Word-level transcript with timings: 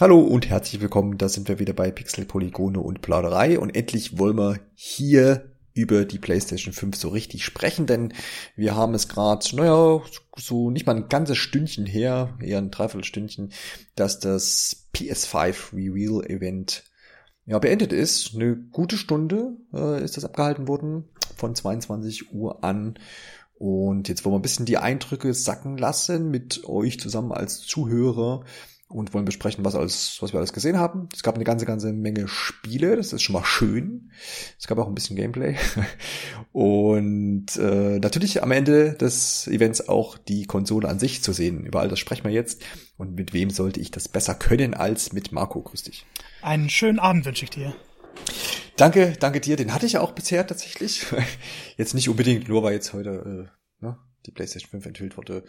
Hallo 0.00 0.20
und 0.20 0.48
herzlich 0.48 0.80
willkommen, 0.80 1.18
da 1.18 1.28
sind 1.28 1.48
wir 1.48 1.58
wieder 1.58 1.72
bei 1.72 1.90
Pixel, 1.90 2.24
Polygone 2.24 2.78
und 2.78 3.02
Plauderei 3.02 3.58
und 3.58 3.74
endlich 3.74 4.16
wollen 4.16 4.38
wir 4.38 4.60
hier 4.76 5.50
über 5.74 6.04
die 6.04 6.20
PlayStation 6.20 6.72
5 6.72 6.94
so 6.94 7.08
richtig 7.08 7.44
sprechen, 7.44 7.86
denn 7.86 8.12
wir 8.54 8.76
haben 8.76 8.94
es 8.94 9.08
gerade, 9.08 9.44
naja, 9.56 10.00
so 10.36 10.70
nicht 10.70 10.86
mal 10.86 10.94
ein 10.94 11.08
ganzes 11.08 11.38
Stündchen 11.38 11.84
her, 11.84 12.32
eher 12.40 12.58
ein 12.58 12.70
Dreiviertelstündchen, 12.70 13.50
dass 13.96 14.20
das 14.20 14.86
PS5 14.94 15.72
Reveal 15.72 16.24
Event 16.30 16.84
ja, 17.44 17.58
beendet 17.58 17.92
ist. 17.92 18.36
Eine 18.36 18.54
gute 18.54 18.96
Stunde 18.96 19.56
äh, 19.74 20.04
ist 20.04 20.16
das 20.16 20.24
abgehalten 20.24 20.68
worden, 20.68 21.08
von 21.34 21.56
22 21.56 22.32
Uhr 22.32 22.62
an. 22.62 23.00
Und 23.54 24.08
jetzt 24.08 24.24
wollen 24.24 24.34
wir 24.34 24.38
ein 24.38 24.42
bisschen 24.42 24.64
die 24.64 24.78
Eindrücke 24.78 25.34
sacken 25.34 25.76
lassen 25.76 26.30
mit 26.30 26.62
euch 26.66 27.00
zusammen 27.00 27.32
als 27.32 27.62
Zuhörer 27.62 28.44
und 28.88 29.12
wollen 29.12 29.26
besprechen, 29.26 29.64
was 29.64 29.74
alles, 29.74 30.16
was 30.20 30.32
wir 30.32 30.38
alles 30.38 30.54
gesehen 30.54 30.78
haben. 30.78 31.08
Es 31.12 31.22
gab 31.22 31.34
eine 31.34 31.44
ganze, 31.44 31.66
ganze 31.66 31.92
Menge 31.92 32.26
Spiele, 32.26 32.96
das 32.96 33.12
ist 33.12 33.22
schon 33.22 33.34
mal 33.34 33.44
schön. 33.44 34.10
Es 34.58 34.66
gab 34.66 34.78
auch 34.78 34.88
ein 34.88 34.94
bisschen 34.94 35.16
Gameplay. 35.16 35.56
Und 36.52 37.56
äh, 37.56 37.98
natürlich 37.98 38.42
am 38.42 38.50
Ende 38.50 38.94
des 38.94 39.46
Events 39.46 39.88
auch 39.88 40.16
die 40.16 40.46
Konsole 40.46 40.88
an 40.88 40.98
sich 40.98 41.22
zu 41.22 41.32
sehen. 41.32 41.66
Über 41.66 41.80
all 41.80 41.88
das 41.88 41.98
sprechen 41.98 42.24
wir 42.24 42.32
jetzt. 42.32 42.62
Und 42.96 43.14
mit 43.14 43.34
wem 43.34 43.50
sollte 43.50 43.78
ich 43.78 43.90
das 43.90 44.08
besser 44.08 44.34
können 44.34 44.72
als 44.72 45.12
mit 45.12 45.32
Marco? 45.32 45.60
Grüß 45.60 45.82
dich. 45.82 46.06
Einen 46.40 46.70
schönen 46.70 46.98
Abend 46.98 47.26
wünsche 47.26 47.44
ich 47.44 47.50
dir. 47.50 47.74
Danke, 48.76 49.14
danke 49.20 49.40
dir. 49.40 49.56
Den 49.56 49.74
hatte 49.74 49.86
ich 49.86 49.92
ja 49.92 50.00
auch 50.00 50.12
bisher 50.12 50.46
tatsächlich. 50.46 51.04
Jetzt 51.76 51.94
nicht 51.94 52.08
unbedingt, 52.08 52.48
nur 52.48 52.62
weil 52.62 52.74
jetzt 52.74 52.92
heute 52.92 53.50
äh, 53.80 53.84
ne, 53.84 53.98
die 54.24 54.30
PlayStation 54.30 54.70
5 54.70 54.86
enthüllt 54.86 55.16
wurde. 55.16 55.44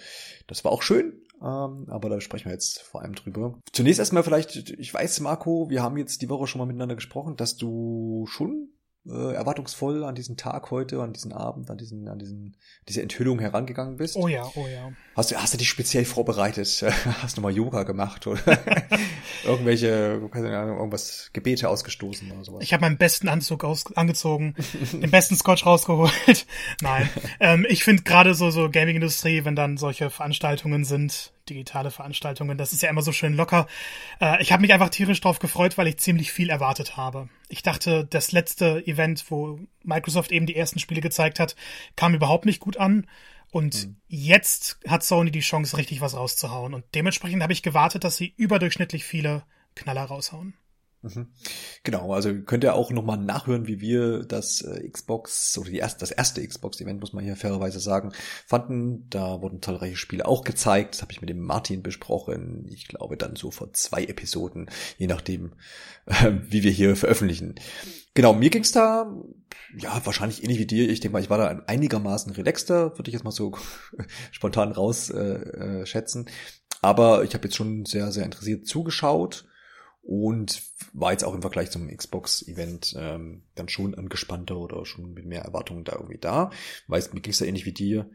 Das 0.48 0.66
war 0.66 0.72
auch 0.72 0.82
schön, 0.82 1.22
aber 1.40 2.10
da 2.10 2.22
sprechen 2.22 2.46
wir 2.46 2.54
jetzt 2.54 2.82
vor 2.82 3.02
allem 3.02 3.16
drüber. 3.16 3.60
Zunächst 3.72 4.00
erstmal 4.00 4.24
vielleicht, 4.24 4.56
ich 4.56 4.94
weiß, 4.94 5.20
Marco, 5.22 5.70
wir 5.70 5.82
haben 5.82 5.98
jetzt 5.98 6.22
die 6.22 6.30
Woche 6.30 6.48
schon 6.48 6.60
mal 6.60 6.66
miteinander 6.66 6.96
gesprochen, 6.96 7.36
dass 7.36 7.56
du 7.56 8.26
schon 8.28 8.70
äh, 9.08 9.34
erwartungsvoll 9.34 10.04
an 10.04 10.16
diesen 10.16 10.38
Tag 10.38 10.72
heute, 10.72 11.02
an 11.02 11.14
diesen 11.14 11.32
Abend, 11.32 11.70
an 11.72 11.78
diesen, 11.78 12.08
an 12.08 12.20
diesen, 12.20 12.58
diese 12.88 13.02
Enthüllung 13.02 13.40
herangegangen 13.40 13.98
bist. 13.98 14.16
Oh 14.16 14.28
ja, 14.28 14.44
oh 14.56 14.68
ja. 14.68 14.92
Hast 15.16 15.32
du, 15.32 15.36
hast 15.36 15.54
du 15.54 15.58
dich 15.58 15.70
speziell 15.70 16.06
vorbereitet? 16.06 16.86
Hast 17.22 17.38
du 17.38 17.42
mal 17.42 17.52
Yoga 17.52 17.84
gemacht 17.84 18.28
oder 18.28 18.42
irgendwelche, 19.46 20.22
keine 20.32 20.58
Ahnung, 20.58 20.78
irgendwas 20.78 21.30
Gebete 21.34 21.70
ausgestoßen 21.70 22.32
oder 22.32 22.44
sowas? 22.44 22.64
Ich 22.64 22.74
habe 22.74 22.82
meinen 22.82 22.98
besten 22.98 23.30
Anzug 23.30 23.64
aus, 23.64 23.86
angezogen, 23.96 24.56
den 24.92 25.12
besten 25.12 25.36
Scotch 25.36 25.66
rausgeholt. 25.66 26.46
Nein, 26.82 27.10
ähm, 27.40 27.66
ich 27.70 27.84
finde 27.84 28.04
gerade 28.04 28.34
so 28.34 28.52
so 28.52 28.70
Gaming-Industrie, 28.70 29.46
wenn 29.46 29.56
dann 29.56 29.78
solche 29.78 30.10
Veranstaltungen 30.10 30.84
sind, 30.84 31.32
digitale 31.50 31.92
Veranstaltungen. 31.92 32.58
Das 32.58 32.74
ist 32.74 32.82
ja 32.82 32.90
immer 32.90 33.02
so 33.02 33.12
schön 33.12 33.34
locker. 33.34 33.68
Äh, 34.22 34.42
ich 34.42 34.52
habe 34.52 34.62
mich 34.62 34.74
einfach 34.74 34.90
tierisch 34.90 35.22
drauf 35.22 35.40
gefreut, 35.40 35.78
weil 35.78 35.88
ich 35.88 35.98
ziemlich 35.98 36.32
viel 36.32 36.50
erwartet 36.50 36.98
habe. 36.98 37.30
Ich 37.48 37.64
dachte, 37.64 38.06
das 38.06 38.32
letzte 38.32 38.86
Event, 38.88 39.26
wo 39.30 39.60
Microsoft 39.84 40.32
eben 40.32 40.46
die 40.46 40.56
ersten 40.56 40.80
Spiele 40.80 41.02
gezeigt 41.02 41.40
hat, 41.40 41.56
kam 41.96 42.14
überhaupt 42.14 42.46
nicht 42.46 42.60
gut 42.60 42.78
an. 42.78 43.08
Und 43.52 43.88
mhm. 43.88 43.96
jetzt 44.08 44.80
hat 44.88 45.04
Sony 45.04 45.32
die 45.32 45.40
Chance, 45.40 45.78
richtig 45.78 46.02
was 46.02 46.16
rauszuhauen. 46.16 46.74
Und 46.74 46.86
dementsprechend 46.94 47.42
habe 47.42 47.54
ich 47.54 47.64
gewartet, 47.64 48.04
dass 48.04 48.18
sie 48.18 48.34
überdurchschnittlich 48.38 49.04
viele 49.04 49.44
Knaller 49.76 50.04
raushauen. 50.04 50.54
Mhm. 51.02 51.28
Genau, 51.84 52.14
also 52.14 52.34
könnt 52.42 52.66
ihr 52.66 52.76
auch 52.76 52.92
nochmal 52.92 53.18
nachhören, 53.18 53.68
wie 53.68 53.80
wir 53.80 54.24
das 54.24 54.62
äh, 54.62 54.90
Xbox 54.90 55.58
oder 55.58 55.70
die 55.70 55.78
erste, 55.78 56.02
das 56.02 56.12
erste 56.12 56.46
Xbox-Event, 56.46 57.00
muss 57.00 57.14
man 57.14 57.24
hier 57.24 57.38
fairerweise 57.38 57.80
sagen, 57.80 58.12
fanden. 58.46 59.10
Da 59.10 59.42
wurden 59.42 59.62
zahlreiche 59.62 59.96
Spiele 59.96 60.26
auch 60.26 60.44
gezeigt. 60.44 60.96
Das 60.96 61.02
habe 61.02 61.14
ich 61.14 61.22
mit 61.22 61.30
dem 61.30 61.40
Martin 61.40 61.84
besprochen. 61.84 62.68
Ich 62.70 62.90
glaube 62.90 63.16
dann 63.16 63.38
so 63.38 63.50
vor 63.50 63.72
zwei 63.72 64.04
Episoden, 64.04 64.70
je 64.98 65.08
nachdem, 65.08 65.54
äh, 66.06 66.34
wie 66.50 66.64
wir 66.64 66.72
hier 66.72 66.98
veröffentlichen. 66.98 67.56
Genau, 68.14 68.34
mir 68.34 68.50
ging's 68.50 68.74
da, 68.74 69.16
ja, 69.78 70.06
wahrscheinlich 70.06 70.44
ähnlich 70.44 70.60
wie 70.60 70.68
dir. 70.68 70.90
Ich 70.90 71.00
denke 71.00 71.14
mal, 71.14 71.22
ich 71.22 71.30
war 71.30 71.38
da 71.38 71.64
einigermaßen 71.68 72.34
relaxter, 72.34 72.98
würde 72.98 73.10
ich 73.10 73.14
jetzt 73.14 73.24
mal 73.24 73.32
so 73.32 73.54
spontan 74.32 74.74
raus 74.74 75.10
äh, 75.12 75.84
äh. 75.84 76.26
Aber 76.82 77.24
ich 77.24 77.34
habe 77.34 77.46
jetzt 77.46 77.56
schon 77.56 77.86
sehr, 77.86 78.12
sehr 78.12 78.26
interessiert 78.26 78.68
zugeschaut 78.68 79.46
und 80.10 80.64
war 80.92 81.12
jetzt 81.12 81.24
auch 81.24 81.36
im 81.36 81.44
Vergleich 81.44 81.70
zum 81.70 81.88
Xbox-Event 81.88 82.96
ähm, 82.98 83.44
dann 83.54 83.70
schon 83.70 83.94
angespannter 83.94 84.58
oder 84.58 84.84
schon 84.88 85.14
mit 85.14 85.26
mehr 85.28 85.44
Erwartungen 85.44 85.84
da 85.84 85.92
irgendwie 85.92 86.18
da. 86.18 86.50
Weißt, 86.88 87.14
mir 87.14 87.22
ging 87.22 87.32
es 87.32 87.40
ja 87.40 87.46
ähnlich 87.46 87.68
wie 87.68 87.74
dir, 87.74 88.10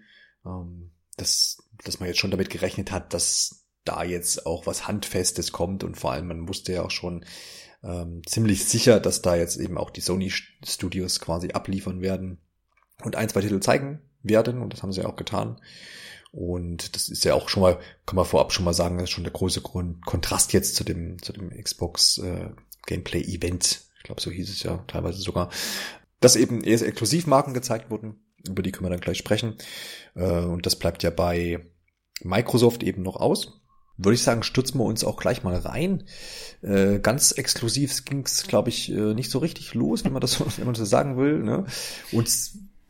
ähm, 0.44 0.90
dass, 1.16 1.62
dass 1.84 2.00
man 2.00 2.08
jetzt 2.08 2.18
schon 2.18 2.32
damit 2.32 2.50
gerechnet 2.50 2.90
hat, 2.90 3.14
dass 3.14 3.68
da 3.84 4.02
jetzt 4.02 4.44
auch 4.44 4.66
was 4.66 4.88
Handfestes 4.88 5.52
kommt 5.52 5.84
und 5.84 5.96
vor 5.96 6.10
allem 6.10 6.26
man 6.26 6.48
wusste 6.48 6.72
ja 6.72 6.82
auch 6.82 6.90
schon 6.90 7.24
ähm, 7.84 8.22
ziemlich 8.26 8.64
sicher, 8.64 8.98
dass 8.98 9.22
da 9.22 9.36
jetzt 9.36 9.56
eben 9.56 9.78
auch 9.78 9.90
die 9.90 10.00
Sony 10.00 10.32
Studios 10.66 11.20
quasi 11.20 11.52
abliefern 11.52 12.00
werden 12.00 12.38
und 13.04 13.14
ein, 13.14 13.28
zwei 13.28 13.42
Titel 13.42 13.60
zeigen 13.60 14.00
werden 14.20 14.62
und 14.62 14.72
das 14.72 14.82
haben 14.82 14.90
sie 14.90 15.02
ja 15.02 15.06
auch 15.06 15.16
getan. 15.16 15.60
Und 16.34 16.96
das 16.96 17.08
ist 17.08 17.24
ja 17.24 17.34
auch 17.34 17.48
schon 17.48 17.62
mal, 17.62 17.78
kann 18.06 18.16
man 18.16 18.24
vorab 18.24 18.52
schon 18.52 18.64
mal 18.64 18.74
sagen, 18.74 18.96
das 18.98 19.04
ist 19.04 19.10
schon 19.10 19.22
der 19.22 19.32
große 19.32 19.60
Grund, 19.60 20.04
Kontrast 20.04 20.52
jetzt 20.52 20.74
zu 20.74 20.82
dem, 20.82 21.22
zu 21.22 21.32
dem 21.32 21.50
Xbox 21.50 22.18
äh, 22.18 22.50
Gameplay 22.86 23.22
Event. 23.22 23.82
Ich 23.98 24.02
glaube, 24.02 24.20
so 24.20 24.32
hieß 24.32 24.50
es 24.50 24.64
ja 24.64 24.78
teilweise 24.88 25.20
sogar. 25.20 25.50
Dass 26.18 26.34
eben 26.34 26.64
erst 26.64 26.82
Exklusivmarken 26.82 27.54
gezeigt 27.54 27.88
wurden, 27.88 28.16
über 28.48 28.62
die 28.62 28.72
können 28.72 28.86
wir 28.86 28.90
dann 28.90 29.00
gleich 29.00 29.18
sprechen. 29.18 29.58
Äh, 30.16 30.40
und 30.40 30.66
das 30.66 30.76
bleibt 30.76 31.04
ja 31.04 31.10
bei 31.10 31.64
Microsoft 32.24 32.82
eben 32.82 33.02
noch 33.02 33.16
aus. 33.16 33.60
Würde 33.96 34.14
ich 34.14 34.22
sagen, 34.22 34.42
stürzen 34.42 34.80
wir 34.80 34.84
uns 34.86 35.04
auch 35.04 35.20
gleich 35.20 35.44
mal 35.44 35.56
rein. 35.56 36.02
Äh, 36.62 36.98
ganz 36.98 37.30
exklusiv 37.30 38.04
ging 38.04 38.24
es, 38.26 38.48
glaube 38.48 38.70
ich, 38.70 38.90
äh, 38.90 39.14
nicht 39.14 39.30
so 39.30 39.38
richtig 39.38 39.72
los, 39.74 40.04
wenn 40.04 40.12
man 40.12 40.20
das, 40.20 40.40
wenn 40.58 40.64
man 40.64 40.74
das 40.74 40.90
sagen 40.90 41.16
will. 41.16 41.44
Ne? 41.44 41.66
Und 42.10 42.28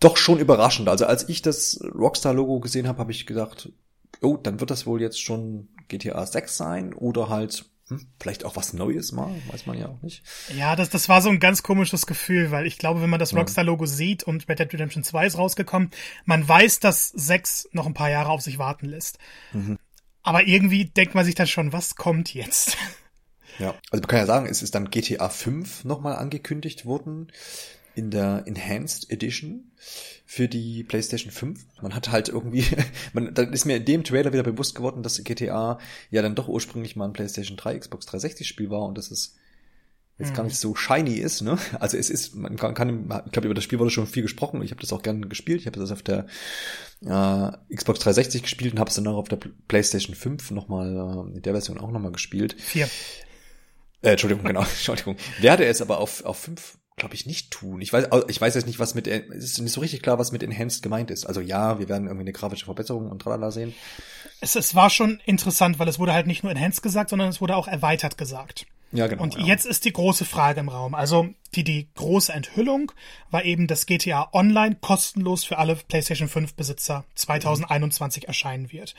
doch 0.04 0.16
schon 0.16 0.38
überraschend. 0.38 0.88
Also 0.88 1.06
als 1.06 1.28
ich 1.28 1.42
das 1.42 1.80
Rockstar-Logo 1.82 2.60
gesehen 2.60 2.86
habe, 2.86 2.98
habe 2.98 3.12
ich 3.12 3.26
gedacht, 3.26 3.72
oh, 4.20 4.36
dann 4.36 4.60
wird 4.60 4.70
das 4.70 4.86
wohl 4.86 5.00
jetzt 5.00 5.20
schon 5.20 5.68
GTA 5.88 6.26
6 6.26 6.56
sein 6.56 6.92
oder 6.92 7.28
halt 7.28 7.64
hm, 7.88 8.06
vielleicht 8.20 8.44
auch 8.44 8.56
was 8.56 8.72
Neues 8.72 9.12
mal, 9.12 9.34
weiß 9.50 9.66
man 9.66 9.78
ja 9.78 9.88
auch 9.88 10.02
nicht. 10.02 10.22
Ja, 10.56 10.76
das, 10.76 10.90
das 10.90 11.08
war 11.08 11.22
so 11.22 11.30
ein 11.30 11.40
ganz 11.40 11.62
komisches 11.62 12.06
Gefühl, 12.06 12.50
weil 12.50 12.66
ich 12.66 12.78
glaube, 12.78 13.02
wenn 13.02 13.10
man 13.10 13.20
das 13.20 13.34
Rockstar-Logo 13.34 13.86
sieht 13.86 14.22
und 14.22 14.48
Red 14.48 14.58
Dead 14.58 14.72
Redemption 14.72 15.04
2 15.04 15.26
ist 15.26 15.38
rausgekommen, 15.38 15.90
man 16.24 16.46
weiß, 16.46 16.80
dass 16.80 17.08
6 17.08 17.70
noch 17.72 17.86
ein 17.86 17.94
paar 17.94 18.10
Jahre 18.10 18.30
auf 18.30 18.42
sich 18.42 18.58
warten 18.58 18.86
lässt. 18.86 19.18
Mhm. 19.52 19.78
Aber 20.22 20.46
irgendwie 20.46 20.86
denkt 20.86 21.14
man 21.14 21.24
sich 21.24 21.34
dann 21.34 21.46
schon, 21.46 21.72
was 21.72 21.96
kommt 21.96 22.32
jetzt? 22.32 22.76
Ja, 23.58 23.74
also 23.90 24.00
man 24.00 24.08
kann 24.08 24.18
ja 24.18 24.26
sagen, 24.26 24.46
es 24.46 24.62
ist 24.62 24.74
dann 24.74 24.90
GTA 24.90 25.28
5 25.28 25.84
nochmal 25.84 26.16
angekündigt 26.16 26.86
worden 26.86 27.28
in 27.94 28.10
der 28.10 28.44
Enhanced 28.46 29.10
Edition 29.10 29.70
für 30.24 30.48
die 30.48 30.84
PlayStation 30.84 31.30
5. 31.30 31.64
Man 31.82 31.94
hat 31.94 32.10
halt 32.10 32.28
irgendwie, 32.28 32.64
man, 33.12 33.34
dann 33.34 33.52
ist 33.52 33.64
mir 33.64 33.76
in 33.76 33.84
dem 33.84 34.04
Trailer 34.04 34.32
wieder 34.32 34.42
bewusst 34.42 34.74
geworden, 34.74 35.02
dass 35.02 35.22
GTA 35.22 35.78
ja 36.10 36.22
dann 36.22 36.34
doch 36.34 36.48
ursprünglich 36.48 36.96
mal 36.96 37.06
ein 37.06 37.12
PlayStation 37.12 37.56
3, 37.56 37.78
Xbox 37.78 38.06
360 38.06 38.46
Spiel 38.46 38.70
war 38.70 38.82
und 38.82 38.98
dass 38.98 39.10
es 39.10 39.36
jetzt 40.18 40.30
mhm. 40.30 40.34
gar 40.34 40.44
nicht 40.44 40.58
so 40.58 40.74
shiny 40.74 41.14
ist, 41.14 41.42
ne? 41.42 41.58
Also 41.80 41.96
es 41.96 42.08
ist, 42.08 42.34
man 42.36 42.56
kann, 42.56 42.74
kann 42.74 43.10
ich 43.26 43.32
glaube 43.32 43.46
über 43.46 43.54
das 43.54 43.64
Spiel 43.64 43.78
wurde 43.78 43.90
schon 43.90 44.06
viel 44.06 44.22
gesprochen. 44.22 44.62
Ich 44.62 44.70
habe 44.70 44.80
das 44.80 44.92
auch 44.92 45.02
gerne 45.02 45.26
gespielt. 45.26 45.60
Ich 45.60 45.66
habe 45.66 45.78
das 45.78 45.90
auf 45.90 46.02
der 46.02 46.26
äh, 47.04 47.74
Xbox 47.74 48.00
360 48.00 48.42
gespielt 48.42 48.74
und 48.74 48.78
habe 48.78 48.90
es 48.90 48.96
dann 48.96 49.06
auch 49.08 49.16
auf 49.16 49.28
der 49.28 49.38
PlayStation 49.68 50.14
5 50.14 50.52
nochmal 50.52 51.28
äh, 51.32 51.36
in 51.36 51.42
der 51.42 51.52
Version 51.52 51.78
auch 51.78 51.90
nochmal 51.90 52.12
gespielt. 52.12 52.54
Vier. 52.58 52.88
Äh, 54.02 54.12
Entschuldigung, 54.12 54.44
genau, 54.44 54.60
Entschuldigung. 54.62 55.16
Werde 55.40 55.64
es 55.64 55.82
aber 55.82 55.98
auf 55.98 56.24
auf 56.24 56.38
5 56.38 56.78
glaube 56.96 57.14
ich, 57.14 57.26
nicht 57.26 57.50
tun. 57.50 57.80
Ich 57.80 57.92
weiß, 57.92 58.08
ich 58.28 58.40
weiß 58.40 58.54
jetzt 58.54 58.66
nicht, 58.66 58.78
was 58.78 58.94
mit, 58.94 59.08
es 59.08 59.44
ist 59.44 59.60
nicht 59.60 59.72
so 59.72 59.80
richtig 59.80 60.02
klar, 60.02 60.18
was 60.18 60.30
mit 60.30 60.42
Enhanced 60.42 60.82
gemeint 60.82 61.10
ist. 61.10 61.26
Also 61.26 61.40
ja, 61.40 61.78
wir 61.78 61.88
werden 61.88 62.06
irgendwie 62.06 62.22
eine 62.22 62.32
grafische 62.32 62.66
Verbesserung 62.66 63.10
und 63.10 63.20
tralala 63.20 63.50
sehen. 63.50 63.74
Es, 64.40 64.54
es 64.54 64.74
war 64.74 64.90
schon 64.90 65.20
interessant, 65.24 65.78
weil 65.78 65.88
es 65.88 65.98
wurde 65.98 66.12
halt 66.12 66.26
nicht 66.26 66.44
nur 66.44 66.52
Enhanced 66.52 66.82
gesagt, 66.82 67.10
sondern 67.10 67.28
es 67.28 67.40
wurde 67.40 67.56
auch 67.56 67.66
erweitert 67.66 68.16
gesagt. 68.16 68.66
Ja, 68.92 69.08
genau. 69.08 69.24
Und 69.24 69.34
ja. 69.34 69.44
jetzt 69.44 69.66
ist 69.66 69.84
die 69.84 69.92
große 69.92 70.24
Frage 70.24 70.60
im 70.60 70.68
Raum. 70.68 70.94
Also 70.94 71.28
die, 71.56 71.64
die 71.64 71.88
große 71.96 72.32
Enthüllung 72.32 72.92
war 73.28 73.44
eben, 73.44 73.66
dass 73.66 73.86
GTA 73.86 74.28
Online 74.32 74.76
kostenlos 74.80 75.44
für 75.44 75.58
alle 75.58 75.74
PlayStation 75.74 76.28
5 76.28 76.54
Besitzer 76.54 77.04
2021 77.16 78.22
mhm. 78.22 78.26
erscheinen 78.28 78.72
wird. 78.72 78.94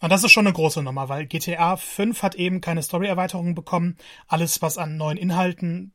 Und 0.00 0.10
das 0.10 0.24
ist 0.24 0.32
schon 0.32 0.48
eine 0.48 0.54
große 0.54 0.82
Nummer, 0.82 1.08
weil 1.08 1.26
GTA 1.26 1.76
5 1.76 2.24
hat 2.24 2.34
eben 2.34 2.60
keine 2.60 2.82
Story-Erweiterungen 2.82 3.54
bekommen. 3.54 3.96
Alles, 4.26 4.62
was 4.62 4.78
an 4.78 4.96
neuen 4.96 5.16
Inhalten 5.16 5.92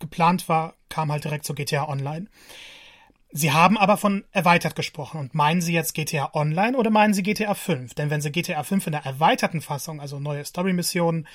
geplant 0.00 0.48
war, 0.48 0.74
kam 0.88 1.10
halt 1.10 1.24
direkt 1.24 1.44
zu 1.44 1.54
GTA 1.54 1.88
Online. 1.88 2.26
Sie 3.36 3.50
haben 3.50 3.76
aber 3.76 3.96
von 3.96 4.22
erweitert 4.30 4.76
gesprochen 4.76 5.18
und 5.18 5.34
meinen 5.34 5.60
Sie 5.60 5.72
jetzt 5.72 5.92
GTA 5.94 6.30
Online 6.34 6.76
oder 6.76 6.90
meinen 6.90 7.14
Sie 7.14 7.24
GTA 7.24 7.54
5? 7.54 7.92
Denn 7.94 8.08
wenn 8.08 8.20
Sie 8.20 8.30
GTA 8.30 8.62
5 8.62 8.86
in 8.86 8.92
der 8.92 9.04
erweiterten 9.04 9.60
Fassung, 9.60 10.00
also 10.00 10.20
neue 10.20 10.44
Story-Missionen, 10.44 11.26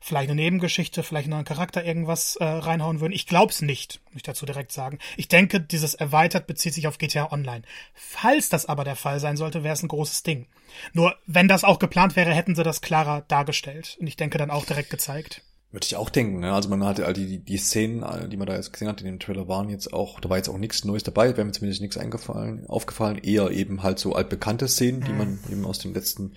vielleicht 0.00 0.30
eine 0.30 0.40
Nebengeschichte, 0.40 1.02
vielleicht 1.02 1.24
einen 1.24 1.32
neuen 1.32 1.44
Charakter 1.44 1.84
irgendwas 1.84 2.36
äh, 2.36 2.44
reinhauen 2.44 3.00
würden, 3.00 3.12
ich 3.12 3.26
glaub's 3.26 3.60
nicht, 3.60 4.00
muss 4.10 4.18
ich 4.18 4.22
dazu 4.22 4.46
direkt 4.46 4.70
sagen. 4.70 5.00
Ich 5.16 5.26
denke, 5.26 5.60
dieses 5.60 5.94
erweitert 5.94 6.46
bezieht 6.46 6.74
sich 6.74 6.86
auf 6.86 6.98
GTA 6.98 7.32
Online. 7.32 7.62
Falls 7.92 8.50
das 8.50 8.66
aber 8.66 8.84
der 8.84 8.94
Fall 8.94 9.18
sein 9.18 9.36
sollte, 9.36 9.64
wäre 9.64 9.74
es 9.74 9.82
ein 9.82 9.88
großes 9.88 10.22
Ding. 10.22 10.46
Nur 10.92 11.16
wenn 11.26 11.48
das 11.48 11.64
auch 11.64 11.80
geplant 11.80 12.14
wäre, 12.14 12.32
hätten 12.32 12.54
sie 12.54 12.62
das 12.62 12.82
klarer 12.82 13.22
dargestellt 13.26 13.96
und 13.98 14.06
ich 14.06 14.14
denke 14.14 14.38
dann 14.38 14.52
auch 14.52 14.64
direkt 14.64 14.90
gezeigt. 14.90 15.42
Würde 15.70 15.84
ich 15.84 15.96
auch 15.96 16.08
denken, 16.08 16.40
ne? 16.40 16.54
Also 16.54 16.70
man 16.70 16.82
hatte 16.82 17.04
all 17.04 17.12
die, 17.12 17.40
die 17.40 17.56
Szenen, 17.58 18.30
die 18.30 18.38
man 18.38 18.46
da 18.46 18.56
jetzt 18.56 18.72
gesehen 18.72 18.88
hat 18.88 19.00
in 19.00 19.06
dem 19.06 19.18
Trailer, 19.18 19.48
waren 19.48 19.68
jetzt 19.68 19.92
auch, 19.92 20.18
da 20.18 20.30
war 20.30 20.38
jetzt 20.38 20.48
auch 20.48 20.56
nichts 20.56 20.84
Neues 20.84 21.02
dabei, 21.02 21.36
wäre 21.36 21.44
mir 21.44 21.52
zumindest 21.52 21.82
nichts 21.82 21.98
eingefallen, 21.98 22.66
aufgefallen, 22.66 23.18
eher 23.18 23.50
eben 23.50 23.82
halt 23.82 23.98
so 23.98 24.14
altbekannte 24.14 24.66
Szenen, 24.66 25.02
die 25.02 25.12
man 25.12 25.38
eben 25.52 25.66
aus 25.66 25.78
dem 25.78 25.92
letzten 25.92 26.32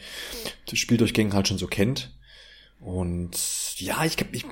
Spieldurchgängen 0.71 1.33
halt 1.33 1.47
schon 1.47 1.57
so 1.57 1.67
kennt. 1.67 2.13
Und 2.81 3.37
ja, 3.79 4.03
ich, 4.03 4.17
ich 4.33 4.45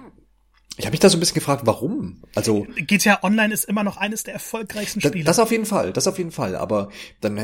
ich 0.80 0.86
habe 0.86 0.94
mich 0.94 1.02
da 1.02 1.10
so 1.10 1.18
ein 1.18 1.20
bisschen 1.20 1.36
gefragt, 1.36 1.64
warum? 1.66 2.22
Also 2.36 2.66
GTA 2.78 3.22
Online 3.22 3.54
ist 3.54 3.66
immer 3.66 3.84
noch 3.84 3.98
eines 3.98 4.24
der 4.24 4.34
erfolgreichsten 4.34 5.02
Spiele. 5.02 5.26
Das, 5.26 5.36
das 5.36 5.44
auf 5.44 5.52
jeden 5.52 5.66
Fall, 5.66 5.92
das 5.92 6.08
auf 6.08 6.18
jeden 6.18 6.32
Fall. 6.32 6.56
Aber 6.56 6.88
dann 7.20 7.36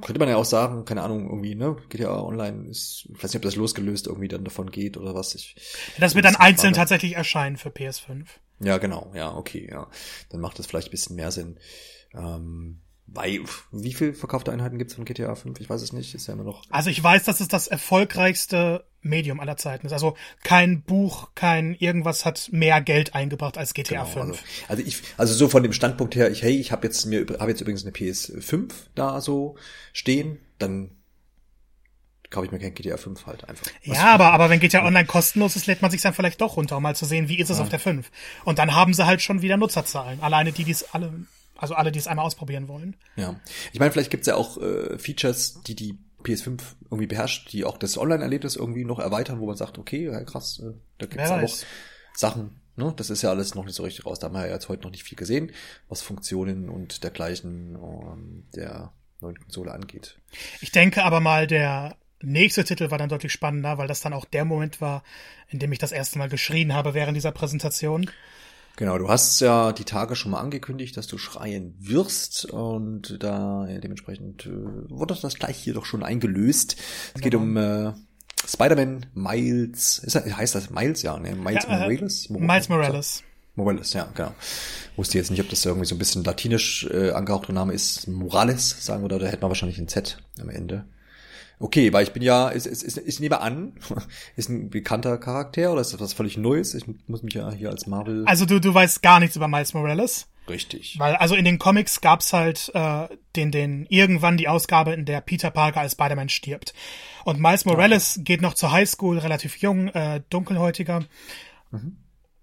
könnte 0.00 0.18
man 0.18 0.26
ja 0.26 0.36
auch 0.36 0.46
sagen, 0.46 0.86
keine 0.86 1.02
Ahnung, 1.02 1.28
irgendwie, 1.28 1.54
ne, 1.54 1.76
GTA 1.90 2.18
Online 2.18 2.66
ist, 2.66 3.06
ich 3.10 3.22
weiß 3.22 3.24
nicht, 3.24 3.36
ob 3.36 3.42
das 3.42 3.56
losgelöst 3.56 4.06
irgendwie 4.06 4.28
dann 4.28 4.42
davon 4.42 4.70
geht 4.70 4.96
oder 4.96 5.14
was. 5.14 5.34
Ich, 5.34 5.54
das 5.98 6.14
wird 6.14 6.24
dann 6.24 6.36
einzeln 6.36 6.72
tatsächlich 6.72 7.14
erscheinen 7.14 7.58
für 7.58 7.68
PS5. 7.68 8.24
Ja, 8.60 8.78
genau, 8.78 9.12
ja, 9.14 9.36
okay, 9.36 9.68
ja. 9.70 9.88
Dann 10.30 10.40
macht 10.40 10.58
das 10.58 10.64
vielleicht 10.64 10.88
ein 10.88 10.92
bisschen 10.92 11.16
mehr 11.16 11.30
Sinn. 11.30 11.58
Ähm, 12.14 12.80
bei, 13.12 13.40
wie 13.72 13.94
viel 13.94 14.12
verkaufte 14.12 14.52
Einheiten 14.52 14.78
gibt's 14.78 14.94
von 14.94 15.04
GTA 15.04 15.34
5? 15.34 15.60
Ich 15.60 15.70
weiß 15.70 15.80
es 15.82 15.92
nicht, 15.92 16.14
ist 16.14 16.26
ja 16.26 16.34
immer 16.34 16.44
noch. 16.44 16.62
Also 16.70 16.90
ich 16.90 17.02
weiß, 17.02 17.24
dass 17.24 17.40
es 17.40 17.48
das 17.48 17.66
erfolgreichste 17.66 18.84
Medium 19.00 19.40
aller 19.40 19.56
Zeiten 19.56 19.86
ist. 19.86 19.92
Also 19.92 20.16
kein 20.42 20.82
Buch, 20.82 21.30
kein 21.34 21.74
irgendwas 21.74 22.24
hat 22.24 22.48
mehr 22.52 22.80
Geld 22.80 23.14
eingebracht 23.14 23.56
als 23.56 23.74
GTA 23.74 24.04
genau, 24.04 24.26
5. 24.26 24.26
Also, 24.26 24.40
also, 24.68 24.82
ich, 24.84 25.02
also 25.16 25.34
so 25.34 25.48
von 25.48 25.62
dem 25.62 25.72
Standpunkt 25.72 26.16
her, 26.16 26.30
ich, 26.30 26.42
hey, 26.42 26.56
ich 26.58 26.72
habe 26.72 26.86
jetzt 26.86 27.06
mir, 27.06 27.26
habe 27.38 27.50
jetzt 27.50 27.60
übrigens 27.60 27.82
eine 27.84 27.92
PS5 27.92 28.70
da 28.94 29.20
so 29.20 29.56
stehen, 29.92 30.38
dann 30.58 30.90
kaufe 32.30 32.46
ich 32.46 32.52
mir 32.52 32.58
kein 32.58 32.74
GTA 32.74 32.98
5 32.98 33.26
halt 33.26 33.48
einfach. 33.48 33.66
Ja, 33.82 34.12
aber, 34.14 34.32
aber 34.32 34.50
wenn 34.50 34.60
GTA 34.60 34.84
Online 34.84 35.06
kostenlos 35.06 35.56
ist, 35.56 35.66
lädt 35.66 35.80
man 35.80 35.90
sich 35.90 36.02
dann 36.02 36.12
vielleicht 36.12 36.40
doch 36.40 36.56
runter, 36.56 36.76
um 36.76 36.82
mal 36.82 36.94
zu 36.94 37.06
sehen, 37.06 37.28
wie 37.28 37.38
ist 37.38 37.48
es 37.48 37.56
ja. 37.56 37.62
auf 37.62 37.70
der 37.70 37.78
5. 37.78 38.10
Und 38.44 38.58
dann 38.58 38.74
haben 38.74 38.92
sie 38.92 39.06
halt 39.06 39.22
schon 39.22 39.40
wieder 39.40 39.56
Nutzerzahlen. 39.56 40.20
Alleine 40.20 40.52
die, 40.52 40.64
die 40.64 40.72
es 40.72 40.94
alle 40.94 41.12
also 41.58 41.74
alle, 41.74 41.92
die 41.92 41.98
es 41.98 42.06
einmal 42.06 42.24
ausprobieren 42.24 42.68
wollen. 42.68 42.96
Ja. 43.16 43.38
Ich 43.72 43.80
meine, 43.80 43.90
vielleicht 43.90 44.10
gibt's 44.10 44.26
ja 44.26 44.36
auch 44.36 44.56
äh, 44.58 44.98
Features, 44.98 45.60
die 45.66 45.74
die 45.74 45.98
PS5 46.24 46.60
irgendwie 46.84 47.06
beherrscht, 47.06 47.52
die 47.52 47.64
auch 47.64 47.76
das 47.76 47.98
Online-Erlebnis 47.98 48.56
irgendwie 48.56 48.84
noch 48.84 48.98
erweitern, 49.00 49.40
wo 49.40 49.46
man 49.46 49.56
sagt, 49.56 49.76
okay, 49.76 50.06
ja, 50.06 50.22
krass, 50.24 50.60
äh, 50.60 50.72
da 50.98 51.06
gibt's 51.06 51.30
auch 51.30 51.66
Sachen, 52.14 52.60
ne? 52.76 52.92
Das 52.96 53.10
ist 53.10 53.22
ja 53.22 53.30
alles 53.30 53.54
noch 53.54 53.64
nicht 53.64 53.74
so 53.74 53.82
richtig 53.82 54.06
raus. 54.06 54.18
Da 54.18 54.26
haben 54.26 54.34
wir 54.34 54.46
ja 54.46 54.54
jetzt 54.54 54.68
heute 54.68 54.84
noch 54.84 54.90
nicht 54.90 55.04
viel 55.04 55.18
gesehen, 55.18 55.52
was 55.88 56.00
Funktionen 56.00 56.68
und 56.68 57.04
dergleichen 57.04 57.76
um, 57.76 58.44
der 58.54 58.92
neuen 59.20 59.38
Konsole 59.38 59.72
angeht. 59.72 60.18
Ich 60.60 60.72
denke 60.72 61.04
aber 61.04 61.20
mal, 61.20 61.46
der 61.46 61.96
nächste 62.20 62.64
Titel 62.64 62.90
war 62.90 62.98
dann 62.98 63.08
deutlich 63.08 63.32
spannender, 63.32 63.78
weil 63.78 63.88
das 63.88 64.00
dann 64.00 64.12
auch 64.12 64.24
der 64.24 64.44
Moment 64.44 64.80
war, 64.80 65.02
in 65.48 65.58
dem 65.58 65.72
ich 65.72 65.78
das 65.78 65.92
erste 65.92 66.18
Mal 66.18 66.28
geschrien 66.28 66.72
habe 66.72 66.94
während 66.94 67.16
dieser 67.16 67.32
Präsentation. 67.32 68.10
Genau, 68.78 68.96
du 68.96 69.08
hast 69.08 69.40
ja 69.40 69.72
die 69.72 69.82
Tage 69.82 70.14
schon 70.14 70.30
mal 70.30 70.38
angekündigt, 70.38 70.96
dass 70.96 71.08
du 71.08 71.18
schreien 71.18 71.74
wirst 71.80 72.44
und 72.44 73.20
da 73.20 73.66
ja, 73.68 73.78
dementsprechend 73.78 74.46
äh, 74.46 74.52
wurde 74.88 75.18
das 75.20 75.34
gleich 75.34 75.56
hier 75.56 75.74
doch 75.74 75.84
schon 75.84 76.04
eingelöst. 76.04 76.76
Es 77.12 77.20
geht 77.20 77.34
um 77.34 77.56
äh, 77.56 77.92
Spider-Man 78.46 79.06
Miles, 79.14 79.98
ist 79.98 80.14
das, 80.14 80.24
heißt 80.24 80.54
das 80.54 80.70
Miles? 80.70 81.02
Ja, 81.02 81.18
ne? 81.18 81.34
Miles 81.34 81.64
ja, 81.64 81.70
äh, 81.70 81.80
Morales? 81.80 82.30
Miles 82.30 82.68
Morales. 82.68 83.24
Morales, 83.56 83.92
ja, 83.94 84.08
genau. 84.14 84.32
Wusste 84.94 85.18
jetzt 85.18 85.32
nicht, 85.32 85.40
ob 85.40 85.48
das 85.48 85.64
irgendwie 85.64 85.84
so 85.84 85.96
ein 85.96 85.98
bisschen 85.98 86.22
latinisch 86.22 86.86
äh, 86.88 87.10
angehauchter 87.10 87.52
Name 87.52 87.72
ist. 87.72 88.06
Morales, 88.06 88.76
sagen 88.86 89.02
wir 89.02 89.08
da, 89.08 89.18
da 89.18 89.26
hätten 89.26 89.42
wir 89.42 89.48
wahrscheinlich 89.48 89.78
ein 89.78 89.88
Z 89.88 90.18
am 90.40 90.50
Ende. 90.50 90.84
Okay, 91.60 91.92
weil 91.92 92.04
ich 92.04 92.12
bin 92.12 92.22
ja, 92.22 92.48
ist, 92.48 92.66
ist, 92.66 92.82
ist, 92.82 92.98
ich 92.98 93.20
nehme 93.20 93.40
an, 93.40 93.72
ist 94.36 94.48
ein 94.48 94.70
bekannter 94.70 95.18
Charakter 95.18 95.72
oder 95.72 95.80
ist 95.80 95.92
das 95.92 96.00
was 96.00 96.12
völlig 96.12 96.36
Neues? 96.36 96.74
Ich 96.74 96.84
muss 97.06 97.22
mich 97.22 97.34
ja 97.34 97.50
hier 97.50 97.70
als 97.70 97.86
Marvel. 97.86 98.24
Also 98.26 98.46
du, 98.46 98.60
du 98.60 98.72
weißt 98.72 99.02
gar 99.02 99.18
nichts 99.20 99.36
über 99.36 99.48
Miles 99.48 99.74
Morales. 99.74 100.28
Richtig. 100.48 100.98
Weil, 100.98 101.16
also 101.16 101.34
in 101.34 101.44
den 101.44 101.58
Comics 101.58 102.00
gab's 102.00 102.32
halt 102.32 102.70
äh, 102.74 103.08
den, 103.36 103.50
den 103.50 103.86
irgendwann 103.88 104.36
die 104.36 104.48
Ausgabe, 104.48 104.92
in 104.92 105.04
der 105.04 105.20
Peter 105.20 105.50
Parker 105.50 105.80
als 105.80 105.92
Spider-Man 105.92 106.28
stirbt. 106.28 106.74
Und 107.24 107.40
Miles 107.40 107.64
Morales 107.64 108.16
okay. 108.16 108.24
geht 108.24 108.40
noch 108.40 108.54
zur 108.54 108.72
Highschool, 108.72 109.18
relativ 109.18 109.58
jung, 109.58 109.88
äh, 109.88 110.22
dunkelhäutiger. 110.30 111.04
Mhm. 111.70 111.98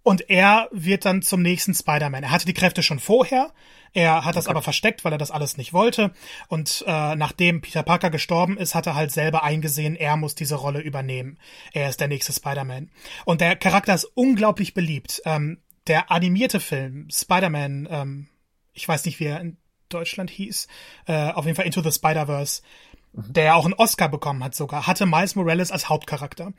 Und 0.06 0.30
er 0.30 0.70
wird 0.72 1.04
dann 1.04 1.24
zum 1.24 1.42
nächsten 1.42 1.74
Spider-Man. 1.74 2.22
Er 2.22 2.30
hatte 2.30 2.46
die 2.46 2.54
Kräfte 2.54 2.84
schon 2.84 3.00
vorher. 3.00 3.52
Er 3.92 4.24
hat 4.24 4.36
das 4.36 4.48
aber 4.48 4.62
versteckt, 4.62 5.04
weil 5.04 5.14
er 5.14 5.18
das 5.18 5.32
alles 5.32 5.58
nicht 5.58 5.74
wollte. 5.74 6.12
Und 6.48 6.84
äh, 6.86 7.16
nachdem 7.16 7.62
Peter 7.62 7.82
Parker 7.82 8.12
gestorben 8.12 8.56
ist, 8.56 8.76
hat 8.76 8.86
er 8.86 8.94
halt 8.94 9.12
selber 9.12 9.42
eingesehen, 9.42 9.96
er 9.96 10.16
muss 10.16 10.36
diese 10.36 10.58
Rolle 10.58 10.80
übernehmen. 10.80 11.40
Er 11.74 11.90
ist 11.90 12.02
der 12.02 12.08
nächste 12.08 12.34
Spider-Man. 12.34 12.92
Und 13.26 13.42
der 13.42 13.56
Charakter 13.56 13.96
ist 13.96 14.06
unglaublich 14.14 14.76
beliebt. 14.76 15.24
Ähm, 15.26 15.58
der 15.88 16.12
animierte 16.12 16.60
Film 16.60 17.08
Spider-Man, 17.10 17.88
ähm, 17.90 18.28
ich 18.74 18.88
weiß 18.88 19.06
nicht, 19.06 19.20
wie 19.20 19.26
er 19.26 19.42
in 19.42 19.58
Deutschland 19.90 20.30
hieß, 20.30 20.68
äh, 21.08 21.32
auf 21.32 21.46
jeden 21.46 21.56
Fall 21.56 21.66
Into 21.66 21.82
the 21.82 21.92
Spider-Verse, 21.92 22.62
mhm. 23.14 23.34
der 23.34 23.56
auch 23.56 23.66
einen 23.66 23.74
Oscar 23.74 24.10
bekommen 24.10 24.44
hat 24.44 24.54
sogar, 24.54 24.86
hatte 24.86 25.08
Miles 25.08 25.34
Morales 25.34 25.72
als 25.72 25.90
Hauptcharakter. 25.90 26.54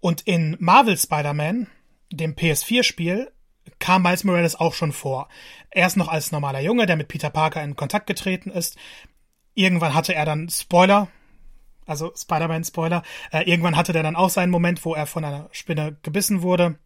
Und 0.00 0.22
in 0.22 0.56
Marvel 0.58 0.98
Spider-Man 0.98 1.68
dem 2.12 2.34
PS4-Spiel 2.34 3.30
kam 3.78 4.02
Miles 4.02 4.24
Morales 4.24 4.56
auch 4.56 4.74
schon 4.74 4.92
vor. 4.92 5.28
Erst 5.70 5.96
noch 5.96 6.08
als 6.08 6.32
normaler 6.32 6.60
Junge, 6.60 6.86
der 6.86 6.96
mit 6.96 7.08
Peter 7.08 7.30
Parker 7.30 7.62
in 7.62 7.76
Kontakt 7.76 8.06
getreten 8.06 8.50
ist. 8.50 8.76
Irgendwann 9.54 9.94
hatte 9.94 10.14
er 10.14 10.24
dann 10.24 10.48
Spoiler, 10.48 11.08
also 11.86 12.12
Spider-Man-Spoiler, 12.14 13.02
äh, 13.32 13.42
irgendwann 13.48 13.76
hatte 13.76 13.92
der 13.92 14.02
dann 14.02 14.16
auch 14.16 14.30
seinen 14.30 14.50
Moment, 14.50 14.84
wo 14.84 14.94
er 14.94 15.06
von 15.06 15.24
einer 15.24 15.48
Spinne 15.52 15.96
gebissen 16.02 16.42
wurde. 16.42 16.78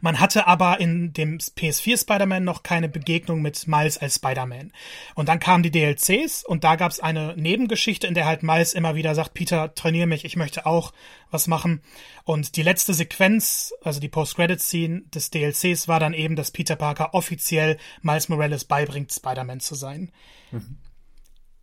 Man 0.00 0.20
hatte 0.20 0.46
aber 0.46 0.80
in 0.80 1.12
dem 1.12 1.38
PS4 1.38 2.00
Spider-Man 2.00 2.44
noch 2.44 2.62
keine 2.62 2.88
Begegnung 2.88 3.42
mit 3.42 3.66
Miles 3.66 3.98
als 3.98 4.16
Spider-Man. 4.16 4.72
Und 5.14 5.28
dann 5.28 5.40
kamen 5.40 5.62
die 5.62 5.70
DLCs 5.70 6.44
und 6.44 6.64
da 6.64 6.76
gab 6.76 6.90
es 6.90 7.00
eine 7.00 7.34
Nebengeschichte, 7.36 8.06
in 8.06 8.14
der 8.14 8.26
halt 8.26 8.42
Miles 8.42 8.74
immer 8.74 8.94
wieder 8.94 9.14
sagt, 9.14 9.34
Peter, 9.34 9.74
trainier 9.74 10.06
mich, 10.06 10.24
ich 10.24 10.36
möchte 10.36 10.66
auch 10.66 10.92
was 11.30 11.46
machen. 11.46 11.82
Und 12.24 12.56
die 12.56 12.62
letzte 12.62 12.94
Sequenz, 12.94 13.72
also 13.82 14.00
die 14.00 14.08
Post-Credit-Scene 14.08 15.02
des 15.14 15.30
DLCs 15.30 15.88
war 15.88 16.00
dann 16.00 16.14
eben, 16.14 16.36
dass 16.36 16.50
Peter 16.50 16.76
Parker 16.76 17.14
offiziell 17.14 17.76
Miles 18.02 18.28
Morales 18.28 18.64
beibringt, 18.64 19.12
Spider-Man 19.12 19.60
zu 19.60 19.74
sein. 19.74 20.12
Mhm. 20.50 20.78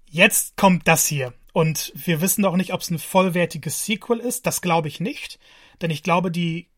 Jetzt 0.10 0.58
kommt 0.58 0.88
das 0.88 1.06
hier. 1.06 1.34
Und 1.54 1.92
wir 1.96 2.22
wissen 2.22 2.42
noch 2.42 2.56
nicht, 2.56 2.74
ob 2.74 2.82
es 2.82 2.90
ein 2.90 3.00
vollwertiges 3.00 3.86
Sequel 3.86 4.20
ist. 4.20 4.46
Das 4.46 4.62
glaube 4.62 4.88
ich 4.88 5.00
nicht. 5.00 5.40
Denn 5.82 5.90
ich 5.90 6.04
glaube, 6.04 6.32
die 6.32 6.71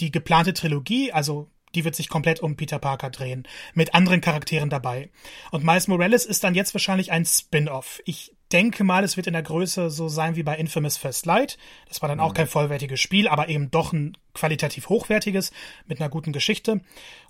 die 0.00 0.10
geplante 0.10 0.54
Trilogie, 0.54 1.12
also 1.12 1.50
die 1.74 1.84
wird 1.84 1.96
sich 1.96 2.08
komplett 2.08 2.40
um 2.40 2.56
Peter 2.56 2.78
Parker 2.78 3.10
drehen, 3.10 3.46
mit 3.74 3.94
anderen 3.94 4.20
Charakteren 4.20 4.70
dabei. 4.70 5.10
Und 5.50 5.64
Miles 5.64 5.88
Morales 5.88 6.24
ist 6.24 6.44
dann 6.44 6.54
jetzt 6.54 6.74
wahrscheinlich 6.74 7.10
ein 7.10 7.24
Spin-off. 7.24 8.00
Ich 8.04 8.32
denke 8.52 8.84
mal, 8.84 9.02
es 9.02 9.16
wird 9.16 9.26
in 9.26 9.32
der 9.32 9.42
Größe 9.42 9.90
so 9.90 10.08
sein 10.08 10.36
wie 10.36 10.42
bei 10.42 10.56
Infamous 10.56 10.96
First 10.96 11.26
Light. 11.26 11.58
Das 11.88 12.02
war 12.02 12.08
dann 12.08 12.18
mhm. 12.18 12.24
auch 12.24 12.34
kein 12.34 12.46
vollwertiges 12.46 13.00
Spiel, 13.00 13.26
aber 13.26 13.48
eben 13.48 13.70
doch 13.70 13.92
ein 13.92 14.16
qualitativ 14.34 14.88
hochwertiges 14.88 15.50
mit 15.86 16.00
einer 16.00 16.10
guten 16.10 16.32
Geschichte. 16.32 16.80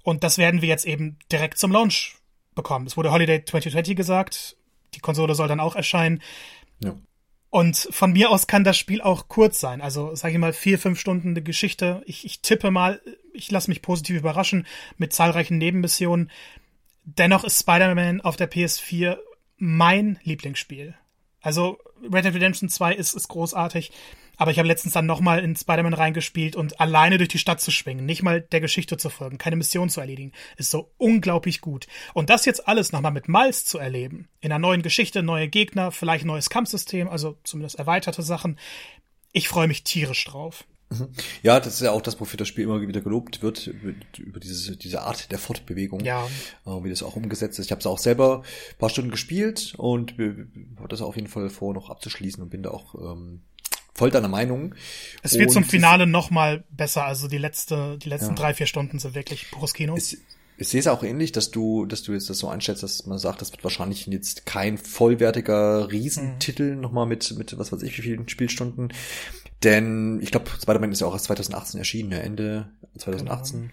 Und 0.03 0.23
das 0.23 0.38
werden 0.38 0.61
wir 0.61 0.69
jetzt 0.69 0.85
eben 0.85 1.19
direkt 1.33 1.59
zum 1.59 1.73
Launch 1.73 2.17
bekommen. 2.55 2.87
Es 2.87 2.97
wurde 2.97 3.11
Holiday 3.11 3.45
2020 3.45 3.97
gesagt. 3.97 4.57
Die 4.95 5.00
Konsole 5.00 5.35
soll 5.35 5.49
dann 5.49 5.61
auch 5.61 5.77
erscheinen. 5.77 6.23
Ja. 6.81 6.95
Und 7.55 7.87
von 7.93 8.13
mir 8.13 8.33
aus 8.33 8.49
kann 8.49 8.65
das 8.65 8.77
Spiel 8.77 9.01
auch 9.01 9.29
kurz 9.29 9.61
sein. 9.61 9.81
Also, 9.81 10.13
sage 10.17 10.35
ich 10.35 10.41
mal, 10.41 10.53
vier, 10.53 10.77
fünf 10.77 10.99
Stunden 10.99 11.29
eine 11.29 11.43
Geschichte. 11.43 12.03
Ich, 12.05 12.25
ich 12.25 12.41
tippe 12.41 12.73
mal, 12.73 13.01
ich 13.33 13.49
lasse 13.49 13.71
mich 13.71 13.81
positiv 13.81 14.17
überraschen 14.17 14.67
mit 14.99 15.13
zahlreichen 15.13 15.59
Nebenmissionen. 15.59 16.33
Dennoch 17.05 17.45
ist 17.45 17.61
Spider-Man 17.61 18.23
auf 18.23 18.35
der 18.35 18.51
PS4 18.51 19.19
mein 19.57 20.19
Lieblingsspiel. 20.25 20.97
Also, 21.43 21.79
Red 22.03 22.25
Dead 22.25 22.35
Redemption 22.35 22.69
2 22.69 22.93
ist, 22.97 23.15
ist 23.15 23.29
großartig. 23.29 23.93
Aber 24.37 24.50
ich 24.50 24.59
habe 24.59 24.69
letztens 24.69 24.95
dann 24.95 25.07
nochmal 25.07 25.43
in 25.43 25.57
Spider-Man 25.57 25.95
reingespielt 25.95 26.57
und 26.57 26.81
alleine 26.81 27.19
durch 27.19 27.29
die 27.29 27.38
Stadt 27.38 27.61
zu 27.61 27.71
schwingen, 27.71 28.07
nicht 28.07 28.23
mal 28.23 28.41
der 28.41 28.61
Geschichte 28.61 28.97
zu 28.97 29.11
folgen, 29.11 29.38
keine 29.38 29.57
Mission 29.57 29.88
zu 29.88 30.00
erledigen, 30.00 30.33
ist 30.57 30.71
so 30.71 30.91
unglaublich 30.97 31.61
gut. 31.61 31.87
Und 32.12 32.31
das 32.31 32.45
jetzt 32.45 32.69
alles 32.69 32.93
nochmal 32.93 33.12
mit 33.12 33.29
Miles 33.29 33.64
zu 33.64 33.79
erleben, 33.79 34.29
in 34.41 34.53
einer 34.53 34.59
neuen 34.59 34.83
Geschichte, 34.83 35.23
neue 35.23 35.49
Gegner, 35.49 35.93
vielleicht 35.93 36.25
neues 36.25 36.50
Kampfsystem, 36.50 37.09
also 37.09 37.38
zumindest 37.45 37.79
erweiterte 37.79 38.23
Sachen, 38.23 38.59
ich 39.33 39.49
freue 39.49 39.69
mich 39.69 39.85
tierisch 39.85 40.25
drauf. 40.25 40.64
Ja, 41.43 41.59
das 41.61 41.75
ist 41.75 41.81
ja 41.81 41.91
auch 41.91 42.03
das, 42.03 42.21
wofür 42.21 42.37
das 42.37 42.49
Spiel 42.49 42.64
immer 42.64 42.81
wieder 42.81 43.00
gelobt 43.00 43.43
wird, 43.43 43.67
über 43.67 44.41
diese, 44.41 44.76
diese 44.76 45.03
Art 45.03 45.33
der 45.33 45.38
Fortbewegung, 45.38 46.00
ja. 46.00 46.26
wie 46.64 46.91
das 46.91 47.03
auch 47.03 47.17
umgesetzt 47.17 47.59
ist. 47.59 47.67
Ich 47.67 47.73
habe 47.73 47.81
es 47.81 47.87
auch 47.87 47.99
selber 47.99 48.43
ein 48.43 48.79
paar 48.79 48.91
Stunden 48.91 49.11
gespielt 49.11 49.75
und 49.76 50.12
habe 50.12 50.88
das 50.88 51.00
auf 51.00 51.17
jeden 51.17 51.29
Fall 51.29 51.50
vor, 51.50 51.75
noch 51.75 51.91
abzuschließen 51.91 52.43
und 52.43 52.50
bin 52.50 52.62
da 52.62 52.71
auch 52.71 52.95
ähm, 52.95 53.43
voll 53.95 54.11
deiner 54.11 54.29
Meinung. 54.29 54.75
Es 55.23 55.35
wird 55.35 55.49
und 55.49 55.55
zum 55.55 55.65
Finale 55.65 56.07
noch 56.07 56.31
mal 56.31 56.65
besser. 56.71 57.05
Also 57.05 57.29
die 57.29 57.39
letzte, 57.39 57.99
die 57.99 58.09
letzten 58.09 58.31
ja. 58.31 58.35
drei, 58.35 58.55
vier 58.55 58.67
Stunden 58.67 58.99
sind 58.99 59.15
wirklich 59.15 59.51
pures 59.51 59.75
Kino. 59.75 59.97
Es, 59.97 60.17
ich 60.57 60.69
sehe 60.69 60.81
es 60.81 60.87
auch 60.87 61.03
ähnlich, 61.03 61.33
dass 61.33 61.51
du, 61.51 61.85
dass 61.87 62.03
du 62.03 62.13
jetzt 62.13 62.31
das 62.31 62.39
so 62.39 62.49
einschätzt, 62.49 62.83
dass 62.83 63.07
man 63.07 63.19
sagt, 63.19 63.41
das 63.41 63.51
wird 63.51 63.65
wahrscheinlich 63.65 64.07
jetzt 64.07 64.47
kein 64.47 64.79
vollwertiger 64.79 65.91
Riesentitel 65.91 66.75
mhm. 66.75 66.81
nochmal 66.81 67.07
mit, 67.07 67.37
mit 67.37 67.59
was 67.59 67.73
weiß 67.73 67.83
ich, 67.83 67.97
wie 67.99 68.03
vielen 68.03 68.29
Spielstunden. 68.29 68.93
Denn 69.63 70.21
ich 70.21 70.31
glaube, 70.31 70.51
Spider-Man 70.51 70.93
ist 70.93 71.01
ja 71.01 71.07
auch 71.07 71.15
erst 71.15 71.27
2018 71.27 71.79
erschienen, 71.79 72.13
ja, 72.13 72.19
Ende 72.19 72.69
2018. 72.99 73.61
Genau. 73.61 73.73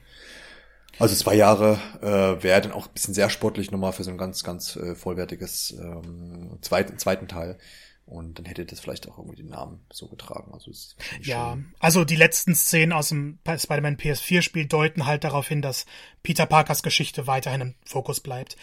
Also 0.99 1.15
zwei 1.15 1.35
Jahre 1.35 1.79
äh, 2.01 2.43
wäre 2.43 2.61
dann 2.61 2.71
auch 2.71 2.87
ein 2.87 2.93
bisschen 2.93 3.13
sehr 3.13 3.29
sportlich 3.29 3.71
nochmal 3.71 3.93
für 3.93 4.03
so 4.03 4.11
ein 4.11 4.17
ganz, 4.17 4.43
ganz 4.43 4.75
äh, 4.75 4.95
vollwertiges 4.95 5.75
ähm, 5.79 6.57
zweiten, 6.61 6.97
zweiten 6.97 7.27
Teil. 7.27 7.57
Und 8.05 8.39
dann 8.39 8.45
hätte 8.45 8.65
das 8.65 8.81
vielleicht 8.81 9.07
auch 9.07 9.17
irgendwie 9.17 9.37
den 9.37 9.49
Namen 9.49 9.85
so 9.91 10.07
getragen. 10.07 10.51
Also 10.53 10.69
ist 10.69 10.97
ja, 11.21 11.53
schön. 11.53 11.73
also 11.79 12.03
die 12.03 12.17
letzten 12.17 12.55
Szenen 12.55 12.91
aus 12.91 13.09
dem 13.09 13.39
Spider-Man 13.45 13.95
PS4-Spiel 13.95 14.65
deuten 14.65 15.05
halt 15.05 15.23
darauf 15.23 15.47
hin, 15.47 15.61
dass 15.61 15.85
Peter 16.21 16.45
Parkers 16.45 16.83
Geschichte 16.83 17.25
weiterhin 17.25 17.61
im 17.61 17.75
Fokus 17.85 18.19
bleibt. 18.19 18.57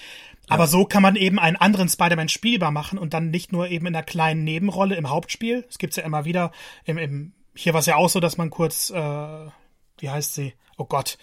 Ja. 0.49 0.55
Aber 0.55 0.67
so 0.67 0.85
kann 0.85 1.03
man 1.03 1.17
eben 1.17 1.39
einen 1.39 1.57
anderen 1.57 1.89
Spider-Man 1.89 2.29
spielbar 2.29 2.73
machen 2.73 2.99
und 2.99 3.15
dann 3.15 3.31
nicht 3.31 3.51
nur 3.51 3.69
eben 3.69 3.87
in 3.87 3.97
einer 3.97 4.05
kleinen 4.05 4.45
Nebenrolle 4.45 4.97
im 4.97 5.09
Hauptspiel. 5.09 5.65
Es 5.69 5.79
gibt's 5.79 5.97
ja 5.97 6.05
immer 6.05 6.27
wieder. 6.27 6.53
Im, 6.85 6.99
im, 6.99 7.33
hier 7.55 7.73
war 7.73 7.81
es 7.81 7.87
ja 7.87 7.97
auch 7.97 8.11
so, 8.11 8.21
dass 8.21 8.37
man 8.37 8.51
kurz, 8.51 8.91
äh, 8.91 8.97
wie 8.97 10.11
heißt 10.11 10.35
sie? 10.35 10.53
Oh 10.77 10.85
Gott. 10.85 11.17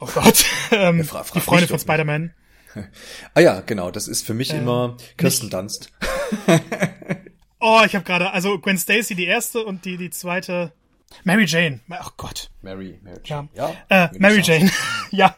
Oh 0.00 0.06
Gott. 0.14 0.44
ähm, 0.72 1.06
ja, 1.12 1.24
die 1.34 1.40
Freunde 1.40 1.68
von 1.68 1.78
Spider-Man. 1.78 2.34
ah 3.34 3.40
ja, 3.40 3.60
genau. 3.60 3.90
Das 3.90 4.08
ist 4.08 4.26
für 4.26 4.34
mich 4.34 4.52
äh, 4.52 4.58
immer 4.58 4.96
Kirsten 5.16 5.50
Dunst. 5.50 5.92
oh, 7.60 7.82
ich 7.84 7.94
habe 7.94 8.04
gerade, 8.04 8.30
also 8.30 8.58
Gwen 8.58 8.78
Stacy 8.78 9.14
die 9.14 9.26
erste 9.26 9.64
und 9.64 9.84
die 9.84 9.96
die 9.96 10.10
zweite 10.10 10.72
Mary 11.24 11.44
Jane. 11.46 11.80
Ach 11.90 12.12
Gott. 12.16 12.50
Mary, 12.62 12.98
Mary 13.02 13.20
Jane. 13.24 13.48
Ja. 13.54 13.74
ja 13.90 14.04
äh, 14.06 14.18
Mary 14.18 14.40
Jane. 14.40 14.70
ja. 15.10 15.36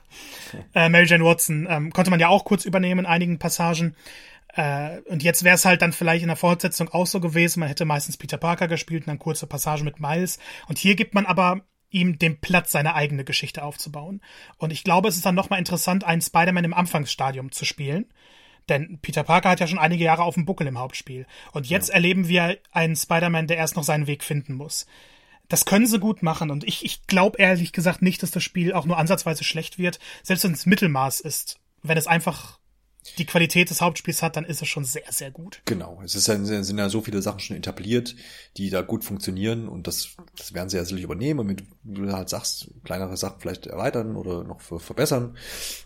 Äh, 0.75 0.88
Mary 0.88 1.06
Jane 1.06 1.25
Watson 1.25 1.66
ähm, 1.68 1.92
konnte 1.92 2.11
man 2.11 2.20
ja 2.20 2.28
auch 2.28 2.44
kurz 2.44 2.64
übernehmen 2.64 3.00
in 3.00 3.06
einigen 3.06 3.38
Passagen. 3.38 3.96
Äh, 4.54 5.00
und 5.06 5.22
jetzt 5.22 5.44
wäre 5.44 5.54
es 5.54 5.64
halt 5.64 5.82
dann 5.82 5.92
vielleicht 5.92 6.22
in 6.22 6.28
der 6.28 6.37
Fortsetzung 6.37 6.88
auch 6.90 7.06
so 7.06 7.20
gewesen. 7.20 7.61
Man 7.61 7.68
hätte 7.68 7.84
meistens 7.84 8.16
Peter 8.16 8.37
Parker 8.37 8.68
gespielt 8.68 9.04
und 9.04 9.08
dann 9.08 9.18
kurze 9.18 9.46
Passage 9.46 9.84
mit 9.84 9.99
Miles. 9.99 10.38
Und 10.68 10.78
hier 10.78 10.94
gibt 10.94 11.14
man 11.14 11.26
aber 11.26 11.62
ihm 11.90 12.18
den 12.18 12.40
Platz, 12.40 12.72
seine 12.72 12.94
eigene 12.94 13.25
Geschichte 13.25 13.62
aufzubauen. 13.62 14.22
Und 14.58 14.72
ich 14.72 14.84
glaube, 14.84 15.08
es 15.08 15.16
ist 15.16 15.26
dann 15.26 15.34
nochmal 15.34 15.58
interessant, 15.58 16.04
einen 16.04 16.22
Spider-Man 16.22 16.64
im 16.64 16.75
Anfangsstadium 16.75 17.52
zu 17.52 17.64
spielen. 17.64 18.06
Denn 18.69 18.99
Peter 19.02 19.25
Parker 19.25 19.50
hat 19.50 19.61
ja 19.61 19.66
schon 19.66 19.78
einige 19.78 20.04
Jahre 20.04 20.23
auf 20.23 20.35
dem 20.35 20.45
Buckel 20.45 20.66
im 20.66 20.78
Hauptspiel. 20.78 21.26
Und 21.52 21.69
jetzt 21.69 21.88
ja. 21.88 21.95
erleben 21.95 22.28
wir 22.28 22.59
einen 22.71 22.97
Spider-Man, 22.97 23.47
der 23.47 23.57
erst 23.57 23.76
noch 23.76 23.85
seinen 23.85 24.07
Weg 24.07 24.25
finden 24.25 24.54
muss. 24.54 24.87
Das 25.49 25.64
können 25.64 25.87
sie 25.87 25.99
gut 25.99 26.23
machen. 26.23 26.50
Und 26.50 26.64
ich, 26.64 26.85
ich 26.85 27.07
glaube 27.07 27.38
ehrlich 27.38 27.73
gesagt 27.73 28.02
nicht, 28.02 28.23
dass 28.23 28.31
das 28.31 28.42
Spiel 28.42 28.73
auch 28.73 28.87
nur 28.87 28.99
ansatzweise 28.99 29.45
schlecht 29.45 29.78
wird. 29.78 29.99
Selbst 30.23 30.45
wenn 30.45 30.52
es 30.52 30.66
Mittelmaß 30.66 31.21
ist. 31.21 31.59
Wenn 31.83 31.99
es 31.99 32.07
einfach 32.07 32.59
die 33.18 33.26
Qualität 33.26 33.71
des 33.71 33.80
Hauptspiels 33.80 34.23
hat, 34.23 34.37
dann 34.37 34.44
ist 34.44 34.62
es 34.62 34.68
schon 34.68 34.85
sehr, 34.85 35.11
sehr 35.11 35.30
gut. 35.30 35.61
Genau. 35.64 36.00
Es 36.04 36.14
ist 36.14 36.25
sind 36.25 36.78
ja 36.78 36.88
so 36.88 37.00
viele 37.00 37.21
Sachen 37.21 37.40
schon 37.40 37.56
etabliert, 37.56 38.14
die 38.56 38.71
da 38.71 38.82
gut 38.82 39.04
funktionieren 39.04 39.68
und 39.68 39.87
das, 39.87 40.16
das 40.37 40.54
werden 40.54 40.68
sie 40.68 40.76
ja 40.76 40.85
sicherlich 40.85 41.04
übernehmen 41.04 41.40
und 41.40 41.47
mit, 41.47 41.64
wie 41.82 42.06
du 42.06 42.12
halt 42.12 42.28
sagst, 42.28 42.68
kleinere 42.85 43.16
Sachen 43.16 43.40
vielleicht 43.40 43.66
erweitern 43.66 44.16
oder 44.16 44.44
noch 44.44 44.61
verbessern. 44.61 45.37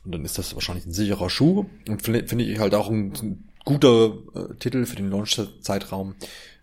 Und 0.04 0.12
dann 0.12 0.24
ist 0.24 0.38
das 0.38 0.54
wahrscheinlich 0.54 0.86
ein 0.86 0.92
sicherer 0.92 1.30
Schuh 1.30 1.66
und 1.88 2.02
finde 2.02 2.26
find 2.28 2.42
ich 2.42 2.58
halt 2.58 2.74
auch 2.74 2.90
ein, 2.90 3.12
ein 3.22 3.48
guter 3.64 4.14
äh, 4.34 4.54
Titel 4.58 4.84
für 4.84 4.96
den 4.96 5.10
Launch-Zeitraum. 5.10 6.14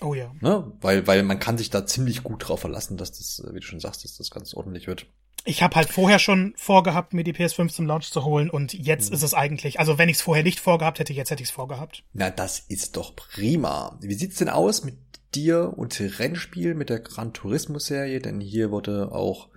Oh 0.02 0.14
ja. 0.14 0.32
Ne? 0.40 0.72
Weil, 0.82 1.08
weil 1.08 1.24
man 1.24 1.40
kann 1.40 1.58
sich 1.58 1.70
da 1.70 1.86
ziemlich 1.86 2.24
gut 2.24 2.48
drauf 2.48 2.62
verlassen, 2.62 2.98
dass 2.98 3.12
das, 3.12 3.44
wie 3.52 3.60
du 3.60 3.66
schon 3.66 3.80
sagst, 3.80 4.04
dass 4.04 4.18
das 4.18 4.30
ganz 4.30 4.54
ordentlich 4.54 4.88
wird 4.88 5.08
ich 5.46 5.62
habe 5.62 5.76
halt 5.76 5.90
vorher 5.90 6.20
schon 6.20 6.54
vorgehabt, 6.56 7.14
mir 7.14 7.24
die 7.24 7.34
PS5 7.34 7.70
zum 7.70 7.86
Launch 7.86 8.12
zu 8.12 8.24
holen 8.24 8.50
und 8.50 8.74
jetzt 8.74 9.10
mhm. 9.10 9.16
ist 9.16 9.24
es 9.24 9.34
eigentlich, 9.34 9.80
also 9.80 9.98
wenn 9.98 10.10
ich 10.10 10.18
es 10.18 10.22
vorher 10.22 10.44
nicht 10.44 10.60
vorgehabt 10.60 11.00
hätte, 11.00 11.14
jetzt 11.14 11.32
hätte 11.32 11.44
ich 11.44 11.50
es 11.50 11.56
vorgehabt. 11.56 12.04
Na, 12.14 12.30
das 12.30 12.60
ist 12.60 12.96
doch 12.98 13.16
prima. 13.16 13.98
Wie 14.02 14.14
sieht's 14.14 14.38
denn 14.38 14.50
aus 14.50 14.84
mit 14.84 14.98
dir 15.36 15.74
und 15.76 16.00
Rennspiel 16.00 16.76
mit 16.76 16.90
der 16.90 17.00
Gran 17.00 17.34
Turismo 17.34 17.80
Serie? 17.80 18.20
Denn 18.22 18.40
hier 18.40 18.72
wurde 18.72 19.12
auch 19.12 19.50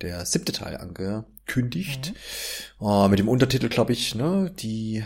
der 0.00 0.24
siebte 0.26 0.52
Teil 0.52 0.76
angekündigt. 0.76 2.12
Mhm. 2.80 2.86
Uh, 2.86 3.08
mit 3.08 3.18
dem 3.18 3.28
Untertitel, 3.28 3.68
glaube 3.68 3.92
ich, 3.92 4.14
ne, 4.14 4.52
die, 4.58 5.04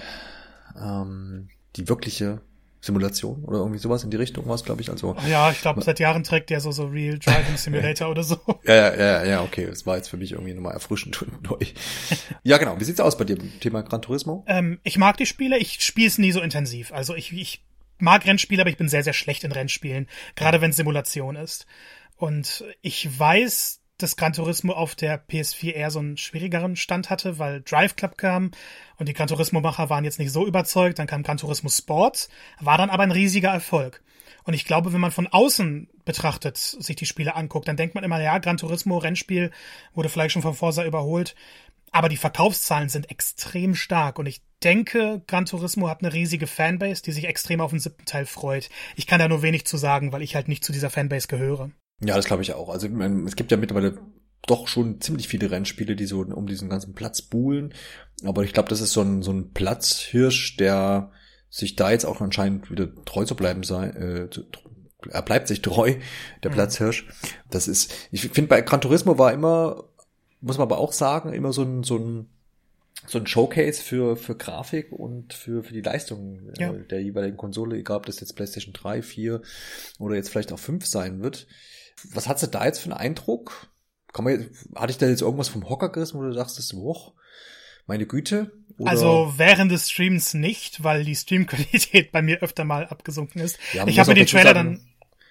ähm, 0.78 1.48
die 1.76 1.88
wirkliche 1.88 2.42
Simulation 2.86 3.44
oder 3.44 3.58
irgendwie 3.58 3.78
sowas 3.78 4.04
in 4.04 4.10
die 4.10 4.16
Richtung 4.16 4.48
was, 4.48 4.64
glaube 4.64 4.80
ich. 4.80 4.90
Also 4.90 5.16
ja, 5.28 5.50
ich 5.50 5.60
glaube, 5.60 5.82
seit 5.82 5.98
Jahren 5.98 6.24
trägt 6.24 6.50
der 6.50 6.60
so 6.60 6.70
so 6.70 6.86
Real 6.86 7.18
Driving 7.18 7.56
Simulator 7.56 8.08
oder 8.10 8.22
so. 8.22 8.38
Ja, 8.64 8.94
ja, 8.94 9.24
ja, 9.24 9.42
okay. 9.42 9.66
Das 9.66 9.84
war 9.86 9.96
jetzt 9.96 10.08
für 10.08 10.16
mich 10.16 10.32
irgendwie 10.32 10.54
nochmal 10.54 10.74
erfrischend 10.74 11.20
und 11.22 11.42
neu. 11.50 11.58
ja, 12.44 12.58
genau. 12.58 12.78
Wie 12.80 12.84
sieht's 12.84 13.00
aus 13.00 13.18
bei 13.18 13.24
dir 13.24 13.36
Thema 13.60 13.82
Gran 13.82 14.02
Turismo? 14.02 14.44
Ähm, 14.46 14.78
ich 14.84 14.98
mag 14.98 15.16
die 15.16 15.26
Spiele. 15.26 15.58
Ich 15.58 15.80
spiele 15.84 16.08
es 16.08 16.18
nie 16.18 16.32
so 16.32 16.40
intensiv. 16.40 16.92
Also 16.92 17.14
ich, 17.14 17.32
ich 17.32 17.64
mag 17.98 18.24
Rennspiele, 18.24 18.62
aber 18.62 18.70
ich 18.70 18.76
bin 18.76 18.88
sehr, 18.88 19.02
sehr 19.02 19.12
schlecht 19.12 19.44
in 19.44 19.52
Rennspielen. 19.52 20.08
Gerade 20.34 20.60
wenn 20.60 20.70
es 20.70 20.76
Simulation 20.76 21.36
ist. 21.36 21.66
Und 22.16 22.64
ich 22.80 23.18
weiß, 23.18 23.80
dass 23.98 24.16
Gran 24.16 24.32
Turismo 24.32 24.72
auf 24.72 24.94
der 24.94 25.26
PS4 25.26 25.72
eher 25.72 25.90
so 25.90 25.98
einen 25.98 26.16
schwierigeren 26.16 26.76
Stand 26.76 27.10
hatte, 27.10 27.38
weil 27.38 27.62
Drive 27.62 27.96
Club 27.96 28.18
kam 28.18 28.50
und 28.96 29.08
die 29.08 29.14
Gran 29.14 29.28
Turismo-Macher 29.28 29.90
waren 29.90 30.04
jetzt 30.04 30.18
nicht 30.18 30.32
so 30.32 30.46
überzeugt. 30.46 30.98
Dann 30.98 31.06
kam 31.06 31.22
Gran 31.22 31.38
Turismo 31.38 31.68
Sports, 31.68 32.28
war 32.60 32.78
dann 32.78 32.90
aber 32.90 33.02
ein 33.02 33.10
riesiger 33.10 33.50
Erfolg. 33.50 34.02
Und 34.44 34.54
ich 34.54 34.64
glaube, 34.64 34.92
wenn 34.92 35.00
man 35.00 35.10
von 35.10 35.26
außen 35.26 35.88
betrachtet, 36.04 36.56
sich 36.56 36.96
die 36.96 37.06
Spiele 37.06 37.34
anguckt, 37.34 37.66
dann 37.66 37.76
denkt 37.76 37.94
man 37.94 38.04
immer, 38.04 38.20
ja, 38.20 38.38
Gran 38.38 38.58
Turismo 38.58 38.98
Rennspiel 38.98 39.50
wurde 39.94 40.08
vielleicht 40.08 40.32
schon 40.32 40.42
von 40.42 40.54
Forza 40.54 40.84
überholt. 40.84 41.34
Aber 41.90 42.08
die 42.08 42.16
Verkaufszahlen 42.16 42.88
sind 42.88 43.10
extrem 43.10 43.74
stark 43.74 44.18
und 44.18 44.26
ich 44.26 44.42
denke, 44.62 45.22
Gran 45.26 45.46
Turismo 45.46 45.88
hat 45.88 46.02
eine 46.02 46.12
riesige 46.12 46.46
Fanbase, 46.46 47.02
die 47.02 47.12
sich 47.12 47.24
extrem 47.24 47.60
auf 47.60 47.70
den 47.70 47.80
siebten 47.80 48.04
Teil 48.04 48.26
freut. 48.26 48.68
Ich 48.96 49.06
kann 49.06 49.18
da 49.18 49.28
nur 49.28 49.42
wenig 49.42 49.66
zu 49.66 49.76
sagen, 49.76 50.12
weil 50.12 50.22
ich 50.22 50.34
halt 50.34 50.48
nicht 50.48 50.64
zu 50.64 50.72
dieser 50.72 50.90
Fanbase 50.90 51.28
gehöre. 51.28 51.70
Ja, 52.00 52.16
das 52.16 52.26
glaube 52.26 52.42
ich 52.42 52.52
auch. 52.52 52.68
Also 52.68 52.88
es 52.88 53.36
gibt 53.36 53.50
ja 53.50 53.56
mittlerweile 53.56 53.98
doch 54.46 54.68
schon 54.68 55.00
ziemlich 55.00 55.28
viele 55.28 55.50
Rennspiele, 55.50 55.96
die 55.96 56.06
so 56.06 56.20
um 56.20 56.46
diesen 56.46 56.68
ganzen 56.68 56.94
Platz 56.94 57.22
buhlen. 57.22 57.74
Aber 58.24 58.44
ich 58.44 58.52
glaube, 58.52 58.68
das 58.68 58.80
ist 58.80 58.92
so 58.92 59.02
ein, 59.02 59.22
so 59.22 59.32
ein 59.32 59.52
Platzhirsch, 59.52 60.56
der 60.56 61.10
sich 61.48 61.76
da 61.76 61.90
jetzt 61.90 62.04
auch 62.04 62.20
anscheinend 62.20 62.70
wieder 62.70 62.94
treu 63.04 63.24
zu 63.24 63.34
bleiben 63.34 63.62
sei. 63.62 63.88
Äh, 63.88 64.28
er 65.10 65.22
bleibt 65.22 65.48
sich 65.48 65.62
treu, 65.62 65.94
der 66.42 66.50
mhm. 66.50 66.54
Platzhirsch. 66.54 67.08
Das 67.50 67.68
ist, 67.68 67.92
ich 68.10 68.22
finde 68.28 68.48
bei 68.48 68.60
Gran 68.60 68.80
Turismo 68.80 69.18
war 69.18 69.32
immer, 69.32 69.84
muss 70.40 70.58
man 70.58 70.66
aber 70.66 70.78
auch 70.78 70.92
sagen, 70.92 71.32
immer 71.32 71.52
so 71.52 71.62
ein, 71.62 71.82
so 71.82 71.96
ein 71.96 72.28
so 73.06 73.18
ein 73.18 73.26
Showcase 73.26 73.82
für, 73.82 74.16
für 74.16 74.34
Grafik 74.34 74.90
und 74.90 75.32
für, 75.32 75.62
für 75.62 75.72
die 75.72 75.80
Leistung 75.80 76.48
äh, 76.56 76.62
ja. 76.62 76.72
der 76.72 77.02
jeweiligen 77.02 77.36
Konsole, 77.36 77.76
egal 77.76 77.98
ob 77.98 78.06
das 78.06 78.20
jetzt 78.20 78.34
PlayStation 78.34 78.72
3, 78.72 79.02
4 79.02 79.42
oder 79.98 80.16
jetzt 80.16 80.30
vielleicht 80.30 80.52
auch 80.52 80.58
5 80.58 80.84
sein 80.86 81.22
wird. 81.22 81.46
Was 82.12 82.28
hast 82.28 82.42
du 82.42 82.46
da 82.46 82.64
jetzt 82.64 82.80
für 82.80 82.90
einen 82.90 83.00
Eindruck? 83.00 83.68
Kann 84.12 84.24
man, 84.24 84.50
hatte 84.74 84.90
ich 84.90 84.98
da 84.98 85.06
jetzt 85.06 85.22
irgendwas 85.22 85.48
vom 85.48 85.68
Hocker 85.68 85.90
gerissen, 85.90 86.18
wo 86.18 86.22
du 86.22 86.32
dachtest, 86.32 86.76
woch, 86.76 87.12
meine 87.86 88.06
Güte? 88.06 88.52
Oder? 88.78 88.90
Also 88.90 89.34
während 89.36 89.72
des 89.72 89.90
Streams 89.90 90.34
nicht, 90.34 90.82
weil 90.82 91.04
die 91.04 91.16
Streamqualität 91.16 92.12
bei 92.12 92.22
mir 92.22 92.42
öfter 92.42 92.64
mal 92.64 92.86
abgesunken 92.86 93.40
ist. 93.40 93.58
Ja, 93.72 93.86
ich 93.86 93.98
habe 93.98 94.10
mir 94.10 94.14
den 94.16 94.26
Trailer 94.26 94.54
sagen, 94.54 94.74
dann 94.74 94.86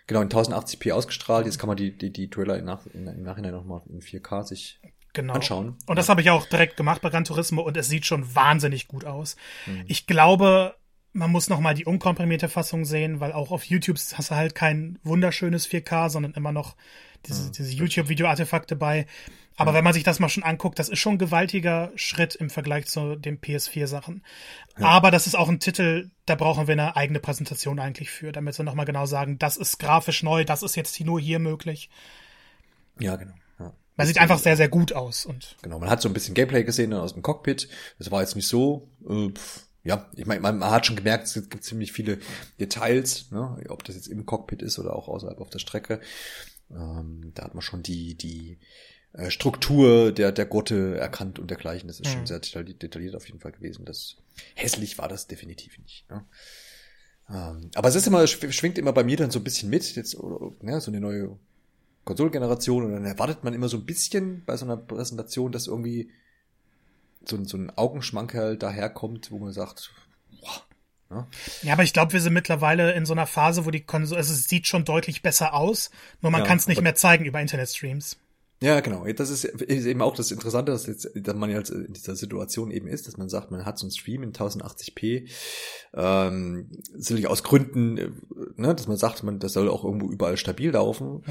genau 0.07 0.21
in 0.21 0.29
1080p 0.29 0.91
ausgestrahlt. 0.91 1.45
Jetzt 1.45 1.59
kann 1.59 1.67
man 1.67 1.77
die 1.77 1.95
die, 1.95 2.11
die 2.11 2.29
Trailer 2.29 2.57
im, 2.57 2.65
Nach 2.65 2.85
im 2.93 3.23
Nachhinein 3.23 3.51
noch 3.51 3.65
mal 3.65 3.81
in 3.89 4.01
4K 4.01 4.43
sich 4.43 4.79
genau. 5.13 5.33
anschauen. 5.33 5.77
Und 5.85 5.97
das 5.97 6.09
habe 6.09 6.21
ich 6.21 6.29
auch 6.29 6.45
direkt 6.47 6.77
gemacht 6.77 7.01
bei 7.01 7.09
Gran 7.09 7.23
Turismo 7.23 7.61
und 7.61 7.77
es 7.77 7.87
sieht 7.87 8.05
schon 8.05 8.35
wahnsinnig 8.35 8.87
gut 8.87 9.05
aus. 9.05 9.35
Mhm. 9.65 9.85
Ich 9.87 10.07
glaube, 10.07 10.75
man 11.15 11.31
muss 11.31 11.49
noch 11.49 11.61
mal 11.61 11.73
die 11.73 11.85
unkomprimierte 11.85 12.49
Fassung 12.49 12.83
sehen, 12.83 13.21
weil 13.21 13.31
auch 13.31 13.51
auf 13.51 13.63
YouTube 13.63 13.97
hast 13.97 14.31
du 14.31 14.35
halt 14.35 14.53
kein 14.53 14.99
wunderschönes 15.03 15.67
4K, 15.67 16.09
sondern 16.09 16.33
immer 16.33 16.51
noch 16.51 16.75
diese, 17.25 17.51
diese 17.51 17.71
YouTube-Video-Artefakte 17.71 18.75
bei. 18.75 19.07
Aber 19.55 19.71
ja. 19.71 19.77
wenn 19.77 19.85
man 19.85 19.93
sich 19.93 20.03
das 20.03 20.19
mal 20.19 20.27
schon 20.27 20.43
anguckt, 20.43 20.77
das 20.77 20.89
ist 20.89 20.99
schon 20.99 21.13
ein 21.13 21.17
gewaltiger 21.17 21.91
Schritt 21.95 22.35
im 22.35 22.49
Vergleich 22.49 22.87
zu 22.87 23.15
den 23.15 23.39
PS4-Sachen. 23.39 24.23
Ja. 24.77 24.87
Aber 24.87 25.09
das 25.09 25.25
ist 25.25 25.35
auch 25.35 25.47
ein 25.47 25.61
Titel, 25.61 26.09
da 26.25 26.35
brauchen 26.35 26.67
wir 26.67 26.73
eine 26.73 26.97
eigene 26.97 27.21
Präsentation 27.21 27.79
eigentlich 27.79 28.11
für, 28.11 28.33
damit 28.33 28.57
wir 28.57 28.65
nochmal 28.65 28.85
genau 28.85 29.05
sagen, 29.05 29.39
das 29.39 29.55
ist 29.55 29.79
grafisch 29.79 30.21
neu, 30.21 30.43
das 30.43 30.63
ist 30.63 30.75
jetzt 30.75 30.99
nur 30.99 31.21
hier 31.21 31.39
möglich. 31.39 31.89
Ja, 32.99 33.15
genau. 33.15 33.33
Ja. 33.57 33.73
Man 33.95 34.07
sieht 34.07 34.19
einfach 34.19 34.39
sehr, 34.39 34.57
sehr 34.57 34.67
gut 34.67 34.91
aus. 34.91 35.25
Und 35.25 35.55
genau, 35.61 35.79
man 35.79 35.89
hat 35.89 36.01
so 36.01 36.09
ein 36.09 36.13
bisschen 36.13 36.35
Gameplay 36.35 36.65
gesehen 36.65 36.91
aus 36.93 37.13
dem 37.13 37.21
Cockpit. 37.21 37.69
Das 37.97 38.11
war 38.11 38.19
jetzt 38.19 38.35
nicht 38.35 38.47
so, 38.49 38.89
äh, 39.09 39.31
ja, 39.85 40.09
ich 40.15 40.25
meine, 40.25 40.41
man, 40.41 40.57
man 40.57 40.71
hat 40.71 40.87
schon 40.87 40.95
gemerkt, 40.95 41.27
es 41.27 41.49
gibt 41.49 41.63
ziemlich 41.63 41.91
viele 41.91 42.17
Details, 42.59 43.31
ne? 43.31 43.57
ob 43.69 43.83
das 43.83 43.95
jetzt 43.95 44.07
im 44.07 44.25
Cockpit 44.25 44.63
ist 44.63 44.79
oder 44.79 44.95
auch 44.95 45.07
außerhalb 45.07 45.39
auf 45.39 45.51
der 45.51 45.59
Strecke. 45.59 46.01
Ähm, 46.71 47.31
da 47.35 47.43
hat 47.43 47.53
man 47.53 47.61
schon 47.61 47.83
die, 47.83 48.15
die 48.15 48.57
äh, 49.13 49.29
Struktur 49.29 50.11
der, 50.11 50.31
der 50.31 50.47
Gurte 50.47 50.97
erkannt 50.97 51.37
und 51.37 51.51
dergleichen. 51.51 51.87
Das 51.87 51.99
ist 51.99 52.09
mhm. 52.09 52.13
schon 52.13 52.25
sehr 52.25 52.39
detailliert, 52.39 52.81
detailliert 52.81 53.15
auf 53.15 53.27
jeden 53.27 53.39
Fall 53.39 53.51
gewesen. 53.51 53.85
Das 53.85 54.17
hässlich 54.55 54.97
war 54.97 55.07
das 55.07 55.27
definitiv 55.27 55.77
nicht. 55.77 56.09
Ne? 56.09 56.25
Ähm, 57.29 57.69
aber 57.75 57.87
es 57.87 57.95
ist 57.95 58.07
immer, 58.07 58.25
schwingt 58.25 58.79
immer 58.79 58.91
bei 58.91 59.03
mir 59.03 59.17
dann 59.17 59.29
so 59.29 59.39
ein 59.39 59.43
bisschen 59.43 59.69
mit, 59.69 59.95
jetzt, 59.95 60.15
oder, 60.15 60.51
ne, 60.61 60.81
so 60.81 60.89
eine 60.89 60.99
neue 60.99 61.37
Konsolgeneration 62.05 62.85
und 62.85 62.91
dann 62.91 63.05
erwartet 63.05 63.43
man 63.43 63.53
immer 63.53 63.69
so 63.69 63.77
ein 63.77 63.85
bisschen 63.85 64.43
bei 64.45 64.57
so 64.57 64.65
einer 64.65 64.77
Präsentation, 64.77 65.51
dass 65.51 65.67
irgendwie 65.67 66.09
so, 67.29 67.43
so 67.43 67.57
ein 67.57 67.71
Augenschmankerl 67.75 68.57
daherkommt, 68.57 69.31
wo 69.31 69.39
man 69.39 69.51
sagt, 69.51 69.91
boah, 70.41 70.63
Ne? 71.09 71.27
Ja, 71.61 71.73
aber 71.73 71.83
ich 71.83 71.93
glaube, 71.93 72.13
wir 72.13 72.21
sind 72.21 72.33
mittlerweile 72.33 72.93
in 72.93 73.05
so 73.05 73.13
einer 73.13 73.27
Phase, 73.27 73.65
wo 73.65 73.71
die 73.71 73.81
Konsole, 73.81 74.17
also 74.17 74.33
es 74.33 74.47
sieht 74.47 74.67
schon 74.67 74.85
deutlich 74.85 75.21
besser 75.21 75.53
aus, 75.53 75.91
nur 76.21 76.31
man 76.31 76.41
Ja, 76.41 76.47
kann 76.47 76.57
es 76.57 76.67
nicht 76.67 76.81
mehr 76.81 76.95
zeigen 76.95 77.25
über 77.25 77.39
Internetstreams. 77.39 78.17
Ja, 78.61 78.79
genau. 78.79 79.05
Das 79.05 79.29
ist, 79.29 79.43
ist 79.43 79.85
eben 79.85 80.01
auch 80.01 80.15
das 80.15 80.31
Interessante, 80.31 80.71
dass, 80.71 80.87
jetzt, 80.87 81.11
dass 81.13 81.35
man 81.35 81.49
jetzt 81.49 81.69
in 81.71 81.93
dieser 81.93 82.15
Situation 82.15 82.71
eben 82.71 82.87
ist, 82.87 83.05
dass 83.05 83.17
man 83.17 83.27
sagt, 83.27 83.51
man 83.51 83.65
hat 83.65 83.77
so 83.77 83.85
einen 83.85 83.91
Stream 83.91 84.23
in 84.23 84.31
1080p, 84.31 85.29
ähm, 85.93 86.69
sicherlich 86.93 87.27
aus 87.27 87.43
Gründen, 87.43 87.97
äh, 87.97 88.09
ne, 88.55 88.73
dass 88.73 88.87
man 88.87 88.97
sagt, 88.97 89.23
man, 89.23 89.39
das 89.39 89.53
soll 89.53 89.69
auch 89.69 89.83
irgendwo 89.83 90.09
überall 90.09 90.37
stabil 90.37 90.71
laufen 90.71 91.23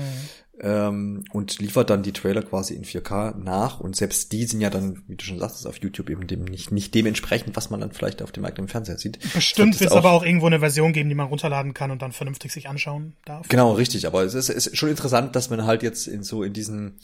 ähm, 0.60 1.24
und 1.32 1.58
liefert 1.58 1.90
dann 1.90 2.02
die 2.02 2.12
Trailer 2.12 2.42
quasi 2.42 2.74
in 2.74 2.84
4K 2.84 3.36
nach 3.36 3.80
und 3.80 3.96
selbst 3.96 4.32
die 4.32 4.44
sind 4.46 4.60
ja 4.60 4.70
dann, 4.70 5.02
wie 5.08 5.16
du 5.16 5.24
schon 5.24 5.38
sagst, 5.38 5.66
auf 5.66 5.78
YouTube 5.78 6.10
eben 6.10 6.26
dem 6.26 6.44
nicht, 6.44 6.70
nicht 6.70 6.94
dementsprechend, 6.94 7.56
was 7.56 7.70
man 7.70 7.80
dann 7.80 7.92
vielleicht 7.92 8.22
auf 8.22 8.30
dem 8.30 8.44
eigenen 8.44 8.68
Fernseher 8.68 8.98
sieht. 8.98 9.18
Bestimmt 9.34 9.80
wird 9.80 9.90
es 9.90 9.96
aber 9.96 10.12
auch 10.12 10.24
irgendwo 10.24 10.46
eine 10.46 10.60
Version 10.60 10.92
geben, 10.92 11.08
die 11.08 11.14
man 11.14 11.26
runterladen 11.26 11.74
kann 11.74 11.90
und 11.90 12.02
dann 12.02 12.12
vernünftig 12.12 12.52
sich 12.52 12.68
anschauen 12.68 13.14
darf. 13.24 13.48
Genau, 13.48 13.72
richtig. 13.72 14.06
Aber 14.06 14.22
es 14.22 14.34
ist, 14.34 14.48
ist 14.48 14.76
schon 14.76 14.90
interessant, 14.90 15.34
dass 15.34 15.50
man 15.50 15.64
halt 15.66 15.82
jetzt 15.82 16.06
in 16.06 16.22
so 16.22 16.42
in 16.42 16.52
diesen, 16.52 16.98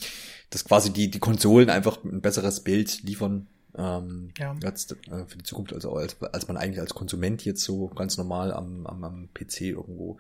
dass 0.51 0.65
quasi 0.65 0.93
die, 0.93 1.11
die 1.11 1.19
Konsolen 1.19 1.71
einfach 1.71 2.05
ein 2.05 2.21
besseres 2.21 2.61
Bild 2.61 3.03
liefern. 3.03 3.49
Ähm, 3.77 4.33
Ja. 4.39 4.57
jetzt, 4.63 4.93
äh, 4.93 5.25
für 5.27 5.39
die 5.39 5.45
Zukunft, 5.45 5.73
also 5.73 5.95
als, 5.95 6.17
als 6.21 6.49
man 6.49 6.57
eigentlich 6.57 6.81
als 6.81 6.93
Konsument 6.93 7.45
jetzt 7.45 7.63
so 7.63 7.87
ganz 7.89 8.17
normal 8.19 8.53
am, 8.53 8.85
am, 8.87 9.05
am 9.05 9.29
PC 9.33 9.61
irgendwo 9.61 10.19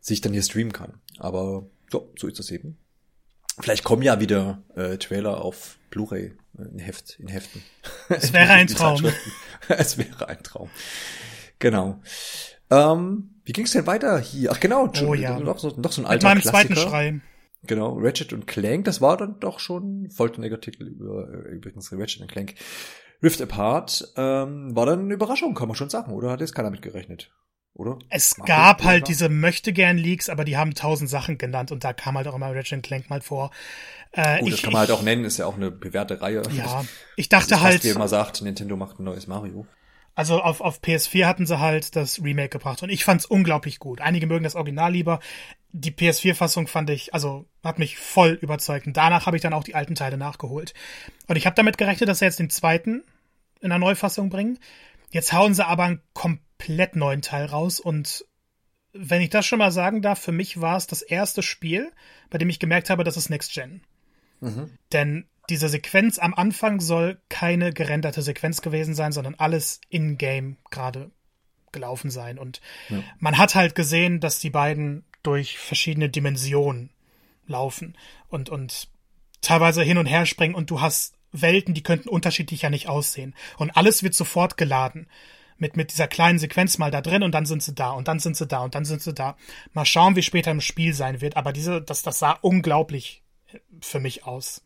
sich 0.00 0.20
dann 0.20 0.32
hier 0.32 0.42
streamen 0.42 0.72
kann. 0.72 0.94
Aber 1.18 1.66
so, 1.94 2.12
so 2.18 2.26
ist 2.26 2.38
das 2.38 2.50
eben. 2.50 2.76
Vielleicht 3.60 3.84
kommen 3.84 4.02
ja 4.02 4.18
wieder 4.18 4.62
äh, 4.74 4.96
Trailer 4.98 5.40
auf 5.40 5.78
Blu-ray 5.90 6.32
äh, 6.58 6.62
in 6.72 6.78
Heft, 6.80 7.20
in 7.20 7.28
Heften. 7.28 7.62
Es 8.08 8.32
wäre 8.32 8.50
ein 8.50 8.66
In 8.66 8.74
Traum. 8.74 9.04
Es 9.68 9.96
wäre 9.96 10.28
ein 10.28 10.42
Traum. 10.42 10.70
Genau. 11.60 12.00
Ähm, 12.70 13.30
wie 13.44 13.52
ging's 13.52 13.70
denn 13.72 13.86
weiter 13.86 14.18
hier? 14.18 14.50
Ach 14.50 14.58
genau, 14.58 14.90
Oh 15.06 15.14
ja. 15.14 15.38
noch, 15.38 15.58
so, 15.60 15.68
noch 15.76 15.92
so 15.92 16.00
ein 16.00 16.04
Mit 16.04 16.10
alter 16.10 16.28
meinem 16.28 16.40
Klassiker. 16.40 16.74
zweiten 16.74 16.88
Schrei. 16.90 17.20
Genau, 17.66 17.96
Ratchet 17.98 18.32
und 18.32 18.46
Clank, 18.46 18.84
das 18.86 19.00
war 19.00 19.16
dann 19.16 19.38
doch 19.40 19.58
schon 19.60 20.10
Vollständiger-Artikel 20.10 20.88
über 20.88 21.28
äh, 21.32 21.54
übrigens 21.54 21.92
Ratchet 21.92 22.22
und 22.22 22.30
Clank. 22.30 22.54
Rift 23.22 23.40
Apart 23.40 24.12
ähm, 24.16 24.74
war 24.74 24.84
dann 24.86 25.00
eine 25.04 25.14
Überraschung, 25.14 25.54
kann 25.54 25.68
man 25.68 25.76
schon 25.76 25.88
sagen, 25.90 26.12
oder 26.12 26.30
hat 26.30 26.40
jetzt 26.40 26.54
keiner 26.54 26.70
mit 26.70 26.82
gerechnet? 26.82 27.30
Oder? 27.74 27.98
Es 28.08 28.38
Marco, 28.38 28.46
gab 28.46 28.80
oder? 28.80 28.88
halt 28.90 29.08
diese 29.08 29.28
Möchtegern-Leaks, 29.28 30.28
aber 30.28 30.44
die 30.44 30.56
haben 30.56 30.74
tausend 30.74 31.10
Sachen 31.10 31.38
genannt 31.38 31.72
und 31.72 31.84
da 31.84 31.92
kam 31.92 32.16
halt 32.16 32.28
auch 32.28 32.34
immer 32.36 32.54
Ratchet 32.54 32.82
Clank 32.84 33.10
mal 33.10 33.20
vor. 33.20 33.50
Äh, 34.12 34.38
Gut, 34.38 34.48
ich, 34.48 34.54
das 34.54 34.62
kann 34.62 34.72
man 34.72 34.80
halt 34.80 34.90
auch 34.92 35.02
nennen, 35.02 35.24
ist 35.24 35.38
ja 35.38 35.46
auch 35.46 35.56
eine 35.56 35.70
bewährte 35.70 36.20
Reihe. 36.20 36.48
Ja, 36.50 36.86
ich 37.16 37.28
Das 37.28 37.48
dachte 37.48 37.56
fast, 37.58 37.62
halt, 37.62 37.84
wie 37.84 37.94
man 37.94 38.08
sagt, 38.08 38.42
Nintendo 38.42 38.76
macht 38.76 39.00
ein 39.00 39.04
neues 39.04 39.26
Mario. 39.26 39.68
also 40.14 40.40
auf, 40.40 40.60
auf 40.60 40.80
PS4 40.80 41.26
hatten 41.26 41.46
sie 41.46 41.58
halt 41.58 41.96
das 41.96 42.22
Remake 42.22 42.50
gebracht 42.50 42.82
und 42.84 42.90
ich 42.90 43.04
fand's 43.04 43.26
unglaublich 43.26 43.78
gut. 43.80 44.00
Einige 44.00 44.26
mögen 44.26 44.44
das 44.44 44.54
Original 44.54 44.92
lieber. 44.92 45.18
Die 45.72 45.90
PS4-Fassung 45.90 46.68
fand 46.68 46.90
ich, 46.90 47.12
also 47.14 47.46
hat 47.64 47.80
mich 47.80 47.98
voll 47.98 48.38
überzeugt. 48.40 48.86
Und 48.86 48.96
danach 48.96 49.26
habe 49.26 49.36
ich 49.36 49.42
dann 49.42 49.52
auch 49.52 49.64
die 49.64 49.74
alten 49.74 49.96
Teile 49.96 50.16
nachgeholt. 50.16 50.72
Und 51.26 51.34
ich 51.36 51.46
habe 51.46 51.56
damit 51.56 51.78
gerechnet, 51.78 52.08
dass 52.08 52.20
sie 52.20 52.26
jetzt 52.26 52.38
den 52.38 52.50
zweiten 52.50 53.02
in 53.60 53.72
einer 53.72 53.80
Neufassung 53.84 54.30
bringen. 54.30 54.58
Jetzt 55.10 55.32
hauen 55.32 55.54
sie 55.54 55.66
aber 55.66 55.82
einen 55.84 56.00
komplett 56.12 56.42
neuen 56.68 57.22
Teil 57.22 57.46
raus 57.46 57.80
und 57.80 58.24
wenn 58.92 59.20
ich 59.20 59.30
das 59.30 59.44
schon 59.44 59.58
mal 59.58 59.72
sagen 59.72 60.02
darf, 60.02 60.20
für 60.20 60.32
mich 60.32 60.60
war 60.60 60.76
es 60.76 60.86
das 60.86 61.02
erste 61.02 61.42
Spiel, 61.42 61.92
bei 62.30 62.38
dem 62.38 62.48
ich 62.48 62.60
gemerkt 62.60 62.90
habe, 62.90 63.02
das 63.02 63.16
ist 63.16 63.28
Next 63.28 63.52
Gen. 63.52 63.82
Mhm. 64.40 64.70
Denn 64.92 65.26
diese 65.50 65.68
Sequenz 65.68 66.18
am 66.18 66.32
Anfang 66.32 66.80
soll 66.80 67.20
keine 67.28 67.72
gerenderte 67.72 68.22
Sequenz 68.22 68.62
gewesen 68.62 68.94
sein, 68.94 69.12
sondern 69.12 69.34
alles 69.34 69.80
in-game 69.88 70.56
gerade 70.70 71.10
gelaufen 71.72 72.10
sein. 72.10 72.38
Und 72.38 72.60
Ja. 72.88 73.02
man 73.18 73.36
hat 73.36 73.54
halt 73.54 73.74
gesehen, 73.74 74.20
dass 74.20 74.38
die 74.38 74.50
beiden 74.50 75.04
durch 75.22 75.58
verschiedene 75.58 76.08
Dimensionen 76.08 76.90
laufen 77.46 77.96
und, 78.28 78.48
und 78.48 78.88
teilweise 79.42 79.82
hin 79.82 79.98
und 79.98 80.06
her 80.06 80.24
springen 80.24 80.54
und 80.54 80.70
du 80.70 80.80
hast 80.80 81.14
Welten, 81.32 81.74
die 81.74 81.82
könnten 81.82 82.08
unterschiedlicher 82.08 82.70
nicht 82.70 82.88
aussehen. 82.88 83.34
Und 83.58 83.76
alles 83.76 84.04
wird 84.04 84.14
sofort 84.14 84.56
geladen. 84.56 85.08
Mit, 85.56 85.76
mit 85.76 85.92
dieser 85.92 86.08
kleinen 86.08 86.38
Sequenz 86.38 86.78
mal 86.78 86.90
da 86.90 87.00
drin 87.00 87.22
und 87.22 87.32
dann 87.32 87.46
sind 87.46 87.62
sie 87.62 87.74
da 87.74 87.92
und 87.92 88.08
dann 88.08 88.18
sind 88.18 88.36
sie 88.36 88.46
da 88.46 88.64
und 88.64 88.74
dann 88.74 88.84
sind 88.84 89.02
sie 89.02 89.14
da. 89.14 89.36
Mal 89.72 89.84
schauen, 89.84 90.16
wie 90.16 90.22
später 90.22 90.50
im 90.50 90.60
Spiel 90.60 90.94
sein 90.94 91.20
wird. 91.20 91.36
Aber 91.36 91.52
diese, 91.52 91.80
das, 91.80 92.02
das 92.02 92.18
sah 92.18 92.32
unglaublich 92.32 93.22
für 93.80 94.00
mich 94.00 94.26
aus. 94.26 94.62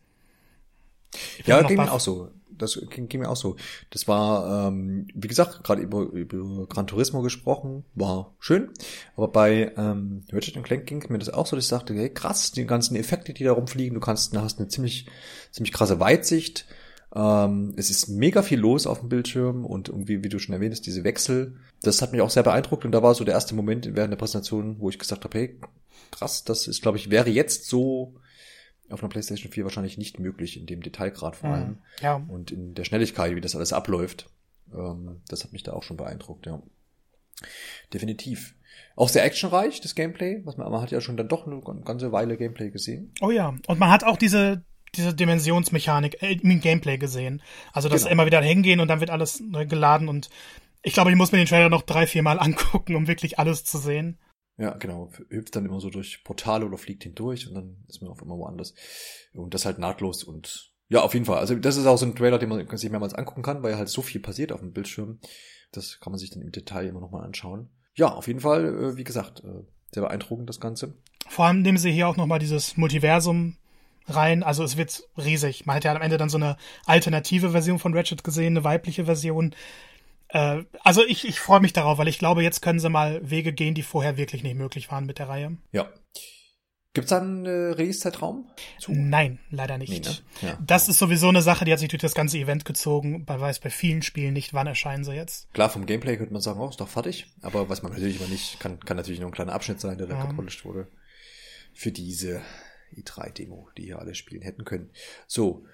Ja, 1.45 1.61
ging 1.63 1.77
mir 1.77 1.91
auch 1.91 1.99
so. 1.99 2.31
Das 2.49 2.79
ging, 2.89 3.07
ging 3.07 3.21
mir 3.21 3.29
auch 3.29 3.37
so. 3.37 3.55
Das 3.89 4.07
war, 4.07 4.67
ähm, 4.67 5.07
wie 5.13 5.29
gesagt, 5.29 5.63
gerade 5.63 5.81
über, 5.81 6.01
über 6.01 6.67
Gran 6.67 6.87
Turismo 6.87 7.21
gesprochen, 7.21 7.85
war 7.95 8.35
schön. 8.39 8.71
Aber 9.15 9.29
bei 9.29 9.71
ähm, 9.77 10.25
Ratchet 10.31 10.61
Clank 10.61 10.85
ging 10.85 11.03
mir 11.07 11.19
das 11.19 11.29
auch 11.29 11.47
so, 11.47 11.55
dass 11.55 11.65
ich 11.65 11.69
dachte, 11.69 11.93
hey, 11.93 12.09
krass, 12.09 12.51
die 12.51 12.65
ganzen 12.65 12.97
Effekte, 12.97 13.33
die 13.33 13.45
da 13.45 13.53
rumfliegen, 13.53 13.93
du 13.93 14.01
kannst, 14.01 14.35
du 14.35 14.41
hast 14.41 14.59
eine 14.59 14.67
ziemlich, 14.67 15.05
ziemlich 15.51 15.71
krasse 15.71 15.99
Weitsicht. 16.01 16.65
Ähm, 17.15 17.73
es 17.75 17.89
ist 17.89 18.07
mega 18.07 18.41
viel 18.41 18.59
los 18.59 18.85
auf 18.85 18.99
dem 18.99 19.09
Bildschirm 19.09 19.65
und 19.65 19.89
irgendwie, 19.89 20.23
wie 20.23 20.29
du 20.29 20.37
schon 20.39 20.53
erwähnt 20.53 20.73
hast, 20.73 20.85
diese 20.85 21.03
Wechsel, 21.03 21.57
das 21.81 22.01
hat 22.01 22.11
mich 22.11 22.21
auch 22.21 22.29
sehr 22.29 22.43
beeindruckt 22.43 22.85
und 22.85 22.91
da 22.91 23.01
war 23.01 23.15
so 23.15 23.23
der 23.23 23.33
erste 23.33 23.55
Moment 23.55 23.95
während 23.95 24.11
der 24.11 24.17
Präsentation, 24.17 24.79
wo 24.79 24.89
ich 24.89 24.99
gesagt 24.99 25.23
habe, 25.23 25.37
hey, 25.37 25.59
krass, 26.11 26.43
das 26.43 26.67
ist, 26.67 26.81
glaube 26.81 26.97
ich, 26.97 27.09
wäre 27.09 27.29
jetzt 27.29 27.65
so 27.65 28.15
auf 28.89 29.01
einer 29.01 29.09
PlayStation 29.09 29.51
4 29.51 29.63
wahrscheinlich 29.63 29.97
nicht 29.97 30.19
möglich, 30.19 30.59
in 30.59 30.65
dem 30.65 30.81
Detailgrad 30.81 31.35
vor 31.35 31.49
allem 31.49 31.67
Mhm. 31.69 31.77
Ja, 32.01 32.15
und 32.27 32.51
in 32.51 32.73
der 32.75 32.83
Schnelligkeit, 32.83 33.35
wie 33.35 33.41
das 33.41 33.55
alles 33.55 33.73
abläuft. 33.73 34.29
Ähm, 34.73 35.21
das 35.27 35.43
hat 35.43 35.51
mich 35.51 35.63
da 35.63 35.73
auch 35.73 35.83
schon 35.83 35.97
beeindruckt, 35.97 36.45
ja. 36.45 36.61
Definitiv. 37.93 38.55
Auch 38.95 39.09
sehr 39.09 39.23
actionreich, 39.23 39.81
das 39.81 39.95
Gameplay. 39.95 40.41
Was 40.45 40.57
man, 40.57 40.71
man 40.71 40.81
hat 40.81 40.91
ja 40.91 41.01
schon 41.01 41.17
dann 41.17 41.27
doch 41.27 41.47
eine 41.47 41.61
ganze 41.83 42.11
Weile 42.11 42.37
Gameplay 42.37 42.69
gesehen. 42.69 43.13
Oh 43.21 43.31
ja, 43.31 43.55
und 43.67 43.79
man 43.79 43.89
hat 43.89 44.03
auch 44.03 44.17
diese, 44.17 44.63
diese 44.95 45.13
Dimensionsmechanik 45.13 46.21
äh, 46.21 46.33
im 46.33 46.59
Gameplay 46.61 46.97
gesehen. 46.97 47.41
Also, 47.73 47.89
dass 47.89 48.03
Genau. 48.03 48.11
immer 48.13 48.25
wieder 48.25 48.41
hingehen 48.41 48.79
und 48.79 48.87
dann 48.87 48.99
wird 48.99 49.09
alles 49.09 49.39
neu 49.39 49.65
geladen 49.65 50.07
und 50.09 50.29
ich 50.81 50.93
glaube, 50.93 51.09
ich 51.11 51.17
muss 51.17 51.31
mir 51.31 51.39
den 51.39 51.47
Trailer 51.47 51.69
noch 51.69 51.81
drei, 51.81 52.07
vier 52.07 52.23
Mal 52.23 52.39
angucken, 52.39 52.95
um 52.95 53.07
wirklich 53.07 53.37
alles 53.39 53.63
zu 53.65 53.77
sehen. 53.77 54.17
Ja, 54.57 54.71
genau. 54.75 55.09
Hüpft 55.29 55.55
dann 55.55 55.65
immer 55.65 55.79
so 55.79 55.89
durch 55.89 56.23
Portale 56.23 56.65
oder 56.65 56.77
fliegt 56.77 57.03
hindurch 57.03 57.47
und 57.47 57.53
dann 57.55 57.83
ist 57.87 58.01
man 58.01 58.11
auf 58.11 58.21
immer 58.21 58.37
woanders. 58.37 58.73
Und 59.33 59.53
das 59.53 59.65
halt 59.65 59.79
nahtlos 59.79 60.23
und 60.23 60.71
ja, 60.91 61.01
auf 61.01 61.13
jeden 61.13 61.25
Fall. 61.25 61.37
Also 61.37 61.55
das 61.55 61.77
ist 61.77 61.85
auch 61.85 61.97
so 61.97 62.05
ein 62.07 62.15
Trailer, 62.15 62.39
den 62.39 62.49
man 62.49 62.77
sich 62.77 62.89
mehrmals 62.89 63.13
angucken 63.13 63.43
kann, 63.43 63.61
weil 63.61 63.77
halt 63.77 63.89
so 63.89 64.01
viel 64.01 64.19
passiert 64.19 64.51
auf 64.51 64.59
dem 64.59 64.73
Bildschirm. 64.73 65.19
Das 65.71 65.99
kann 65.99 66.11
man 66.11 66.17
sich 66.19 66.31
dann 66.31 66.41
im 66.41 66.51
Detail 66.51 66.87
immer 66.87 66.99
nochmal 66.99 67.23
anschauen. 67.25 67.69
Ja, 67.93 68.07
auf 68.07 68.27
jeden 68.27 68.39
Fall, 68.39 68.65
äh, 68.65 68.97
wie 68.97 69.03
gesagt, 69.03 69.43
äh, 69.43 69.63
sehr 69.91 70.01
beeindruckend 70.03 70.49
das 70.49 70.59
Ganze. 70.59 70.95
Vor 71.27 71.45
allem 71.45 71.61
nehmen 71.61 71.77
sie 71.77 71.91
hier 71.91 72.07
auch 72.07 72.17
nochmal 72.17 72.39
dieses 72.39 72.75
Multiversum 72.75 73.55
rein. 74.15 74.43
Also 74.43 74.63
es 74.63 74.77
wird 74.77 75.03
riesig. 75.17 75.65
Man 75.65 75.75
hat 75.77 75.83
ja 75.83 75.93
am 75.93 76.01
Ende 76.01 76.17
dann 76.17 76.29
so 76.29 76.37
eine 76.37 76.57
alternative 76.85 77.51
Version 77.51 77.79
von 77.79 77.93
Ratchet 77.95 78.23
gesehen, 78.23 78.53
eine 78.57 78.63
weibliche 78.63 79.05
Version. 79.05 79.55
Äh, 80.29 80.63
also 80.83 81.05
ich, 81.05 81.27
ich 81.27 81.39
freue 81.39 81.59
mich 81.59 81.73
darauf, 81.73 81.97
weil 81.97 82.07
ich 82.07 82.19
glaube, 82.19 82.43
jetzt 82.43 82.61
können 82.61 82.79
sie 82.79 82.89
mal 82.89 83.19
Wege 83.29 83.53
gehen, 83.53 83.73
die 83.75 83.83
vorher 83.83 84.17
wirklich 84.17 84.43
nicht 84.43 84.55
möglich 84.55 84.91
waren 84.91 85.05
mit 85.05 85.19
der 85.19 85.29
Reihe. 85.29 85.57
Ja. 85.71 85.89
Gibt's 86.93 87.11
da 87.11 87.19
einen 87.19 87.45
äh, 87.45 87.49
Release-Zeitraum? 87.49 88.49
Nein, 88.87 89.37
leider 89.51 89.77
nicht. 89.77 89.91
Nee, 89.91 89.99
ne? 89.99 90.17
Ja. 90.41 90.57
Das 90.65 90.89
ist 90.89 90.97
sowieso 90.97 91.29
eine 91.29 91.43
Sache, 91.43 91.63
die 91.63 91.71
hat 91.71 91.77
sich 91.77 91.89
durch 91.89 92.01
das 92.01 92.15
ganze 92.15 92.39
Event 92.39 92.65
gezogen. 92.65 93.25
Man 93.27 93.39
weiß 93.39 93.59
bei 93.59 93.69
vielen 93.69 94.01
Spielen 94.01 94.33
nicht, 94.33 94.55
wann 94.55 94.65
erscheinen 94.65 95.03
sie 95.03 95.13
jetzt. 95.13 95.53
Klar, 95.53 95.69
vom 95.69 95.85
Gameplay 95.85 96.17
könnte 96.17 96.33
man 96.33 96.41
sagen, 96.41 96.59
oh, 96.59 96.67
ist 96.67 96.81
doch 96.81 96.87
fertig. 96.87 97.27
Aber 97.43 97.69
was 97.69 97.83
man 97.83 97.91
natürlich 97.91 98.19
immer 98.19 98.27
nicht, 98.27 98.59
kann, 98.59 98.79
kann 98.79 98.97
natürlich 98.97 99.19
nur 99.19 99.29
ein 99.29 99.33
kleiner 99.33 99.53
Abschnitt 99.53 99.79
sein, 99.79 99.99
der 99.99 100.07
da 100.07 100.15
Ja. 100.17 100.25
gepolished 100.25 100.65
wurde. 100.65 100.87
Für 101.75 101.91
diese 101.91 102.41
i3-Demo, 102.95 103.69
die 103.77 103.83
hier 103.83 103.99
alle 103.99 104.15
spielen 104.15 104.41
hätten 104.41 104.65
können. 104.65 104.89
So. 105.27 105.65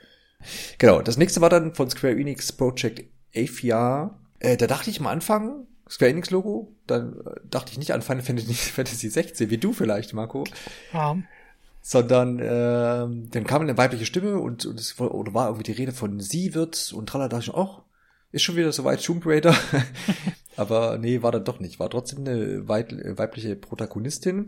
Genau, 0.77 1.01
das 1.01 1.17
nächste 1.17 1.41
war 1.41 1.49
dann 1.49 1.73
von 1.73 1.89
Square 1.89 2.13
Enix 2.13 2.51
Project 2.51 3.03
Aphia. 3.35 4.19
Äh, 4.39 4.57
da 4.57 4.67
dachte 4.67 4.89
ich 4.89 4.99
am 4.99 5.07
Anfang, 5.07 5.65
Square 5.89 6.11
Enix 6.11 6.29
Logo, 6.29 6.75
dann 6.87 7.19
äh, 7.19 7.39
dachte 7.49 7.71
ich 7.71 7.77
nicht 7.77 7.93
an 7.93 8.01
Final 8.01 8.23
Fantasy, 8.23 8.53
Fantasy 8.53 9.09
16, 9.09 9.49
wie 9.49 9.57
du 9.57 9.73
vielleicht, 9.73 10.13
Marco 10.13 10.43
Ja, 10.93 11.17
sondern 11.87 12.39
ähm, 12.41 13.29
dann 13.29 13.43
kam 13.43 13.61
eine 13.61 13.77
weibliche 13.77 14.07
Stimme 14.07 14.39
und, 14.39 14.65
und 14.65 14.79
es 14.79 14.99
war, 14.99 15.13
oder 15.13 15.35
war 15.35 15.49
irgendwie 15.49 15.71
die 15.71 15.79
Rede 15.79 15.91
von 15.91 16.19
sie 16.19 16.55
wird 16.55 16.91
und 16.93 17.07
tralala, 17.07 17.29
dachte 17.29 17.43
ich, 17.43 17.53
oh, 17.53 17.83
ist 18.31 18.41
schon 18.41 18.55
wieder 18.55 18.71
soweit 18.71 19.03
Tomb 19.05 19.23
Raider. 19.23 19.55
Aber 20.57 20.97
nee, 20.97 21.21
war 21.21 21.31
dann 21.31 21.45
doch 21.45 21.59
nicht. 21.59 21.79
War 21.79 21.91
trotzdem 21.91 22.21
eine 22.21 22.33
äh, 22.33 22.67
weibliche 22.67 23.55
Protagonistin. 23.55 24.47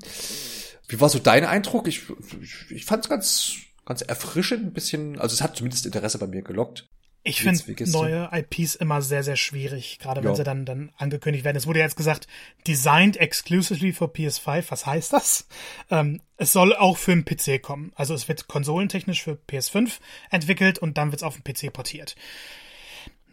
Wie 0.88 1.00
war 1.02 1.10
so 1.10 1.20
dein 1.20 1.46
Eindruck? 1.46 1.88
Ich, 1.88 2.04
ich, 2.42 2.72
ich 2.72 2.86
fand 2.86 3.04
es 3.06 3.10
ganz, 3.10 3.56
ganz 3.86 4.02
erfrischend, 4.02 4.66
ein 4.66 4.74
bisschen, 4.74 5.20
also 5.20 5.34
es 5.34 5.42
hat 5.42 5.56
zumindest 5.58 5.86
Interesse 5.86 6.18
bei 6.18 6.28
mir 6.28 6.42
gelockt. 6.42 6.88
ich 7.24 7.42
finde 7.42 7.62
neue 7.92 8.30
IPs 8.32 8.76
immer 8.76 9.02
sehr, 9.02 9.22
sehr 9.22 9.36
schwierig, 9.36 10.00
gerade 10.00 10.24
wenn 10.24 10.30
Ja. 10.32 10.36
sie 10.36 10.44
dann, 10.46 10.64
dann 10.66 10.94
angekündigt 10.98 11.44
werden. 11.44 11.58
Es 11.58 11.68
wurde 11.68 11.80
jetzt 11.80 11.98
gesagt, 11.98 12.28
designed 12.68 13.18
exclusively 13.18 13.92
for 13.92 14.08
PS5. 14.14 14.66
Was 14.70 14.86
heißt 14.86 15.12
das? 15.12 15.48
Ähm, 15.90 16.22
es 16.38 16.54
soll 16.54 16.74
auch 16.74 16.98
für 16.98 17.12
den 17.16 17.26
PC 17.26 17.62
kommen. 17.62 17.92
Also 17.96 18.14
es 18.14 18.30
wird 18.30 18.48
konsolentechnisch 18.48 19.24
für 19.24 19.38
PS5 19.50 20.00
entwickelt 20.30 20.80
und 20.80 20.98
dann 20.98 21.12
wird 21.12 21.22
es 21.22 21.24
auf 21.24 21.38
den 21.38 21.44
PC 21.44 21.74
portiert. 21.74 22.16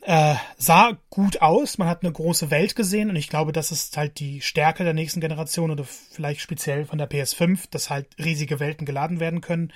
Äh, 0.07 0.35
sah 0.59 0.99
gut 1.09 1.40
aus, 1.40 1.79
man 1.79 1.88
hat 1.88 2.03
eine 2.03 2.12
große 2.12 2.51
Welt 2.51 2.77
gesehen 2.77 3.09
und 3.09 3.17
ich 3.17 3.31
glaube, 3.31 3.53
das 3.53 3.73
ist 3.73 3.97
halt 3.97 4.21
die 4.21 4.43
Stärke 4.43 4.85
der 4.85 4.93
nächsten 4.93 5.21
Generation 5.21 5.71
oder 5.71 5.85
vielleicht 5.85 6.40
speziell 6.43 6.85
von 6.85 6.99
der 6.99 7.09
PS5, 7.09 7.71
dass 7.71 7.88
halt 7.88 8.07
riesige 8.19 8.61
Welten 8.61 8.85
geladen 8.85 9.19
werden 9.19 9.40
können. 9.40 9.73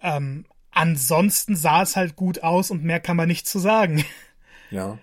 Ähm, 0.00 0.46
ansonsten 0.70 1.56
sah 1.56 1.82
es 1.82 1.96
halt 1.96 2.14
gut 2.14 2.44
aus 2.44 2.70
und 2.70 2.84
mehr 2.84 3.00
kann 3.00 3.16
man 3.16 3.28
nicht 3.28 3.48
zu 3.48 3.58
sagen. 3.58 4.04
Ja. 4.70 4.98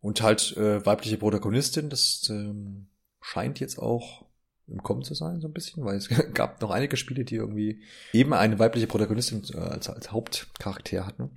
Und 0.00 0.20
halt 0.20 0.56
äh, 0.56 0.84
weibliche 0.84 1.16
Protagonistin, 1.16 1.90
das 1.90 2.26
ähm, 2.28 2.88
scheint 3.20 3.60
jetzt 3.60 3.78
auch 3.78 4.24
im 4.66 4.82
Kommen 4.82 5.04
zu 5.04 5.14
sein, 5.14 5.40
so 5.40 5.46
ein 5.46 5.52
bisschen, 5.52 5.84
weil 5.84 5.94
es 5.94 6.08
gab 6.34 6.60
noch 6.60 6.72
einige 6.72 6.96
Spiele, 6.96 7.24
die 7.24 7.36
irgendwie 7.36 7.84
eben 8.12 8.34
eine 8.34 8.58
weibliche 8.58 8.88
Protagonistin 8.88 9.44
äh, 9.54 9.58
als, 9.58 9.88
als 9.88 10.10
Hauptcharakter 10.10 11.06
hatten. 11.06 11.30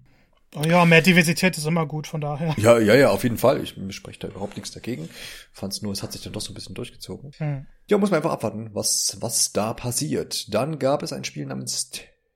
Oh 0.55 0.63
ja, 0.63 0.83
mehr 0.85 1.01
Diversität 1.01 1.57
ist 1.57 1.67
immer 1.67 1.85
gut, 1.85 2.07
von 2.07 2.21
daher. 2.21 2.55
Ja, 2.57 2.79
ja, 2.79 2.95
ja, 2.95 3.09
auf 3.09 3.23
jeden 3.23 3.37
Fall. 3.37 3.61
Ich 3.61 3.75
spreche 3.95 4.19
da 4.19 4.27
überhaupt 4.29 4.55
nichts 4.55 4.71
dagegen. 4.71 5.07
Fand's 5.51 5.81
nur, 5.81 5.91
es 5.93 6.01
hat 6.01 6.11
sich 6.11 6.23
dann 6.23 6.33
doch 6.33 6.41
so 6.41 6.51
ein 6.51 6.55
bisschen 6.55 6.73
durchgezogen. 6.73 7.31
Hm. 7.37 7.67
Ja, 7.87 7.97
muss 7.97 8.09
man 8.09 8.17
einfach 8.17 8.31
abwarten, 8.31 8.71
was, 8.73 9.17
was 9.19 9.51
da 9.51 9.73
passiert. 9.73 10.51
Dann 10.53 10.79
gab 10.79 11.03
es 11.03 11.13
ein 11.13 11.23
Spiel 11.23 11.45
namens 11.45 11.91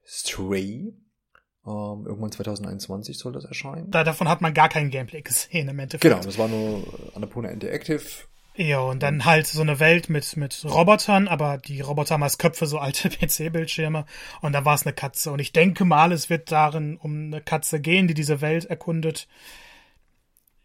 Stray. 0.06 0.94
Ähm, 1.66 2.04
irgendwann 2.06 2.30
2021 2.30 3.18
soll 3.18 3.32
das 3.32 3.44
erscheinen. 3.46 3.90
Da, 3.90 4.04
davon 4.04 4.28
hat 4.28 4.42
man 4.42 4.54
gar 4.54 4.68
kein 4.68 4.90
Gameplay 4.90 5.22
gesehen 5.22 5.68
im 5.68 5.78
Endeffekt. 5.78 6.02
Genau, 6.02 6.22
das 6.22 6.38
war 6.38 6.46
nur 6.46 6.84
Annapurna 7.14 7.48
Interactive 7.48 8.02
ja, 8.56 8.78
und 8.78 9.02
dann 9.02 9.24
halt 9.24 9.48
so 9.48 9.62
eine 9.62 9.80
Welt 9.80 10.08
mit, 10.08 10.36
mit 10.36 10.64
Robotern, 10.64 11.26
aber 11.26 11.58
die 11.58 11.80
Roboter 11.80 12.14
haben 12.14 12.22
als 12.22 12.38
Köpfe 12.38 12.66
so 12.66 12.78
alte 12.78 13.08
PC-Bildschirme 13.10 14.06
und 14.42 14.52
da 14.52 14.64
war 14.64 14.74
es 14.74 14.86
eine 14.86 14.92
Katze. 14.92 15.32
Und 15.32 15.40
ich 15.40 15.52
denke 15.52 15.84
mal, 15.84 16.12
es 16.12 16.30
wird 16.30 16.52
darin 16.52 16.96
um 16.96 17.26
eine 17.26 17.40
Katze 17.40 17.80
gehen, 17.80 18.06
die 18.06 18.14
diese 18.14 18.40
Welt 18.40 18.66
erkundet. 18.66 19.26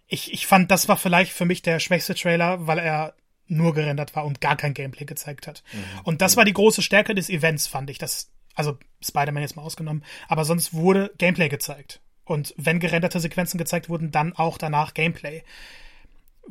Ich, 0.08 0.34
ich 0.34 0.46
fand, 0.46 0.70
das 0.70 0.88
war 0.88 0.98
vielleicht 0.98 1.32
für 1.32 1.46
mich 1.46 1.64
der 1.64 1.80
schwächste 1.80 2.14
Trailer, 2.14 2.68
weil 2.68 2.78
er 2.78 3.16
nur 3.48 3.74
gerendert 3.74 4.16
war 4.16 4.26
und 4.26 4.40
gar 4.40 4.56
kein 4.56 4.76
Gameplay 4.76 5.06
gezeigt 5.06 5.48
hat. 5.48 5.64
Mhm. 5.74 6.02
Und 6.04 6.22
das 6.22 6.38
war 6.38 6.46
die 6.46 6.54
große 6.54 6.84
Stärke 6.84 7.16
des 7.16 7.30
Events, 7.30 7.66
fand 7.66 7.90
ich. 7.90 7.98
Das, 7.98 8.32
also 8.54 8.78
Spider-Man 9.02 9.42
jetzt 9.42 9.56
mal 9.56 9.64
ausgenommen, 9.64 10.04
aber 10.28 10.46
sonst 10.46 10.76
wurde 10.76 11.12
Gameplay 11.18 11.50
gezeigt. 11.50 12.02
Und 12.24 12.54
wenn 12.58 12.80
gerenderte 12.80 13.20
Sequenzen 13.20 13.58
gezeigt 13.58 13.90
wurden, 13.90 14.12
dann 14.12 14.34
auch 14.34 14.60
danach 14.60 14.94
Gameplay 14.94 15.42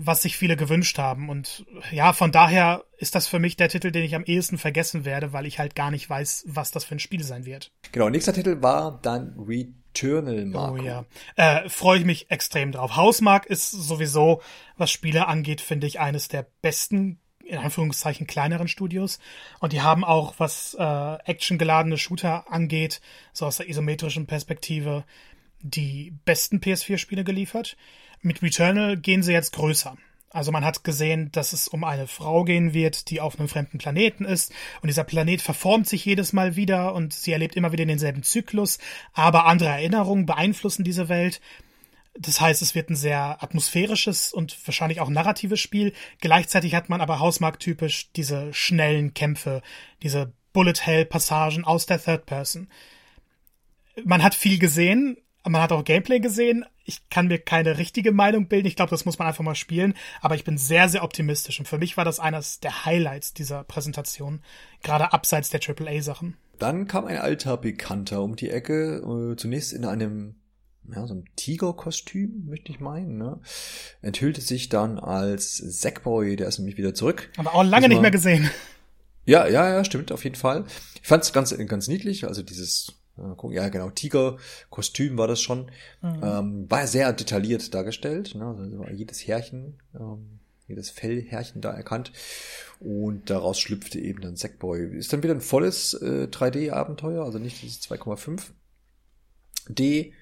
was 0.00 0.22
sich 0.22 0.36
viele 0.36 0.56
gewünscht 0.56 0.98
haben. 0.98 1.28
Und 1.28 1.66
ja, 1.90 2.12
von 2.12 2.30
daher 2.30 2.84
ist 2.98 3.16
das 3.16 3.26
für 3.26 3.40
mich 3.40 3.56
der 3.56 3.68
Titel, 3.68 3.90
den 3.90 4.04
ich 4.04 4.14
am 4.14 4.24
ehesten 4.24 4.56
vergessen 4.56 5.04
werde, 5.04 5.32
weil 5.32 5.44
ich 5.44 5.58
halt 5.58 5.74
gar 5.74 5.90
nicht 5.90 6.08
weiß, 6.08 6.44
was 6.46 6.70
das 6.70 6.84
für 6.84 6.94
ein 6.94 7.00
Spiel 7.00 7.24
sein 7.24 7.44
wird. 7.44 7.72
Genau, 7.90 8.08
nächster 8.08 8.32
Titel 8.32 8.62
war 8.62 9.00
dann 9.02 9.34
Returnal 9.36 10.44
Marco. 10.46 10.74
Oh 10.74 10.76
ja, 10.76 11.04
äh, 11.34 11.68
freue 11.68 11.98
ich 11.98 12.04
mich 12.04 12.30
extrem 12.30 12.70
drauf. 12.70 12.94
Hausmark 12.94 13.46
ist 13.46 13.72
sowieso, 13.72 14.40
was 14.76 14.92
Spiele 14.92 15.26
angeht, 15.26 15.60
finde 15.60 15.88
ich 15.88 15.98
eines 15.98 16.28
der 16.28 16.46
besten 16.62 17.18
in 17.44 17.58
Anführungszeichen 17.58 18.26
kleineren 18.26 18.68
Studios. 18.68 19.18
Und 19.58 19.72
die 19.72 19.80
haben 19.80 20.04
auch, 20.04 20.34
was 20.38 20.76
äh, 20.78 21.14
actiongeladene 21.24 21.98
Shooter 21.98 22.52
angeht, 22.52 23.00
so 23.32 23.46
aus 23.46 23.56
der 23.56 23.68
isometrischen 23.68 24.26
Perspektive, 24.26 25.04
die 25.60 26.12
besten 26.24 26.58
PS4-Spiele 26.58 27.24
geliefert. 27.24 27.76
Mit 28.20 28.42
Returnal 28.42 28.96
gehen 28.96 29.22
sie 29.22 29.32
jetzt 29.32 29.52
größer. 29.52 29.96
Also 30.30 30.52
man 30.52 30.64
hat 30.64 30.84
gesehen, 30.84 31.32
dass 31.32 31.52
es 31.52 31.68
um 31.68 31.84
eine 31.84 32.06
Frau 32.06 32.44
gehen 32.44 32.74
wird, 32.74 33.08
die 33.10 33.20
auf 33.20 33.38
einem 33.38 33.48
fremden 33.48 33.78
Planeten 33.78 34.24
ist. 34.24 34.52
Und 34.82 34.88
dieser 34.88 35.04
Planet 35.04 35.40
verformt 35.40 35.88
sich 35.88 36.04
jedes 36.04 36.32
Mal 36.32 36.54
wieder 36.54 36.94
und 36.94 37.14
sie 37.14 37.32
erlebt 37.32 37.56
immer 37.56 37.72
wieder 37.72 37.86
denselben 37.86 38.22
Zyklus. 38.22 38.78
Aber 39.14 39.46
andere 39.46 39.70
Erinnerungen 39.70 40.26
beeinflussen 40.26 40.84
diese 40.84 41.08
Welt. 41.08 41.40
Das 42.18 42.40
heißt, 42.40 42.62
es 42.62 42.74
wird 42.74 42.90
ein 42.90 42.96
sehr 42.96 43.42
atmosphärisches 43.42 44.32
und 44.32 44.56
wahrscheinlich 44.66 45.00
auch 45.00 45.08
narratives 45.08 45.60
Spiel. 45.60 45.94
Gleichzeitig 46.20 46.74
hat 46.74 46.88
man 46.88 47.00
aber 47.00 47.20
hausmarkttypisch 47.20 48.12
diese 48.12 48.52
schnellen 48.52 49.14
Kämpfe, 49.14 49.62
diese 50.02 50.32
Bullet-Hell-Passagen 50.52 51.64
aus 51.64 51.86
der 51.86 52.02
Third 52.02 52.26
Person. 52.26 52.68
Man 54.04 54.22
hat 54.22 54.34
viel 54.34 54.58
gesehen, 54.58 55.16
man 55.50 55.62
hat 55.62 55.72
auch 55.72 55.84
Gameplay 55.84 56.20
gesehen. 56.20 56.64
Ich 56.84 57.08
kann 57.10 57.28
mir 57.28 57.38
keine 57.38 57.78
richtige 57.78 58.12
Meinung 58.12 58.48
bilden. 58.48 58.66
Ich 58.66 58.76
glaube, 58.76 58.90
das 58.90 59.04
muss 59.04 59.18
man 59.18 59.28
einfach 59.28 59.44
mal 59.44 59.54
spielen. 59.54 59.94
Aber 60.20 60.34
ich 60.34 60.44
bin 60.44 60.58
sehr, 60.58 60.88
sehr 60.88 61.04
optimistisch. 61.04 61.58
Und 61.58 61.66
für 61.66 61.78
mich 61.78 61.96
war 61.96 62.04
das 62.04 62.20
eines 62.20 62.60
der 62.60 62.84
Highlights 62.84 63.34
dieser 63.34 63.64
Präsentation. 63.64 64.42
Gerade 64.82 65.12
abseits 65.12 65.50
der 65.50 65.60
AAA-Sachen. 65.60 66.36
Dann 66.58 66.88
kam 66.88 67.04
ein 67.04 67.18
alter 67.18 67.56
Bekannter 67.56 68.22
um 68.22 68.36
die 68.36 68.50
Ecke. 68.50 69.32
Äh, 69.32 69.36
zunächst 69.36 69.72
in 69.72 69.84
einem 69.84 70.36
ja, 70.94 71.06
so 71.06 71.14
ein 71.14 71.24
Tiger-Kostüm, 71.36 72.46
möchte 72.46 72.72
ich 72.72 72.80
meinen, 72.80 73.18
ne? 73.18 73.40
Enthüllte 74.00 74.40
sich 74.40 74.68
dann 74.68 74.98
als 74.98 75.58
Sackboy, 75.58 76.36
der 76.36 76.48
ist 76.48 76.58
nämlich 76.58 76.78
wieder 76.78 76.94
zurück. 76.94 77.30
Aber 77.36 77.54
auch 77.54 77.62
lange 77.62 77.88
Diesmal, 77.88 77.88
nicht 77.88 78.00
mehr 78.00 78.10
gesehen. 78.10 78.50
Ja, 79.26 79.46
ja, 79.46 79.68
ja, 79.68 79.84
stimmt, 79.84 80.10
auf 80.10 80.24
jeden 80.24 80.36
Fall. 80.36 80.64
Ich 81.02 81.06
fand 81.06 81.22
es 81.22 81.34
ganz, 81.34 81.54
ganz 81.66 81.88
niedlich, 81.88 82.26
also 82.26 82.42
dieses 82.42 82.97
ja, 83.50 83.68
genau, 83.68 83.90
Tiger-Kostüm 83.90 85.18
war 85.18 85.28
das 85.28 85.40
schon. 85.40 85.70
Mhm. 86.02 86.20
Ähm, 86.22 86.70
war 86.70 86.86
sehr 86.86 87.12
detailliert 87.12 87.74
dargestellt. 87.74 88.34
Ne? 88.34 88.46
Also 88.46 88.84
jedes 88.92 89.26
Härchen, 89.26 89.78
ähm, 89.94 90.40
jedes 90.66 90.90
Fellhärchen 90.90 91.60
da 91.60 91.72
erkannt. 91.72 92.12
Und 92.80 93.30
daraus 93.30 93.58
schlüpfte 93.58 93.98
eben 93.98 94.20
dann 94.20 94.36
Sackboy. 94.36 94.96
Ist 94.96 95.12
dann 95.12 95.22
wieder 95.22 95.34
ein 95.34 95.40
volles 95.40 95.94
äh, 95.94 96.28
3D-Abenteuer, 96.30 97.24
also 97.24 97.38
nicht 97.38 97.62
dieses 97.62 97.82
2,5D. 97.82 100.12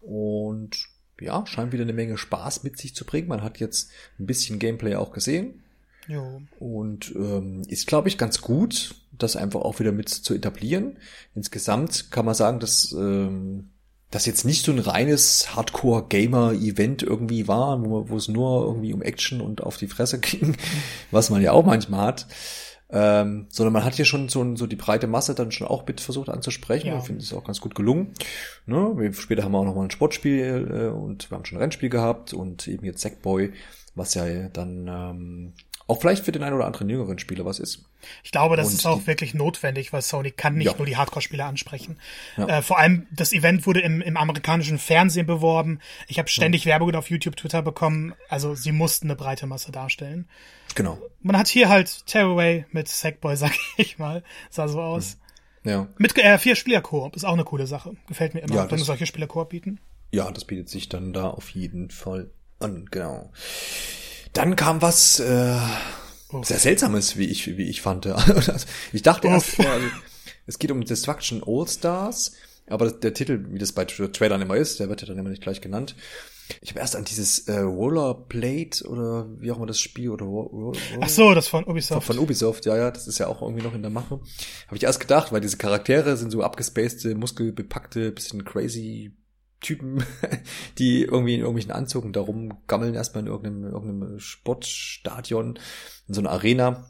Und 0.00 0.88
ja, 1.20 1.46
scheint 1.46 1.72
wieder 1.72 1.82
eine 1.82 1.92
Menge 1.92 2.18
Spaß 2.18 2.62
mit 2.62 2.78
sich 2.78 2.94
zu 2.94 3.04
bringen. 3.04 3.28
Man 3.28 3.42
hat 3.42 3.58
jetzt 3.58 3.90
ein 4.18 4.26
bisschen 4.26 4.58
Gameplay 4.58 4.96
auch 4.96 5.12
gesehen. 5.12 5.62
Jo. 6.08 6.42
Und 6.58 7.12
ähm, 7.16 7.62
ist, 7.68 7.86
glaube 7.86 8.08
ich, 8.08 8.18
ganz 8.18 8.40
gut, 8.40 8.94
das 9.12 9.36
einfach 9.36 9.60
auch 9.60 9.80
wieder 9.80 9.92
mit 9.92 10.08
zu 10.08 10.34
etablieren. 10.34 10.98
Insgesamt 11.34 12.10
kann 12.10 12.24
man 12.24 12.34
sagen, 12.34 12.60
dass 12.60 12.92
ähm, 12.92 13.70
das 14.10 14.26
jetzt 14.26 14.44
nicht 14.44 14.64
so 14.64 14.72
ein 14.72 14.78
reines 14.78 15.54
Hardcore-Gamer-Event 15.56 17.02
irgendwie 17.02 17.48
war, 17.48 17.84
wo, 17.84 18.08
wo 18.08 18.16
es 18.16 18.28
nur 18.28 18.64
irgendwie 18.66 18.92
um 18.92 19.02
Action 19.02 19.40
und 19.40 19.62
auf 19.62 19.76
die 19.76 19.88
Fresse 19.88 20.20
ging, 20.20 20.56
was 21.10 21.30
man 21.30 21.42
ja 21.42 21.52
auch 21.52 21.64
manchmal 21.64 22.06
hat. 22.06 22.26
Ähm, 22.88 23.46
sondern 23.48 23.72
man 23.72 23.84
hat 23.84 23.94
hier 23.94 24.04
schon 24.04 24.28
so, 24.28 24.54
so 24.54 24.68
die 24.68 24.76
breite 24.76 25.08
Masse 25.08 25.34
dann 25.34 25.50
schon 25.50 25.66
auch 25.66 25.84
mit 25.88 26.00
versucht 26.00 26.28
anzusprechen 26.28 26.86
ja. 26.86 26.94
und 26.94 27.02
finde 27.02 27.20
es 27.20 27.32
auch 27.32 27.42
ganz 27.42 27.60
gut 27.60 27.74
gelungen. 27.74 28.12
Ne? 28.64 29.12
Später 29.12 29.42
haben 29.42 29.52
wir 29.52 29.58
auch 29.58 29.64
noch 29.64 29.74
mal 29.74 29.82
ein 29.82 29.90
Sportspiel 29.90 30.68
äh, 30.70 30.96
und 30.96 31.28
wir 31.28 31.36
haben 31.36 31.44
schon 31.44 31.58
ein 31.58 31.62
Rennspiel 31.62 31.88
gehabt 31.88 32.32
und 32.32 32.68
eben 32.68 32.86
jetzt 32.86 33.00
Sackboy, 33.00 33.52
was 33.96 34.14
ja 34.14 34.48
dann 34.50 34.86
ähm, 34.88 35.52
auch 35.88 36.00
vielleicht 36.00 36.24
für 36.24 36.32
den 36.32 36.42
einen 36.42 36.56
oder 36.56 36.66
anderen 36.66 36.88
jüngeren 36.88 37.18
Spieler 37.18 37.44
was 37.44 37.60
ist. 37.60 37.84
Ich 38.24 38.32
glaube, 38.32 38.56
das 38.56 38.68
und 38.68 38.74
ist 38.74 38.86
auch 38.86 39.00
die, 39.00 39.06
wirklich 39.06 39.34
notwendig, 39.34 39.92
weil 39.92 40.02
Sony 40.02 40.32
kann 40.32 40.56
nicht 40.56 40.66
ja. 40.66 40.76
nur 40.76 40.86
die 40.86 40.96
Hardcore-Spieler 40.96 41.46
ansprechen. 41.46 41.98
Ja. 42.36 42.58
Äh, 42.58 42.62
vor 42.62 42.78
allem, 42.78 43.06
das 43.12 43.32
Event 43.32 43.66
wurde 43.66 43.80
im, 43.80 44.00
im 44.00 44.16
amerikanischen 44.16 44.78
Fernsehen 44.78 45.26
beworben. 45.26 45.80
Ich 46.08 46.18
habe 46.18 46.28
ständig 46.28 46.64
ja. 46.64 46.72
Werbung 46.72 46.94
auf 46.96 47.08
YouTube, 47.08 47.36
Twitter 47.36 47.62
bekommen. 47.62 48.14
Also 48.28 48.54
sie 48.54 48.72
mussten 48.72 49.06
eine 49.06 49.16
breite 49.16 49.46
Masse 49.46 49.70
darstellen. 49.70 50.28
Genau. 50.74 50.98
Man 51.22 51.38
hat 51.38 51.46
hier 51.46 51.68
halt 51.68 52.06
Tearaway 52.06 52.66
mit 52.72 52.88
Sackboy, 52.88 53.36
sag 53.36 53.52
ich 53.76 53.98
mal. 53.98 54.24
Sah 54.50 54.66
so 54.66 54.80
aus. 54.80 55.18
Ja. 55.62 55.88
Mit 55.98 56.16
äh, 56.18 56.38
vier 56.38 56.56
Spieler 56.56 56.80
Koop 56.80 57.14
ist 57.14 57.24
auch 57.24 57.32
eine 57.32 57.44
coole 57.44 57.66
Sache. 57.66 57.96
Gefällt 58.08 58.34
mir 58.34 58.40
immer, 58.40 58.54
ja, 58.54 58.70
wenn 58.70 58.78
solche 58.78 59.06
Spieler 59.06 59.26
Koop 59.28 59.50
bieten. 59.50 59.80
Ja, 60.12 60.30
das 60.30 60.44
bietet 60.44 60.68
sich 60.68 60.88
dann 60.88 61.12
da 61.12 61.28
auf 61.28 61.50
jeden 61.50 61.90
Fall 61.90 62.30
an, 62.58 62.86
genau. 62.90 63.30
Dann 64.36 64.54
kam 64.54 64.82
was 64.82 65.18
äh, 65.18 65.56
oh. 66.30 66.42
sehr 66.42 66.58
Seltsames, 66.58 67.16
wie 67.16 67.24
ich, 67.24 67.56
wie 67.56 67.70
ich 67.70 67.80
fand. 67.80 68.06
Ich 68.92 69.02
dachte 69.02 69.28
erst, 69.28 69.56
ja, 69.56 69.72
also, 69.72 69.86
es 70.46 70.58
geht 70.58 70.70
um 70.70 70.84
Destruction 70.84 71.42
All 71.46 71.66
Stars, 71.66 72.32
aber 72.66 72.90
der 72.90 73.14
Titel, 73.14 73.46
wie 73.48 73.58
das 73.58 73.72
bei 73.72 73.86
Trailern 73.86 74.42
immer 74.42 74.56
ist, 74.56 74.78
der 74.78 74.90
wird 74.90 75.00
ja 75.00 75.08
dann 75.08 75.16
immer 75.16 75.30
nicht 75.30 75.42
gleich 75.42 75.62
genannt. 75.62 75.96
Ich 76.60 76.68
habe 76.68 76.80
erst 76.80 76.96
an 76.96 77.04
dieses 77.04 77.48
äh, 77.48 77.60
Rollerblade 77.60 78.86
oder 78.86 79.26
wie 79.40 79.50
auch 79.50 79.56
immer 79.56 79.66
das 79.66 79.80
Spiel 79.80 80.10
oder 80.10 80.26
Roller, 80.26 80.78
Ach 81.00 81.08
so, 81.08 81.32
das 81.32 81.48
von 81.48 81.64
Ubisoft. 81.64 82.04
Von, 82.04 82.16
von 82.16 82.22
Ubisoft, 82.22 82.66
ja, 82.66 82.76
ja, 82.76 82.90
das 82.90 83.08
ist 83.08 83.16
ja 83.16 83.28
auch 83.28 83.40
irgendwie 83.40 83.64
noch 83.64 83.74
in 83.74 83.82
der 83.82 83.90
Mache. 83.90 84.20
Habe 84.66 84.76
ich 84.76 84.82
erst 84.82 85.00
gedacht, 85.00 85.32
weil 85.32 85.40
diese 85.40 85.56
Charaktere 85.56 86.18
sind 86.18 86.30
so 86.30 86.42
abgespacede, 86.42 87.14
muskelbepackte, 87.14 88.12
bisschen 88.12 88.44
crazy 88.44 89.12
Typen, 89.60 90.04
die 90.78 91.02
irgendwie 91.02 91.34
in 91.34 91.40
irgendwelchen 91.40 91.72
Anzügen 91.72 92.12
darum 92.12 92.58
gammeln, 92.66 92.94
erstmal 92.94 93.24
in 93.24 93.30
irgendeinem, 93.30 93.72
irgendeinem 93.72 94.18
Sportstadion, 94.18 95.58
in 96.08 96.14
so 96.14 96.20
einer 96.20 96.30
Arena. 96.30 96.86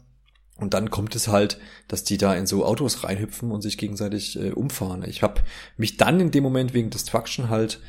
Und 0.55 0.73
dann 0.73 0.89
kommt 0.89 1.15
es 1.15 1.27
halt, 1.27 1.59
dass 1.87 2.03
die 2.03 2.17
da 2.17 2.33
in 2.33 2.47
so 2.47 2.65
Autos 2.65 3.03
reinhüpfen 3.03 3.51
und 3.51 3.61
sich 3.61 3.77
gegenseitig 3.77 4.39
äh, 4.39 4.51
umfahren. 4.51 5.03
Ich 5.07 5.21
habe 5.21 5.41
mich 5.77 5.97
dann 5.97 6.19
in 6.19 6.31
dem 6.31 6.43
Moment 6.43 6.73
wegen 6.73 6.89
Destruction 6.89 7.49
halt 7.49 7.79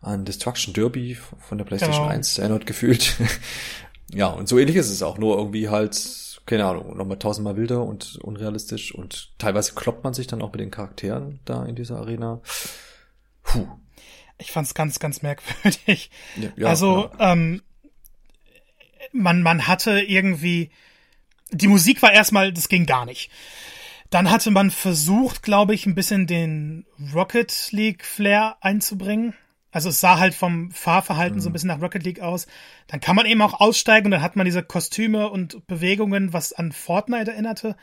an 0.00 0.24
Destruction 0.24 0.72
Derby 0.72 1.14
von 1.14 1.58
der 1.58 1.64
PlayStation 1.64 2.04
genau. 2.04 2.14
1 2.14 2.38
erinnert 2.38 2.66
gefühlt. 2.66 3.16
ja, 4.14 4.28
und 4.28 4.48
so 4.48 4.58
ähnlich 4.58 4.76
ist 4.76 4.90
es 4.90 5.02
auch, 5.02 5.18
nur 5.18 5.36
irgendwie 5.36 5.68
halt, 5.68 6.40
keine 6.46 6.64
Ahnung, 6.64 6.96
nochmal 6.96 7.18
tausendmal 7.18 7.56
wilder 7.56 7.82
und 7.82 8.18
unrealistisch 8.22 8.94
und 8.94 9.32
teilweise 9.38 9.74
kloppt 9.74 10.04
man 10.04 10.14
sich 10.14 10.26
dann 10.26 10.42
auch 10.42 10.52
mit 10.52 10.60
den 10.60 10.70
Charakteren 10.70 11.40
da 11.44 11.64
in 11.64 11.74
dieser 11.74 11.98
Arena. 11.98 12.40
Puh, 13.42 13.66
Ich 14.38 14.52
fand's 14.52 14.74
ganz, 14.74 14.98
ganz 14.98 15.22
merkwürdig. 15.22 16.10
Ja, 16.36 16.50
ja, 16.56 16.66
also, 16.68 17.10
ähm, 17.18 17.62
man, 19.12 19.42
man 19.42 19.66
hatte 19.66 20.00
irgendwie, 20.00 20.70
die 21.50 21.68
Musik 21.68 22.02
war 22.02 22.12
erstmal, 22.12 22.52
das 22.52 22.68
ging 22.68 22.86
gar 22.86 23.06
nicht. 23.06 23.30
Dann 24.10 24.30
hatte 24.30 24.50
man 24.50 24.70
versucht, 24.70 25.42
glaube 25.42 25.74
ich, 25.74 25.86
ein 25.86 25.94
bisschen 25.94 26.26
den 26.26 26.86
Rocket 27.14 27.72
League 27.72 28.04
Flair 28.04 28.56
einzubringen. 28.60 29.34
Also 29.72 29.88
es 29.88 30.00
sah 30.00 30.18
halt 30.18 30.34
vom 30.34 30.70
Fahrverhalten 30.70 31.38
mhm. 31.38 31.40
so 31.42 31.50
ein 31.50 31.52
bisschen 31.52 31.68
nach 31.68 31.82
Rocket 31.82 32.04
League 32.04 32.20
aus. 32.20 32.46
Dann 32.86 33.00
kann 33.00 33.16
man 33.16 33.26
eben 33.26 33.42
auch 33.42 33.60
aussteigen 33.60 34.06
und 34.06 34.12
dann 34.12 34.22
hat 34.22 34.36
man 34.36 34.44
diese 34.44 34.62
Kostüme 34.62 35.28
und 35.28 35.66
Bewegungen, 35.66 36.32
was 36.32 36.52
an 36.52 36.72
Fortnite 36.72 37.32
erinnerte. 37.32 37.76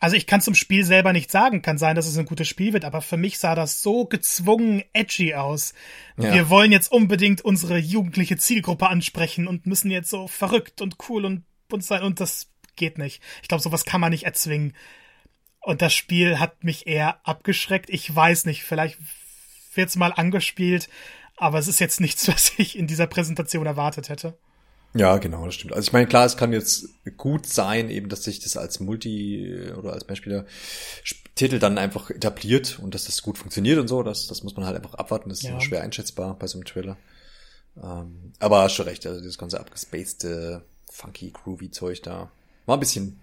Also 0.00 0.16
ich 0.16 0.26
kann 0.26 0.40
zum 0.40 0.54
Spiel 0.54 0.84
selber 0.84 1.12
nicht 1.12 1.30
sagen. 1.30 1.62
Kann 1.62 1.78
sein, 1.78 1.96
dass 1.96 2.06
es 2.06 2.16
ein 2.16 2.24
gutes 2.24 2.46
Spiel 2.46 2.72
wird, 2.72 2.84
aber 2.84 3.02
für 3.02 3.16
mich 3.16 3.38
sah 3.38 3.54
das 3.54 3.82
so 3.82 4.04
gezwungen 4.04 4.82
edgy 4.92 5.34
aus. 5.34 5.74
Ja. 6.16 6.32
Wir 6.32 6.50
wollen 6.50 6.70
jetzt 6.70 6.92
unbedingt 6.92 7.40
unsere 7.40 7.78
jugendliche 7.78 8.36
Zielgruppe 8.36 8.88
ansprechen 8.88 9.48
und 9.48 9.66
müssen 9.66 9.90
jetzt 9.90 10.10
so 10.10 10.28
verrückt 10.28 10.80
und 10.80 10.96
cool 11.08 11.24
und 11.24 11.44
bunt 11.68 11.84
sein 11.84 12.02
und 12.02 12.20
das 12.20 12.50
geht 12.76 12.98
nicht. 12.98 13.22
Ich 13.42 13.48
glaube, 13.48 13.62
sowas 13.62 13.84
kann 13.84 14.00
man 14.00 14.10
nicht 14.10 14.24
erzwingen. 14.24 14.74
Und 15.60 15.82
das 15.82 15.92
Spiel 15.92 16.38
hat 16.38 16.62
mich 16.64 16.86
eher 16.86 17.26
abgeschreckt. 17.26 17.90
Ich 17.90 18.14
weiß 18.14 18.46
nicht, 18.46 18.62
vielleicht 18.62 18.98
wird's 19.74 19.96
mal 19.96 20.12
angespielt, 20.12 20.88
aber 21.36 21.58
es 21.58 21.68
ist 21.68 21.80
jetzt 21.80 22.00
nichts, 22.00 22.28
was 22.28 22.52
ich 22.56 22.78
in 22.78 22.86
dieser 22.86 23.06
Präsentation 23.06 23.66
erwartet 23.66 24.08
hätte. 24.08 24.38
Ja, 24.94 25.18
genau, 25.18 25.44
das 25.44 25.54
stimmt. 25.54 25.74
Also 25.74 25.86
ich 25.86 25.92
meine, 25.92 26.06
klar, 26.06 26.24
es 26.24 26.36
kann 26.36 26.52
jetzt 26.52 26.88
gut 27.16 27.46
sein, 27.46 27.90
eben, 27.90 28.08
dass 28.08 28.24
sich 28.24 28.40
das 28.40 28.56
als 28.56 28.80
Multi- 28.80 29.70
oder 29.76 29.92
als 29.92 30.04
Beispieler 30.04 30.46
Titel 31.34 31.58
dann 31.58 31.78
einfach 31.78 32.10
etabliert 32.10 32.78
und 32.82 32.94
dass 32.94 33.04
das 33.04 33.22
gut 33.22 33.38
funktioniert 33.38 33.78
und 33.78 33.88
so. 33.88 34.02
Das, 34.02 34.26
das 34.26 34.42
muss 34.42 34.56
man 34.56 34.66
halt 34.66 34.76
einfach 34.76 34.94
abwarten. 34.94 35.28
Das 35.28 35.38
ist 35.38 35.44
ja. 35.44 35.60
schwer 35.60 35.82
einschätzbar 35.82 36.36
bei 36.38 36.46
so 36.46 36.58
einem 36.58 36.64
Trailer. 36.64 36.96
Ähm, 37.76 38.32
aber 38.40 38.62
hast 38.62 38.74
schon 38.74 38.86
recht, 38.86 39.06
also 39.06 39.22
das 39.22 39.38
ganze 39.38 39.60
abgespacede, 39.60 40.62
funky, 40.90 41.30
groovy 41.30 41.70
Zeug 41.70 42.02
da 42.02 42.30
war 42.66 42.76
ein 42.76 42.80
bisschen 42.80 43.20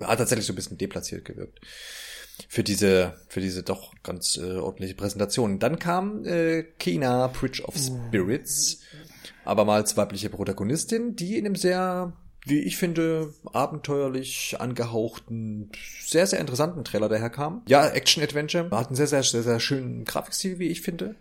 hat 0.00 0.18
tatsächlich 0.18 0.46
so 0.46 0.52
ein 0.52 0.56
bisschen 0.56 0.78
deplatziert 0.78 1.24
gewirkt 1.24 1.60
für 2.48 2.62
diese 2.62 3.14
für 3.28 3.40
diese 3.40 3.62
doch 3.62 3.92
ganz 4.02 4.36
äh, 4.36 4.56
ordentliche 4.56 4.94
Präsentation. 4.94 5.58
Dann 5.58 5.78
kam 5.78 6.24
äh, 6.24 6.62
Kina 6.78 7.26
Bridge 7.26 7.62
of 7.64 7.76
Spirits, 7.76 8.80
aber 9.44 9.64
mal 9.64 9.84
weibliche 9.96 10.30
Protagonistin, 10.30 11.16
die 11.16 11.36
in 11.38 11.46
einem 11.46 11.56
sehr 11.56 12.12
wie 12.48 12.60
ich 12.60 12.76
finde, 12.76 13.34
abenteuerlich 13.52 14.56
angehauchten, 14.58 15.70
sehr, 16.00 16.26
sehr 16.26 16.40
interessanten 16.40 16.84
Trailer 16.84 17.08
daherkam. 17.08 17.62
Ja, 17.66 17.88
Action-Adventure. 17.88 18.70
Hat 18.70 18.86
einen 18.86 18.96
sehr, 18.96 19.06
sehr, 19.06 19.22
sehr, 19.22 19.42
sehr 19.42 19.60
schönen 19.60 20.04
Grafikstil, 20.04 20.58
wie 20.58 20.68
ich 20.68 20.80
finde. 20.80 21.16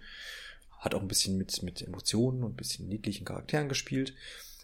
Hat 0.80 0.96
auch 0.96 1.02
ein 1.02 1.08
bisschen 1.08 1.38
mit, 1.38 1.62
mit 1.63 1.82
Emotionen 1.82 2.43
und 2.43 2.54
ein 2.54 2.56
bisschen 2.56 2.88
niedlichen 2.88 3.26
Charakteren 3.26 3.67
gespielt. 3.67 4.13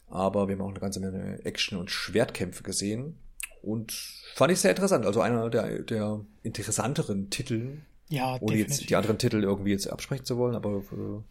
Aber 0.09 0.47
wir 0.47 0.55
haben 0.55 0.61
auch 0.61 0.69
eine 0.69 0.79
ganze 0.79 0.99
Menge 0.99 1.43
Action- 1.43 1.77
und 1.77 1.91
Schwertkämpfe 1.91 2.63
gesehen. 2.63 3.17
Und 3.61 3.91
fand 4.35 4.51
ich 4.51 4.59
sehr 4.59 4.71
interessant. 4.71 5.05
Also 5.05 5.21
einer 5.21 5.49
der, 5.49 5.79
der 5.79 6.21
interessanteren 6.43 7.29
Titel. 7.29 7.79
Ja, 8.09 8.35
ohne 8.35 8.39
definitiv. 8.39 8.59
jetzt 8.59 8.89
die 8.89 8.95
anderen 8.95 9.17
Titel 9.17 9.43
irgendwie 9.43 9.71
jetzt 9.71 9.87
absprechen 9.87 10.25
zu 10.25 10.37
wollen, 10.37 10.55
aber 10.55 10.77
äh, 10.77 11.21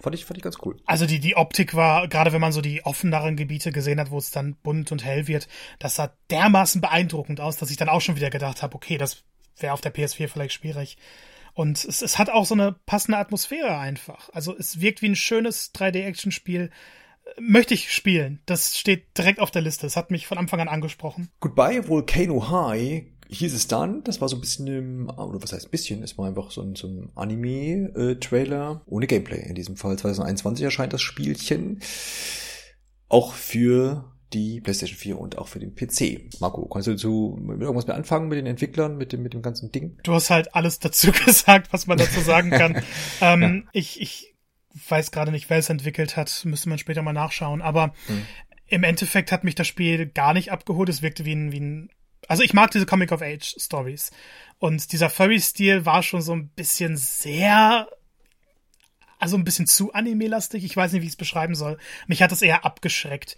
fand 0.00 0.14
ich, 0.14 0.24
fand 0.24 0.38
ich 0.38 0.44
ganz 0.44 0.56
cool. 0.64 0.76
Also 0.86 1.06
die, 1.06 1.20
die 1.20 1.36
Optik 1.36 1.74
war, 1.74 2.08
gerade 2.08 2.32
wenn 2.32 2.40
man 2.40 2.52
so 2.52 2.60
die 2.60 2.84
offeneren 2.84 3.36
Gebiete 3.36 3.72
gesehen 3.72 4.00
hat, 4.00 4.10
wo 4.10 4.18
es 4.18 4.30
dann 4.30 4.56
bunt 4.56 4.92
und 4.92 5.04
hell 5.04 5.26
wird, 5.26 5.48
das 5.78 5.96
sah 5.96 6.12
dermaßen 6.30 6.80
beeindruckend 6.80 7.40
aus, 7.40 7.56
dass 7.56 7.70
ich 7.70 7.76
dann 7.76 7.88
auch 7.88 8.00
schon 8.00 8.16
wieder 8.16 8.30
gedacht 8.30 8.62
habe, 8.62 8.74
okay, 8.74 8.98
das 8.98 9.24
wäre 9.58 9.72
auf 9.72 9.80
der 9.80 9.94
PS4 9.94 10.28
vielleicht 10.28 10.54
schwierig. 10.54 10.96
Und 11.52 11.84
es, 11.84 12.02
es 12.02 12.18
hat 12.18 12.30
auch 12.30 12.46
so 12.46 12.54
eine 12.54 12.76
passende 12.86 13.18
Atmosphäre 13.18 13.76
einfach. 13.76 14.30
Also 14.32 14.56
es 14.56 14.80
wirkt 14.80 15.02
wie 15.02 15.08
ein 15.08 15.16
schönes 15.16 15.74
3D-Action-Spiel, 15.74 16.70
möchte 17.38 17.74
ich 17.74 17.92
spielen. 17.92 18.40
Das 18.46 18.78
steht 18.78 19.16
direkt 19.16 19.40
auf 19.40 19.50
der 19.50 19.62
Liste. 19.62 19.86
Es 19.86 19.96
hat 19.96 20.10
mich 20.10 20.26
von 20.26 20.38
Anfang 20.38 20.60
an 20.60 20.68
angesprochen. 20.68 21.28
Goodbye 21.40 21.86
Volcano 21.88 22.50
High 22.50 23.04
hieß 23.30 23.54
es 23.54 23.68
dann. 23.68 24.02
Das 24.04 24.20
war 24.20 24.28
so 24.28 24.36
ein 24.36 24.40
bisschen 24.40 24.66
im, 24.66 25.10
oder 25.10 25.42
was 25.42 25.52
heißt 25.52 25.70
bisschen? 25.70 26.02
Es 26.02 26.18
war 26.18 26.26
einfach 26.26 26.50
so 26.50 26.62
ein, 26.62 26.74
so 26.74 26.88
ein 26.88 27.10
Anime-Trailer 27.14 28.82
ohne 28.86 29.06
Gameplay. 29.06 29.48
In 29.48 29.54
diesem 29.54 29.76
Fall 29.76 29.98
2021 29.98 30.64
erscheint 30.64 30.92
das 30.92 31.02
Spielchen. 31.02 31.80
Auch 33.08 33.34
für 33.34 34.12
die 34.32 34.60
PlayStation 34.60 34.96
4 34.96 35.18
und 35.18 35.38
auch 35.38 35.48
für 35.48 35.58
den 35.58 35.74
PC. 35.74 36.40
Marco, 36.40 36.66
kannst 36.66 36.86
du 36.86 36.92
dazu 36.92 37.36
irgendwas 37.48 37.86
mehr 37.86 37.96
anfangen 37.96 38.28
mit 38.28 38.38
den 38.38 38.46
Entwicklern, 38.46 38.96
mit 38.96 39.12
dem, 39.12 39.22
mit 39.22 39.34
dem 39.34 39.42
ganzen 39.42 39.72
Ding? 39.72 39.98
Du 40.04 40.12
hast 40.12 40.30
halt 40.30 40.54
alles 40.54 40.78
dazu 40.78 41.10
gesagt, 41.26 41.72
was 41.72 41.86
man 41.86 41.98
dazu 41.98 42.20
sagen 42.20 42.50
kann. 42.50 42.82
ähm, 43.20 43.42
ja. 43.42 43.70
Ich, 43.72 44.00
ich 44.00 44.34
weiß 44.88 45.10
gerade 45.10 45.32
nicht, 45.32 45.50
wer 45.50 45.58
es 45.58 45.68
entwickelt 45.68 46.16
hat, 46.16 46.42
müsste 46.44 46.68
man 46.68 46.78
später 46.78 47.02
mal 47.02 47.12
nachschauen. 47.12 47.62
Aber 47.62 47.92
hm. 48.06 48.22
im 48.66 48.84
Endeffekt 48.84 49.32
hat 49.32 49.44
mich 49.44 49.56
das 49.56 49.66
Spiel 49.66 50.06
gar 50.06 50.32
nicht 50.32 50.52
abgeholt. 50.52 50.88
Es 50.88 51.02
wirkte 51.02 51.24
wie 51.24 51.34
ein, 51.34 51.52
wie 51.52 51.60
ein 51.60 51.90
also 52.30 52.44
ich 52.44 52.54
mag 52.54 52.70
diese 52.70 52.86
Comic 52.86 53.10
of 53.10 53.22
Age 53.22 53.56
Stories. 53.58 54.12
Und 54.60 54.92
dieser 54.92 55.10
Furry-Stil 55.10 55.84
war 55.84 56.04
schon 56.04 56.22
so 56.22 56.32
ein 56.32 56.46
bisschen 56.50 56.96
sehr, 56.96 57.88
also 59.18 59.36
ein 59.36 59.42
bisschen 59.42 59.66
zu 59.66 59.92
anime-lastig. 59.92 60.62
Ich 60.62 60.76
weiß 60.76 60.92
nicht, 60.92 61.02
wie 61.02 61.06
ich 61.06 61.14
es 61.14 61.16
beschreiben 61.16 61.56
soll. 61.56 61.76
Mich 62.06 62.22
hat 62.22 62.30
das 62.30 62.42
eher 62.42 62.64
abgeschreckt. 62.64 63.36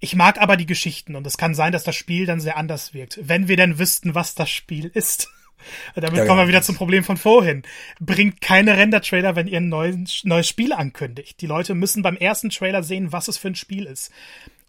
Ich 0.00 0.16
mag 0.16 0.40
aber 0.40 0.56
die 0.56 0.64
Geschichten 0.64 1.14
und 1.14 1.26
es 1.26 1.36
kann 1.36 1.54
sein, 1.54 1.72
dass 1.72 1.84
das 1.84 1.94
Spiel 1.94 2.24
dann 2.24 2.40
sehr 2.40 2.56
anders 2.56 2.94
wirkt. 2.94 3.18
Wenn 3.20 3.48
wir 3.48 3.58
denn 3.58 3.78
wüssten, 3.78 4.14
was 4.14 4.34
das 4.34 4.48
Spiel 4.48 4.90
ist. 4.94 5.28
Damit 5.94 6.16
ja, 6.16 6.24
kommen 6.24 6.40
wir 6.40 6.48
wieder 6.48 6.62
zum 6.62 6.74
Problem 6.74 7.04
von 7.04 7.18
vorhin. 7.18 7.64
Bringt 8.00 8.40
keine 8.40 8.78
Render-Trailer, 8.78 9.36
wenn 9.36 9.46
ihr 9.46 9.58
ein 9.58 9.68
neues, 9.68 10.24
neues 10.24 10.48
Spiel 10.48 10.72
ankündigt. 10.72 11.38
Die 11.42 11.46
Leute 11.46 11.74
müssen 11.74 12.02
beim 12.02 12.16
ersten 12.16 12.48
Trailer 12.48 12.82
sehen, 12.82 13.12
was 13.12 13.28
es 13.28 13.36
für 13.36 13.48
ein 13.48 13.56
Spiel 13.56 13.84
ist. 13.84 14.10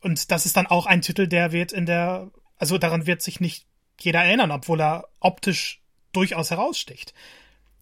Und 0.02 0.32
das 0.32 0.46
ist 0.46 0.58
dann 0.58 0.68
auch 0.68 0.86
ein 0.86 1.02
Titel, 1.02 1.28
der 1.28 1.54
wird 1.54 1.72
in 1.72 1.86
der, 1.86 2.30
also 2.64 2.78
daran 2.78 3.06
wird 3.06 3.22
sich 3.22 3.42
nicht 3.42 3.66
jeder 4.00 4.24
erinnern, 4.24 4.50
obwohl 4.50 4.80
er 4.80 5.10
optisch 5.20 5.84
durchaus 6.14 6.50
heraussticht. 6.50 7.14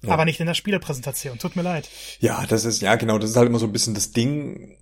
Ja. 0.02 0.10
Aber 0.10 0.26
nicht 0.26 0.40
in 0.40 0.48
der 0.48 0.56
Spielepräsentation. 0.56 1.38
Tut 1.38 1.56
mir 1.56 1.62
leid. 1.62 1.88
Ja, 2.20 2.48
das 2.48 2.66
ist, 2.66 2.82
ja 2.82 2.96
genau, 2.96 3.20
das 3.20 3.30
ist 3.30 3.36
halt 3.36 3.48
immer 3.48 3.60
so 3.60 3.68
ein 3.68 3.72
bisschen 3.72 3.94
das 3.94 4.12
Ding 4.12 4.76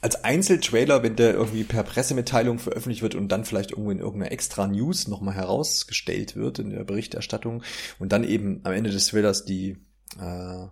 als 0.00 0.24
Einzeltrailer, 0.24 1.02
wenn 1.02 1.16
der 1.16 1.34
irgendwie 1.34 1.64
per 1.64 1.82
Pressemitteilung 1.82 2.58
veröffentlicht 2.58 3.02
wird 3.02 3.14
und 3.14 3.28
dann 3.28 3.44
vielleicht 3.44 3.72
irgendwo 3.72 3.90
in 3.90 3.98
irgendeiner 3.98 4.32
extra 4.32 4.66
News 4.66 5.06
nochmal 5.06 5.34
herausgestellt 5.34 6.34
wird 6.34 6.58
in 6.58 6.70
der 6.70 6.84
Berichterstattung 6.84 7.62
und 7.98 8.12
dann 8.12 8.24
eben 8.24 8.62
am 8.64 8.72
Ende 8.72 8.88
des 8.88 9.08
Trailers 9.08 9.44
die 9.44 9.76
äh, 10.18 10.66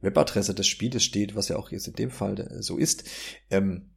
Webadresse 0.00 0.54
des 0.54 0.68
Spieles 0.68 1.02
steht, 1.02 1.34
was 1.34 1.48
ja 1.48 1.56
auch 1.56 1.72
jetzt 1.72 1.88
in 1.88 1.94
dem 1.94 2.12
Fall 2.12 2.58
so 2.60 2.76
ist, 2.76 3.02
ähm, 3.50 3.90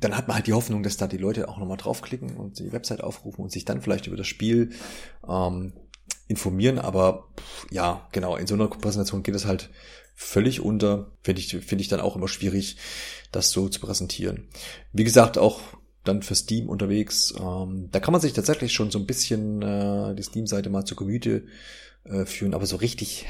dann 0.00 0.16
hat 0.16 0.28
man 0.28 0.36
halt 0.36 0.46
die 0.46 0.52
Hoffnung, 0.52 0.82
dass 0.82 0.96
da 0.96 1.06
die 1.06 1.16
Leute 1.16 1.48
auch 1.48 1.58
nochmal 1.58 1.76
draufklicken 1.76 2.36
und 2.36 2.58
die 2.58 2.72
Website 2.72 3.02
aufrufen 3.02 3.42
und 3.42 3.52
sich 3.52 3.64
dann 3.64 3.82
vielleicht 3.82 4.06
über 4.06 4.16
das 4.16 4.26
Spiel 4.26 4.70
ähm, 5.28 5.72
informieren. 6.28 6.78
Aber 6.78 7.28
ja, 7.70 8.08
genau, 8.12 8.36
in 8.36 8.46
so 8.46 8.54
einer 8.54 8.68
Präsentation 8.68 9.22
geht 9.22 9.34
es 9.34 9.46
halt 9.46 9.70
völlig 10.14 10.60
unter. 10.60 11.12
Finde 11.22 11.40
ich, 11.40 11.56
finde 11.56 11.82
ich 11.82 11.88
dann 11.88 12.00
auch 12.00 12.16
immer 12.16 12.28
schwierig, 12.28 12.76
das 13.32 13.50
so 13.50 13.68
zu 13.68 13.80
präsentieren. 13.80 14.48
Wie 14.92 15.04
gesagt, 15.04 15.38
auch 15.38 15.60
dann 16.04 16.22
für 16.22 16.34
Steam 16.34 16.68
unterwegs. 16.68 17.34
Ähm, 17.38 17.88
da 17.90 18.00
kann 18.00 18.12
man 18.12 18.20
sich 18.20 18.32
tatsächlich 18.32 18.72
schon 18.72 18.90
so 18.90 18.98
ein 18.98 19.06
bisschen 19.06 19.62
äh, 19.62 20.14
die 20.14 20.22
Steam-Seite 20.22 20.70
mal 20.70 20.84
zu 20.84 20.96
Gemüte 20.96 21.46
äh, 22.04 22.24
führen, 22.24 22.54
aber 22.54 22.66
so 22.66 22.76
richtig 22.76 23.26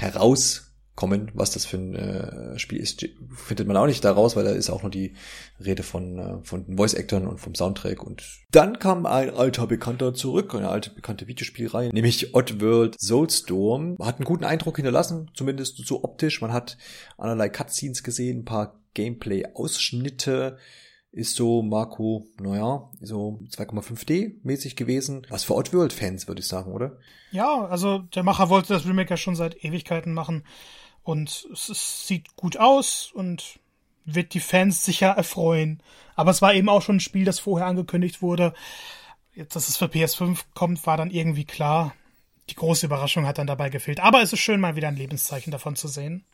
herauskommen, 0.96 1.30
was 1.34 1.52
das 1.52 1.66
für 1.66 1.76
ein 1.76 1.94
äh, 1.94 2.58
Spiel 2.58 2.80
ist, 2.80 3.06
findet 3.34 3.66
man 3.66 3.76
auch 3.76 3.86
nicht 3.86 4.04
daraus, 4.04 4.36
weil 4.36 4.44
da 4.44 4.50
ist 4.50 4.70
auch 4.70 4.82
nur 4.82 4.90
die 4.90 5.14
Rede 5.64 5.82
von, 5.82 6.18
äh, 6.18 6.38
von 6.42 6.64
den 6.64 6.76
Voice-Actern 6.76 7.26
und 7.26 7.38
vom 7.38 7.54
Soundtrack. 7.54 8.02
Und 8.02 8.22
dann 8.50 8.78
kam 8.78 9.06
ein 9.06 9.30
alter 9.30 9.66
Bekannter 9.66 10.14
zurück, 10.14 10.54
eine 10.54 10.68
alte 10.68 10.90
bekannte 10.90 11.26
Videospielreihe, 11.26 11.90
nämlich 11.90 12.34
Oddworld 12.34 12.98
Soulstorm. 12.98 13.96
Hat 14.00 14.16
einen 14.16 14.24
guten 14.24 14.44
Eindruck 14.44 14.76
hinterlassen, 14.76 15.30
zumindest 15.34 15.86
so 15.86 16.02
optisch. 16.02 16.40
Man 16.40 16.52
hat 16.52 16.78
allerlei 17.18 17.48
Cutscenes 17.48 18.02
gesehen, 18.02 18.40
ein 18.40 18.44
paar 18.44 18.80
Gameplay-Ausschnitte 18.94 20.56
ist 21.12 21.34
so 21.34 21.62
Marco, 21.62 22.26
naja, 22.38 22.90
so 23.00 23.40
2,5D 23.48 24.34
mäßig 24.42 24.76
gewesen. 24.76 25.26
Was 25.30 25.44
für 25.44 25.54
Oddworld-Fans, 25.54 26.28
würde 26.28 26.40
ich 26.40 26.46
sagen, 26.46 26.72
oder? 26.72 26.98
Ja, 27.30 27.64
also 27.64 28.00
der 28.14 28.22
Macher 28.22 28.50
wollte 28.50 28.74
das 28.74 28.84
Remake 28.84 29.08
ja 29.08 29.16
schon 29.16 29.34
seit 29.34 29.64
Ewigkeiten 29.64 30.12
machen. 30.12 30.44
Und 31.06 31.46
es, 31.52 31.68
es 31.68 32.08
sieht 32.08 32.34
gut 32.34 32.56
aus 32.56 33.12
und 33.14 33.60
wird 34.04 34.34
die 34.34 34.40
Fans 34.40 34.84
sicher 34.84 35.10
erfreuen. 35.10 35.80
Aber 36.16 36.32
es 36.32 36.42
war 36.42 36.52
eben 36.52 36.68
auch 36.68 36.82
schon 36.82 36.96
ein 36.96 37.00
Spiel, 37.00 37.24
das 37.24 37.38
vorher 37.38 37.68
angekündigt 37.68 38.22
wurde. 38.22 38.54
Jetzt, 39.32 39.54
dass 39.54 39.68
es 39.68 39.76
für 39.76 39.84
PS5 39.84 40.40
kommt, 40.54 40.84
war 40.84 40.96
dann 40.96 41.12
irgendwie 41.12 41.44
klar. 41.44 41.94
Die 42.50 42.56
große 42.56 42.86
Überraschung 42.86 43.24
hat 43.24 43.38
dann 43.38 43.46
dabei 43.46 43.70
gefehlt. 43.70 44.00
Aber 44.00 44.20
es 44.20 44.32
ist 44.32 44.40
schön, 44.40 44.58
mal 44.58 44.74
wieder 44.74 44.88
ein 44.88 44.96
Lebenszeichen 44.96 45.52
davon 45.52 45.76
zu 45.76 45.86
sehen. 45.86 46.24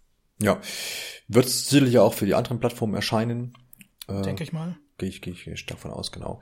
Ja, 0.40 0.58
wird 1.28 1.50
sicherlich 1.50 1.98
auch 1.98 2.14
für 2.14 2.24
die 2.24 2.34
anderen 2.34 2.58
Plattformen 2.58 2.94
erscheinen. 2.94 3.52
Äh, 4.08 4.22
Denke 4.22 4.42
ich 4.42 4.54
mal. 4.54 4.78
Gehe 4.96 5.10
ich, 5.10 5.20
gehe 5.20 5.34
ich 5.34 5.60
stark 5.60 5.80
von 5.80 5.90
aus, 5.90 6.12
genau. 6.12 6.40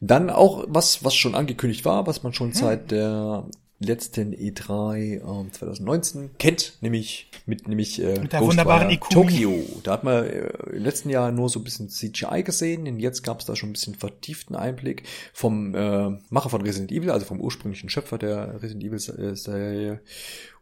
Dann 0.00 0.28
auch 0.28 0.64
was, 0.68 1.02
was 1.02 1.14
schon 1.14 1.34
angekündigt 1.34 1.86
war, 1.86 2.06
was 2.06 2.22
man 2.22 2.34
schon 2.34 2.48
hm. 2.48 2.54
seit 2.54 2.90
der 2.90 3.46
letzten 3.84 4.34
E3 4.34 5.20
ähm, 5.20 5.52
2019 5.52 6.30
kennt, 6.38 6.78
nämlich 6.80 7.30
mit 7.46 7.68
nämlich 7.68 8.02
äh, 8.02 8.18
mit 8.20 8.32
der 8.32 8.40
wunderbaren. 8.40 8.98
Tokio. 9.10 9.64
Da 9.82 9.92
hat 9.92 10.04
man 10.04 10.24
äh, 10.24 10.48
im 10.72 10.82
letzten 10.82 11.10
Jahr 11.10 11.30
nur 11.32 11.48
so 11.48 11.60
ein 11.60 11.64
bisschen 11.64 11.88
CGI 11.88 12.42
gesehen 12.42 12.86
und 12.86 13.00
jetzt 13.00 13.22
gab 13.22 13.40
es 13.40 13.46
da 13.46 13.56
schon 13.56 13.70
ein 13.70 13.72
bisschen 13.72 13.94
vertieften 13.94 14.56
Einblick 14.56 15.04
vom 15.32 15.74
äh, 15.74 16.10
Macher 16.30 16.50
von 16.50 16.62
Resident 16.62 16.92
Evil, 16.92 17.10
also 17.10 17.26
vom 17.26 17.40
ursprünglichen 17.40 17.88
Schöpfer 17.88 18.18
der 18.18 18.62
Resident 18.62 18.84
Evil 18.84 18.96
äh, 18.96 19.36
Serie 19.36 20.00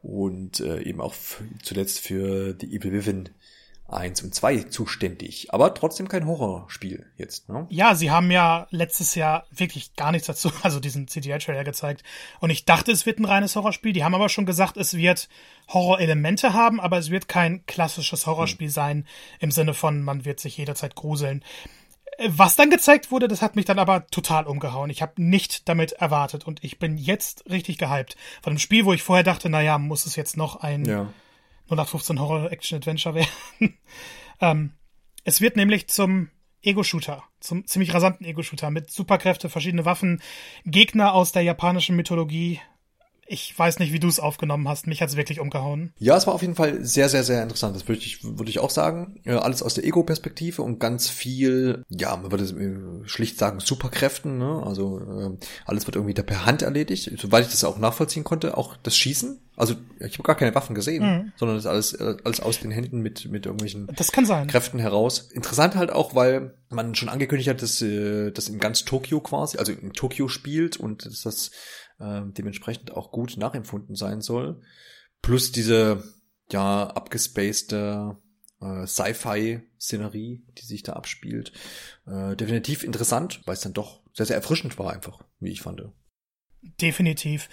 und 0.02 0.60
äh, 0.60 0.82
eben 0.82 1.00
auch 1.00 1.14
zuletzt 1.62 2.00
für 2.00 2.56
The 2.60 2.66
Evil 2.74 2.92
Within 2.92 3.28
1 3.92 4.22
und 4.22 4.34
2 4.34 4.64
zuständig, 4.64 5.52
aber 5.52 5.74
trotzdem 5.74 6.08
kein 6.08 6.26
Horrorspiel 6.26 7.06
jetzt, 7.16 7.48
ne? 7.48 7.66
Ja, 7.70 7.94
sie 7.94 8.10
haben 8.10 8.30
ja 8.30 8.66
letztes 8.70 9.14
Jahr 9.14 9.46
wirklich 9.50 9.94
gar 9.96 10.12
nichts 10.12 10.26
dazu, 10.26 10.50
also 10.62 10.80
diesen 10.80 11.08
CGI-Trailer 11.08 11.64
gezeigt. 11.64 12.02
Und 12.40 12.50
ich 12.50 12.64
dachte, 12.64 12.92
es 12.92 13.06
wird 13.06 13.18
ein 13.18 13.24
reines 13.24 13.56
Horrorspiel. 13.56 13.92
Die 13.92 14.04
haben 14.04 14.14
aber 14.14 14.28
schon 14.28 14.46
gesagt, 14.46 14.76
es 14.76 14.94
wird 14.94 15.28
Horrorelemente 15.68 16.52
haben, 16.52 16.80
aber 16.80 16.98
es 16.98 17.10
wird 17.10 17.28
kein 17.28 17.64
klassisches 17.66 18.26
Horrorspiel 18.26 18.68
hm. 18.68 18.72
sein, 18.72 19.06
im 19.40 19.50
Sinne 19.50 19.74
von, 19.74 20.02
man 20.02 20.24
wird 20.24 20.40
sich 20.40 20.56
jederzeit 20.56 20.94
gruseln. 20.94 21.44
Was 22.28 22.56
dann 22.56 22.70
gezeigt 22.70 23.10
wurde, 23.10 23.26
das 23.26 23.42
hat 23.42 23.56
mich 23.56 23.64
dann 23.64 23.78
aber 23.78 24.06
total 24.08 24.46
umgehauen. 24.46 24.90
Ich 24.90 25.02
habe 25.02 25.14
nicht 25.16 25.68
damit 25.68 25.92
erwartet 25.92 26.46
und 26.46 26.62
ich 26.62 26.78
bin 26.78 26.98
jetzt 26.98 27.48
richtig 27.50 27.78
gehypt. 27.78 28.16
Von 28.42 28.52
einem 28.52 28.58
Spiel, 28.58 28.84
wo 28.84 28.92
ich 28.92 29.02
vorher 29.02 29.24
dachte, 29.24 29.48
naja, 29.48 29.78
muss 29.78 30.06
es 30.06 30.16
jetzt 30.16 30.36
noch 30.36 30.56
ein 30.56 30.84
ja 30.84 31.08
0815 31.66 32.20
Horror-Action-Adventure 32.20 33.14
werden. 33.14 33.30
ähm, 34.40 34.72
es 35.24 35.40
wird 35.40 35.56
nämlich 35.56 35.88
zum 35.88 36.30
Ego-Shooter, 36.62 37.24
zum 37.40 37.66
ziemlich 37.66 37.92
rasanten 37.92 38.24
Ego-Shooter 38.26 38.70
mit 38.70 38.90
Superkräfte, 38.90 39.48
verschiedene 39.48 39.84
Waffen, 39.84 40.22
Gegner 40.64 41.14
aus 41.14 41.32
der 41.32 41.42
japanischen 41.42 41.96
Mythologie, 41.96 42.60
ich 43.32 43.58
weiß 43.58 43.78
nicht, 43.78 43.92
wie 43.92 43.98
du 43.98 44.08
es 44.08 44.20
aufgenommen 44.20 44.68
hast. 44.68 44.86
Mich 44.86 45.00
hat's 45.00 45.16
wirklich 45.16 45.40
umgehauen. 45.40 45.94
Ja, 45.98 46.16
es 46.16 46.26
war 46.26 46.34
auf 46.34 46.42
jeden 46.42 46.54
Fall 46.54 46.84
sehr, 46.84 47.08
sehr, 47.08 47.24
sehr 47.24 47.42
interessant. 47.42 47.74
Das 47.74 47.88
würde 47.88 48.00
ich, 48.00 48.22
würde 48.22 48.50
ich 48.50 48.58
auch 48.58 48.70
sagen. 48.70 49.20
Alles 49.24 49.62
aus 49.62 49.74
der 49.74 49.84
Ego-Perspektive 49.84 50.60
und 50.60 50.78
ganz 50.78 51.08
viel, 51.08 51.82
ja, 51.88 52.14
man 52.16 52.30
würde 52.30 52.44
äh, 52.44 53.08
schlicht 53.08 53.38
sagen, 53.38 53.60
Superkräften. 53.60 54.36
Ne? 54.36 54.62
Also 54.64 54.98
äh, 54.98 55.46
alles 55.64 55.86
wird 55.86 55.96
irgendwie 55.96 56.14
da 56.14 56.22
per 56.22 56.44
Hand 56.44 56.60
erledigt. 56.60 57.10
Soweit 57.18 57.46
ich 57.46 57.50
das 57.50 57.64
auch 57.64 57.78
nachvollziehen 57.78 58.24
konnte, 58.24 58.58
auch 58.58 58.76
das 58.76 58.96
Schießen. 58.96 59.40
Also 59.56 59.74
ich 60.00 60.14
habe 60.14 60.24
gar 60.24 60.36
keine 60.36 60.54
Waffen 60.54 60.74
gesehen, 60.74 61.04
mhm. 61.04 61.32
sondern 61.36 61.56
das 61.56 61.66
alles, 61.66 61.94
äh, 61.94 62.16
alles 62.24 62.40
aus 62.40 62.60
den 62.60 62.70
Händen 62.70 63.00
mit, 63.00 63.30
mit 63.30 63.46
irgendwelchen 63.46 63.86
das 63.96 64.12
kann 64.12 64.26
sein. 64.26 64.46
Kräften 64.48 64.78
heraus. 64.78 65.30
Interessant 65.32 65.74
halt 65.74 65.90
auch, 65.90 66.14
weil 66.14 66.54
man 66.68 66.94
schon 66.94 67.08
angekündigt 67.08 67.50
hat, 67.50 67.60
dass 67.62 67.78
das 67.78 68.48
in 68.48 68.58
ganz 68.58 68.84
Tokio 68.84 69.20
quasi, 69.20 69.58
also 69.58 69.72
in 69.72 69.92
Tokio 69.92 70.28
spielt 70.28 70.78
und 70.78 71.04
dass 71.04 71.20
das 71.20 71.50
äh, 72.02 72.22
dementsprechend 72.32 72.92
auch 72.92 73.12
gut 73.12 73.36
nachempfunden 73.36 73.94
sein 73.94 74.20
soll. 74.20 74.60
Plus 75.22 75.52
diese 75.52 76.02
ja 76.50 76.88
abgespacede 76.88 78.18
äh, 78.60 78.86
Sci-Fi-Szenerie, 78.86 80.44
die 80.58 80.64
sich 80.64 80.82
da 80.82 80.94
abspielt. 80.94 81.52
Äh, 82.06 82.36
definitiv 82.36 82.82
interessant, 82.82 83.40
weil 83.46 83.54
es 83.54 83.60
dann 83.60 83.72
doch 83.72 84.00
sehr, 84.12 84.26
sehr 84.26 84.36
erfrischend 84.36 84.78
war 84.78 84.92
einfach, 84.92 85.22
wie 85.40 85.50
ich 85.50 85.62
fand. 85.62 85.82
Definitiv. 86.80 87.48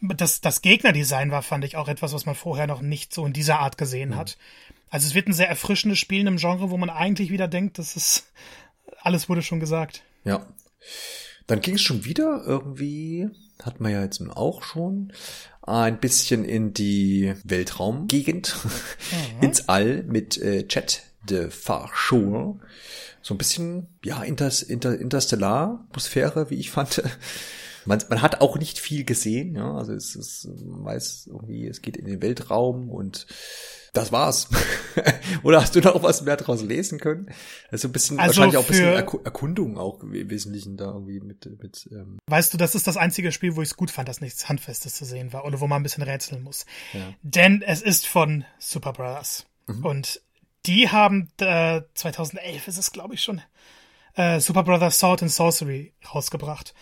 Das, 0.00 0.40
das 0.40 0.62
Gegnerdesign 0.62 1.30
war, 1.30 1.42
fand 1.42 1.64
ich, 1.64 1.76
auch 1.76 1.88
etwas, 1.88 2.12
was 2.12 2.26
man 2.26 2.34
vorher 2.34 2.66
noch 2.66 2.80
nicht 2.80 3.12
so 3.12 3.26
in 3.26 3.32
dieser 3.32 3.60
Art 3.60 3.76
gesehen 3.76 4.10
mhm. 4.10 4.16
hat. 4.16 4.38
Also 4.88 5.06
es 5.06 5.14
wird 5.14 5.28
ein 5.28 5.32
sehr 5.32 5.48
erfrischendes 5.48 5.98
Spiel 5.98 6.20
in 6.20 6.28
einem 6.28 6.36
Genre, 6.36 6.70
wo 6.70 6.76
man 6.76 6.90
eigentlich 6.90 7.30
wieder 7.30 7.48
denkt, 7.48 7.78
das 7.78 7.96
ist 7.96 8.32
alles 9.00 9.28
wurde 9.28 9.42
schon 9.42 9.60
gesagt. 9.60 10.02
Ja. 10.24 10.46
Dann 11.46 11.60
ging 11.60 11.74
es 11.74 11.82
schon 11.82 12.04
wieder 12.04 12.42
irgendwie 12.46 13.30
hat 13.62 13.80
man 13.80 13.92
ja 13.92 14.02
jetzt 14.02 14.20
auch 14.30 14.62
schon, 14.62 15.12
ein 15.62 15.98
bisschen 15.98 16.44
in 16.44 16.74
die 16.74 17.34
Weltraumgegend, 17.44 18.54
mhm. 19.38 19.42
ins 19.42 19.68
All 19.68 20.02
mit 20.02 20.36
äh, 20.38 20.66
Chat 20.66 21.02
de 21.28 21.50
Farshore. 21.50 22.58
So 23.22 23.34
ein 23.34 23.38
bisschen, 23.38 23.86
ja, 24.04 24.22
Inters, 24.22 24.62
Inter, 24.62 24.98
Interstellar-Atmosphäre, 24.98 26.50
wie 26.50 26.56
ich 26.56 26.70
fand. 26.70 27.02
Man, 27.86 28.02
man 28.08 28.22
hat 28.22 28.40
auch 28.40 28.58
nicht 28.58 28.78
viel 28.78 29.04
gesehen, 29.04 29.54
ja, 29.56 29.74
also 29.74 29.92
es 29.92 30.16
ist, 30.16 30.48
man 30.64 30.84
weiß 30.84 31.28
irgendwie, 31.28 31.66
es 31.66 31.82
geht 31.82 31.96
in 31.96 32.06
den 32.06 32.22
Weltraum 32.22 32.90
und 32.90 33.26
das 33.94 34.10
war's. 34.10 34.48
Oder 35.44 35.62
hast 35.62 35.76
du 35.76 35.80
noch 35.80 36.02
was 36.02 36.22
mehr 36.22 36.36
daraus 36.36 36.62
lesen 36.62 36.98
können? 36.98 37.30
Also 37.70 37.88
ein 37.88 37.92
bisschen, 37.92 38.18
also 38.18 38.40
wahrscheinlich 38.40 38.56
auch 38.58 38.64
ein 38.64 38.68
bisschen 38.68 38.92
Erku 38.92 39.18
Erkundung 39.22 39.78
auch 39.78 40.02
im 40.02 40.30
Wesentlichen 40.30 40.76
da 40.76 40.86
irgendwie 40.86 41.20
mit, 41.20 41.46
mit 41.62 41.88
ähm 41.92 42.18
Weißt 42.26 42.52
du, 42.52 42.58
das 42.58 42.74
ist 42.74 42.88
das 42.88 42.96
einzige 42.96 43.30
Spiel, 43.30 43.54
wo 43.54 43.62
ich 43.62 43.68
es 43.68 43.76
gut 43.76 43.92
fand, 43.92 44.08
dass 44.08 44.20
nichts 44.20 44.48
Handfestes 44.48 44.96
zu 44.96 45.04
sehen 45.04 45.32
war 45.32 45.44
oder 45.44 45.60
wo 45.60 45.68
man 45.68 45.80
ein 45.80 45.82
bisschen 45.84 46.02
rätseln 46.02 46.42
muss. 46.42 46.66
Ja. 46.92 47.14
Denn 47.22 47.62
es 47.62 47.82
ist 47.82 48.06
von 48.06 48.44
Super 48.58 48.92
Brothers. 48.92 49.46
Mhm. 49.68 49.84
Und 49.84 50.22
die 50.66 50.88
haben 50.88 51.28
äh, 51.40 51.82
2011 51.94 52.66
ist 52.66 52.78
es, 52.78 52.90
glaube 52.90 53.14
ich, 53.14 53.22
schon, 53.22 53.42
äh, 54.16 54.40
Super 54.40 54.64
Brothers 54.64 54.98
Sword 54.98 55.22
and 55.22 55.30
Sorcery 55.30 55.92
rausgebracht. 56.12 56.74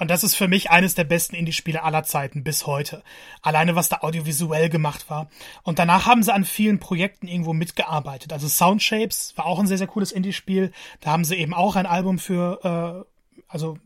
Und 0.00 0.10
das 0.10 0.24
ist 0.24 0.34
für 0.34 0.48
mich 0.48 0.70
eines 0.70 0.94
der 0.94 1.04
besten 1.04 1.36
Indie-Spiele 1.36 1.82
aller 1.82 2.04
Zeiten 2.04 2.42
bis 2.42 2.66
heute. 2.66 3.02
Alleine 3.42 3.76
was 3.76 3.90
da 3.90 3.98
audiovisuell 4.00 4.70
gemacht 4.70 5.10
war. 5.10 5.28
Und 5.62 5.78
danach 5.78 6.06
haben 6.06 6.22
sie 6.22 6.32
an 6.32 6.46
vielen 6.46 6.80
Projekten 6.80 7.28
irgendwo 7.28 7.52
mitgearbeitet. 7.52 8.32
Also 8.32 8.48
Soundshapes 8.48 9.34
war 9.36 9.44
auch 9.44 9.58
ein 9.58 9.66
sehr, 9.66 9.76
sehr 9.76 9.86
cooles 9.86 10.10
Indie-Spiel. 10.10 10.72
Da 11.00 11.10
haben 11.10 11.26
sie 11.26 11.36
eben 11.36 11.52
auch 11.52 11.76
ein 11.76 11.84
Album 11.84 12.18
für, 12.18 13.04
äh, 13.04 13.42
also 13.46 13.76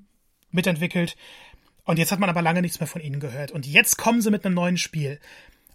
mitentwickelt. 0.52 1.16
Und 1.84 1.98
jetzt 1.98 2.12
hat 2.12 2.20
man 2.20 2.30
aber 2.30 2.42
lange 2.42 2.62
nichts 2.62 2.78
mehr 2.78 2.86
von 2.86 3.02
ihnen 3.02 3.18
gehört. 3.18 3.50
Und 3.50 3.66
jetzt 3.66 3.98
kommen 3.98 4.22
sie 4.22 4.30
mit 4.30 4.46
einem 4.46 4.54
neuen 4.54 4.76
Spiel. 4.76 5.18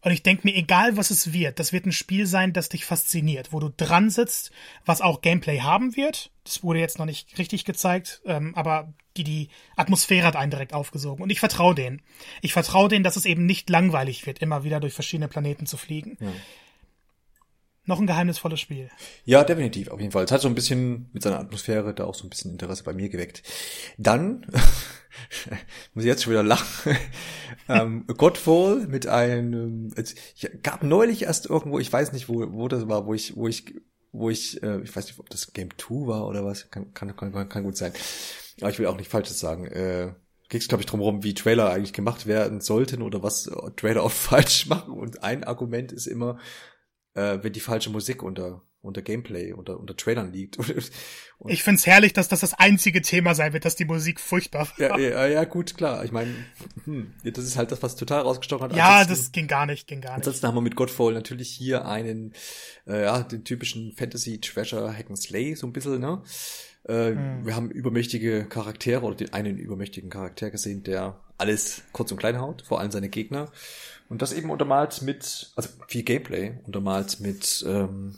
Und 0.02 0.12
ich 0.12 0.24
denke 0.24 0.48
mir, 0.48 0.56
egal 0.56 0.98
was 0.98 1.12
es 1.12 1.34
wird, 1.34 1.60
das 1.60 1.74
wird 1.74 1.86
ein 1.86 1.92
Spiel 1.92 2.26
sein, 2.26 2.54
das 2.54 2.70
dich 2.70 2.86
fasziniert, 2.86 3.52
wo 3.52 3.60
du 3.60 3.70
dran 3.70 4.10
sitzt, 4.10 4.52
was 4.86 5.02
auch 5.02 5.22
Gameplay 5.22 5.60
haben 5.60 5.96
wird. 5.96 6.32
Das 6.44 6.64
wurde 6.64 6.80
jetzt 6.80 7.00
noch 7.00 7.06
nicht 7.06 7.38
richtig 7.38 7.66
gezeigt, 7.66 8.22
ähm, 8.26 8.56
aber 8.56 8.94
die, 9.18 9.24
die 9.24 9.50
Atmosphäre 9.76 10.26
hat 10.26 10.36
einen 10.36 10.52
direkt 10.52 10.74
aufgesogen. 10.74 11.22
Und 11.22 11.30
ich 11.30 11.40
vertraue 11.40 11.76
denen. 11.76 12.02
Ich 12.42 12.54
vertraue 12.54 12.90
denen, 12.90 13.04
dass 13.04 13.18
es 13.18 13.26
eben 13.26 13.46
nicht 13.46 13.70
langweilig 13.70 14.26
wird, 14.26 14.40
immer 14.40 14.64
wieder 14.64 14.80
durch 14.80 14.94
verschiedene 14.94 15.28
Planeten 15.28 15.66
zu 15.66 15.78
fliegen. 15.78 16.18
Ja. 16.20 16.32
Noch 17.90 18.00
ein 18.00 18.06
geheimnisvolles 18.06 18.60
Spiel. 18.60 18.92
Ja, 19.26 19.44
definitiv, 19.44 19.88
auf 19.88 20.00
jeden 20.00 20.12
Fall. 20.12 20.24
Es 20.24 20.32
hat 20.32 20.42
so 20.42 20.48
ein 20.48 20.54
bisschen 20.54 21.10
mit 21.12 21.24
seiner 21.24 21.40
Atmosphäre 21.40 21.96
da 21.96 22.04
auch 22.04 22.14
so 22.14 22.24
ein 22.24 22.30
bisschen 22.30 22.52
Interesse 22.52 22.84
bei 22.84 22.94
mir 22.94 23.10
geweckt. 23.10 23.42
Dann 23.98 24.46
muss 25.96 26.04
ich 26.04 26.08
jetzt 26.08 26.22
schon 26.22 26.34
wieder 26.34 26.44
lachen. 26.44 26.96
ähm, 27.68 28.06
Godfall 28.06 28.86
mit 28.88 29.08
einem, 29.08 29.92
es 29.96 30.14
gab 30.62 30.84
neulich 30.84 31.24
erst 31.24 31.48
irgendwo, 31.48 31.80
ich 31.80 31.92
weiß 31.92 32.14
nicht, 32.14 32.30
wo, 32.30 32.54
wo 32.54 32.68
das 32.68 32.88
war, 32.88 33.08
wo 33.08 33.16
ich, 33.16 33.36
wo 33.36 33.48
ich, 33.48 33.74
wo 34.12 34.30
ich, 34.30 34.62
äh, 34.62 34.82
ich 34.82 34.96
weiß 34.96 35.08
nicht, 35.08 35.20
ob 35.20 35.28
das 35.32 35.52
Game 35.54 35.70
2 35.76 36.06
war 36.06 36.28
oder 36.28 36.46
was, 36.46 36.70
kann, 36.70 36.94
kann, 36.94 37.16
kann, 37.16 37.50
kann 37.50 37.64
gut 37.64 37.76
sein. 37.76 37.92
Aber 38.62 38.70
ich 38.70 38.78
will 38.78 38.86
auch 38.86 38.98
nicht 38.98 39.10
Falsches 39.10 39.40
sagen. 39.40 39.66
Äh, 39.66 40.14
ging 40.50 40.62
es, 40.62 40.68
glaube 40.68 40.84
ich, 40.84 40.86
drum 40.86 41.24
wie 41.24 41.34
Trailer 41.34 41.72
eigentlich 41.72 41.94
gemacht 41.94 42.28
werden 42.28 42.62
sollten 42.62 43.02
oder 43.02 43.24
was 43.24 43.50
Trailer 43.78 44.04
auch 44.04 44.12
falsch 44.12 44.68
machen. 44.68 44.94
Und 44.94 45.24
ein 45.24 45.44
Argument 45.44 45.92
ist 45.92 46.06
immer, 46.06 46.38
äh, 47.20 47.44
wenn 47.44 47.54
die 47.54 47.60
falsche 47.60 47.90
Musik 47.90 48.24
unter 48.24 48.62
unter 48.82 49.02
Gameplay, 49.02 49.52
unter, 49.52 49.78
unter 49.78 49.96
Trailern 49.96 50.32
liegt. 50.32 50.58
Und 51.38 51.52
ich 51.52 51.64
find's 51.64 51.86
herrlich, 51.86 52.14
dass 52.14 52.28
das 52.28 52.40
das 52.42 52.54
einzige 52.54 53.02
Thema 53.02 53.36
sein 53.36 53.54
wird, 53.54 53.66
dass 53.66 53.76
die 53.76 53.86
Musik 53.86 54.20
furchtbar 54.20 54.68
war. 54.78 54.98
Ja, 54.98 54.98
ja, 54.98 55.28
ja 55.28 55.44
gut, 55.44 55.76
klar. 55.76 56.04
Ich 56.06 56.12
meine, 56.12 56.34
hm, 56.86 57.14
das 57.24 57.44
ist 57.44 57.58
halt 57.58 57.72
das, 57.72 57.84
was 57.84 57.96
total 57.96 58.22
rausgestochen 58.22 58.70
hat. 58.70 58.76
Ja, 58.76 59.04
das 59.06 59.32
ging 59.32 59.48
gar 59.48 59.66
nicht, 59.66 59.88
ging 59.88 60.02
gar 60.02 60.12
nicht. 60.12 60.20
Ansonsten 60.20 60.48
haben 60.48 60.56
wir 60.56 60.62
mit 60.62 60.76
Godfall 60.76 61.14
natürlich 61.14 61.50
hier 61.50 61.86
einen, 61.86 62.34
äh, 62.88 63.04
ja, 63.04 63.24
den 63.24 63.44
typischen 63.44 63.94
Fantasy 63.98 64.40
Treasure 64.40 64.94
Hack 64.98 65.10
and 65.10 65.22
Slay, 65.22 65.56
so 65.56 65.68
ein 65.68 65.74
bisschen, 65.74 66.00
ne? 66.00 66.22
Äh, 66.86 67.12
hm. 67.12 67.46
Wir 67.46 67.56
haben 67.56 67.70
übermächtige 67.72 68.46
Charaktere 68.46 69.04
oder 69.04 69.16
den 69.16 69.34
einen 69.34 69.58
übermächtigen 69.58 70.10
Charakter 70.10 70.52
gesehen, 70.52 70.84
der 70.84 71.20
alles 71.38 71.84
kurz 71.92 72.12
und 72.12 72.18
klein 72.18 72.40
haut, 72.40 72.64
vor 72.64 72.80
allem 72.80 72.92
seine 72.92 73.10
Gegner. 73.10 73.52
Und 74.10 74.22
das 74.22 74.34
eben 74.34 74.50
untermalt 74.50 75.02
mit, 75.04 75.52
also 75.56 75.70
viel 75.88 76.04
Gameplay, 76.04 76.58
untermalt 76.66 77.20
mit 77.20 77.64
ähm, 77.68 78.16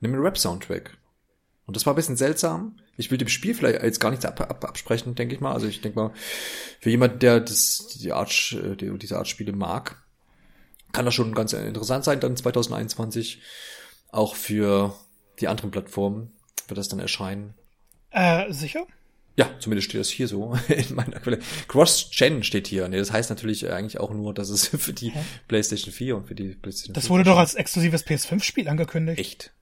einem 0.00 0.14
Rap-Soundtrack. 0.14 0.96
Und 1.66 1.76
das 1.76 1.84
war 1.84 1.92
ein 1.92 1.96
bisschen 1.96 2.16
seltsam. 2.16 2.78
Ich 2.96 3.10
will 3.10 3.18
dem 3.18 3.28
Spiel 3.28 3.54
vielleicht 3.54 3.82
jetzt 3.82 4.00
gar 4.00 4.10
nichts 4.10 4.24
ab, 4.24 4.40
ab, 4.40 4.64
absprechen, 4.64 5.14
denke 5.14 5.34
ich 5.34 5.40
mal. 5.40 5.52
Also 5.52 5.66
ich 5.66 5.82
denke 5.82 5.98
mal, 5.98 6.12
für 6.80 6.90
jemanden, 6.90 7.18
der 7.18 7.40
das, 7.40 7.98
die 8.00 8.12
Art, 8.12 8.52
äh, 8.52 8.76
die, 8.76 8.96
diese 8.98 9.18
Art 9.18 9.28
Spiele 9.28 9.52
mag, 9.52 10.02
kann 10.92 11.04
das 11.04 11.14
schon 11.14 11.34
ganz 11.34 11.52
interessant 11.52 12.04
sein, 12.04 12.20
dann 12.20 12.36
2021. 12.36 13.42
Auch 14.10 14.36
für 14.36 14.94
die 15.40 15.48
anderen 15.48 15.70
Plattformen 15.70 16.32
wird 16.68 16.78
das 16.78 16.88
dann 16.88 17.00
erscheinen. 17.00 17.54
Äh, 18.10 18.50
sicher? 18.52 18.86
Ja, 19.36 19.50
zumindest 19.58 19.90
steht 19.90 20.00
das 20.00 20.08
hier 20.08 20.28
so 20.28 20.56
in 20.68 20.94
meiner 20.94 21.20
Quelle. 21.20 21.38
Cross-Gen 21.68 22.42
steht 22.42 22.66
hier. 22.66 22.88
Nee, 22.88 22.98
das 22.98 23.12
heißt 23.12 23.30
natürlich 23.30 23.70
eigentlich 23.70 24.00
auch 24.00 24.10
nur, 24.10 24.32
dass 24.32 24.48
es 24.48 24.66
für 24.78 24.92
die 24.92 25.10
Hä? 25.10 25.20
PlayStation 25.48 25.92
4 25.92 26.16
und 26.16 26.26
für 26.26 26.34
die 26.34 26.54
PlayStation 26.54 26.94
Das 26.94 27.10
wurde 27.10 27.24
doch 27.24 27.36
als 27.36 27.54
exklusives 27.54 28.06
PS5-Spiel 28.06 28.68
angekündigt. 28.68 29.20
Echt? 29.20 29.52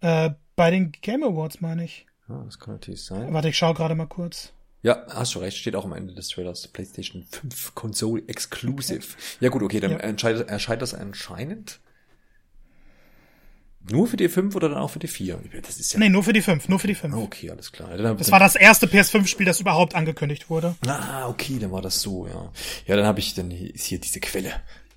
Äh, 0.00 0.30
bei 0.56 0.70
den 0.70 0.92
Game 0.92 1.24
Awards 1.24 1.60
meine 1.60 1.84
ich. 1.84 2.06
Ja, 2.28 2.42
das 2.44 2.58
kann 2.58 2.74
natürlich 2.74 3.02
sein. 3.02 3.32
Warte, 3.32 3.48
ich 3.48 3.58
schaue 3.58 3.74
gerade 3.74 3.94
mal 3.94 4.06
kurz. 4.06 4.52
Ja, 4.82 5.04
hast 5.08 5.34
du 5.34 5.38
recht, 5.38 5.56
steht 5.56 5.76
auch 5.76 5.84
am 5.84 5.94
Ende 5.94 6.14
des 6.14 6.28
Trailers. 6.28 6.68
PlayStation 6.68 7.24
5 7.24 7.74
Console 7.74 8.22
Exclusive. 8.26 9.16
Ja 9.40 9.48
gut, 9.48 9.62
okay, 9.62 9.80
dann 9.80 9.92
ja. 9.92 9.96
erscheint 9.96 10.82
das 10.82 10.94
anscheinend 10.94 11.80
nur 13.90 14.06
für 14.06 14.16
die 14.16 14.28
5 14.28 14.54
oder 14.54 14.68
dann 14.70 14.78
auch 14.78 14.90
für 14.90 14.98
die 14.98 15.08
4? 15.08 15.38
Das 15.62 15.78
ist 15.78 15.92
ja 15.92 15.98
nee, 15.98 16.08
nur 16.08 16.22
für 16.22 16.32
die 16.32 16.42
5, 16.42 16.68
nur 16.68 16.78
für 16.78 16.86
die 16.86 16.94
5. 16.94 17.14
Okay, 17.14 17.50
alles 17.50 17.72
klar. 17.72 17.96
Dann, 17.96 18.16
das 18.16 18.30
war 18.30 18.38
das 18.38 18.56
erste 18.56 18.86
PS5-Spiel, 18.86 19.46
das 19.46 19.60
überhaupt 19.60 19.94
angekündigt 19.94 20.48
wurde. 20.48 20.74
Ah, 20.86 21.28
okay, 21.28 21.58
dann 21.60 21.72
war 21.72 21.82
das 21.82 22.00
so, 22.00 22.26
ja. 22.26 22.50
Ja, 22.86 22.96
dann 22.96 23.06
habe 23.06 23.20
ich, 23.20 23.34
dann 23.34 23.50
ist 23.50 23.84
hier 23.84 23.98
diese 23.98 24.20
Quelle. 24.20 24.52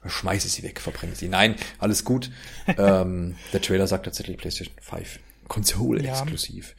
Schmeiße 0.06 0.48
sie 0.48 0.64
weg, 0.64 0.80
verbrenne 0.80 1.16
sie. 1.16 1.28
Nein, 1.28 1.56
alles 1.80 2.06
gut. 2.06 2.32
ähm, 2.78 3.36
der 3.52 3.62
Trailer 3.62 3.88
sagt 3.88 4.06
tatsächlich 4.06 4.38
PlayStation 4.38 4.74
5 4.82 5.20
Konsole 5.48 6.04
ja. 6.04 6.12
exklusiv. 6.12 6.76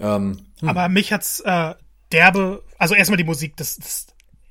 Ähm, 0.00 0.40
hm. 0.60 0.68
Aber 0.68 0.88
mich 0.88 1.12
hat's 1.12 1.40
äh, 1.40 1.74
derbe, 2.12 2.64
also 2.78 2.94
erstmal 2.94 3.16
die 3.16 3.24
Musik, 3.24 3.56
das, 3.56 3.76
das 3.76 4.06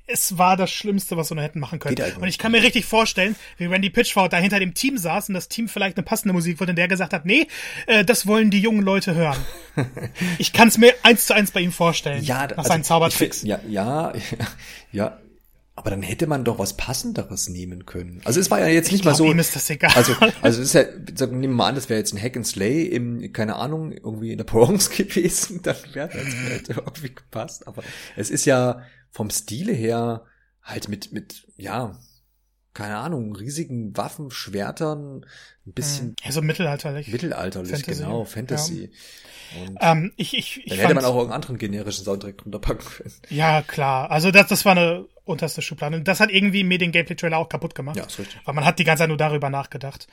es 0.06 0.36
war 0.36 0.56
das 0.56 0.70
Schlimmste, 0.70 1.16
was 1.16 1.30
wir 1.30 1.40
hätten 1.40 1.60
machen 1.60 1.78
können. 1.78 1.96
Und 2.20 2.28
ich 2.28 2.38
kann 2.38 2.52
mir 2.52 2.62
richtig 2.62 2.84
vorstellen, 2.84 3.36
wie 3.56 3.66
Randy 3.66 3.90
Pitchford 3.90 4.32
da 4.32 4.36
hinter 4.36 4.60
dem 4.60 4.74
Team 4.74 4.98
saß 4.98 5.28
und 5.28 5.34
das 5.34 5.48
Team 5.48 5.68
vielleicht 5.68 5.96
eine 5.96 6.04
passende 6.04 6.34
Musik 6.34 6.60
wollte 6.60 6.72
und 6.72 6.76
der 6.76 6.88
gesagt 6.88 7.12
hat, 7.12 7.24
nee, 7.24 7.46
äh, 7.86 8.04
das 8.04 8.26
wollen 8.26 8.50
die 8.50 8.60
jungen 8.60 8.82
Leute 8.82 9.14
hören. 9.14 9.38
ich 10.38 10.52
kann 10.52 10.68
es 10.68 10.78
mir 10.78 10.92
eins 11.02 11.26
zu 11.26 11.34
eins 11.34 11.52
bei 11.52 11.60
ihm 11.60 11.72
vorstellen. 11.72 12.22
Ja, 12.22 12.46
nach 12.46 12.58
also 12.58 12.68
seinen 12.68 12.84
Zaubertricks. 12.84 13.42
Ja, 13.42 13.60
ja, 13.66 14.12
ja, 14.92 15.18
aber 15.76 15.90
dann 15.90 16.02
hätte 16.02 16.26
man 16.26 16.44
doch 16.44 16.58
was 16.58 16.76
passenderes 16.76 17.48
nehmen 17.48 17.84
können. 17.84 18.20
Also 18.24 18.38
es 18.38 18.50
war 18.50 18.60
ja 18.60 18.68
jetzt 18.68 18.92
nicht 18.92 19.00
ich 19.00 19.06
mal 19.06 19.14
so. 19.14 19.26
Ihm 19.26 19.38
ist 19.38 19.56
das 19.56 19.68
egal. 19.70 19.90
Also, 19.94 20.14
also 20.40 20.62
es 20.62 20.68
ist 20.68 20.74
ja, 20.74 20.84
sagen, 21.16 21.40
nehmen 21.40 21.54
wir 21.54 21.58
mal 21.58 21.68
an, 21.68 21.74
das 21.74 21.88
wäre 21.88 21.98
jetzt 21.98 22.12
ein 22.12 22.22
Hack 22.22 22.36
and 22.36 22.46
Slay 22.46 22.84
im, 22.84 23.32
keine 23.32 23.56
Ahnung, 23.56 23.90
irgendwie 23.90 24.30
in 24.30 24.38
der 24.38 24.44
Bronx 24.44 24.90
gewesen, 24.96 25.62
dann 25.62 25.76
wäre 25.92 26.08
das 26.08 26.68
irgendwie 26.68 27.14
gepasst. 27.14 27.66
Aber 27.66 27.82
es 28.16 28.30
ist 28.30 28.44
ja 28.44 28.82
vom 29.14 29.30
Stile 29.30 29.72
her 29.72 30.24
halt 30.60 30.88
mit, 30.88 31.12
mit, 31.12 31.46
ja, 31.56 31.96
keine 32.72 32.96
Ahnung, 32.96 33.36
riesigen 33.36 33.96
Waffen, 33.96 34.32
Schwertern, 34.32 35.24
ein 35.64 35.72
bisschen. 35.72 36.16
Also 36.24 36.42
mittelalterlich. 36.42 37.06
Mittelalterlich, 37.06 37.70
Fantasy. 37.70 38.02
genau, 38.02 38.24
Fantasy. 38.24 38.90
Ja. 39.54 39.62
Und 39.62 39.78
ähm, 39.80 40.12
ich, 40.16 40.36
ich, 40.36 40.56
ich 40.64 40.70
dann 40.70 40.78
hätte 40.80 40.94
man 40.94 41.04
auch 41.04 41.14
irgendeinen 41.14 41.34
anderen 41.34 41.58
generischen 41.58 42.04
Soundtrack 42.04 42.38
drunter 42.38 42.58
packen 42.58 42.84
können. 42.84 43.14
Ja, 43.28 43.62
klar. 43.62 44.10
Also 44.10 44.32
das, 44.32 44.48
das 44.48 44.64
war 44.64 44.72
eine 44.72 45.06
unterste 45.22 45.62
Schublade. 45.62 45.96
Und 45.96 46.08
das 46.08 46.18
hat 46.18 46.32
irgendwie 46.32 46.64
mir 46.64 46.78
den 46.78 46.90
Gameplay-Trailer 46.90 47.38
auch 47.38 47.48
kaputt 47.48 47.76
gemacht. 47.76 47.96
Ja, 47.96 48.06
ist 48.06 48.18
richtig. 48.18 48.40
Weil 48.44 48.54
man 48.54 48.64
hat 48.64 48.80
die 48.80 48.84
ganze 48.84 49.02
Zeit 49.02 49.08
nur 49.08 49.16
darüber 49.16 49.48
nachgedacht. 49.48 50.08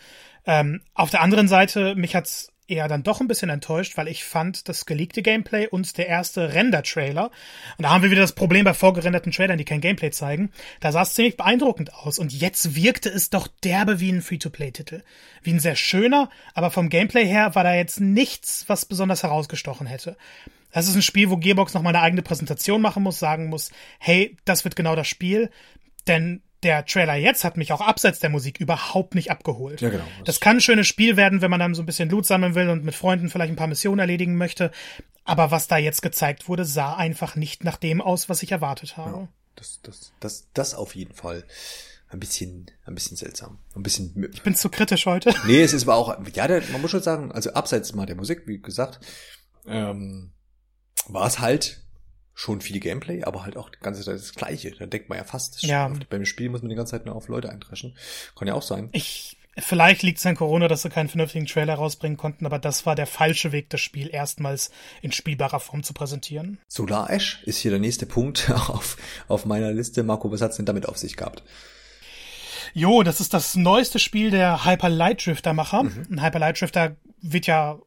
Ähm, 0.46 0.82
auf 0.94 1.10
der 1.10 1.22
anderen 1.22 1.48
Seite, 1.48 1.96
mich 1.96 2.16
hat's 2.16 2.52
eher 2.72 2.88
dann 2.88 3.04
doch 3.04 3.22
ein 3.22 3.28
bisschen 3.28 3.50
enttäuscht, 3.50 3.98
weil 3.98 4.08
ich 4.08 4.24
fand 4.24 4.68
das 4.70 4.86
geleakte 4.86 5.22
Gameplay 5.22 5.68
und 5.68 5.98
der 5.98 6.08
erste 6.08 6.54
Render-Trailer, 6.54 7.26
und 7.78 7.84
da 7.84 7.90
haben 7.90 8.04
wir 8.04 8.12
wieder 8.12 8.22
das 8.22 8.34
Problem 8.34 8.64
bei 8.66 8.74
vorgerenderten 8.74 9.32
Trailern, 9.32 9.58
die 9.58 9.66
kein 9.66 9.82
Gameplay 9.82 10.12
zeigen, 10.12 10.52
da 10.80 10.92
sah 10.92 11.02
es 11.04 11.14
ziemlich 11.14 11.38
beeindruckend 11.38 11.94
aus 11.94 12.18
und 12.18 12.34
jetzt 12.34 12.76
wirkte 12.76 13.10
es 13.10 13.30
doch 13.30 13.48
derbe 13.64 14.00
wie 14.00 14.12
ein 14.12 14.22
Free-to-Play-Titel. 14.22 15.04
Wie 15.44 15.52
ein 15.52 15.60
sehr 15.60 15.76
schöner, 15.76 16.30
aber 16.54 16.72
vom 16.72 16.90
Gameplay 16.90 17.26
her 17.26 17.54
war 17.56 17.64
da 17.64 17.74
jetzt 17.74 18.00
nichts, 18.00 18.66
was 18.68 18.86
besonders 18.86 19.24
herausgestochen 19.24 19.88
hätte. 19.88 20.18
Das 20.72 20.88
ist 20.88 20.96
ein 20.96 21.02
Spiel, 21.02 21.30
wo 21.30 21.38
Gearbox 21.38 21.74
noch 21.74 21.82
mal 21.82 21.90
eine 21.90 22.02
eigene 22.02 22.22
Präsentation 22.22 22.82
machen 22.82 23.04
muss, 23.04 23.20
sagen 23.20 23.48
muss, 23.48 23.72
hey, 24.00 24.38
das 24.46 24.64
wird 24.64 24.76
genau 24.76 24.96
das 24.96 25.08
Spiel, 25.08 25.50
denn 26.08 26.42
der 26.64 26.86
Trailer 26.86 27.16
jetzt 27.16 27.44
hat 27.44 27.58
mich 27.58 27.74
auch 27.74 27.82
abseits 27.82 28.20
der 28.20 28.30
Musik 28.30 28.60
überhaupt 28.60 29.16
nicht 29.16 29.32
abgeholt. 29.32 29.82
Ja, 29.82 29.90
genau. 29.90 30.04
Das, 30.20 30.26
das 30.26 30.40
kann 30.40 30.58
ein 30.58 30.62
schönes 30.62 30.88
Spiel 30.88 31.18
werden, 31.18 31.42
wenn 31.42 31.52
man 31.52 31.60
dann 31.60 31.74
so 31.74 31.82
ein 31.82 31.86
bisschen 31.86 32.10
Loot 32.10 32.26
sammeln 32.26 32.56
will 32.56 32.70
und 32.70 32.84
mit 32.84 32.96
Freunden 32.96 33.30
vielleicht 33.30 33.52
ein 33.52 33.56
paar 33.56 33.68
Missionen 33.68 34.00
erledigen 34.00 34.36
möchte. 34.36 34.72
Aber 35.24 35.52
was 35.52 35.68
da 35.68 35.78
jetzt 35.78 36.02
gezeigt 36.02 36.48
wurde, 36.48 36.66
sah 36.66 36.96
einfach 36.96 37.36
nicht 37.36 37.64
nach 37.64 37.78
dem 37.78 38.02
aus, 38.02 38.30
was 38.30 38.44
ich 38.44 38.52
erwartet 38.52 38.98
habe. 38.98 39.12
Ja, 39.12 39.28
das, 39.56 39.80
das, 39.84 40.14
das, 40.20 40.48
das 40.54 40.74
auf 40.76 40.96
jeden 40.96 41.14
Fall. 41.14 41.44
Ein 42.10 42.20
bisschen, 42.20 42.70
ein 42.84 42.94
bisschen 42.94 43.16
seltsam. 43.16 43.60
Ein 43.74 43.84
bisschen. 43.84 44.30
Ich 44.34 44.42
bin 44.42 44.54
zu 44.54 44.70
kritisch 44.70 45.06
heute. 45.06 45.34
Nee, 45.46 45.62
es 45.62 45.72
ist 45.72 45.84
aber 45.84 45.96
auch, 45.96 46.18
ja, 46.34 46.48
der, 46.48 46.62
man 46.72 46.82
muss 46.82 46.92
schon 46.92 47.02
sagen, 47.02 47.32
also 47.32 47.54
abseits 47.54 47.94
mal 47.94 48.06
der 48.06 48.18
Musik, 48.18 48.44
wie 48.48 48.60
gesagt, 48.60 49.00
ähm, 49.66 50.34
war 51.08 51.26
es 51.26 51.40
halt 51.40 51.84
schon 52.34 52.62
viel 52.62 52.80
Gameplay, 52.80 53.24
aber 53.24 53.44
halt 53.44 53.58
auch 53.58 53.70
die 53.70 53.80
ganze 53.80 54.04
Zeit 54.04 54.16
das 54.16 54.34
Gleiche. 54.34 54.72
Da 54.72 54.86
denkt 54.86 55.10
man 55.10 55.18
ja 55.18 55.24
fast. 55.24 55.62
Ja. 55.64 55.92
Beim 56.10 56.26
Spiel 56.26 56.50
muss 56.50 56.62
man 56.62 56.70
die 56.70 56.76
ganze 56.76 56.92
Zeit 56.92 57.06
nur 57.06 57.16
auf 57.16 57.28
Leute 57.28 57.50
eindreschen. 57.50 57.96
Kann 58.36 58.48
ja 58.48 58.54
auch 58.54 58.62
sein. 58.62 58.90
Ich, 58.94 59.38
vielleicht 59.58 60.02
liegt 60.04 60.20
es 60.20 60.26
an 60.26 60.36
Corona, 60.36 60.68
dass 60.68 60.82
sie 60.82 60.90
keinen 60.90 61.10
vernünftigen 61.10 61.46
Trailer 61.46 61.76
rausbringen 61.76 62.18
konnten, 62.18 62.46
aber 62.46 62.58
das 62.58 62.86
war 62.86 62.96
der 62.96 63.08
falsche 63.08 63.52
Weg, 63.52 63.70
das 63.70 63.82
Spiel 63.82 64.10
erstmals 64.12 64.72
in 65.02 65.12
spielbarer 65.12 65.60
Form 65.60 65.84
zu 65.84 65.94
präsentieren. 65.94 66.58
Solar 66.68 67.10
Ash 67.10 67.42
ist 67.46 67.60
hier 67.60 67.72
der 67.72 67.80
nächste 67.80 68.06
Punkt 68.06 68.50
auf, 68.70 68.98
auf 69.28 69.46
meiner 69.46 69.72
Liste. 69.72 70.04
Marco, 70.04 70.32
was 70.32 70.42
hat's 70.42 70.58
denn 70.58 70.66
damit 70.66 70.88
auf 70.88 70.98
sich 70.98 71.18
gehabt? 71.18 71.44
Jo, 72.74 73.04
das 73.04 73.20
ist 73.20 73.34
das 73.34 73.56
neueste 73.56 74.00
Spiel 74.00 74.32
der 74.32 74.66
Hyper 74.66 74.90
Light 74.90 75.26
Drifter 75.26 75.54
Macher. 75.54 75.84
Mhm. 75.84 76.08
Ein 76.12 76.24
Hyper 76.24 76.40
Light 76.40 76.62
Drifter 76.62 76.96
wird 77.22 77.46
ja 77.46 77.80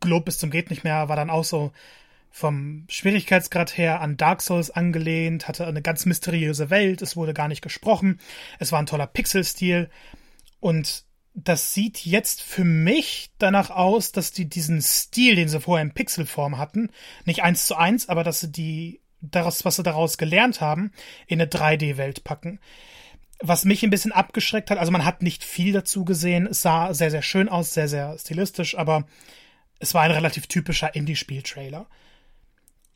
Glob 0.00 0.26
bis 0.26 0.38
zum 0.38 0.50
geht 0.50 0.70
nicht 0.70 0.84
mehr, 0.84 1.08
war 1.08 1.16
dann 1.16 1.30
auch 1.30 1.44
so 1.44 1.72
vom 2.30 2.84
Schwierigkeitsgrad 2.88 3.76
her 3.76 4.00
an 4.00 4.16
Dark 4.16 4.42
Souls 4.42 4.70
angelehnt, 4.70 5.48
hatte 5.48 5.66
eine 5.66 5.82
ganz 5.82 6.06
mysteriöse 6.06 6.70
Welt, 6.70 7.02
es 7.02 7.16
wurde 7.16 7.34
gar 7.34 7.48
nicht 7.48 7.62
gesprochen, 7.62 8.20
es 8.58 8.72
war 8.72 8.78
ein 8.78 8.86
toller 8.86 9.06
Pixelstil 9.06 9.90
und 10.60 11.04
das 11.44 11.72
sieht 11.72 12.04
jetzt 12.04 12.42
für 12.42 12.64
mich 12.64 13.30
danach 13.38 13.70
aus, 13.70 14.12
dass 14.12 14.32
die 14.32 14.48
diesen 14.48 14.82
Stil, 14.82 15.36
den 15.36 15.48
sie 15.48 15.60
vorher 15.60 15.84
in 15.84 15.94
Pixelform 15.94 16.58
hatten, 16.58 16.90
nicht 17.24 17.42
eins 17.42 17.66
zu 17.66 17.76
eins, 17.76 18.08
aber 18.08 18.24
dass 18.24 18.40
sie 18.40 18.50
die, 18.50 19.00
daraus, 19.20 19.64
was 19.64 19.76
sie 19.76 19.82
daraus 19.82 20.18
gelernt 20.18 20.60
haben, 20.60 20.92
in 21.26 21.40
eine 21.40 21.48
3D-Welt 21.48 22.24
packen. 22.24 22.58
Was 23.40 23.64
mich 23.64 23.84
ein 23.84 23.90
bisschen 23.90 24.10
abgeschreckt 24.10 24.70
hat, 24.70 24.78
also 24.78 24.90
man 24.90 25.04
hat 25.04 25.22
nicht 25.22 25.44
viel 25.44 25.72
dazu 25.72 26.04
gesehen, 26.04 26.46
es 26.46 26.62
sah 26.62 26.92
sehr, 26.92 27.10
sehr 27.10 27.22
schön 27.22 27.48
aus, 27.48 27.72
sehr, 27.72 27.86
sehr 27.86 28.18
stilistisch, 28.18 28.76
aber 28.76 29.06
es 29.78 29.94
war 29.94 30.02
ein 30.02 30.10
relativ 30.10 30.48
typischer 30.48 30.94
Indie-Spiel-Trailer. 30.94 31.86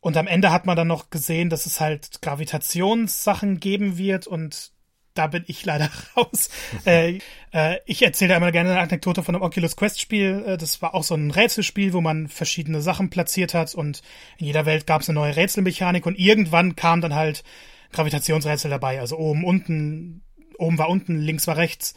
Und 0.02 0.16
am 0.16 0.26
Ende 0.26 0.50
hat 0.50 0.66
man 0.66 0.76
dann 0.76 0.88
noch 0.88 1.10
gesehen, 1.10 1.48
dass 1.48 1.64
es 1.64 1.80
halt 1.80 2.20
Gravitationssachen 2.22 3.60
geben 3.60 3.98
wird 3.98 4.26
und 4.26 4.72
da 5.14 5.28
bin 5.28 5.44
ich 5.46 5.64
leider 5.64 5.90
raus. 6.16 6.50
äh, 6.86 7.20
äh, 7.52 7.78
ich 7.86 8.02
erzähle 8.02 8.34
immer 8.34 8.50
gerne 8.50 8.72
eine 8.72 8.80
Anekdote 8.80 9.22
von 9.22 9.36
einem 9.36 9.44
Oculus 9.44 9.76
Quest 9.76 10.00
Spiel. 10.00 10.42
Äh, 10.44 10.56
das 10.58 10.82
war 10.82 10.96
auch 10.96 11.04
so 11.04 11.14
ein 11.14 11.30
Rätselspiel, 11.30 11.92
wo 11.92 12.00
man 12.00 12.26
verschiedene 12.26 12.82
Sachen 12.82 13.10
platziert 13.10 13.54
hat 13.54 13.76
und 13.76 14.02
in 14.38 14.46
jeder 14.46 14.66
Welt 14.66 14.88
gab 14.88 15.02
es 15.02 15.08
eine 15.08 15.20
neue 15.20 15.36
Rätselmechanik 15.36 16.04
und 16.04 16.18
irgendwann 16.18 16.74
kam 16.74 17.00
dann 17.00 17.14
halt 17.14 17.44
Gravitationsrätsel 17.92 18.70
dabei. 18.72 18.98
Also 18.98 19.16
oben, 19.18 19.44
unten, 19.44 20.22
oben 20.58 20.78
war 20.78 20.88
unten, 20.88 21.16
links 21.16 21.46
war 21.46 21.56
rechts. 21.56 21.94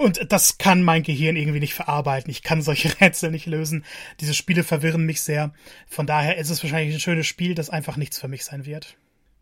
Und 0.00 0.32
das 0.32 0.56
kann 0.56 0.82
mein 0.82 1.02
Gehirn 1.02 1.36
irgendwie 1.36 1.60
nicht 1.60 1.74
verarbeiten. 1.74 2.30
Ich 2.30 2.42
kann 2.42 2.62
solche 2.62 2.88
Rätsel 3.02 3.30
nicht 3.30 3.44
lösen. 3.44 3.84
Diese 4.20 4.32
Spiele 4.32 4.64
verwirren 4.64 5.04
mich 5.04 5.20
sehr. 5.20 5.52
Von 5.86 6.06
daher 6.06 6.38
ist 6.38 6.48
es 6.48 6.62
wahrscheinlich 6.62 6.94
ein 6.94 7.00
schönes 7.00 7.26
Spiel, 7.26 7.54
das 7.54 7.68
einfach 7.68 7.98
nichts 7.98 8.18
für 8.18 8.26
mich 8.26 8.46
sein 8.46 8.64
wird. 8.64 8.96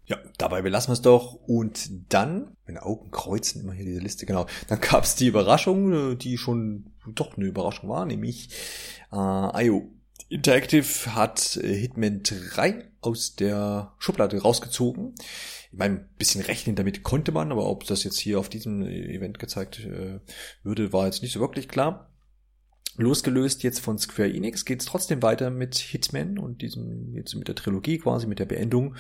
Ja, 0.07 0.19
dabei 0.37 0.63
belassen 0.63 0.89
wir 0.89 0.95
es 0.95 1.03
doch. 1.03 1.35
Und 1.35 2.13
dann, 2.13 2.57
meine 2.67 2.83
Augen 2.83 3.13
kreuzen 3.13 3.63
immer 3.63 3.73
hier 3.73 3.85
diese 3.85 4.01
Liste, 4.01 4.27
genau. 4.27 4.47
Dann 4.67 4.81
gab 4.81 5.05
es 5.05 5.15
die 5.15 5.29
Überraschung, 5.29 6.19
die 6.19 6.37
schon 6.37 6.91
doch 7.07 7.37
eine 7.37 7.47
Überraschung 7.47 7.89
war, 7.89 8.05
nämlich 8.05 8.49
äh, 9.13 9.65
IO 9.65 9.93
Interactive 10.29 11.15
hat 11.15 11.57
äh, 11.63 11.73
Hitman 11.73 12.23
3 12.25 12.85
aus 13.01 13.37
der 13.37 13.93
Schublade 13.99 14.43
rausgezogen 14.43 15.15
ich 15.79 15.81
meine, 15.81 16.01
ein 16.01 16.09
bisschen 16.18 16.41
rechnen 16.41 16.74
damit 16.74 17.05
konnte 17.05 17.31
man, 17.31 17.53
aber 17.53 17.66
ob 17.66 17.85
das 17.87 18.03
jetzt 18.03 18.18
hier 18.18 18.41
auf 18.41 18.49
diesem 18.49 18.83
Event 18.83 19.39
gezeigt 19.39 19.79
äh, 19.79 20.18
würde, 20.64 20.93
war 20.93 21.07
jetzt 21.07 21.22
nicht 21.22 21.33
so 21.33 21.39
wirklich 21.39 21.68
klar. 21.68 22.11
Losgelöst 22.97 23.62
jetzt 23.62 23.79
von 23.79 23.97
Square 23.97 24.35
Enix 24.35 24.64
geht 24.64 24.81
es 24.81 24.87
trotzdem 24.87 25.22
weiter 25.22 25.51
mit 25.51 25.76
Hitman 25.76 26.37
und 26.37 26.62
diesem, 26.62 27.14
jetzt 27.14 27.37
mit 27.37 27.47
der 27.47 27.55
Trilogie 27.55 27.99
quasi, 27.99 28.26
mit 28.26 28.41
der 28.41 28.47
Beendung. 28.47 28.97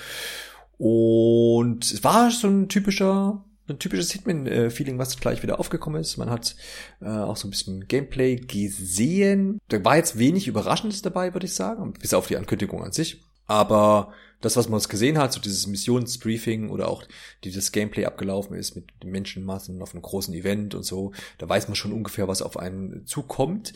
Und 0.76 1.84
es 1.84 2.04
war 2.04 2.30
so 2.30 2.46
ein 2.46 2.68
typischer, 2.68 3.44
ein 3.68 3.80
typisches 3.80 4.12
Hitman-Feeling, 4.12 4.98
was 4.98 5.18
gleich 5.18 5.42
wieder 5.42 5.58
aufgekommen 5.58 6.00
ist. 6.00 6.16
Man 6.16 6.30
hat 6.30 6.54
äh, 7.00 7.08
auch 7.08 7.36
so 7.36 7.48
ein 7.48 7.50
bisschen 7.50 7.88
Gameplay 7.88 8.36
gesehen. 8.36 9.58
Da 9.66 9.84
war 9.84 9.96
jetzt 9.96 10.16
wenig 10.16 10.46
Überraschendes 10.46 11.02
dabei, 11.02 11.34
würde 11.34 11.46
ich 11.46 11.54
sagen, 11.54 11.92
bis 11.94 12.14
auf 12.14 12.28
die 12.28 12.36
Ankündigung 12.36 12.84
an 12.84 12.92
sich. 12.92 13.24
Aber 13.48 14.12
das, 14.40 14.56
was 14.56 14.68
man 14.68 14.74
uns 14.74 14.88
gesehen 14.88 15.18
hat, 15.18 15.32
so 15.32 15.40
dieses 15.40 15.66
Missionsbriefing 15.66 16.70
oder 16.70 16.88
auch 16.88 17.02
wie 17.42 17.50
das 17.50 17.72
Gameplay 17.72 18.04
abgelaufen 18.04 18.56
ist 18.56 18.76
mit 18.76 18.86
den 19.02 19.10
Menschenmassen 19.10 19.82
auf 19.82 19.92
einem 19.92 20.02
großen 20.02 20.34
Event 20.34 20.74
und 20.74 20.84
so, 20.84 21.12
da 21.38 21.48
weiß 21.48 21.68
man 21.68 21.74
schon 21.74 21.92
ungefähr, 21.92 22.28
was 22.28 22.42
auf 22.42 22.56
einen 22.56 23.06
zukommt. 23.06 23.72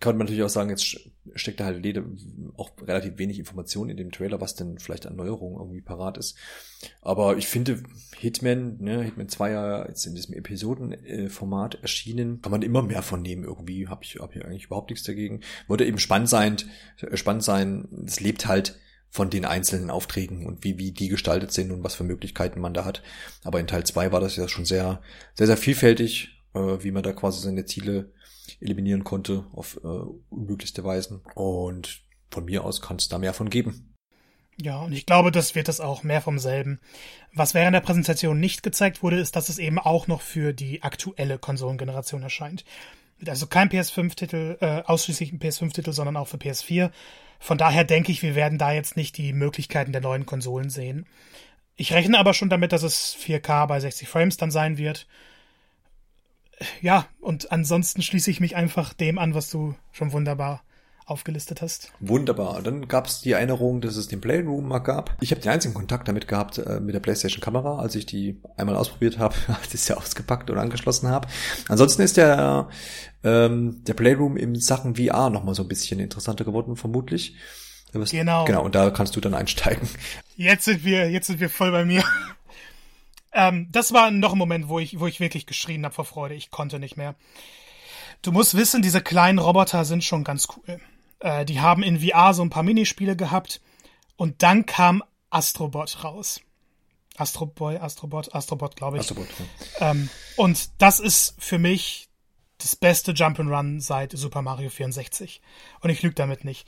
Kann 0.00 0.16
man 0.16 0.26
natürlich 0.26 0.42
auch 0.42 0.50
sagen, 0.50 0.70
jetzt 0.70 0.98
steckt 1.34 1.60
da 1.60 1.64
halt 1.64 2.02
auch 2.56 2.70
relativ 2.86 3.16
wenig 3.18 3.38
Information 3.38 3.88
in 3.88 3.96
dem 3.96 4.12
Trailer, 4.12 4.40
was 4.40 4.54
denn 4.54 4.78
vielleicht 4.78 5.06
an 5.06 5.16
Neuerungen 5.16 5.58
irgendwie 5.58 5.80
parat 5.80 6.18
ist. 6.18 6.36
Aber 7.00 7.38
ich 7.38 7.48
finde, 7.48 7.82
Hitman, 8.16 8.76
ne, 8.80 9.02
Hitman 9.02 9.28
2 9.28 9.50
ja 9.50 9.88
jetzt 9.88 10.04
in 10.04 10.14
diesem 10.14 10.34
Episodenformat 10.34 11.76
erschienen, 11.80 12.42
kann 12.42 12.52
man 12.52 12.62
immer 12.62 12.82
mehr 12.82 13.02
von 13.02 13.22
nehmen 13.22 13.44
irgendwie. 13.44 13.88
Habe 13.88 14.04
ich, 14.04 14.16
hab 14.16 14.36
ich 14.36 14.44
eigentlich 14.44 14.66
überhaupt 14.66 14.90
nichts 14.90 15.06
dagegen. 15.06 15.40
Würde 15.68 15.86
eben 15.86 15.98
spannend 15.98 16.28
sein, 16.28 16.56
spannend 17.14 17.44
sein. 17.44 17.88
Es 18.06 18.20
lebt 18.20 18.46
halt 18.46 18.78
von 19.10 19.30
den 19.30 19.44
einzelnen 19.44 19.90
Aufträgen 19.90 20.46
und 20.46 20.64
wie, 20.64 20.78
wie 20.78 20.92
die 20.92 21.08
gestaltet 21.08 21.52
sind 21.52 21.72
und 21.72 21.82
was 21.82 21.94
für 21.94 22.04
Möglichkeiten 22.04 22.60
man 22.60 22.74
da 22.74 22.84
hat. 22.84 23.02
Aber 23.44 23.60
in 23.60 23.66
Teil 23.66 23.84
2 23.84 24.12
war 24.12 24.20
das 24.20 24.36
ja 24.36 24.48
schon 24.48 24.64
sehr, 24.64 25.00
sehr, 25.34 25.46
sehr 25.46 25.56
vielfältig, 25.56 26.42
äh, 26.54 26.58
wie 26.58 26.90
man 26.90 27.02
da 27.02 27.12
quasi 27.12 27.40
seine 27.40 27.64
Ziele 27.64 28.12
eliminieren 28.60 29.04
konnte 29.04 29.46
auf 29.52 29.78
äh, 29.82 29.88
unmöglichste 30.30 30.84
Weisen. 30.84 31.20
Und 31.34 32.02
von 32.30 32.44
mir 32.44 32.64
aus 32.64 32.80
kann 32.80 32.96
es 32.96 33.08
da 33.08 33.18
mehr 33.18 33.34
von 33.34 33.50
geben. 33.50 33.94
Ja, 34.60 34.80
und 34.80 34.92
ich 34.92 35.06
glaube, 35.06 35.30
das 35.30 35.54
wird 35.54 35.68
es 35.68 35.80
auch 35.80 36.02
mehr 36.02 36.20
vom 36.20 36.38
selben. 36.38 36.80
Was 37.32 37.54
während 37.54 37.74
der 37.74 37.80
Präsentation 37.80 38.40
nicht 38.40 38.64
gezeigt 38.64 39.02
wurde, 39.04 39.20
ist, 39.20 39.36
dass 39.36 39.48
es 39.48 39.58
eben 39.58 39.78
auch 39.78 40.08
noch 40.08 40.20
für 40.20 40.52
die 40.52 40.82
aktuelle 40.82 41.38
Konsolengeneration 41.38 42.22
erscheint. 42.22 42.64
Also 43.26 43.46
kein 43.46 43.68
PS5-Titel, 43.68 44.58
äh, 44.60 44.82
ausschließlich 44.84 45.32
ein 45.32 45.40
PS5-Titel, 45.40 45.92
sondern 45.92 46.16
auch 46.16 46.28
für 46.28 46.36
PS4. 46.36 46.90
Von 47.40 47.58
daher 47.58 47.84
denke 47.84 48.12
ich, 48.12 48.22
wir 48.22 48.34
werden 48.34 48.58
da 48.58 48.72
jetzt 48.72 48.96
nicht 48.96 49.16
die 49.16 49.32
Möglichkeiten 49.32 49.92
der 49.92 50.00
neuen 50.00 50.26
Konsolen 50.26 50.70
sehen. 50.70 51.06
Ich 51.76 51.92
rechne 51.92 52.18
aber 52.18 52.34
schon 52.34 52.48
damit, 52.48 52.72
dass 52.72 52.82
es 52.82 53.16
4K 53.16 53.66
bei 53.66 53.80
60 53.80 54.08
Frames 54.08 54.36
dann 54.36 54.50
sein 54.50 54.78
wird. 54.78 55.06
Ja, 56.80 57.06
und 57.20 57.52
ansonsten 57.52 58.02
schließe 58.02 58.30
ich 58.30 58.40
mich 58.40 58.56
einfach 58.56 58.92
dem 58.92 59.18
an, 59.18 59.34
was 59.34 59.48
du 59.50 59.76
schon 59.92 60.12
wunderbar 60.12 60.62
aufgelistet 61.08 61.62
hast. 61.62 61.90
Wunderbar. 62.00 62.62
Dann 62.62 62.86
gab 62.86 63.06
es 63.06 63.20
die 63.20 63.32
Erinnerung, 63.32 63.80
dass 63.80 63.96
es 63.96 64.08
den 64.08 64.20
Playroom 64.20 64.68
mal 64.68 64.80
gab. 64.80 65.16
Ich 65.20 65.30
habe 65.30 65.40
den 65.40 65.50
einzigen 65.50 65.72
Kontakt 65.72 66.06
damit 66.06 66.28
gehabt 66.28 66.58
äh, 66.58 66.80
mit 66.80 66.94
der 66.94 67.00
PlayStation 67.00 67.40
Kamera, 67.40 67.78
als 67.78 67.94
ich 67.94 68.04
die 68.04 68.40
einmal 68.56 68.76
ausprobiert 68.76 69.18
habe, 69.18 69.34
als 69.48 69.72
ich 69.72 69.80
sie 69.80 69.96
ausgepackt 69.96 70.50
und 70.50 70.58
angeschlossen 70.58 71.08
habe. 71.08 71.28
Ansonsten 71.68 72.02
ist 72.02 72.16
der 72.16 72.68
ähm, 73.24 73.82
der 73.84 73.94
Playroom 73.94 74.36
in 74.36 74.54
Sachen 74.56 74.96
VR 74.96 75.30
noch 75.30 75.44
mal 75.44 75.54
so 75.54 75.62
ein 75.62 75.68
bisschen 75.68 76.00
interessanter 76.00 76.44
geworden, 76.44 76.76
vermutlich. 76.76 77.36
Genau. 77.92 78.44
Genau. 78.44 78.64
Und 78.64 78.74
da 78.74 78.90
kannst 78.90 79.16
du 79.16 79.20
dann 79.20 79.34
einsteigen. 79.34 79.88
Jetzt 80.36 80.66
sind 80.66 80.84
wir 80.84 81.10
jetzt 81.10 81.26
sind 81.26 81.40
wir 81.40 81.50
voll 81.50 81.72
bei 81.72 81.84
mir. 81.84 82.04
ähm, 83.32 83.68
das 83.72 83.92
war 83.92 84.10
noch 84.10 84.32
ein 84.32 84.38
Moment, 84.38 84.68
wo 84.68 84.78
ich 84.78 85.00
wo 85.00 85.06
ich 85.06 85.18
wirklich 85.18 85.46
geschrien 85.46 85.84
habe 85.84 85.94
vor 85.94 86.04
Freude. 86.04 86.34
Ich 86.34 86.50
konnte 86.50 86.78
nicht 86.78 86.96
mehr. 86.96 87.16
Du 88.22 88.30
musst 88.30 88.56
wissen, 88.56 88.82
diese 88.82 89.00
kleinen 89.00 89.38
Roboter 89.38 89.84
sind 89.84 90.04
schon 90.04 90.22
ganz 90.22 90.46
cool. 90.56 90.80
Äh, 91.18 91.44
die 91.44 91.60
haben 91.60 91.82
in 91.82 92.00
VR 92.00 92.34
so 92.34 92.42
ein 92.42 92.50
paar 92.50 92.62
Minispiele 92.62 93.16
gehabt 93.16 93.60
und 94.16 94.42
dann 94.42 94.66
kam 94.66 95.02
Astrobot 95.30 96.04
raus. 96.04 96.40
Astroboy, 97.16 97.78
Astrobot, 97.78 98.32
Astrobot, 98.32 98.76
glaube 98.76 98.98
ich. 98.98 99.00
Astrobot, 99.00 99.26
ja. 99.80 99.90
ähm, 99.90 100.08
und 100.36 100.70
das 100.78 101.00
ist 101.00 101.34
für 101.38 101.58
mich 101.58 102.07
das 102.58 102.76
beste 102.76 103.12
Jump'n'Run 103.12 103.80
seit 103.80 104.12
Super 104.12 104.42
Mario 104.42 104.68
64. 104.68 105.40
Und 105.80 105.90
ich 105.90 106.02
lüge 106.02 106.14
damit 106.14 106.44
nicht. 106.44 106.66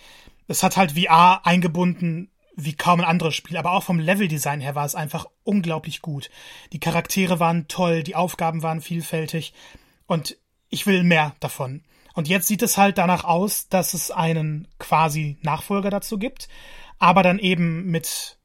Es 0.48 0.62
hat 0.62 0.76
halt 0.76 0.92
VR 0.92 1.44
eingebunden 1.44 2.30
wie 2.56 2.74
kaum 2.74 3.00
ein 3.00 3.06
anderes 3.06 3.34
Spiel, 3.34 3.56
aber 3.56 3.72
auch 3.72 3.82
vom 3.82 3.98
Leveldesign 3.98 4.60
her 4.60 4.74
war 4.74 4.84
es 4.84 4.94
einfach 4.94 5.26
unglaublich 5.44 6.02
gut. 6.02 6.30
Die 6.72 6.80
Charaktere 6.80 7.40
waren 7.40 7.68
toll, 7.68 8.02
die 8.02 8.16
Aufgaben 8.16 8.62
waren 8.62 8.80
vielfältig 8.80 9.54
und 10.06 10.36
ich 10.68 10.86
will 10.86 11.02
mehr 11.02 11.34
davon. 11.40 11.82
Und 12.14 12.28
jetzt 12.28 12.48
sieht 12.48 12.62
es 12.62 12.76
halt 12.76 12.98
danach 12.98 13.24
aus, 13.24 13.68
dass 13.68 13.94
es 13.94 14.10
einen 14.10 14.68
quasi 14.78 15.38
Nachfolger 15.42 15.90
dazu 15.90 16.18
gibt, 16.18 16.48
aber 16.98 17.22
dann 17.22 17.38
eben 17.38 17.86
mit, 17.86 18.38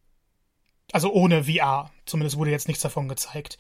also 0.92 1.12
ohne 1.12 1.46
VR. 1.46 1.92
Zumindest 2.06 2.38
wurde 2.38 2.52
jetzt 2.52 2.68
nichts 2.68 2.84
davon 2.84 3.08
gezeigt. 3.08 3.58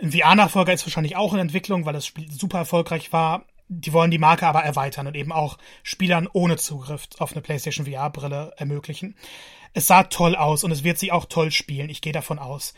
Ein 0.00 0.12
VR-Nachfolger 0.12 0.72
ist 0.72 0.86
wahrscheinlich 0.86 1.16
auch 1.16 1.32
in 1.32 1.40
Entwicklung, 1.40 1.84
weil 1.84 1.92
das 1.92 2.06
Spiel 2.06 2.30
super 2.30 2.58
erfolgreich 2.58 3.12
war. 3.12 3.44
Die 3.68 3.92
wollen 3.92 4.10
die 4.10 4.18
Marke 4.18 4.46
aber 4.46 4.62
erweitern 4.62 5.06
und 5.06 5.16
eben 5.16 5.32
auch 5.32 5.58
Spielern 5.82 6.28
ohne 6.32 6.56
Zugriff 6.56 7.08
auf 7.18 7.32
eine 7.32 7.42
PlayStation 7.42 7.86
VR-Brille 7.86 8.54
ermöglichen. 8.56 9.16
Es 9.74 9.86
sah 9.86 10.04
toll 10.04 10.36
aus 10.36 10.64
und 10.64 10.70
es 10.70 10.84
wird 10.84 10.98
sie 10.98 11.12
auch 11.12 11.26
toll 11.26 11.50
spielen. 11.50 11.90
Ich 11.90 12.00
gehe 12.00 12.12
davon 12.12 12.38
aus. 12.38 12.74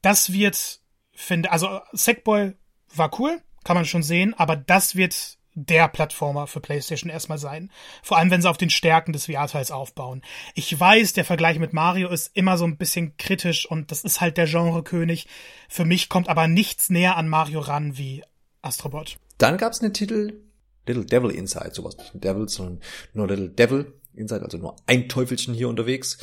Das 0.00 0.32
wird, 0.32 0.80
finde, 1.12 1.50
also 1.50 1.80
Sackboy 1.92 2.54
war 2.94 3.20
cool, 3.20 3.42
kann 3.64 3.76
man 3.76 3.84
schon 3.84 4.02
sehen, 4.02 4.34
aber 4.34 4.56
das 4.56 4.96
wird 4.96 5.38
der 5.54 5.88
Plattformer 5.88 6.46
für 6.46 6.60
PlayStation 6.60 7.10
erstmal 7.10 7.38
sein. 7.38 7.70
Vor 8.02 8.18
allem, 8.18 8.30
wenn 8.30 8.42
sie 8.42 8.48
auf 8.48 8.56
den 8.56 8.70
Stärken 8.70 9.12
des 9.12 9.26
VR-Teils 9.26 9.70
aufbauen. 9.70 10.22
Ich 10.54 10.78
weiß, 10.78 11.12
der 11.12 11.24
Vergleich 11.24 11.58
mit 11.58 11.72
Mario 11.72 12.08
ist 12.08 12.30
immer 12.34 12.56
so 12.56 12.64
ein 12.64 12.76
bisschen 12.76 13.16
kritisch 13.16 13.66
und 13.66 13.90
das 13.90 14.04
ist 14.04 14.20
halt 14.20 14.36
der 14.36 14.46
Genrekönig. 14.46 15.26
Für 15.68 15.84
mich 15.84 16.08
kommt 16.08 16.28
aber 16.28 16.48
nichts 16.48 16.90
näher 16.90 17.16
an 17.16 17.28
Mario 17.28 17.60
ran 17.60 17.98
wie 17.98 18.22
Astrobot. 18.62 19.16
Dann 19.38 19.58
gab's 19.58 19.80
einen 19.82 19.92
Titel, 19.92 20.40
Little 20.86 21.04
Devil 21.04 21.30
Inside, 21.30 21.72
sowas 21.74 21.96
nicht 21.96 22.14
ein 22.14 22.20
Devil, 22.20 22.48
sondern 22.48 22.80
nur 23.12 23.28
Little 23.28 23.50
Devil 23.50 23.92
Inside, 24.14 24.42
also 24.42 24.58
nur 24.58 24.76
ein 24.86 25.08
Teufelchen 25.08 25.54
hier 25.54 25.68
unterwegs, 25.68 26.18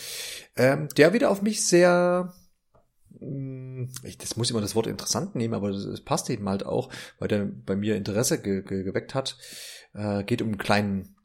ähm, 0.56 0.90
der 0.98 1.14
wieder 1.14 1.30
auf 1.30 1.42
mich 1.42 1.66
sehr 1.66 2.34
ich, 4.04 4.18
das 4.18 4.38
muss 4.38 4.52
immer 4.52 4.62
das 4.62 4.76
Wort 4.76 4.88
interessant 4.88 5.36
nehmen, 5.36 5.54
aber 5.54 5.72
das 5.72 6.02
passt 6.02 6.30
eben 6.30 6.48
halt 6.48 6.66
auch, 6.66 6.90
weil 7.18 7.28
der 7.28 7.46
bei 7.46 7.76
mir 7.76 7.96
Interesse 7.96 8.42
ge, 8.42 8.62
ge, 8.62 8.84
geweckt 8.84 9.16
hat. 9.16 9.38
Äh, 9.94 10.24
geht 10.24 10.42
um 10.42 10.50
einen 10.50 10.58
kleinen 10.58 11.16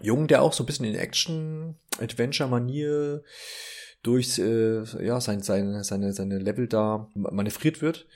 Jungen, 0.00 0.28
der 0.28 0.42
auch 0.42 0.52
so 0.52 0.62
ein 0.62 0.66
bisschen 0.66 0.86
in 0.86 0.94
Action-Adventure-Manier 0.94 3.24
durch 4.02 4.38
äh, 4.38 4.84
ja, 5.04 5.20
sein, 5.20 5.42
seine, 5.42 5.82
seine, 5.84 6.12
seine 6.12 6.38
Level 6.38 6.66
da 6.66 7.08
manövriert 7.14 7.82
wird. 7.82 8.06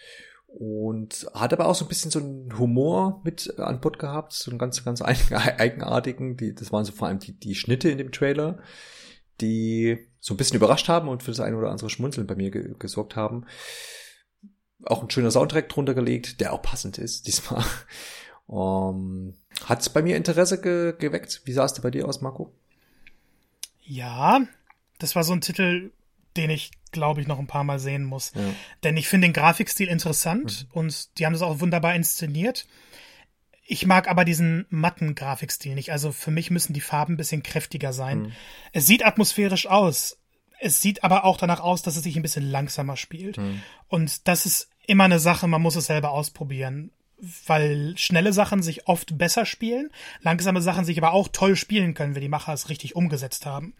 Und 0.46 1.26
hat 1.34 1.52
aber 1.52 1.66
auch 1.66 1.74
so 1.74 1.84
ein 1.84 1.88
bisschen 1.88 2.10
so 2.10 2.18
einen 2.18 2.58
Humor 2.58 3.20
mit 3.24 3.58
an 3.58 3.82
Bord 3.82 3.98
gehabt, 3.98 4.32
so 4.32 4.50
einen 4.50 4.58
ganz, 4.58 4.82
ganz 4.84 5.02
eigenartigen. 5.02 6.38
Die, 6.38 6.54
das 6.54 6.72
waren 6.72 6.86
so 6.86 6.92
vor 6.92 7.08
allem 7.08 7.18
die, 7.18 7.38
die 7.38 7.54
Schnitte 7.54 7.90
in 7.90 7.98
dem 7.98 8.10
Trailer, 8.10 8.58
die 9.40 9.98
so 10.20 10.34
ein 10.34 10.36
bisschen 10.36 10.56
überrascht 10.56 10.88
haben 10.88 11.08
und 11.08 11.22
für 11.22 11.30
das 11.30 11.40
eine 11.40 11.56
oder 11.56 11.70
andere 11.70 11.90
Schmunzeln 11.90 12.26
bei 12.26 12.34
mir 12.34 12.50
ge 12.50 12.74
gesorgt 12.78 13.16
haben. 13.16 13.46
Auch 14.84 15.02
ein 15.02 15.10
schöner 15.10 15.30
Soundtrack 15.30 15.68
drunter 15.68 15.94
gelegt, 15.94 16.40
der 16.40 16.52
auch 16.52 16.62
passend 16.62 16.98
ist 16.98 17.26
diesmal. 17.26 17.64
Um, 18.46 19.34
ähm, 19.34 19.34
Hat 19.64 19.80
es 19.80 19.88
bei 19.88 20.02
mir 20.02 20.16
Interesse 20.16 20.60
ge 20.60 20.94
geweckt? 20.98 21.42
Wie 21.44 21.52
sah 21.52 21.64
es 21.64 21.80
bei 21.80 21.90
dir 21.90 22.06
aus, 22.06 22.20
Marco? 22.20 22.52
Ja, 23.82 24.40
das 24.98 25.14
war 25.14 25.24
so 25.24 25.32
ein 25.32 25.40
Titel, 25.40 25.92
den 26.36 26.50
ich, 26.50 26.70
glaube 26.92 27.20
ich, 27.20 27.26
noch 27.26 27.38
ein 27.38 27.46
paar 27.46 27.64
Mal 27.64 27.78
sehen 27.78 28.04
muss. 28.04 28.32
Ja. 28.34 28.42
Denn 28.82 28.96
ich 28.96 29.08
finde 29.08 29.28
den 29.28 29.32
Grafikstil 29.32 29.88
interessant 29.88 30.66
mhm. 30.68 30.78
und 30.78 31.18
die 31.18 31.26
haben 31.26 31.32
das 31.32 31.42
auch 31.42 31.60
wunderbar 31.60 31.94
inszeniert. 31.94 32.66
Ich 33.66 33.84
mag 33.84 34.08
aber 34.08 34.24
diesen 34.24 34.66
matten 34.68 35.14
Grafikstil 35.14 35.74
nicht. 35.74 35.90
Also 35.90 36.12
für 36.12 36.30
mich 36.30 36.50
müssen 36.50 36.72
die 36.72 36.80
Farben 36.80 37.14
ein 37.14 37.16
bisschen 37.16 37.42
kräftiger 37.42 37.92
sein. 37.92 38.20
Mhm. 38.20 38.32
Es 38.72 38.86
sieht 38.86 39.04
atmosphärisch 39.04 39.66
aus. 39.66 40.18
Es 40.60 40.80
sieht 40.80 41.04
aber 41.04 41.24
auch 41.24 41.36
danach 41.36 41.60
aus, 41.60 41.82
dass 41.82 41.96
es 41.96 42.04
sich 42.04 42.16
ein 42.16 42.22
bisschen 42.22 42.48
langsamer 42.48 42.96
spielt. 42.96 43.38
Mhm. 43.38 43.62
Und 43.88 44.28
das 44.28 44.46
ist 44.46 44.70
immer 44.86 45.04
eine 45.04 45.18
Sache, 45.18 45.48
man 45.48 45.62
muss 45.62 45.76
es 45.76 45.86
selber 45.86 46.10
ausprobieren. 46.10 46.92
Weil 47.46 47.94
schnelle 47.96 48.32
Sachen 48.32 48.62
sich 48.62 48.88
oft 48.88 49.16
besser 49.16 49.46
spielen, 49.46 49.90
langsame 50.20 50.60
Sachen 50.60 50.84
sich 50.84 50.98
aber 50.98 51.12
auch 51.12 51.28
toll 51.28 51.56
spielen 51.56 51.94
können, 51.94 52.14
wenn 52.14 52.20
die 52.20 52.28
Macher 52.28 52.52
es 52.52 52.68
richtig 52.68 52.94
umgesetzt 52.94 53.46
haben. 53.46 53.74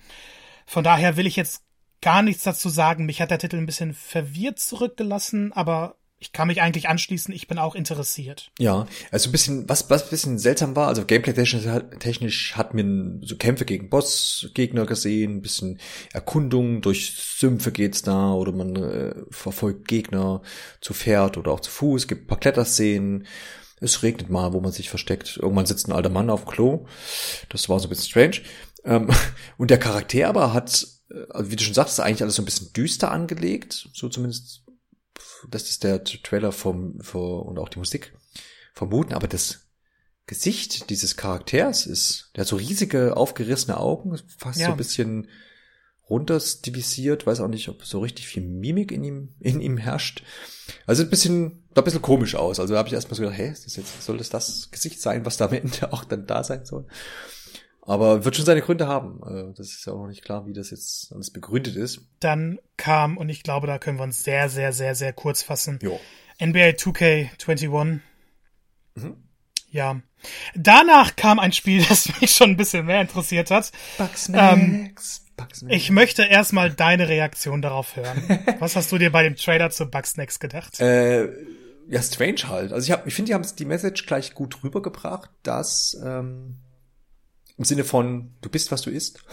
Von 0.65 0.83
daher 0.83 1.19
will 1.19 1.27
ich 1.27 1.37
jetzt 1.37 1.63
gar 2.01 2.23
nichts 2.23 2.45
dazu 2.45 2.71
sagen. 2.71 3.05
Mich 3.05 3.21
hat 3.21 3.31
der 3.31 3.39
Titel 3.39 3.57
ein 3.59 3.67
bisschen 3.67 3.93
verwirrt 3.93 4.59
zurückgelassen, 4.59 5.53
aber 5.53 5.97
ich 6.19 6.33
kann 6.33 6.49
mich 6.49 6.63
eigentlich 6.63 6.89
anschließen, 6.89 7.35
ich 7.35 7.47
bin 7.47 7.59
auch 7.59 7.75
interessiert. 7.75 8.51
Ja, 8.59 8.87
also 9.11 9.29
ein 9.29 9.33
bisschen, 9.33 9.69
was, 9.69 9.91
was 9.91 10.05
ein 10.05 10.11
bisschen 10.11 10.39
seltsam 10.39 10.75
war, 10.75 10.89
also 10.89 11.05
gameplay-technisch 11.05 12.57
hat 12.57 12.73
man 12.73 13.21
so 13.23 13.37
Kämpfe 13.37 13.67
gegen 13.67 13.91
Bossgegner 13.91 14.87
gesehen, 14.87 15.37
ein 15.37 15.43
bisschen 15.43 15.79
Erkundung, 16.15 16.81
durch 16.81 17.13
Sümpfe 17.17 17.71
geht's 17.71 18.03
da, 18.03 18.33
oder 18.33 18.53
man 18.53 18.77
äh, 18.77 19.15
verfolgt 19.31 19.89
Gegner 19.89 20.41
zu 20.81 20.95
Pferd 20.95 21.37
oder 21.37 21.53
auch 21.53 21.61
zu 21.61 21.71
Fuß, 21.71 22.09
gibt 22.09 22.25
ein 22.25 22.29
paar 22.29 22.41
Kletterszenen, 22.41 23.27
es 23.81 24.03
regnet 24.03 24.31
mal, 24.31 24.55
wo 24.55 24.61
man 24.61 24.73
sich 24.73 24.89
versteckt, 24.89 25.37
irgendwann 25.37 25.67
sitzt 25.67 25.87
ein 25.87 25.93
alter 25.93 26.09
Mann 26.09 26.31
auf 26.31 26.47
Klo, 26.47 26.87
das 27.51 27.69
war 27.69 27.79
so 27.79 27.89
ein 27.89 27.91
bisschen 27.91 28.09
strange, 28.09 28.41
ähm, 28.85 29.11
und 29.59 29.71
der 29.71 29.79
Charakter 29.79 30.29
aber 30.29 30.55
hat, 30.55 30.87
äh, 31.11 31.27
also 31.29 31.51
wie 31.51 31.57
du 31.57 31.63
schon 31.63 31.75
sagst, 31.75 32.01
eigentlich 32.01 32.23
alles 32.23 32.37
so 32.37 32.43
ein 32.43 32.47
bisschen 32.47 32.73
düster 32.73 33.11
angelegt, 33.11 33.91
so 33.93 34.09
zumindest 34.09 34.66
das 35.49 35.69
ist 35.69 35.85
der 35.85 36.03
Trailer 36.05 36.53
vom, 36.53 37.01
vom 37.01 37.43
und 37.43 37.59
auch 37.59 37.69
die 37.69 37.79
Musik 37.79 38.15
vermuten, 38.73 39.15
aber 39.15 39.29
das 39.29 39.67
Gesicht 40.27 40.91
dieses 40.91 41.17
Charakters 41.17 41.87
ist, 41.87 42.31
der 42.35 42.43
hat 42.43 42.49
so 42.49 42.57
riesige 42.57 43.17
aufgerissene 43.17 43.79
Augen, 43.79 44.19
fast 44.39 44.59
ja. 44.59 44.67
so 44.67 44.73
ein 44.73 44.79
bisschen 44.79 45.29
runterstilisiert, 46.09 47.27
weiß 47.27 47.41
auch 47.41 47.49
nicht, 47.49 47.69
ob 47.69 47.85
so 47.85 48.01
richtig 48.01 48.29
viel 48.29 48.43
Mimik 48.43 48.93
in 48.93 49.05
ihm, 49.05 49.35
in 49.41 49.61
ihm 49.61 49.77
herrscht. 49.77 50.23
Also 50.87 51.03
ein 51.03 51.11
bisschen, 51.11 51.65
da 51.75 51.81
ein 51.81 51.85
bisschen 51.85 52.03
komisch 52.03 52.35
aus. 52.37 52.61
Also 52.61 52.75
da 52.75 52.79
habe 52.79 52.89
ich 52.89 52.95
erstmal 52.95 53.17
so 53.17 53.23
gedacht, 53.23 53.39
hä, 53.39 53.51
ist 53.51 53.67
das 53.67 53.77
jetzt, 53.77 54.03
soll 54.03 54.19
das 54.19 54.31
das 54.31 54.71
Gesicht 54.71 55.01
sein, 55.01 55.25
was 55.25 55.37
da 55.37 55.47
am 55.47 55.53
Ende 55.53 55.93
auch 55.93 56.05
dann 56.05 56.27
da 56.27 56.45
sein 56.45 56.65
soll? 56.65 56.87
Aber 57.87 58.25
wird 58.25 58.35
schon 58.35 58.45
seine 58.45 58.63
Gründe 58.63 58.89
haben. 58.89 59.23
Also, 59.23 59.53
das 59.53 59.69
ist 59.69 59.87
ja 59.87 59.93
auch 59.93 60.01
noch 60.01 60.09
nicht 60.09 60.25
klar, 60.25 60.47
wie 60.47 60.53
das 60.53 60.71
jetzt 60.71 61.13
alles 61.13 61.31
begründet 61.31 61.77
ist. 61.77 62.01
Dann 62.19 62.59
kam, 62.77 63.17
und 63.17 63.29
ich 63.29 63.45
glaube, 63.45 63.69
da 63.69 63.79
können 63.79 63.99
wir 63.99 64.03
uns 64.03 64.25
sehr, 64.25 64.49
sehr, 64.49 64.73
sehr, 64.73 64.95
sehr 64.95 65.13
kurz 65.13 65.43
fassen. 65.43 65.79
Jo. 65.81 65.99
NBA 66.41 66.71
2K21. 66.71 68.01
Mhm. 68.97 69.17
Ja. 69.71 70.01
Danach 70.57 71.15
kam 71.15 71.39
ein 71.39 71.53
Spiel, 71.53 71.85
das 71.89 72.21
mich 72.21 72.33
schon 72.33 72.51
ein 72.51 72.57
bisschen 72.57 72.87
mehr 72.87 73.01
interessiert 73.01 73.51
hat. 73.51 73.71
Bugsnax. 73.99 74.59
Ähm, 74.59 74.95
Bugsnax. 75.37 75.65
Ich 75.69 75.91
möchte 75.91 76.25
erstmal 76.25 76.73
deine 76.73 77.09
Reaktion 77.09 77.63
darauf 77.63 77.95
hören. 77.95 78.41
Was 78.59 78.75
hast 78.75 78.91
du 78.91 78.99
dir 78.99 79.13
bei 79.13 79.23
dem 79.23 79.37
Trailer 79.37 79.71
zu 79.71 79.87
Bugsnax 79.87 80.41
gedacht? 80.41 80.81
Äh, 80.81 81.29
ja, 81.89 82.03
strange 82.03 82.49
halt. 82.49 82.73
Also 82.73 82.87
ich, 82.87 82.91
hab, 82.91 83.07
ich 83.07 83.15
finde, 83.15 83.29
die 83.29 83.35
haben 83.35 83.47
die 83.57 83.65
Message 83.65 84.07
gleich 84.07 84.35
gut 84.35 84.65
rübergebracht, 84.65 85.31
dass 85.45 85.97
ähm, 86.05 86.57
im 87.57 87.65
Sinne 87.65 87.85
von, 87.85 88.35
du 88.41 88.49
bist, 88.49 88.71
was 88.73 88.83
du 88.83 88.91
isst. 88.91 89.25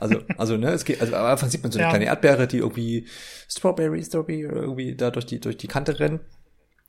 Also, 0.00 0.22
also, 0.36 0.56
ne, 0.56 0.70
es 0.70 0.84
geht, 0.84 1.00
also 1.00 1.16
am 1.16 1.26
Anfang 1.26 1.50
sieht 1.50 1.64
man 1.64 1.72
so 1.72 1.78
eine 1.80 1.86
ja. 1.86 1.90
kleine 1.90 2.04
Erdbeere, 2.04 2.46
die 2.46 2.58
irgendwie 2.58 3.08
Strawberry, 3.48 4.04
Strawberry, 4.04 4.42
irgendwie 4.42 4.94
da 4.94 5.10
durch 5.10 5.26
die, 5.26 5.40
durch 5.40 5.56
die 5.56 5.66
Kante 5.66 5.98
rennen 5.98 6.20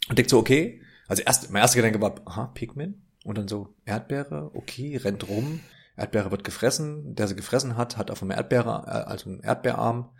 und 0.10 0.18
denkt 0.20 0.30
so, 0.30 0.38
okay. 0.38 0.84
Also 1.07 1.24
erst, 1.24 1.49
mein 1.49 1.64
erster 1.64 1.78
Gedanke 1.78 1.99
war, 2.01 2.22
aha, 2.26 2.51
Pikmin. 2.53 3.01
Und 3.24 3.39
dann 3.39 3.47
so, 3.47 3.74
Erdbeere, 3.86 4.51
okay, 4.53 4.95
rennt 4.95 5.28
rum. 5.28 5.62
Erdbeere 5.97 6.30
wird 6.30 6.43
gefressen. 6.43 7.16
Der 7.16 7.28
sie 7.28 7.36
gefressen 7.36 7.78
hat, 7.78 7.97
hat 7.97 8.12
auf 8.12 8.22
einem 8.22 8.30
Erdbeere, 8.30 8.84
äh, 8.86 9.10
also 9.10 9.30
einen 9.30 9.41
Erdbeerarm. 9.41 10.12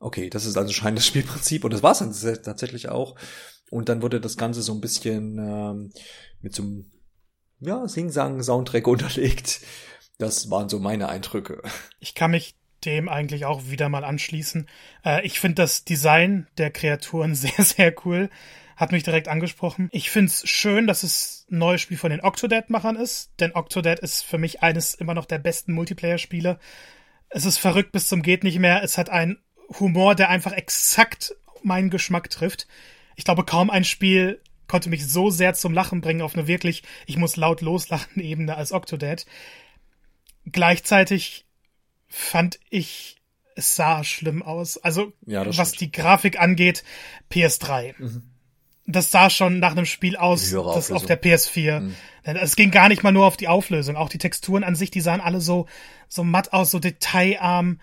Okay, 0.00 0.28
das 0.28 0.44
ist 0.44 0.56
also 0.56 0.72
scheinend 0.72 0.98
das 0.98 1.06
Spielprinzip 1.06 1.64
und 1.64 1.72
das 1.72 1.82
war 1.82 1.92
es 1.92 1.98
dann 1.98 2.42
tatsächlich 2.42 2.88
auch. 2.88 3.16
Und 3.70 3.88
dann 3.88 4.02
wurde 4.02 4.20
das 4.20 4.36
Ganze 4.36 4.62
so 4.62 4.72
ein 4.72 4.80
bisschen 4.80 5.38
ähm, 5.38 5.92
mit 6.40 6.54
so 6.54 6.62
einem 6.62 6.90
ja, 7.60 7.86
Sing-Sang-Soundtrack 7.86 8.86
unterlegt. 8.86 9.60
Das 10.18 10.50
waren 10.50 10.68
so 10.68 10.78
meine 10.78 11.08
Eindrücke. 11.08 11.62
Ich 12.00 12.14
kann 12.14 12.32
mich 12.32 12.56
dem 12.84 13.08
eigentlich 13.08 13.44
auch 13.44 13.66
wieder 13.66 13.88
mal 13.88 14.04
anschließen. 14.04 14.68
Äh, 15.04 15.26
ich 15.26 15.40
finde 15.40 15.62
das 15.62 15.84
Design 15.84 16.46
der 16.58 16.70
Kreaturen 16.70 17.34
sehr, 17.34 17.64
sehr 17.64 17.94
cool. 18.04 18.30
Hat 18.76 18.92
mich 18.92 19.02
direkt 19.02 19.26
angesprochen. 19.26 19.88
Ich 19.90 20.10
finde 20.10 20.30
es 20.30 20.48
schön, 20.48 20.86
dass 20.86 21.02
es 21.02 21.46
ein 21.50 21.58
neues 21.58 21.80
Spiel 21.80 21.96
von 21.96 22.10
den 22.10 22.20
Octodad-Machern 22.20 22.94
ist, 22.94 23.32
denn 23.40 23.54
Octodad 23.54 23.98
ist 23.98 24.22
für 24.22 24.38
mich 24.38 24.62
eines 24.62 24.94
immer 24.94 25.14
noch 25.14 25.24
der 25.24 25.38
besten 25.38 25.72
Multiplayer-Spiele. 25.72 26.60
Es 27.28 27.44
ist 27.44 27.58
verrückt 27.58 27.90
bis 27.90 28.06
zum 28.06 28.22
geht 28.22 28.44
nicht 28.44 28.60
mehr. 28.60 28.82
Es 28.84 28.96
hat 28.96 29.10
einen 29.10 29.38
Humor, 29.80 30.14
der 30.14 30.30
einfach 30.30 30.52
exakt 30.52 31.34
meinen 31.62 31.90
Geschmack 31.90 32.30
trifft. 32.30 32.68
Ich 33.16 33.24
glaube, 33.24 33.44
kaum 33.44 33.68
ein 33.68 33.84
Spiel 33.84 34.40
konnte 34.68 34.90
mich 34.90 35.06
so 35.06 35.30
sehr 35.30 35.54
zum 35.54 35.72
Lachen 35.72 36.00
bringen 36.00 36.22
auf 36.22 36.34
eine 36.34 36.46
wirklich, 36.46 36.82
ich 37.06 37.16
muss 37.16 37.36
laut 37.36 37.60
loslachen 37.60 38.22
Ebene 38.22 38.56
als 38.56 38.72
Octodad. 38.72 39.26
Gleichzeitig 40.44 41.46
fand 42.06 42.60
ich, 42.70 43.16
es 43.56 43.74
sah 43.74 44.04
schlimm 44.04 44.42
aus. 44.42 44.78
Also, 44.78 45.12
ja, 45.26 45.44
was 45.44 45.74
stimmt. 45.74 45.80
die 45.80 45.92
Grafik 45.92 46.40
angeht, 46.40 46.84
PS3. 47.30 47.94
Mhm. 47.98 48.22
Das 48.86 49.10
sah 49.10 49.28
schon 49.28 49.58
nach 49.58 49.72
einem 49.72 49.84
Spiel 49.84 50.16
aus, 50.16 50.50
das 50.50 50.90
auf 50.92 51.04
der 51.04 51.20
PS4. 51.20 51.80
Mhm. 51.80 51.94
Es 52.22 52.56
ging 52.56 52.70
gar 52.70 52.88
nicht 52.88 53.02
mal 53.02 53.12
nur 53.12 53.26
auf 53.26 53.36
die 53.36 53.48
Auflösung. 53.48 53.96
Auch 53.96 54.08
die 54.08 54.16
Texturen 54.16 54.64
an 54.64 54.76
sich, 54.76 54.90
die 54.90 55.02
sahen 55.02 55.20
alle 55.20 55.42
so, 55.42 55.66
so 56.08 56.24
matt 56.24 56.54
aus, 56.54 56.70
so 56.70 56.78
detailarm. 56.78 57.80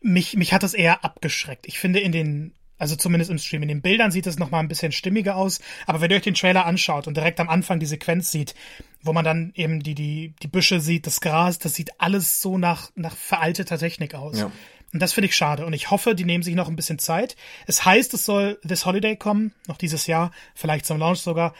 Mich, 0.00 0.36
mich 0.36 0.52
hat 0.52 0.64
das 0.64 0.74
eher 0.74 1.04
abgeschreckt. 1.04 1.68
Ich 1.68 1.78
finde 1.78 2.00
in 2.00 2.10
den 2.10 2.57
also 2.78 2.96
zumindest 2.96 3.30
im 3.30 3.38
Stream. 3.38 3.62
In 3.62 3.68
den 3.68 3.82
Bildern 3.82 4.10
sieht 4.10 4.26
es 4.26 4.38
nochmal 4.38 4.60
ein 4.60 4.68
bisschen 4.68 4.92
stimmiger 4.92 5.36
aus. 5.36 5.60
Aber 5.86 6.00
wenn 6.00 6.10
ihr 6.10 6.16
euch 6.16 6.22
den 6.22 6.34
Trailer 6.34 6.64
anschaut 6.64 7.06
und 7.06 7.16
direkt 7.16 7.40
am 7.40 7.48
Anfang 7.48 7.80
die 7.80 7.86
Sequenz 7.86 8.30
sieht, 8.30 8.54
wo 9.02 9.12
man 9.12 9.24
dann 9.24 9.52
eben 9.54 9.82
die, 9.82 9.94
die, 9.94 10.34
die 10.42 10.48
Büsche 10.48 10.80
sieht, 10.80 11.06
das 11.06 11.20
Gras, 11.20 11.58
das 11.58 11.74
sieht 11.74 12.00
alles 12.00 12.40
so 12.40 12.58
nach, 12.58 12.90
nach 12.94 13.16
veralteter 13.16 13.78
Technik 13.78 14.14
aus. 14.14 14.38
Ja. 14.38 14.50
Und 14.92 15.02
das 15.02 15.12
finde 15.12 15.26
ich 15.26 15.36
schade. 15.36 15.66
Und 15.66 15.72
ich 15.74 15.90
hoffe, 15.90 16.14
die 16.14 16.24
nehmen 16.24 16.42
sich 16.42 16.54
noch 16.54 16.68
ein 16.68 16.76
bisschen 16.76 16.98
Zeit. 16.98 17.36
Es 17.66 17.84
heißt, 17.84 18.14
es 18.14 18.24
soll 18.24 18.58
this 18.66 18.86
Holiday 18.86 19.16
kommen, 19.16 19.52
noch 19.66 19.76
dieses 19.76 20.06
Jahr, 20.06 20.30
vielleicht 20.54 20.86
zum 20.86 20.98
Launch 20.98 21.20
sogar. 21.20 21.54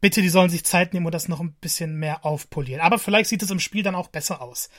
Bitte, 0.00 0.22
die 0.22 0.28
sollen 0.28 0.50
sich 0.50 0.64
Zeit 0.64 0.94
nehmen 0.94 1.06
und 1.06 1.14
das 1.14 1.28
noch 1.28 1.40
ein 1.40 1.54
bisschen 1.60 1.96
mehr 1.96 2.24
aufpolieren. 2.24 2.80
Aber 2.80 2.98
vielleicht 2.98 3.28
sieht 3.28 3.42
es 3.42 3.50
im 3.50 3.60
Spiel 3.60 3.82
dann 3.82 3.94
auch 3.94 4.08
besser 4.08 4.40
aus. 4.40 4.70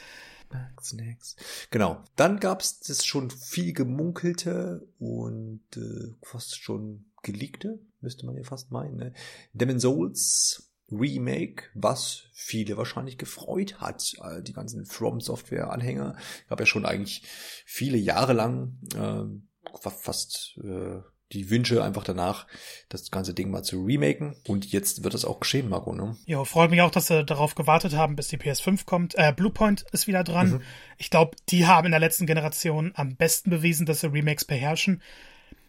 Snacks. 0.82 1.36
Genau. 1.72 2.04
Dann 2.16 2.39
gab's 2.39 2.80
das 2.80 3.06
schon 3.06 3.30
viel 3.30 3.74
gemunkelte 3.74 4.88
und 5.00 5.62
äh, 5.76 6.16
fast 6.24 6.62
schon 6.62 7.06
geleakte, 7.22 7.80
müsste 8.02 8.26
man 8.26 8.36
ja 8.36 8.43
fast 8.43 8.72
meinen. 8.72 8.97
Ne? 8.97 9.14
Demon 9.54 9.80
Souls 9.80 10.70
Remake, 10.91 11.66
was 11.74 12.24
viele 12.34 12.78
wahrscheinlich 12.78 13.18
gefreut 13.18 13.80
hat. 13.80 14.14
Äh, 14.24 14.41
die 14.41 14.54
ganzen 14.54 14.86
From 14.86 15.22
Software 15.22 15.72
Anhänger 15.72 16.16
gab 16.47 16.60
ja 16.60 16.66
schon 16.66 16.86
eigentlich 16.86 17.24
viele 17.66 17.97
Jahre 17.97 18.34
lang 18.34 18.78
äh, 18.95 19.89
fast 19.89 20.60
äh, 20.64 21.02
die 21.32 21.49
Wünsche 21.49 21.84
einfach 21.84 22.03
danach, 22.03 22.47
das 22.89 23.11
ganze 23.11 23.34
Ding 23.34 23.51
mal 23.51 23.63
zu 23.63 23.84
remaken. 23.84 24.36
Und 24.47 24.71
jetzt 24.71 25.03
wird 25.03 25.13
das 25.13 25.25
auch 25.25 25.39
geschehen, 25.39 25.69
Marco, 25.69 25.93
ne? 25.93 26.17
Ja, 26.25 26.43
freut 26.43 26.71
mich 26.71 26.82
auch, 26.82 26.91
dass 26.91 27.07
sie 27.07 27.23
darauf 27.23 27.55
gewartet 27.55 27.93
haben, 27.93 28.15
bis 28.15 28.30
die 28.30 28.38
PS5 28.38 28.86
kommt. 28.86 29.15
Äh, 29.15 29.34
Bluepoint 29.36 29.86
ist 29.91 30.07
wieder 30.07 30.23
dran. 30.23 30.51
Mhm. 30.51 30.61
Ich 30.97 31.09
glaube, 31.09 31.38
die 31.49 31.67
haben 31.67 31.86
in 31.86 31.91
der 31.91 31.99
letzten 31.99 32.25
Generation 32.25 32.91
am 32.95 33.15
besten 33.15 33.49
bewiesen, 33.49 33.86
dass 33.86 34.01
sie 34.01 34.11
Remakes 34.11 34.45
beherrschen. 34.45 35.01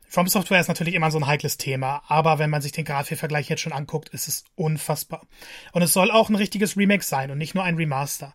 From 0.08 0.26
Software 0.26 0.61
ist 0.61 0.66
natürlich 0.66 0.94
immer 0.94 1.12
so 1.12 1.18
ein 1.18 1.26
heikles 1.28 1.56
Thema, 1.56 2.02
aber 2.08 2.40
wenn 2.40 2.50
man 2.50 2.62
sich 2.62 2.72
den 2.72 2.84
Grafikvergleich 2.84 3.48
jetzt 3.48 3.61
schon 3.61 3.72
anguckt, 3.72 4.08
ist 4.08 4.26
es 4.26 4.44
unfassbar. 4.56 5.24
Und 5.72 5.82
es 5.82 5.92
soll 5.92 6.11
auch 6.11 6.28
ein 6.28 6.34
richtiges 6.34 6.76
Remake 6.76 7.04
sein 7.04 7.30
und 7.30 7.38
nicht 7.38 7.54
nur 7.54 7.62
ein 7.62 7.76
Remaster. 7.76 8.34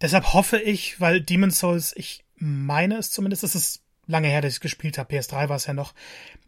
Deshalb 0.00 0.32
hoffe 0.32 0.60
ich, 0.60 1.00
weil 1.00 1.20
Demon's 1.20 1.58
Souls, 1.58 1.92
ich 1.96 2.24
meine 2.36 2.98
es 2.98 3.10
zumindest, 3.10 3.42
es 3.42 3.56
ist 3.56 3.82
lange 4.08 4.28
her, 4.28 4.40
dass 4.40 4.54
ich 4.54 4.60
gespielt 4.60 4.98
habe, 4.98 5.14
PS3 5.14 5.48
war 5.48 5.56
es 5.56 5.66
ja 5.66 5.74
noch, 5.74 5.94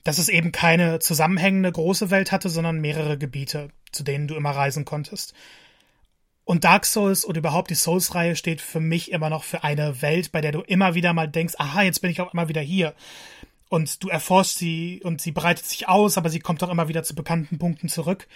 dass 0.02 0.18
es 0.18 0.28
eben 0.28 0.50
keine 0.50 0.98
zusammenhängende 0.98 1.70
große 1.70 2.10
Welt 2.10 2.32
hatte, 2.32 2.48
sondern 2.48 2.80
mehrere 2.80 3.18
Gebiete, 3.18 3.68
zu 3.92 4.02
denen 4.02 4.26
du 4.26 4.34
immer 4.34 4.50
reisen 4.50 4.84
konntest. 4.84 5.34
Und 6.44 6.64
Dark 6.64 6.84
Souls 6.84 7.24
oder 7.24 7.38
überhaupt 7.38 7.70
die 7.70 7.76
Souls-Reihe 7.76 8.34
steht 8.34 8.60
für 8.60 8.80
mich 8.80 9.12
immer 9.12 9.30
noch 9.30 9.44
für 9.44 9.62
eine 9.62 10.02
Welt, 10.02 10.32
bei 10.32 10.40
der 10.40 10.50
du 10.50 10.62
immer 10.62 10.94
wieder 10.94 11.12
mal 11.12 11.28
denkst, 11.28 11.54
aha, 11.58 11.82
jetzt 11.82 12.00
bin 12.00 12.10
ich 12.10 12.20
auch 12.20 12.32
immer 12.32 12.48
wieder 12.48 12.60
hier. 12.60 12.94
Und 13.68 14.02
du 14.02 14.08
erforschst 14.08 14.58
sie 14.58 15.00
und 15.04 15.20
sie 15.20 15.30
breitet 15.30 15.64
sich 15.64 15.86
aus, 15.86 16.18
aber 16.18 16.28
sie 16.28 16.40
kommt 16.40 16.62
auch 16.64 16.70
immer 16.70 16.88
wieder 16.88 17.04
zu 17.04 17.14
bekannten 17.14 17.58
Punkten 17.58 17.88
zurück. 17.88 18.26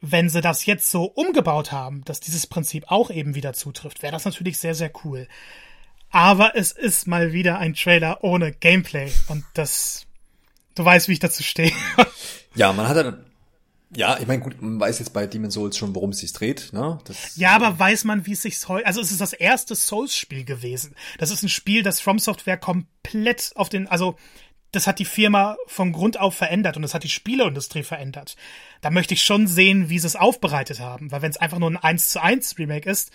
Wenn 0.00 0.28
sie 0.28 0.42
das 0.42 0.66
jetzt 0.66 0.90
so 0.90 1.04
umgebaut 1.06 1.72
haben, 1.72 2.04
dass 2.04 2.20
dieses 2.20 2.46
Prinzip 2.46 2.84
auch 2.86 3.10
eben 3.10 3.34
wieder 3.34 3.52
zutrifft, 3.52 4.02
wäre 4.02 4.12
das 4.12 4.26
natürlich 4.26 4.58
sehr, 4.58 4.76
sehr 4.76 4.92
cool. 5.02 5.26
Aber 6.14 6.56
es 6.56 6.72
ist 6.72 7.06
mal 7.06 7.32
wieder 7.32 7.58
ein 7.58 7.74
Trailer 7.74 8.22
ohne 8.22 8.52
Gameplay 8.52 9.10
und 9.28 9.44
das 9.54 10.06
Du 10.74 10.84
weißt, 10.84 11.08
wie 11.08 11.12
ich 11.12 11.20
dazu 11.20 11.42
stehe. 11.42 11.72
ja, 12.54 12.72
man 12.72 12.88
hat 12.88 12.96
dann 12.96 13.24
ja, 13.96 14.18
ich 14.18 14.26
meine, 14.26 14.42
gut, 14.42 14.60
man 14.60 14.80
weiß 14.80 14.98
jetzt 14.98 15.12
bei 15.12 15.28
Demon's 15.28 15.54
Souls 15.54 15.78
schon, 15.78 15.94
worum 15.94 16.10
es 16.10 16.18
sich 16.18 16.32
dreht, 16.32 16.72
ne? 16.72 16.98
Das, 17.04 17.36
ja, 17.36 17.54
aber 17.54 17.78
weiß 17.78 18.02
man, 18.04 18.26
wie 18.26 18.32
es 18.32 18.42
sich 18.42 18.66
heute, 18.66 18.84
also 18.86 19.00
es 19.00 19.12
ist 19.12 19.20
das 19.20 19.32
erste 19.32 19.76
Souls-Spiel 19.76 20.44
gewesen. 20.44 20.96
Das 21.18 21.30
ist 21.30 21.44
ein 21.44 21.48
Spiel, 21.48 21.84
das 21.84 22.00
From 22.00 22.18
Software 22.18 22.56
komplett 22.56 23.52
auf 23.54 23.68
den, 23.68 23.86
also 23.86 24.16
das 24.72 24.88
hat 24.88 24.98
die 24.98 25.04
Firma 25.04 25.56
von 25.68 25.92
Grund 25.92 26.18
auf 26.18 26.34
verändert 26.34 26.74
und 26.74 26.82
das 26.82 26.92
hat 26.92 27.04
die 27.04 27.08
Spieleindustrie 27.08 27.84
verändert. 27.84 28.34
Da 28.80 28.90
möchte 28.90 29.14
ich 29.14 29.22
schon 29.22 29.46
sehen, 29.46 29.88
wie 29.90 30.00
sie 30.00 30.08
es 30.08 30.16
aufbereitet 30.16 30.80
haben, 30.80 31.12
weil 31.12 31.22
wenn 31.22 31.30
es 31.30 31.36
einfach 31.36 31.60
nur 31.60 31.70
ein 31.70 31.76
1 31.76 32.08
zu 32.08 32.20
1 32.20 32.58
Remake 32.58 32.90
ist, 32.90 33.12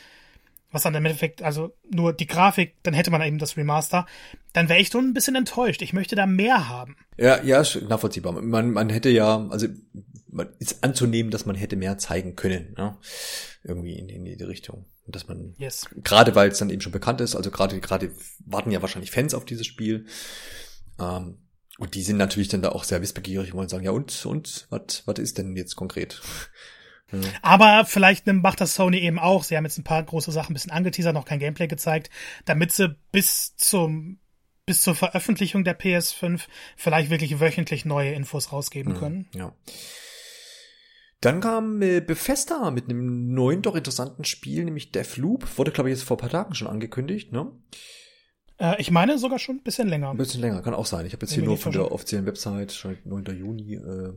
was 0.72 0.84
dann 0.84 0.96
im 0.96 1.06
Endeffekt, 1.06 1.42
also 1.42 1.74
nur 1.90 2.14
die 2.14 2.28
Grafik, 2.28 2.76
dann 2.84 2.94
hätte 2.94 3.12
man 3.12 3.22
eben 3.22 3.40
das 3.40 3.58
Remaster, 3.58 4.06
dann 4.54 4.70
wäre 4.70 4.80
ich 4.80 4.90
schon 4.90 5.06
ein 5.06 5.14
bisschen 5.14 5.36
enttäuscht. 5.36 5.82
Ich 5.82 5.94
möchte 5.94 6.16
da 6.16 6.26
mehr 6.26 6.70
haben. 6.70 6.96
Ja, 7.18 7.42
ja, 7.44 7.64
nachvollziehbar. 7.88 8.34
Man, 8.34 8.72
man 8.72 8.90
hätte 8.90 9.10
ja, 9.10 9.48
also 9.50 9.68
man 10.28 10.48
ist 10.60 10.84
anzunehmen, 10.84 11.32
dass 11.32 11.46
man 11.46 11.56
hätte 11.56 11.76
mehr 11.76 11.98
zeigen 11.98 12.36
können, 12.36 12.76
ja? 12.78 12.98
irgendwie 13.64 13.98
in, 13.98 14.10
in 14.10 14.26
die 14.26 14.44
Richtung. 14.44 14.86
Und 15.06 15.16
dass 15.16 15.28
man, 15.28 15.56
yes. 15.58 15.88
gerade 16.04 16.36
weil 16.36 16.50
es 16.50 16.60
dann 16.60 16.70
eben 16.70 16.82
schon 16.82 16.92
bekannt 16.92 17.20
ist, 17.22 17.36
also 17.36 17.50
gerade 17.50 17.80
gerade 17.80 18.12
warten 18.46 18.72
ja 18.72 18.82
wahrscheinlich 18.82 19.12
Fans 19.12 19.34
auf 19.34 19.46
dieses 19.46 19.66
Spiel. 19.66 20.06
Ähm, 21.00 21.40
und 21.80 21.96
die 21.96 22.04
sind 22.04 22.18
natürlich 22.18 22.50
dann 22.50 22.62
da 22.62 22.70
auch 22.70 22.84
sehr 22.84 23.02
wissbegierig 23.02 23.52
und 23.52 23.58
wollen 23.58 23.70
sagen, 23.70 23.86
ja 23.86 23.92
und, 23.92 24.26
und, 24.26 24.68
was 24.70 25.04
was 25.06 25.18
ist 25.18 25.38
denn 25.38 25.56
jetzt 25.56 25.76
konkret? 25.76 26.22
Mhm. 27.12 27.24
Aber 27.42 27.86
vielleicht 27.86 28.28
macht 28.28 28.62
das 28.62 28.76
Sony 28.76 29.00
eben 29.00 29.20
auch. 29.20 29.44
Sie 29.44 29.58
haben 29.58 29.66
jetzt 29.66 29.78
ein 29.78 29.84
paar 29.84 30.04
große 30.04 30.32
Sachen 30.32 30.52
ein 30.52 30.54
bisschen 30.54 30.72
angeteasert, 30.72 31.14
noch 31.14 31.26
kein 31.26 31.40
Gameplay 31.40 31.68
gezeigt, 31.68 32.10
damit 32.46 32.72
sie 32.72 32.96
bis 33.12 33.56
zum 33.56 34.20
bis 34.66 34.82
zur 34.82 34.94
Veröffentlichung 34.94 35.64
der 35.64 35.80
PS5 35.80 36.42
vielleicht 36.78 37.10
wirklich 37.10 37.40
wöchentlich 37.40 37.86
neue 37.86 38.14
Infos 38.14 38.52
rausgeben 38.52 38.94
mhm. 38.94 38.98
können. 38.98 39.28
Ja. 39.34 39.56
Dann 41.22 41.42
kam 41.42 41.82
äh, 41.82 42.02
Bethesda 42.02 42.70
mit 42.70 42.86
einem 42.86 43.34
neuen, 43.34 43.64
doch 43.64 43.76
interessanten 43.76 44.26
Spiel, 44.26 44.64
nämlich 44.64 44.92
Deathloop. 44.92 45.58
Wurde, 45.58 45.72
glaube 45.72 45.90
ich, 45.90 45.98
jetzt 45.98 46.08
vor 46.08 46.18
ein 46.18 46.22
paar 46.22 46.30
Tagen 46.30 46.54
schon 46.54 46.68
angekündigt, 46.68 47.32
ne? 47.32 47.52
Äh, 48.60 48.80
ich 48.80 48.92
meine 48.92 49.18
sogar 49.18 49.40
schon 49.40 49.58
ein 49.58 49.64
bisschen 49.64 49.88
länger. 49.88 50.12
Ein 50.12 50.18
bisschen 50.18 50.42
länger, 50.42 50.62
kann 50.62 50.74
auch 50.74 50.86
sein. 50.86 51.06
Ich 51.06 51.14
habe 51.14 51.26
jetzt 51.26 51.34
hier 51.34 51.44
nur 51.44 51.58
von 51.58 51.72
der 51.72 51.92
offiziellen 51.92 52.26
Website, 52.26 52.80
9. 53.04 53.26
Juni, 53.38 53.74
äh, 53.74 54.14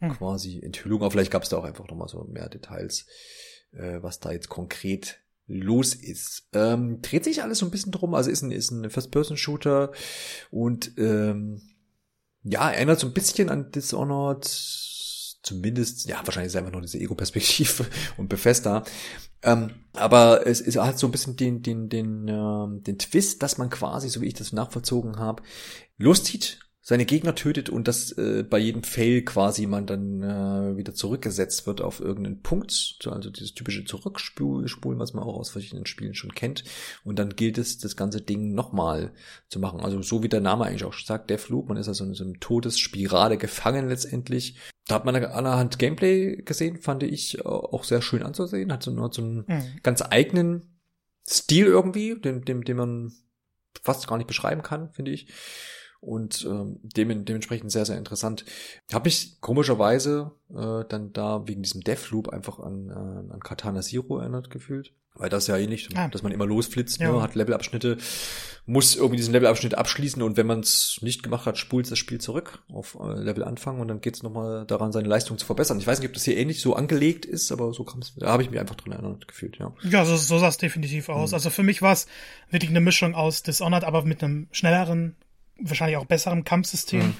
hm. 0.00 0.12
quasi 0.12 0.60
Enthüllung. 0.62 1.00
Aber 1.00 1.10
vielleicht 1.10 1.30
gab 1.30 1.42
es 1.42 1.48
da 1.48 1.58
auch 1.58 1.64
einfach 1.64 1.88
nochmal 1.88 2.08
so 2.08 2.24
mehr 2.24 2.48
Details, 2.48 3.06
äh, 3.72 4.02
was 4.02 4.20
da 4.20 4.32
jetzt 4.32 4.48
konkret 4.48 5.20
los 5.46 5.94
ist. 5.94 6.48
Ähm, 6.52 7.00
dreht 7.02 7.24
sich 7.24 7.42
alles 7.42 7.58
so 7.58 7.66
ein 7.66 7.70
bisschen 7.70 7.92
drum, 7.92 8.14
also 8.14 8.30
ist 8.30 8.42
ein, 8.42 8.50
ist 8.50 8.70
ein 8.70 8.90
First-Person-Shooter 8.90 9.92
und 10.50 10.92
ähm, 10.98 11.62
ja, 12.42 12.70
erinnert 12.70 13.00
so 13.00 13.06
ein 13.06 13.12
bisschen 13.12 13.48
an 13.48 13.70
Dishonored 13.70 14.44
zumindest, 15.42 16.08
ja, 16.08 16.20
wahrscheinlich 16.24 16.52
ist 16.52 16.56
einfach 16.56 16.72
nur 16.72 16.82
diese 16.82 16.98
Ego-Perspektive 16.98 17.86
und 18.16 18.28
Bethesda. 18.28 18.84
Ähm, 19.42 19.70
aber 19.92 20.46
es, 20.46 20.60
es 20.60 20.76
hat 20.76 20.98
so 20.98 21.06
ein 21.06 21.12
bisschen 21.12 21.36
den, 21.36 21.62
den, 21.62 21.88
den, 21.88 22.26
ähm, 22.28 22.82
den 22.82 22.98
Twist, 22.98 23.42
dass 23.42 23.58
man 23.58 23.70
quasi, 23.70 24.08
so 24.08 24.20
wie 24.20 24.26
ich 24.26 24.34
das 24.34 24.52
nachvollzogen 24.52 25.18
habe, 25.18 25.42
loszieht 25.98 26.65
seine 26.88 27.04
Gegner 27.04 27.34
tötet 27.34 27.68
und 27.68 27.88
dass 27.88 28.12
äh, 28.12 28.44
bei 28.48 28.58
jedem 28.58 28.84
Fail 28.84 29.22
quasi 29.22 29.66
man 29.66 29.86
dann 29.86 30.22
äh, 30.22 30.76
wieder 30.76 30.94
zurückgesetzt 30.94 31.66
wird 31.66 31.80
auf 31.80 31.98
irgendeinen 31.98 32.42
Punkt, 32.42 33.00
also 33.10 33.28
dieses 33.28 33.54
typische 33.54 33.84
Zurückspulen, 33.84 35.00
was 35.00 35.12
man 35.12 35.24
auch 35.24 35.34
aus 35.34 35.50
verschiedenen 35.50 35.86
Spielen 35.86 36.14
schon 36.14 36.32
kennt. 36.32 36.62
Und 37.02 37.18
dann 37.18 37.34
gilt 37.34 37.58
es, 37.58 37.78
das 37.78 37.96
ganze 37.96 38.20
Ding 38.20 38.54
nochmal 38.54 39.10
zu 39.48 39.58
machen. 39.58 39.80
Also 39.80 40.00
so 40.00 40.22
wie 40.22 40.28
der 40.28 40.40
Name 40.40 40.64
eigentlich 40.64 40.84
auch 40.84 40.94
sagt, 40.94 41.28
Deathloop, 41.28 41.68
man 41.68 41.76
ist 41.76 41.88
also 41.88 42.04
in 42.04 42.14
so 42.14 42.22
einem 42.22 42.38
Todesspirale 42.38 43.36
gefangen 43.36 43.88
letztendlich. 43.88 44.56
Da 44.86 44.94
hat 44.94 45.04
man 45.04 45.16
allerhand 45.16 45.80
Gameplay 45.80 46.36
gesehen, 46.36 46.76
fand 46.76 47.02
ich 47.02 47.44
auch 47.44 47.82
sehr 47.82 48.00
schön 48.00 48.22
anzusehen. 48.22 48.72
Hat 48.72 48.84
so, 48.84 48.96
hat 49.02 49.12
so 49.12 49.22
einen 49.22 49.44
mhm. 49.48 49.80
ganz 49.82 50.04
eigenen 50.08 50.78
Stil 51.28 51.66
irgendwie, 51.66 52.14
den, 52.20 52.44
den, 52.44 52.60
den 52.60 52.76
man 52.76 53.12
fast 53.82 54.06
gar 54.06 54.18
nicht 54.18 54.28
beschreiben 54.28 54.62
kann, 54.62 54.92
finde 54.92 55.10
ich 55.10 55.26
und 56.06 56.46
ähm, 56.48 56.78
dem, 56.82 57.24
dementsprechend 57.24 57.72
sehr, 57.72 57.84
sehr 57.84 57.98
interessant. 57.98 58.44
Habe 58.92 59.08
ich 59.08 59.40
komischerweise 59.40 60.32
äh, 60.50 60.84
dann 60.88 61.12
da 61.12 61.46
wegen 61.46 61.62
diesem 61.62 61.82
Deathloop 61.82 62.28
einfach 62.28 62.60
an, 62.60 62.90
äh, 62.90 63.32
an 63.32 63.40
Katana 63.40 63.80
Zero 63.80 64.18
erinnert 64.18 64.50
gefühlt. 64.50 64.92
Weil 65.18 65.30
das 65.30 65.46
ja 65.46 65.56
ähnlich, 65.56 65.88
ah. 65.94 66.08
dass 66.08 66.22
man 66.22 66.32
immer 66.32 66.44
losflitzt, 66.44 67.00
ne, 67.00 67.06
ja. 67.06 67.12
ne, 67.12 67.22
hat 67.22 67.34
Levelabschnitte, 67.34 67.96
muss 68.66 68.96
irgendwie 68.96 69.16
diesen 69.16 69.32
Levelabschnitt 69.32 69.74
abschließen 69.74 70.22
und 70.22 70.36
wenn 70.36 70.46
man 70.46 70.60
es 70.60 70.98
nicht 71.00 71.22
gemacht 71.22 71.46
hat, 71.46 71.56
spult 71.56 71.90
das 71.90 71.98
Spiel 71.98 72.20
zurück 72.20 72.58
auf 72.70 72.98
äh, 73.00 73.14
Level 73.14 73.42
anfangen 73.42 73.80
und 73.80 73.88
dann 73.88 74.02
geht 74.02 74.16
es 74.16 74.22
nochmal 74.22 74.66
daran, 74.66 74.92
seine 74.92 75.08
Leistung 75.08 75.38
zu 75.38 75.46
verbessern. 75.46 75.78
Ich 75.78 75.86
weiß 75.86 76.00
nicht, 76.00 76.08
ob 76.08 76.14
das 76.14 76.24
hier 76.24 76.36
ähnlich 76.36 76.60
so 76.60 76.74
angelegt 76.74 77.24
ist, 77.24 77.50
aber 77.50 77.72
so 77.72 77.84
kam 77.84 78.00
es, 78.00 78.14
da 78.16 78.26
habe 78.26 78.42
ich 78.42 78.50
mich 78.50 78.60
einfach 78.60 78.74
dran 78.74 78.92
erinnert 78.92 79.26
gefühlt, 79.26 79.56
ja. 79.56 79.72
Ja, 79.84 80.04
so, 80.04 80.16
so 80.16 80.38
sah 80.38 80.48
es 80.48 80.58
definitiv 80.58 81.08
aus. 81.08 81.30
Mhm. 81.30 81.34
Also 81.34 81.48
für 81.48 81.62
mich 81.62 81.80
war 81.80 81.94
es 81.94 82.06
wirklich 82.50 82.70
eine 82.70 82.80
Mischung 82.80 83.14
aus 83.14 83.42
Dishonored, 83.42 83.84
aber 83.84 84.04
mit 84.04 84.22
einem 84.22 84.48
schnelleren 84.50 85.16
wahrscheinlich 85.58 85.96
auch 85.96 86.06
besserem 86.06 86.44
Kampfsystem, 86.44 87.06
mhm. 87.06 87.16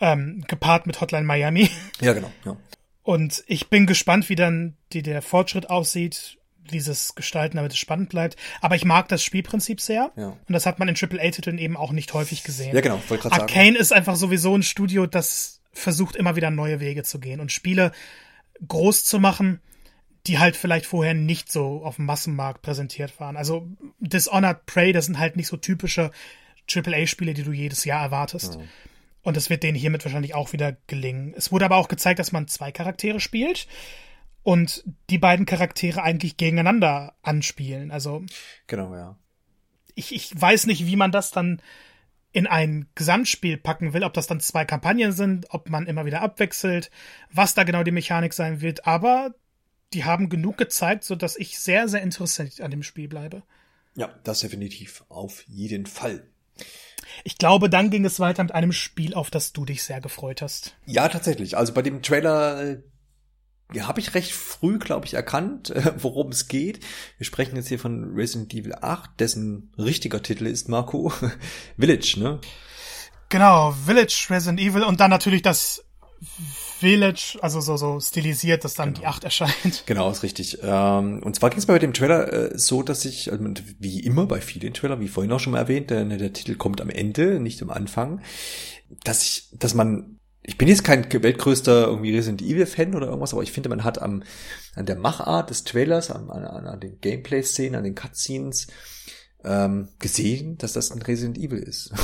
ähm, 0.00 0.44
gepaart 0.48 0.86
mit 0.86 1.00
Hotline 1.00 1.24
Miami. 1.24 1.70
Ja, 2.00 2.12
genau. 2.12 2.30
Ja. 2.44 2.56
Und 3.02 3.44
ich 3.46 3.68
bin 3.68 3.86
gespannt, 3.86 4.28
wie 4.28 4.34
dann 4.34 4.76
die, 4.92 5.02
der 5.02 5.20
Fortschritt 5.20 5.68
aussieht, 5.68 6.38
dieses 6.70 7.14
Gestalten, 7.14 7.58
damit 7.58 7.72
es 7.72 7.78
spannend 7.78 8.08
bleibt. 8.08 8.36
Aber 8.60 8.74
ich 8.74 8.84
mag 8.84 9.08
das 9.08 9.22
Spielprinzip 9.22 9.80
sehr. 9.80 10.10
Ja. 10.16 10.28
Und 10.28 10.52
das 10.52 10.66
hat 10.66 10.78
man 10.78 10.88
in 10.88 10.96
AAA-Titeln 10.96 11.58
eben 11.58 11.76
auch 11.76 11.92
nicht 11.92 12.14
häufig 12.14 12.42
gesehen. 12.44 12.74
Ja, 12.74 12.80
genau. 12.80 13.00
Wollte 13.08 13.30
Arcane 13.30 13.72
sagen. 13.72 13.76
ist 13.76 13.92
einfach 13.92 14.16
sowieso 14.16 14.56
ein 14.56 14.62
Studio, 14.62 15.06
das 15.06 15.60
versucht 15.72 16.16
immer 16.16 16.36
wieder 16.36 16.50
neue 16.50 16.80
Wege 16.80 17.02
zu 17.02 17.18
gehen 17.18 17.40
und 17.40 17.52
Spiele 17.52 17.92
groß 18.66 19.04
zu 19.04 19.18
machen, 19.18 19.60
die 20.26 20.38
halt 20.38 20.56
vielleicht 20.56 20.86
vorher 20.86 21.14
nicht 21.14 21.52
so 21.52 21.84
auf 21.84 21.96
dem 21.96 22.06
Massenmarkt 22.06 22.62
präsentiert 22.62 23.20
waren. 23.20 23.36
Also 23.36 23.68
Dishonored 23.98 24.64
Prey, 24.64 24.92
das 24.92 25.06
sind 25.06 25.18
halt 25.18 25.36
nicht 25.36 25.48
so 25.48 25.56
typische 25.56 26.10
AAA-Spiele, 26.72 27.34
die 27.34 27.42
du 27.42 27.52
jedes 27.52 27.84
Jahr 27.84 28.02
erwartest. 28.02 28.58
Mhm. 28.58 28.68
Und 29.22 29.36
das 29.36 29.48
wird 29.50 29.62
denen 29.62 29.76
hiermit 29.76 30.04
wahrscheinlich 30.04 30.34
auch 30.34 30.52
wieder 30.52 30.76
gelingen. 30.86 31.34
Es 31.36 31.50
wurde 31.50 31.64
aber 31.64 31.76
auch 31.76 31.88
gezeigt, 31.88 32.18
dass 32.18 32.32
man 32.32 32.46
zwei 32.46 32.72
Charaktere 32.72 33.20
spielt 33.20 33.66
und 34.42 34.84
die 35.08 35.18
beiden 35.18 35.46
Charaktere 35.46 36.02
eigentlich 36.02 36.36
gegeneinander 36.36 37.14
anspielen. 37.22 37.90
Also. 37.90 38.22
Genau, 38.66 38.94
ja. 38.94 39.16
Ich, 39.94 40.14
ich 40.14 40.38
weiß 40.38 40.66
nicht, 40.66 40.86
wie 40.86 40.96
man 40.96 41.10
das 41.10 41.30
dann 41.30 41.62
in 42.32 42.46
ein 42.46 42.88
Gesamtspiel 42.96 43.56
packen 43.56 43.94
will, 43.94 44.02
ob 44.02 44.12
das 44.12 44.26
dann 44.26 44.40
zwei 44.40 44.64
Kampagnen 44.64 45.12
sind, 45.12 45.46
ob 45.50 45.70
man 45.70 45.86
immer 45.86 46.04
wieder 46.04 46.20
abwechselt, 46.20 46.90
was 47.30 47.54
da 47.54 47.62
genau 47.62 47.84
die 47.84 47.92
Mechanik 47.92 48.34
sein 48.34 48.60
wird, 48.60 48.86
aber 48.86 49.34
die 49.92 50.04
haben 50.04 50.28
genug 50.28 50.58
gezeigt, 50.58 51.04
so 51.04 51.14
dass 51.14 51.36
ich 51.36 51.58
sehr, 51.60 51.88
sehr 51.88 52.02
interessiert 52.02 52.60
an 52.60 52.72
dem 52.72 52.82
Spiel 52.82 53.08
bleibe. 53.08 53.44
Ja, 53.94 54.12
das 54.24 54.40
definitiv. 54.40 55.04
Auf 55.08 55.42
jeden 55.46 55.86
Fall. 55.86 56.26
Ich 57.24 57.38
glaube, 57.38 57.70
dann 57.70 57.90
ging 57.90 58.04
es 58.04 58.20
weiter 58.20 58.42
mit 58.42 58.52
einem 58.52 58.72
Spiel, 58.72 59.14
auf 59.14 59.30
das 59.30 59.52
du 59.52 59.64
dich 59.64 59.82
sehr 59.82 60.00
gefreut 60.00 60.42
hast. 60.42 60.76
Ja, 60.86 61.08
tatsächlich. 61.08 61.56
Also 61.56 61.72
bei 61.72 61.82
dem 61.82 62.02
Trailer 62.02 62.78
ja, 63.72 63.88
habe 63.88 64.00
ich 64.00 64.14
recht 64.14 64.32
früh, 64.32 64.78
glaube 64.78 65.06
ich, 65.06 65.14
erkannt, 65.14 65.70
äh, 65.70 65.92
worum 65.96 66.28
es 66.28 66.48
geht. 66.48 66.80
Wir 67.16 67.24
sprechen 67.24 67.56
jetzt 67.56 67.68
hier 67.68 67.78
von 67.78 68.14
Resident 68.14 68.52
Evil 68.52 68.74
8, 68.74 69.18
dessen 69.18 69.72
richtiger 69.78 70.22
Titel 70.22 70.46
ist, 70.46 70.68
Marco, 70.68 71.12
Village, 71.78 72.16
ne? 72.18 72.40
Genau, 73.30 73.72
Village 73.72 74.26
Resident 74.30 74.60
Evil 74.60 74.82
und 74.82 75.00
dann 75.00 75.10
natürlich 75.10 75.42
das 75.42 75.84
Village, 76.84 77.38
also 77.40 77.60
so, 77.60 77.76
so 77.76 78.00
stilisiert, 78.00 78.64
dass 78.64 78.74
dann 78.74 78.94
genau. 78.94 79.00
die 79.00 79.06
8 79.06 79.24
erscheint. 79.24 79.84
Genau, 79.86 80.10
ist 80.10 80.22
richtig. 80.22 80.58
Ähm, 80.62 81.22
und 81.22 81.36
zwar 81.36 81.50
ging 81.50 81.58
es 81.58 81.66
bei 81.66 81.78
dem 81.78 81.92
Trailer 81.92 82.32
äh, 82.32 82.58
so, 82.58 82.82
dass 82.82 83.04
ich, 83.04 83.32
also 83.32 83.44
wie 83.78 84.00
immer 84.00 84.26
bei 84.26 84.40
vielen 84.40 84.74
Trailern, 84.74 85.00
wie 85.00 85.08
vorhin 85.08 85.32
auch 85.32 85.40
schon 85.40 85.52
mal 85.52 85.58
erwähnt, 85.58 85.90
der, 85.90 86.04
der 86.04 86.32
Titel 86.32 86.54
kommt 86.56 86.80
am 86.80 86.90
Ende, 86.90 87.40
nicht 87.40 87.62
am 87.62 87.70
Anfang, 87.70 88.20
dass 89.02 89.22
ich, 89.22 89.48
dass 89.58 89.74
man 89.74 90.18
ich 90.46 90.58
bin 90.58 90.68
jetzt 90.68 90.84
kein 90.84 91.10
weltgrößter 91.10 91.86
irgendwie 91.86 92.14
Resident 92.14 92.42
Evil 92.42 92.66
Fan 92.66 92.94
oder 92.94 93.06
irgendwas, 93.06 93.32
aber 93.32 93.42
ich 93.42 93.50
finde, 93.50 93.70
man 93.70 93.82
hat 93.82 94.00
am, 94.00 94.22
an 94.74 94.84
der 94.84 94.96
Machart 94.96 95.48
des 95.48 95.64
Trailers, 95.64 96.10
an, 96.10 96.28
an, 96.28 96.44
an 96.44 96.80
den 96.80 97.00
Gameplay-Szenen, 97.00 97.76
an 97.76 97.84
den 97.84 97.94
Cutscenes, 97.94 98.66
ähm, 99.44 99.88
gesehen, 99.98 100.58
dass 100.58 100.72
das 100.72 100.90
ein 100.90 101.02
Resident 101.02 101.38
Evil 101.38 101.62
ist. 101.62 101.92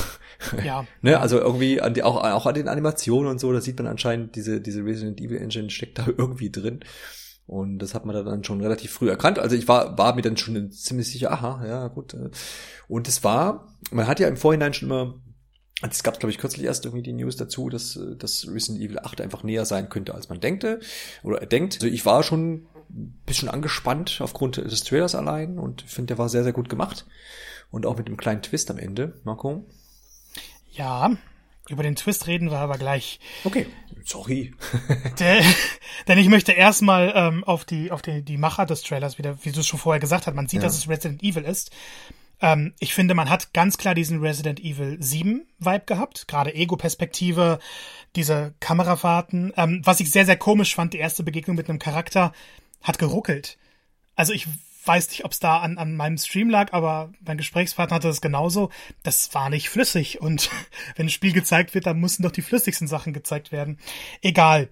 Ja. 0.64 0.86
ne, 1.02 1.20
also 1.20 1.38
irgendwie 1.38 1.82
an 1.82 1.92
die, 1.92 2.02
auch, 2.02 2.16
auch 2.16 2.46
an 2.46 2.54
den 2.54 2.66
Animationen 2.66 3.30
und 3.30 3.38
so, 3.38 3.52
da 3.52 3.60
sieht 3.60 3.76
man 3.76 3.86
anscheinend, 3.86 4.36
diese, 4.36 4.62
diese 4.62 4.82
Resident 4.82 5.20
Evil 5.20 5.36
Engine 5.36 5.68
steckt 5.68 5.98
da 5.98 6.06
irgendwie 6.16 6.50
drin. 6.50 6.80
Und 7.46 7.78
das 7.80 7.94
hat 7.94 8.06
man 8.06 8.24
dann 8.24 8.42
schon 8.42 8.62
relativ 8.62 8.90
früh 8.90 9.10
erkannt. 9.10 9.38
Also 9.38 9.54
ich 9.54 9.68
war, 9.68 9.98
war 9.98 10.14
mir 10.14 10.22
dann 10.22 10.38
schon 10.38 10.70
ziemlich 10.70 11.10
sicher, 11.10 11.30
aha, 11.30 11.66
ja, 11.66 11.88
gut. 11.88 12.14
Äh. 12.14 12.30
Und 12.88 13.06
es 13.06 13.22
war, 13.22 13.76
man 13.90 14.06
hat 14.06 14.18
ja 14.18 14.28
im 14.28 14.38
Vorhinein 14.38 14.72
schon 14.72 14.88
immer, 14.88 15.20
es 15.86 16.02
gab, 16.02 16.18
glaube 16.18 16.30
ich, 16.30 16.38
kürzlich 16.38 16.64
erst 16.64 16.86
irgendwie 16.86 17.02
die 17.02 17.12
News 17.12 17.36
dazu, 17.36 17.68
dass, 17.68 18.00
dass 18.16 18.46
Resident 18.48 18.82
Evil 18.82 18.98
8 18.98 19.20
einfach 19.20 19.42
näher 19.42 19.66
sein 19.66 19.90
könnte, 19.90 20.14
als 20.14 20.30
man 20.30 20.40
denkte 20.40 20.80
oder 21.22 21.44
denkt. 21.44 21.74
Also 21.74 21.86
ich 21.86 22.06
war 22.06 22.22
schon 22.22 22.66
bisschen 23.26 23.48
angespannt 23.48 24.20
aufgrund 24.20 24.56
des 24.56 24.84
Trailers 24.84 25.14
allein 25.14 25.58
und 25.58 25.82
finde, 25.82 26.08
der 26.08 26.18
war 26.18 26.28
sehr, 26.28 26.44
sehr 26.44 26.52
gut 26.52 26.68
gemacht. 26.68 27.06
Und 27.70 27.86
auch 27.86 27.96
mit 27.96 28.08
dem 28.08 28.16
kleinen 28.16 28.42
Twist 28.42 28.70
am 28.70 28.78
Ende. 28.78 29.20
Marco? 29.24 29.64
Ja, 30.72 31.16
über 31.68 31.84
den 31.84 31.94
Twist 31.94 32.26
reden 32.26 32.50
wir 32.50 32.58
aber 32.58 32.78
gleich. 32.78 33.20
Okay, 33.44 33.66
sorry. 34.04 34.52
Der, 35.20 35.42
denn 36.08 36.18
ich 36.18 36.28
möchte 36.28 36.52
erstmal 36.52 37.12
ähm, 37.14 37.44
auf 37.44 37.64
die 37.64 37.92
auf 37.92 38.02
die, 38.02 38.22
die 38.22 38.38
Macher 38.38 38.66
des 38.66 38.82
Trailers 38.82 39.18
wieder, 39.18 39.44
wie 39.44 39.52
du 39.52 39.60
es 39.60 39.68
schon 39.68 39.78
vorher 39.78 40.00
gesagt 40.00 40.26
hast, 40.26 40.34
man 40.34 40.48
sieht, 40.48 40.62
ja. 40.62 40.66
dass 40.66 40.76
es 40.76 40.88
Resident 40.88 41.22
Evil 41.22 41.44
ist. 41.44 41.70
Ähm, 42.40 42.74
ich 42.80 42.94
finde, 42.94 43.14
man 43.14 43.30
hat 43.30 43.52
ganz 43.52 43.78
klar 43.78 43.94
diesen 43.94 44.20
Resident 44.20 44.60
Evil 44.60 44.96
7 45.00 45.46
Vibe 45.58 45.84
gehabt, 45.86 46.26
gerade 46.26 46.54
Ego-Perspektive, 46.54 47.58
diese 48.16 48.54
Kamerafahrten. 48.60 49.52
Ähm, 49.56 49.82
was 49.84 50.00
ich 50.00 50.10
sehr, 50.10 50.26
sehr 50.26 50.36
komisch 50.36 50.74
fand, 50.74 50.94
die 50.94 50.98
erste 50.98 51.22
Begegnung 51.22 51.56
mit 51.56 51.68
einem 51.68 51.78
Charakter 51.78 52.32
hat 52.82 52.98
geruckelt. 52.98 53.58
Also 54.14 54.32
ich 54.32 54.46
weiß 54.84 55.10
nicht, 55.10 55.24
ob 55.24 55.32
es 55.32 55.40
da 55.40 55.58
an, 55.58 55.78
an 55.78 55.94
meinem 55.94 56.18
Stream 56.18 56.50
lag, 56.50 56.72
aber 56.72 57.12
mein 57.20 57.36
Gesprächspartner 57.36 57.96
hatte 57.96 58.08
das 58.08 58.20
genauso. 58.20 58.70
Das 59.02 59.34
war 59.34 59.50
nicht 59.50 59.68
flüssig. 59.68 60.20
Und 60.20 60.50
wenn 60.96 61.06
ein 61.06 61.10
Spiel 61.10 61.32
gezeigt 61.32 61.74
wird, 61.74 61.86
dann 61.86 62.00
mussten 62.00 62.22
doch 62.22 62.32
die 62.32 62.42
flüssigsten 62.42 62.88
Sachen 62.88 63.12
gezeigt 63.12 63.52
werden. 63.52 63.78
Egal. 64.22 64.68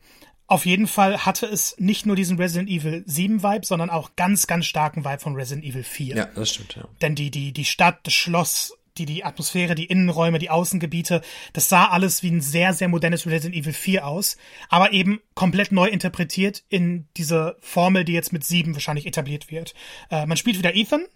Auf 0.46 0.64
jeden 0.64 0.86
Fall 0.86 1.26
hatte 1.26 1.44
es 1.44 1.76
nicht 1.78 2.06
nur 2.06 2.16
diesen 2.16 2.38
Resident 2.38 2.70
Evil 2.70 3.04
7 3.06 3.42
Vibe, 3.42 3.66
sondern 3.66 3.90
auch 3.90 4.16
ganz, 4.16 4.46
ganz 4.46 4.64
starken 4.64 5.04
Vibe 5.04 5.18
von 5.18 5.34
Resident 5.34 5.66
Evil 5.66 5.84
4. 5.84 6.16
Ja, 6.16 6.24
das 6.24 6.54
stimmt, 6.54 6.74
ja. 6.74 6.88
Denn 7.02 7.14
die, 7.14 7.30
die, 7.30 7.52
die 7.52 7.66
Stadt, 7.66 8.00
das 8.04 8.14
Schloss, 8.14 8.77
die, 8.98 9.06
die 9.06 9.24
Atmosphäre, 9.24 9.74
die 9.74 9.86
Innenräume, 9.86 10.38
die 10.38 10.50
Außengebiete, 10.50 11.22
das 11.52 11.68
sah 11.68 11.86
alles 11.86 12.22
wie 12.22 12.30
ein 12.30 12.40
sehr, 12.40 12.74
sehr 12.74 12.88
modernes 12.88 13.26
Resident 13.26 13.54
Evil 13.54 13.72
4 13.72 14.06
aus, 14.06 14.36
aber 14.68 14.92
eben 14.92 15.20
komplett 15.34 15.72
neu 15.72 15.88
interpretiert 15.88 16.64
in 16.68 17.08
diese 17.16 17.56
Formel, 17.60 18.04
die 18.04 18.12
jetzt 18.12 18.32
mit 18.32 18.44
7 18.44 18.74
wahrscheinlich 18.74 19.06
etabliert 19.06 19.50
wird. 19.50 19.74
Äh, 20.10 20.26
man 20.26 20.36
spielt 20.36 20.58
wieder 20.58 20.74
Ethan. 20.74 21.06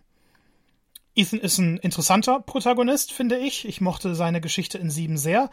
Ethan 1.14 1.40
ist 1.40 1.58
ein 1.58 1.76
interessanter 1.78 2.40
Protagonist, 2.40 3.12
finde 3.12 3.36
ich. 3.38 3.66
Ich 3.66 3.80
mochte 3.80 4.14
seine 4.14 4.40
Geschichte 4.40 4.78
in 4.78 4.90
7 4.90 5.18
sehr. 5.18 5.50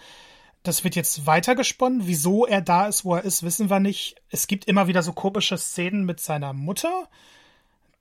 Das 0.64 0.84
wird 0.84 0.96
jetzt 0.96 1.26
weitergesponnen. 1.26 2.02
Wieso 2.06 2.46
er 2.46 2.62
da 2.62 2.88
ist, 2.88 3.06
wo 3.06 3.16
er 3.16 3.24
ist, 3.24 3.44
wissen 3.44 3.70
wir 3.70 3.80
nicht. 3.80 4.16
Es 4.30 4.48
gibt 4.48 4.66
immer 4.66 4.88
wieder 4.88 5.04
so 5.04 5.14
komische 5.14 5.58
Szenen 5.58 6.06
mit 6.06 6.20
seiner 6.20 6.54
Mutter 6.54 7.10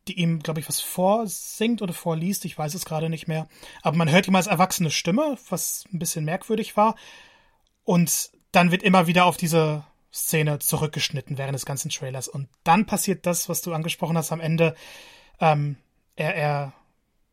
die 0.09 0.18
ihm, 0.18 0.40
glaube 0.40 0.61
ich, 0.61 0.68
was 0.68 0.80
vorsingt 0.80 1.82
oder 1.82 1.92
vorliest. 1.92 2.44
Ich 2.44 2.59
weiß 2.59 2.74
es 2.74 2.84
gerade 2.84 3.09
nicht 3.09 3.28
mehr. 3.28 3.48
Aber 3.82 3.96
man 3.96 4.11
hört 4.11 4.28
ihm 4.28 4.34
als 4.34 4.46
erwachsene 4.46 4.90
Stimme, 4.90 5.38
was 5.48 5.84
ein 5.92 5.98
bisschen 5.98 6.24
merkwürdig 6.24 6.76
war. 6.76 6.96
Und 7.84 8.30
dann 8.52 8.70
wird 8.70 8.82
immer 8.82 9.06
wieder 9.06 9.24
auf 9.24 9.36
diese 9.36 9.84
Szene 10.12 10.59
zurückgeschnitten 10.59 11.38
während 11.38 11.54
des 11.54 11.66
ganzen 11.66 11.90
Trailers. 11.90 12.28
Und 12.28 12.48
dann 12.64 12.86
passiert 12.86 13.26
das, 13.26 13.48
was 13.48 13.62
du 13.62 13.72
angesprochen 13.72 14.16
hast 14.16 14.32
am 14.32 14.40
Ende. 14.40 14.74
Ähm, 15.40 15.76
er, 16.16 16.34
er 16.34 16.72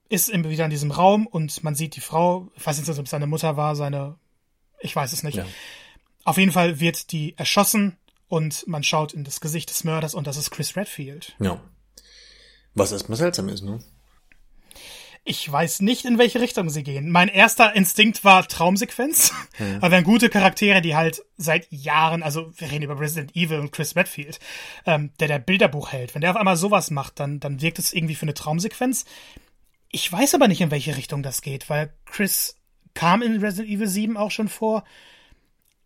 ist 0.10 0.32
wieder 0.32 0.66
in 0.66 0.70
diesem 0.70 0.92
Raum 0.92 1.26
und 1.28 1.64
man 1.64 1.76
sieht 1.76 1.96
die 1.96 2.02
Frau, 2.02 2.52
ich 2.56 2.66
weiß 2.66 2.78
nicht, 2.78 2.90
ob 2.90 3.06
es 3.06 3.10
seine 3.10 3.28
Mutter 3.28 3.58
war, 3.58 3.76
seine, 3.76 4.16
ich 4.80 4.96
weiß 4.96 5.14
es 5.14 5.24
nicht. 5.24 5.38
Ja. 5.38 5.46
Auf 6.24 6.38
jeden 6.38 6.52
Fall 6.52 6.80
wird 6.80 7.12
die 7.12 7.38
erschossen 7.38 7.98
und 8.28 8.68
man 8.68 8.84
schaut 8.84 9.14
in 9.14 9.24
das 9.24 9.42
Gesicht 9.42 9.70
des 9.70 9.84
Mörders 9.84 10.14
und 10.14 10.28
das 10.28 10.38
ist 10.38 10.52
Chris 10.52 10.76
Redfield. 10.76 11.36
Ja. 11.40 11.60
Was 12.76 12.92
erstmal 12.92 13.18
seltsam 13.18 13.50
ist, 13.50 13.64
ne? 13.64 13.80
Ich 15.28 15.52
weiß 15.52 15.82
nicht, 15.82 16.06
in 16.06 16.20
welche 16.20 16.40
Richtung 16.40 16.70
sie 16.70 16.84
gehen. 16.84 17.10
Mein 17.10 17.30
erster 17.30 17.76
Instinkt 17.76 18.24
war 18.24 18.48
Traumsequenz. 18.48 19.34
Mhm. 19.58 19.78
Aber 19.78 19.92
wenn 19.92 20.04
gute 20.04 20.28
Charaktere, 20.28 20.82
die 20.82 20.98
halt 20.98 21.24
seit 21.38 21.72
Jahren, 21.72 22.24
also 22.24 22.52
wir 22.58 22.70
reden 22.70 22.84
über 22.84 23.00
Resident 23.00 23.38
Evil 23.38 23.62
und 23.62 23.72
Chris 23.72 23.96
Redfield, 23.96 24.42
ähm, 24.86 25.12
der 25.22 25.30
der 25.30 25.40
Bilderbuch 25.40 25.94
hält, 25.94 26.14
wenn 26.14 26.20
der 26.20 26.32
auf 26.32 26.36
einmal 26.36 26.58
sowas 26.58 26.92
macht, 26.92 27.22
dann, 27.22 27.40
dann 27.40 27.62
wirkt 27.62 27.80
es 27.80 27.94
irgendwie 27.94 28.16
für 28.16 28.24
eine 28.24 28.34
Traumsequenz. 28.34 29.06
Ich 29.92 30.12
weiß 30.12 30.36
aber 30.36 30.50
nicht, 30.50 30.60
in 30.60 30.72
welche 30.72 30.98
Richtung 30.98 31.24
das 31.24 31.42
geht, 31.42 31.70
weil 31.70 31.94
Chris 32.04 32.58
kam 32.96 33.22
in 33.22 33.40
Resident 33.40 33.70
Evil 33.74 33.88
7 33.88 34.18
auch 34.18 34.32
schon 34.32 34.50
vor. 34.50 34.84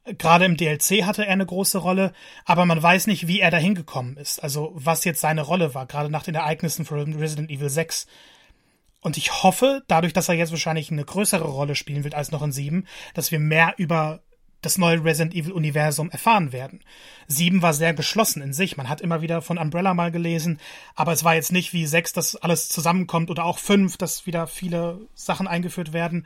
Gerade 0.06 0.46
im 0.46 0.58
DLC 0.58 1.04
hatte 1.04 1.26
er 1.26 1.34
eine 1.34 1.46
große 1.46 1.78
Rolle, 1.78 2.14
aber 2.46 2.66
man 2.66 2.82
weiß 2.82 3.08
nicht, 3.08 3.28
wie 3.28 3.42
er 3.42 3.52
dahin 3.52 3.76
gekommen 3.76 4.18
ist. 4.18 4.40
Also 4.40 4.72
was 4.74 5.04
jetzt 5.04 5.22
seine 5.22 5.42
Rolle 5.42 5.76
war, 5.76 5.86
gerade 5.86 6.10
nach 6.10 6.24
den 6.24 6.36
Ereignissen 6.36 6.86
von 6.86 7.14
Resident 7.14 7.52
Evil 7.52 7.70
6. 7.70 8.08
Und 9.02 9.18
ich 9.18 9.44
hoffe, 9.44 9.84
dadurch, 9.88 10.14
dass 10.14 10.30
er 10.30 10.36
jetzt 10.36 10.52
wahrscheinlich 10.52 10.92
eine 10.92 11.06
größere 11.06 11.46
Rolle 11.46 11.76
spielen 11.76 12.04
wird 12.04 12.16
als 12.16 12.32
noch 12.32 12.42
in 12.42 12.52
7, 12.52 12.88
dass 13.14 13.32
wir 13.32 13.40
mehr 13.40 13.76
über 13.78 14.22
das 14.62 14.78
neue 14.78 15.04
Resident 15.04 15.34
Evil 15.36 15.54
Universum 15.54 16.10
erfahren 16.10 16.52
werden. 16.52 16.82
7 17.28 17.62
war 17.62 17.74
sehr 17.74 17.94
geschlossen 17.94 18.42
in 18.42 18.52
sich. 18.52 18.76
Man 18.76 18.90
hat 18.90 19.00
immer 19.00 19.22
wieder 19.22 19.42
von 19.42 19.58
Umbrella 19.58 19.94
mal 19.94 20.12
gelesen, 20.12 20.60
aber 20.96 21.14
es 21.14 21.24
war 21.24 21.36
jetzt 21.36 21.52
nicht 21.52 21.72
wie 21.72 21.86
6, 21.86 22.14
dass 22.14 22.36
alles 22.36 22.68
zusammenkommt 22.68 23.30
oder 23.30 23.46
auch 23.46 23.58
5, 23.58 23.96
dass 23.96 24.26
wieder 24.26 24.48
viele 24.48 25.00
Sachen 25.14 25.48
eingeführt 25.48 25.94
werden. 25.94 26.26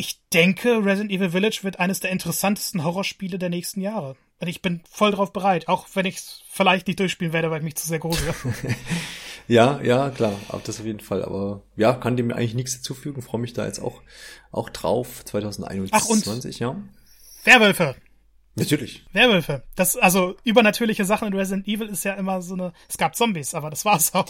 Ich 0.00 0.20
denke, 0.32 0.84
Resident 0.84 1.10
Evil 1.10 1.30
Village 1.30 1.58
wird 1.62 1.80
eines 1.80 1.98
der 1.98 2.12
interessantesten 2.12 2.84
Horrorspiele 2.84 3.36
der 3.36 3.48
nächsten 3.48 3.80
Jahre. 3.80 4.14
Und 4.38 4.46
ich 4.46 4.62
bin 4.62 4.80
voll 4.88 5.10
drauf 5.10 5.32
bereit, 5.32 5.66
auch 5.66 5.88
wenn 5.94 6.06
ich 6.06 6.18
es 6.18 6.42
vielleicht 6.48 6.86
nicht 6.86 7.00
durchspielen 7.00 7.32
werde, 7.32 7.50
weil 7.50 7.58
ich 7.58 7.64
mich 7.64 7.74
zu 7.74 7.88
sehr 7.88 7.98
grusel. 7.98 8.32
ja, 9.48 9.80
ja, 9.82 10.10
klar, 10.10 10.34
aber 10.48 10.62
das 10.64 10.78
auf 10.78 10.86
jeden 10.86 11.00
Fall. 11.00 11.24
Aber 11.24 11.62
ja, 11.74 11.94
kann 11.94 12.16
dem 12.16 12.30
eigentlich 12.30 12.54
nichts 12.54 12.74
hinzufügen. 12.74 13.22
Freue 13.22 13.40
mich 13.40 13.54
da 13.54 13.66
jetzt 13.66 13.80
auch, 13.80 14.00
auch 14.52 14.68
drauf. 14.70 15.24
2021, 15.24 15.92
Ach, 15.92 16.08
und 16.08 16.58
ja. 16.60 16.76
Werwölfe. 17.42 17.96
Natürlich. 18.58 19.04
Werwölfe. 19.12 19.62
Das, 19.76 19.96
also 19.96 20.36
übernatürliche 20.44 21.04
Sachen 21.04 21.28
in 21.28 21.34
Resident 21.34 21.66
Evil 21.66 21.88
ist 21.88 22.04
ja 22.04 22.14
immer 22.14 22.42
so 22.42 22.54
eine. 22.54 22.72
Es 22.88 22.98
gab 22.98 23.16
Zombies, 23.16 23.54
aber 23.54 23.70
das 23.70 23.84
war's 23.84 24.14
auch. 24.14 24.26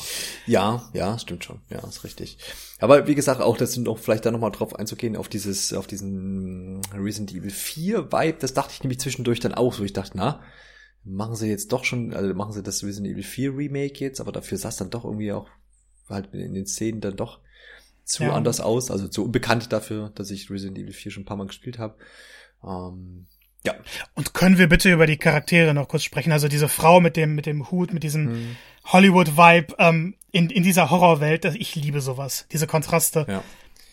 Ja, 0.47 0.89
ja, 0.93 1.19
stimmt 1.19 1.45
schon. 1.45 1.61
Ja, 1.71 1.87
ist 1.87 2.05
richtig. 2.05 2.39
Aber 2.79 3.07
wie 3.07 3.15
gesagt, 3.15 3.41
auch 3.41 3.57
das 3.57 3.73
sind 3.73 3.89
auch 3.89 3.99
vielleicht 3.99 4.27
da 4.27 4.31
nochmal 4.31 4.53
drauf 4.53 4.75
einzugehen, 4.75 5.17
auf 5.17 5.29
dieses, 5.29 5.73
auf 5.73 5.87
diesen 5.87 6.81
Resident 6.95 7.33
Evil 7.33 7.51
4 7.51 8.13
Vibe, 8.13 8.39
das 8.41 8.55
dachte 8.55 8.73
ich 8.73 8.83
nämlich 8.83 9.01
zwischendurch 9.01 9.41
dann 9.41 9.55
auch 9.55 9.73
so. 9.73 9.85
Ich 9.85 9.93
dachte, 9.93 10.17
na, 10.17 10.41
machen 11.05 11.35
sie 11.35 11.49
jetzt 11.49 11.73
doch 11.73 11.85
schon, 11.85 12.13
also 12.13 12.33
machen 12.35 12.53
sie 12.53 12.63
das 12.63 12.83
Resident 12.85 13.13
Evil 13.13 13.25
4 13.25 13.57
Remake 13.57 14.05
jetzt, 14.05 14.21
aber 14.21 14.33
dafür 14.33 14.59
sah 14.59 14.69
es 14.69 14.77
dann 14.77 14.91
doch 14.91 15.05
irgendwie 15.05 15.33
auch 15.33 15.49
halt 16.09 16.33
in 16.33 16.55
den 16.55 16.67
Szenen 16.67 17.01
dann 17.01 17.17
doch 17.17 17.41
zu 18.05 18.25
ja. 18.25 18.33
anders 18.33 18.61
aus, 18.61 18.91
also 18.91 19.09
zu 19.09 19.25
unbekannt 19.25 19.73
dafür, 19.73 20.11
dass 20.15 20.31
ich 20.31 20.51
Resident 20.51 20.79
Evil 20.79 20.93
4 20.93 21.13
schon 21.13 21.23
ein 21.23 21.27
paar 21.27 21.37
Mal 21.37 21.47
gespielt 21.47 21.79
habe. 21.79 21.97
Ähm, 22.65 23.27
ja. 23.65 23.75
Und 24.15 24.35
können 24.35 24.59
wir 24.59 24.69
bitte 24.69 24.93
über 24.93 25.07
die 25.07 25.17
Charaktere 25.17 25.75
noch 25.75 25.89
kurz 25.89 26.05
sprechen? 26.05 26.33
Also 26.33 26.49
diese 26.49 26.69
Frau 26.69 27.01
mit 27.01 27.17
dem, 27.17 27.35
mit 27.35 27.47
dem 27.47 27.71
Hut, 27.71 27.93
mit 27.93 28.03
diesem 28.03 28.29
hm. 28.29 28.57
Hollywood-Vibe 28.85 29.75
ähm, 29.79 30.15
in, 30.31 30.51
in 30.51 30.63
dieser 30.63 30.91
Horrorwelt. 30.91 31.45
Ich 31.45 31.75
liebe 31.75 32.01
sowas. 32.01 32.47
Diese 32.53 32.67
Kontraste. 32.67 33.27
Ja. 33.29 33.45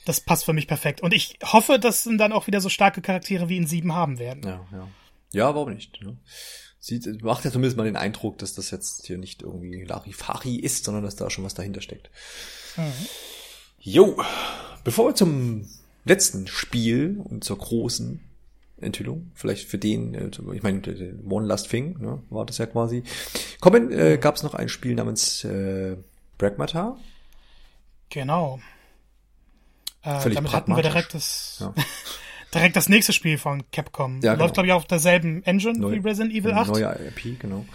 Das 0.05 0.21
passt 0.21 0.45
für 0.45 0.53
mich 0.53 0.67
perfekt. 0.67 1.01
Und 1.01 1.13
ich 1.13 1.39
hoffe, 1.43 1.79
dass 1.79 2.07
dann 2.17 2.31
auch 2.31 2.45
wieder 2.45 2.61
so 2.61 2.69
starke 2.69 3.01
Charaktere 3.01 3.49
wie 3.49 3.57
in 3.57 3.65
Sieben 3.65 3.93
haben 3.93 4.19
werden. 4.19 4.43
Ja, 4.43 4.65
ja. 4.71 4.87
Ja, 5.31 5.55
warum 5.55 5.73
nicht? 5.73 6.01
Ne? 6.01 6.17
Sieht, 6.79 7.23
macht 7.23 7.43
ja 7.43 7.51
zumindest 7.51 7.75
mal 7.75 7.83
den 7.83 7.95
Eindruck, 7.95 8.37
dass 8.37 8.53
das 8.53 8.69
jetzt 8.69 9.07
hier 9.07 9.17
nicht 9.17 9.41
irgendwie 9.41 9.83
Larifari 9.83 10.55
ist, 10.55 10.85
sondern 10.85 11.03
dass 11.03 11.15
da 11.15 11.29
schon 11.29 11.43
was 11.43 11.55
dahinter 11.55 11.81
steckt. 11.81 12.11
Mhm. 12.77 12.93
Jo, 13.79 14.23
bevor 14.83 15.09
wir 15.09 15.15
zum 15.15 15.67
letzten 16.05 16.47
Spiel 16.47 17.19
und 17.23 17.43
zur 17.43 17.57
großen 17.57 18.21
Enthüllung, 18.85 19.31
vielleicht 19.33 19.67
für 19.67 19.77
den, 19.77 20.13
äh, 20.13 20.29
ich 20.53 20.63
meine, 20.63 20.81
One 21.29 21.45
Last 21.45 21.69
Thing, 21.69 21.97
ne, 21.99 22.21
war 22.29 22.45
das 22.45 22.57
ja 22.57 22.65
quasi. 22.65 23.03
Kommen, 23.59 23.91
äh, 23.91 24.17
gab 24.17 24.35
es 24.35 24.43
noch 24.43 24.53
ein 24.53 24.69
Spiel 24.69 24.95
namens 24.95 25.43
äh, 25.43 25.97
Pragmata. 26.37 26.97
Genau. 28.09 28.59
Äh, 30.03 30.19
Völlig 30.19 30.35
damit 30.35 30.53
hatten 30.53 30.75
wir 30.75 30.83
direkt 30.83 31.13
das, 31.13 31.57
ja. 31.59 31.73
direkt 32.53 32.75
das 32.75 32.89
nächste 32.89 33.11
Spiel 33.11 33.37
von 33.37 33.69
Capcom. 33.71 34.21
Ja, 34.21 34.33
Läuft, 34.33 34.39
genau. 34.39 34.53
glaube 34.53 34.67
ich, 34.67 34.73
auf 34.73 34.85
derselben 34.85 35.43
Engine 35.43 35.79
Neu, 35.79 35.93
wie 35.93 35.99
Resident 35.99 36.33
Evil 36.33 36.53
8. 36.53 36.71
Neuer 36.71 36.99
IP, 36.99 37.39
genau. 37.39 37.65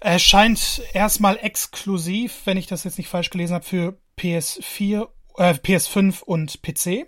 Erscheint 0.00 0.82
erstmal 0.94 1.38
exklusiv, 1.42 2.42
wenn 2.44 2.56
ich 2.56 2.66
das 2.66 2.84
jetzt 2.84 2.96
nicht 2.96 3.08
falsch 3.08 3.30
gelesen 3.30 3.54
habe, 3.54 3.64
für 3.64 3.98
PS4, 4.18 5.08
äh, 5.36 5.54
PS5 5.54 6.22
und 6.22 6.62
PC. 6.62 7.06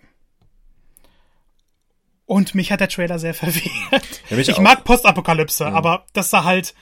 Und 2.27 2.55
mich 2.55 2.71
hat 2.73 2.81
der 2.81 2.89
Trailer 2.89 3.19
sehr 3.19 3.35
verwirrt. 3.35 4.23
Ja, 4.31 4.39
ich 4.39 4.55
auch. 4.55 4.61
mag 4.61 4.85
Postapokalypse, 4.85 5.65
ja. 5.65 5.73
aber 5.73 6.07
das 6.13 6.31
sah 6.31 6.45
halt, 6.45 6.75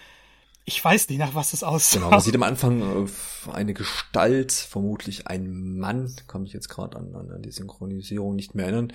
ich 0.65 0.85
weiß 0.85 1.09
nicht, 1.09 1.19
nach 1.19 1.35
was 1.35 1.53
es 1.53 1.65
aussah. 1.65 1.99
Genau, 1.99 2.11
man 2.11 2.21
sieht 2.21 2.35
am 2.35 2.43
Anfang 2.43 3.07
äh, 3.07 3.09
eine 3.51 3.73
Gestalt, 3.75 4.51
vermutlich 4.53 5.27
ein 5.27 5.79
Mann, 5.79 6.15
kann 6.29 6.43
mich 6.43 6.53
jetzt 6.53 6.69
gerade 6.69 6.99
an, 6.99 7.15
an, 7.15 7.43
die 7.43 7.51
Synchronisierung 7.51 8.37
nicht 8.37 8.55
mehr 8.55 8.67
erinnern, 8.67 8.93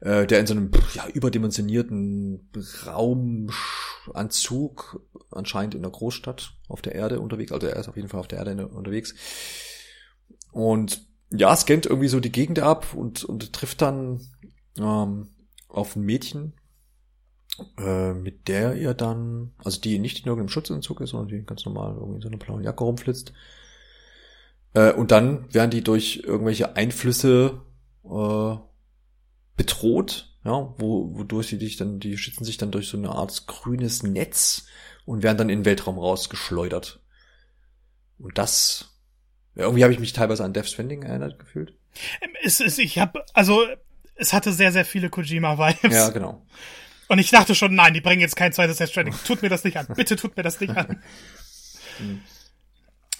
äh, 0.00 0.26
der 0.26 0.40
in 0.40 0.46
so 0.46 0.54
einem 0.54 0.72
ja, 0.94 1.06
überdimensionierten 1.06 2.50
Raumanzug 2.86 5.00
anscheinend 5.30 5.74
in 5.74 5.82
der 5.82 5.92
Großstadt 5.92 6.54
auf 6.68 6.82
der 6.82 6.94
Erde 6.94 7.20
unterwegs, 7.20 7.52
also 7.52 7.68
er 7.68 7.76
ist 7.76 7.88
auf 7.88 7.96
jeden 7.96 8.08
Fall 8.08 8.20
auf 8.20 8.28
der 8.28 8.40
Erde 8.40 8.68
unterwegs. 8.68 9.14
Und 10.52 11.06
ja, 11.30 11.56
scannt 11.56 11.86
irgendwie 11.86 12.08
so 12.08 12.20
die 12.20 12.32
Gegend 12.32 12.58
ab 12.58 12.94
und, 12.94 13.24
und 13.24 13.52
trifft 13.52 13.82
dann 13.82 14.20
ähm, 14.78 15.33
auf 15.74 15.96
ein 15.96 16.02
Mädchen, 16.02 16.54
äh, 17.78 18.12
mit 18.12 18.48
der 18.48 18.74
ihr 18.74 18.94
dann, 18.94 19.52
also 19.58 19.80
die 19.80 19.98
nicht 19.98 20.20
in 20.20 20.26
irgendeinem 20.26 20.48
Schutzanzug 20.48 21.00
ist, 21.00 21.10
sondern 21.10 21.28
die 21.28 21.44
ganz 21.44 21.64
normal 21.64 21.94
irgendwie 21.94 22.16
in 22.16 22.22
so 22.22 22.28
einer 22.28 22.38
blauen 22.38 22.62
Jacke 22.62 22.84
rumflitzt. 22.84 23.32
Äh, 24.74 24.92
und 24.92 25.10
dann 25.10 25.52
werden 25.52 25.70
die 25.70 25.84
durch 25.84 26.22
irgendwelche 26.24 26.76
Einflüsse 26.76 27.62
äh, 28.04 28.56
bedroht, 29.56 30.36
ja, 30.44 30.74
wo, 30.78 31.16
wodurch 31.16 31.48
sie 31.48 31.58
dich 31.58 31.76
dann, 31.76 32.00
die 32.00 32.18
schützen 32.18 32.44
sich 32.44 32.56
dann 32.56 32.70
durch 32.70 32.88
so 32.88 32.96
eine 32.96 33.10
Art 33.10 33.46
grünes 33.46 34.02
Netz 34.02 34.66
und 35.06 35.22
werden 35.22 35.38
dann 35.38 35.48
in 35.48 35.60
den 35.60 35.64
Weltraum 35.64 35.98
rausgeschleudert. 35.98 37.00
Und 38.18 38.36
das, 38.38 39.00
irgendwie 39.54 39.84
habe 39.84 39.92
ich 39.92 40.00
mich 40.00 40.12
teilweise 40.12 40.44
an 40.44 40.52
Death 40.52 40.66
Stranding 40.66 41.02
erinnert 41.02 41.38
gefühlt. 41.38 41.74
Es 42.42 42.60
ist, 42.60 42.78
ich 42.78 42.98
habe, 42.98 43.24
also 43.32 43.64
es 44.16 44.32
hatte 44.32 44.52
sehr, 44.52 44.72
sehr 44.72 44.84
viele 44.84 45.10
Kojima-Vibes. 45.10 45.94
Ja, 45.94 46.10
genau. 46.10 46.44
Und 47.08 47.18
ich 47.18 47.30
dachte 47.30 47.54
schon, 47.54 47.74
nein, 47.74 47.94
die 47.94 48.00
bringen 48.00 48.20
jetzt 48.20 48.36
kein 48.36 48.52
zweites 48.52 48.78
Death 48.78 48.90
Stranding. 48.90 49.14
Tut 49.26 49.42
mir 49.42 49.48
das 49.48 49.64
nicht 49.64 49.76
an. 49.76 49.86
Bitte 49.96 50.16
tut 50.16 50.36
mir 50.36 50.42
das 50.42 50.60
nicht 50.60 50.74
an. 50.76 51.02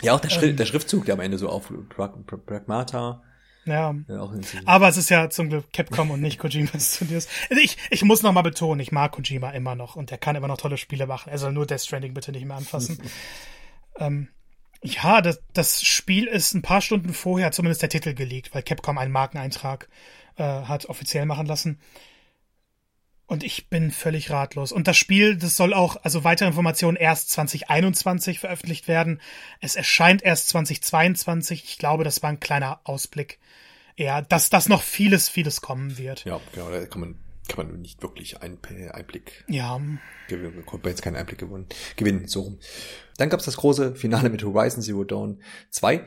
Ja, 0.01 0.15
auch 0.15 0.21
der, 0.21 0.31
Schrift, 0.31 0.45
ähm, 0.45 0.57
der 0.57 0.67
Schriftzug, 0.67 1.05
der 1.05 1.15
am 1.15 1.21
Ende 1.21 1.39
so 1.39 1.49
auf 1.49 1.73
Pragmata. 1.89 3.23
Ja. 3.67 3.95
ja 4.09 4.31
Aber 4.67 4.89
es 4.89 4.97
ist 4.97 5.11
ja 5.11 5.31
zum 5.31 5.49
Glück 5.49 5.73
Capcom 5.73 6.11
und 6.11 6.21
nicht 6.21 6.39
Kojimas 6.39 6.97
Studios. 6.97 7.29
Also 7.51 7.63
ich, 7.63 7.77
ich 7.91 8.03
muss 8.03 8.23
noch 8.23 8.33
mal 8.33 8.43
betonen, 8.43 8.81
ich 8.81 8.93
mag 8.93 9.13
Kojima 9.13 9.51
immer 9.51 9.75
noch 9.75 9.97
und 9.97 10.11
der 10.11 10.19
kann 10.19 10.37
immer 10.37 10.49
noch 10.49 10.59
tolle 10.59 10.77
Spiele 10.77 11.07
machen. 11.07 11.31
Er 11.31 11.39
soll 11.39 11.53
nur 11.53 11.67
Death 11.67 11.83
Stranding 11.83 12.15
bitte 12.15 12.33
nicht 12.33 12.45
mehr 12.45 12.57
anfassen. 12.57 12.99
ähm, 13.99 14.29
ja, 14.83 15.23
das, 15.23 15.43
das 15.55 15.83
Spiel 15.83 16.27
ist 16.27 16.53
ein 16.53 16.63
paar 16.63 16.83
Stunden 16.83 17.15
vorher 17.15 17.53
zumindest 17.53 17.81
der 17.81 17.89
Titel 17.89 18.13
gelegt, 18.13 18.55
weil 18.55 18.63
Capcom 18.63 18.99
einen 18.99 19.13
Markeneintrag 19.13 19.89
äh, 20.37 20.43
hat 20.43 20.87
offiziell 20.87 21.27
machen 21.27 21.47
lassen. 21.47 21.79
Und 23.27 23.43
ich 23.43 23.69
bin 23.71 23.91
völlig 23.91 24.31
ratlos. 24.31 24.71
Und 24.71 24.87
das 24.87 24.99
Spiel, 24.99 25.37
das 25.37 25.57
soll 25.57 25.73
auch, 25.73 25.97
also 26.03 26.25
weitere 26.25 26.49
Informationen 26.49 26.97
erst 26.97 27.31
2021 27.31 28.39
veröffentlicht 28.39 28.87
werden. 28.87 29.21
Es 29.61 29.77
erscheint 29.77 30.23
erst 30.23 30.49
2022. 30.51 31.65
Ich 31.65 31.79
glaube, 31.79 32.05
das 32.05 32.23
war 32.23 32.29
ein 32.29 32.41
kleiner 32.41 32.81
Ausblick. 32.85 33.39
Ja, 33.97 34.21
dass 34.21 34.51
das 34.51 34.69
noch 34.69 34.83
vieles, 34.83 35.29
vieles 35.29 35.63
kommen 35.63 35.97
wird. 35.97 36.25
Ja, 36.25 36.41
genau, 36.53 36.71
da 36.71 36.85
kann 36.85 37.01
man, 37.01 37.19
kann 37.49 37.67
man 37.67 37.81
nicht 37.81 38.03
wirklich 38.03 38.43
einen 38.43 38.59
Einblick 38.91 39.45
ja. 39.49 39.81
gewinnen. 40.29 40.67
Konnte 40.67 40.91
jetzt 40.91 41.03
keinen 41.03 41.17
Einblick 41.17 41.39
gewinnen, 41.39 41.67
gewinnen, 41.97 42.29
so 42.29 42.43
rum. 42.43 42.59
Dann 43.17 43.31
gab 43.31 43.41
es 43.41 43.47
das 43.47 43.57
große 43.57 43.95
Finale 43.95 44.29
mit 44.29 44.43
Horizon 44.45 44.83
Zero 44.83 45.05
Dawn 45.05 45.41
2. 45.71 46.05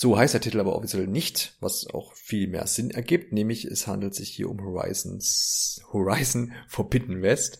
So 0.00 0.16
heißt 0.16 0.32
der 0.32 0.40
Titel 0.40 0.60
aber 0.60 0.76
offiziell 0.76 1.08
nicht, 1.08 1.56
was 1.58 1.88
auch 1.92 2.14
viel 2.14 2.46
mehr 2.46 2.68
Sinn 2.68 2.92
ergibt, 2.92 3.32
nämlich 3.32 3.64
es 3.64 3.88
handelt 3.88 4.14
sich 4.14 4.30
hier 4.30 4.48
um 4.48 4.60
Horizons, 4.60 5.82
Horizon 5.92 6.52
Forbidden 6.68 7.20
West. 7.20 7.58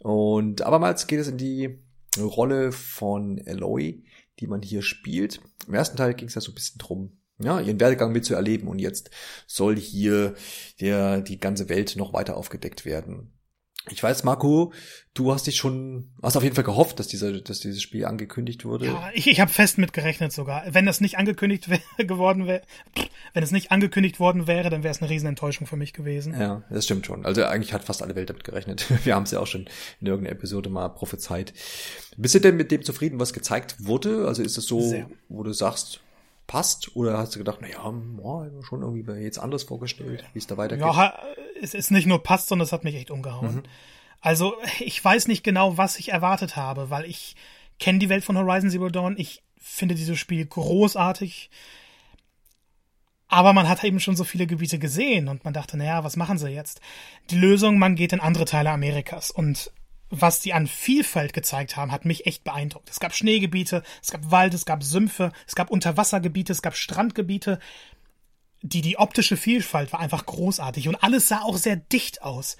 Und 0.00 0.62
abermals 0.62 1.06
geht 1.06 1.20
es 1.20 1.28
in 1.28 1.38
die 1.38 1.78
Rolle 2.18 2.72
von 2.72 3.38
Eloy, 3.38 4.02
die 4.40 4.48
man 4.48 4.62
hier 4.62 4.82
spielt. 4.82 5.40
Im 5.68 5.74
ersten 5.74 5.96
Teil 5.96 6.14
ging 6.14 6.26
es 6.26 6.34
ja 6.34 6.40
so 6.40 6.50
ein 6.50 6.56
bisschen 6.56 6.78
drum, 6.78 7.20
ja, 7.38 7.60
ihren 7.60 7.78
Werdegang 7.78 8.10
mitzuerleben 8.10 8.66
und 8.66 8.80
jetzt 8.80 9.10
soll 9.46 9.76
hier 9.76 10.34
der, 10.80 11.20
die 11.20 11.38
ganze 11.38 11.68
Welt 11.68 11.94
noch 11.94 12.12
weiter 12.12 12.36
aufgedeckt 12.36 12.84
werden. 12.84 13.35
Ich 13.88 14.02
weiß, 14.02 14.24
Marco, 14.24 14.72
du 15.14 15.32
hast 15.32 15.46
dich 15.46 15.56
schon, 15.56 16.10
hast 16.20 16.36
auf 16.36 16.42
jeden 16.42 16.56
Fall 16.56 16.64
gehofft, 16.64 16.98
dass 16.98 17.06
dieser, 17.06 17.40
dass 17.40 17.60
dieses 17.60 17.80
Spiel 17.80 18.04
angekündigt 18.04 18.64
wurde. 18.64 18.86
Ja, 18.86 19.10
ich, 19.14 19.28
ich 19.28 19.40
habe 19.40 19.50
fest 19.50 19.78
mitgerechnet 19.78 20.32
sogar. 20.32 20.64
Wenn 20.68 20.86
das 20.86 21.00
nicht 21.00 21.18
angekündigt 21.18 21.68
geworden 21.98 22.46
wäre, 22.46 22.62
wenn 23.32 23.44
es 23.44 23.52
nicht 23.52 23.70
angekündigt 23.70 24.18
worden 24.18 24.48
wäre, 24.48 24.70
dann 24.70 24.82
wäre 24.82 24.90
es 24.90 25.00
eine 25.00 25.10
Riesenenttäuschung 25.10 25.68
für 25.68 25.76
mich 25.76 25.92
gewesen. 25.92 26.34
Ja, 26.38 26.62
das 26.68 26.84
stimmt 26.84 27.06
schon. 27.06 27.24
Also 27.24 27.44
eigentlich 27.44 27.72
hat 27.72 27.84
fast 27.84 28.02
alle 28.02 28.16
Welt 28.16 28.28
damit 28.28 28.42
gerechnet. 28.42 28.86
Wir 29.04 29.14
haben 29.14 29.22
es 29.22 29.30
ja 29.30 29.38
auch 29.38 29.46
schon 29.46 29.68
in 30.00 30.06
irgendeiner 30.08 30.34
Episode 30.34 30.68
mal 30.68 30.88
prophezeit. 30.88 31.54
Bist 32.16 32.34
du 32.34 32.40
denn 32.40 32.56
mit 32.56 32.72
dem 32.72 32.82
zufrieden, 32.82 33.20
was 33.20 33.32
gezeigt 33.32 33.76
wurde? 33.78 34.26
Also 34.26 34.42
ist 34.42 34.58
es 34.58 34.66
so, 34.66 34.80
Sehr. 34.80 35.08
wo 35.28 35.44
du 35.44 35.52
sagst, 35.52 36.00
passt? 36.46 36.96
Oder 36.96 37.18
hast 37.18 37.34
du 37.34 37.38
gedacht, 37.38 37.60
naja, 37.60 37.88
boah, 37.88 38.50
schon 38.62 38.82
irgendwie 38.82 39.12
jetzt 39.22 39.38
anders 39.38 39.62
vorgestellt, 39.62 40.24
wie 40.32 40.38
es 40.38 40.46
da 40.46 40.56
weitergeht? 40.56 40.86
Ja, 40.86 41.18
es 41.62 41.74
ist 41.74 41.90
nicht 41.90 42.06
nur 42.06 42.22
passt, 42.22 42.48
sondern 42.48 42.64
es 42.64 42.72
hat 42.72 42.84
mich 42.84 42.94
echt 42.94 43.10
umgehauen. 43.10 43.56
Mhm. 43.56 43.62
Also 44.20 44.54
ich 44.80 45.02
weiß 45.04 45.28
nicht 45.28 45.44
genau, 45.44 45.76
was 45.76 45.98
ich 45.98 46.10
erwartet 46.10 46.56
habe, 46.56 46.90
weil 46.90 47.04
ich 47.04 47.36
kenne 47.78 47.98
die 47.98 48.08
Welt 48.08 48.24
von 48.24 48.36
Horizon 48.36 48.70
Zero 48.70 48.88
Dawn. 48.88 49.16
Ich 49.18 49.42
finde 49.56 49.94
dieses 49.94 50.18
Spiel 50.18 50.44
großartig. 50.46 51.50
Aber 53.28 53.52
man 53.52 53.68
hat 53.68 53.82
eben 53.82 53.98
schon 54.00 54.16
so 54.16 54.24
viele 54.24 54.46
Gebiete 54.46 54.78
gesehen 54.78 55.28
und 55.28 55.44
man 55.44 55.52
dachte, 55.52 55.76
naja, 55.76 56.04
was 56.04 56.16
machen 56.16 56.38
sie 56.38 56.48
jetzt? 56.48 56.80
Die 57.30 57.38
Lösung, 57.38 57.78
man 57.78 57.96
geht 57.96 58.12
in 58.12 58.20
andere 58.20 58.44
Teile 58.44 58.70
Amerikas 58.70 59.32
und 59.32 59.72
was 60.08 60.40
die 60.40 60.52
an 60.52 60.68
Vielfalt 60.68 61.32
gezeigt 61.32 61.76
haben, 61.76 61.90
hat 61.90 62.04
mich 62.04 62.26
echt 62.26 62.44
beeindruckt. 62.44 62.88
Es 62.88 63.00
gab 63.00 63.14
Schneegebiete, 63.14 63.82
es 64.00 64.12
gab 64.12 64.30
Wald, 64.30 64.54
es 64.54 64.64
gab 64.64 64.84
Sümpfe, 64.84 65.32
es 65.48 65.56
gab 65.56 65.70
Unterwassergebiete, 65.70 66.52
es 66.52 66.62
gab 66.62 66.76
Strandgebiete. 66.76 67.58
Die, 68.62 68.80
die 68.80 68.98
optische 68.98 69.36
Vielfalt 69.36 69.92
war 69.92 70.00
einfach 70.00 70.26
großartig 70.26 70.88
und 70.88 71.02
alles 71.02 71.28
sah 71.28 71.42
auch 71.42 71.56
sehr 71.56 71.76
dicht 71.76 72.22
aus. 72.22 72.56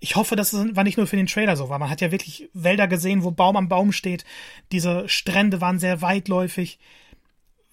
Ich 0.00 0.14
hoffe, 0.14 0.36
das 0.36 0.52
war 0.54 0.84
nicht 0.84 0.96
nur 0.96 1.06
für 1.06 1.16
den 1.16 1.26
Trailer 1.26 1.56
so, 1.56 1.68
weil 1.68 1.78
man 1.78 1.90
hat 1.90 2.00
ja 2.00 2.12
wirklich 2.12 2.48
Wälder 2.52 2.86
gesehen, 2.86 3.24
wo 3.24 3.30
Baum 3.30 3.56
am 3.56 3.68
Baum 3.68 3.92
steht. 3.92 4.24
Diese 4.70 5.08
Strände 5.08 5.60
waren 5.60 5.78
sehr 5.78 6.02
weitläufig. 6.02 6.78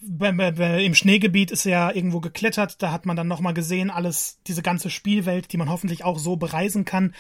Im 0.02 0.96
Schneegebiet 0.96 1.52
ist 1.52 1.66
ja 1.66 1.92
irgendwo 1.92 2.20
geklettert, 2.20 2.82
da 2.82 2.92
hat 2.92 3.06
man 3.06 3.16
dann 3.16 3.28
nochmal 3.28 3.54
gesehen, 3.54 3.90
alles, 3.90 4.40
diese 4.48 4.62
ganze 4.62 4.90
Spielwelt, 4.90 5.52
die 5.52 5.58
man 5.58 5.70
hoffentlich 5.70 6.04
auch 6.04 6.20
so 6.20 6.36
bereisen 6.36 6.86
kann. 6.86 7.16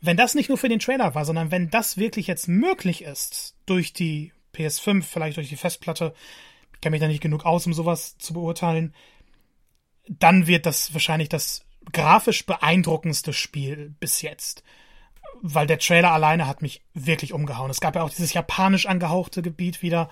Wenn 0.00 0.16
das 0.16 0.34
nicht 0.34 0.48
nur 0.48 0.58
für 0.58 0.68
den 0.68 0.78
Trailer 0.78 1.14
war, 1.14 1.24
sondern 1.24 1.50
wenn 1.50 1.70
das 1.70 1.96
wirklich 1.96 2.26
jetzt 2.26 2.48
möglich 2.48 3.02
ist, 3.02 3.56
durch 3.66 3.92
die 3.92 4.32
PS5, 4.54 5.02
vielleicht 5.02 5.36
durch 5.36 5.48
die 5.48 5.56
Festplatte, 5.56 6.14
ich 6.74 6.80
kenne 6.80 6.92
mich 6.92 7.00
da 7.00 7.08
nicht 7.08 7.20
genug 7.20 7.44
aus, 7.44 7.66
um 7.66 7.72
sowas 7.72 8.16
zu 8.18 8.32
beurteilen, 8.32 8.94
dann 10.08 10.46
wird 10.46 10.66
das 10.66 10.92
wahrscheinlich 10.92 11.28
das 11.28 11.64
grafisch 11.92 12.46
beeindruckendste 12.46 13.32
Spiel 13.32 13.94
bis 14.00 14.22
jetzt. 14.22 14.62
Weil 15.40 15.66
der 15.66 15.78
Trailer 15.78 16.12
alleine 16.12 16.46
hat 16.46 16.62
mich 16.62 16.82
wirklich 16.94 17.32
umgehauen. 17.32 17.70
Es 17.70 17.80
gab 17.80 17.94
ja 17.94 18.02
auch 18.02 18.10
dieses 18.10 18.32
japanisch 18.32 18.86
angehauchte 18.86 19.42
Gebiet 19.42 19.82
wieder. 19.82 20.08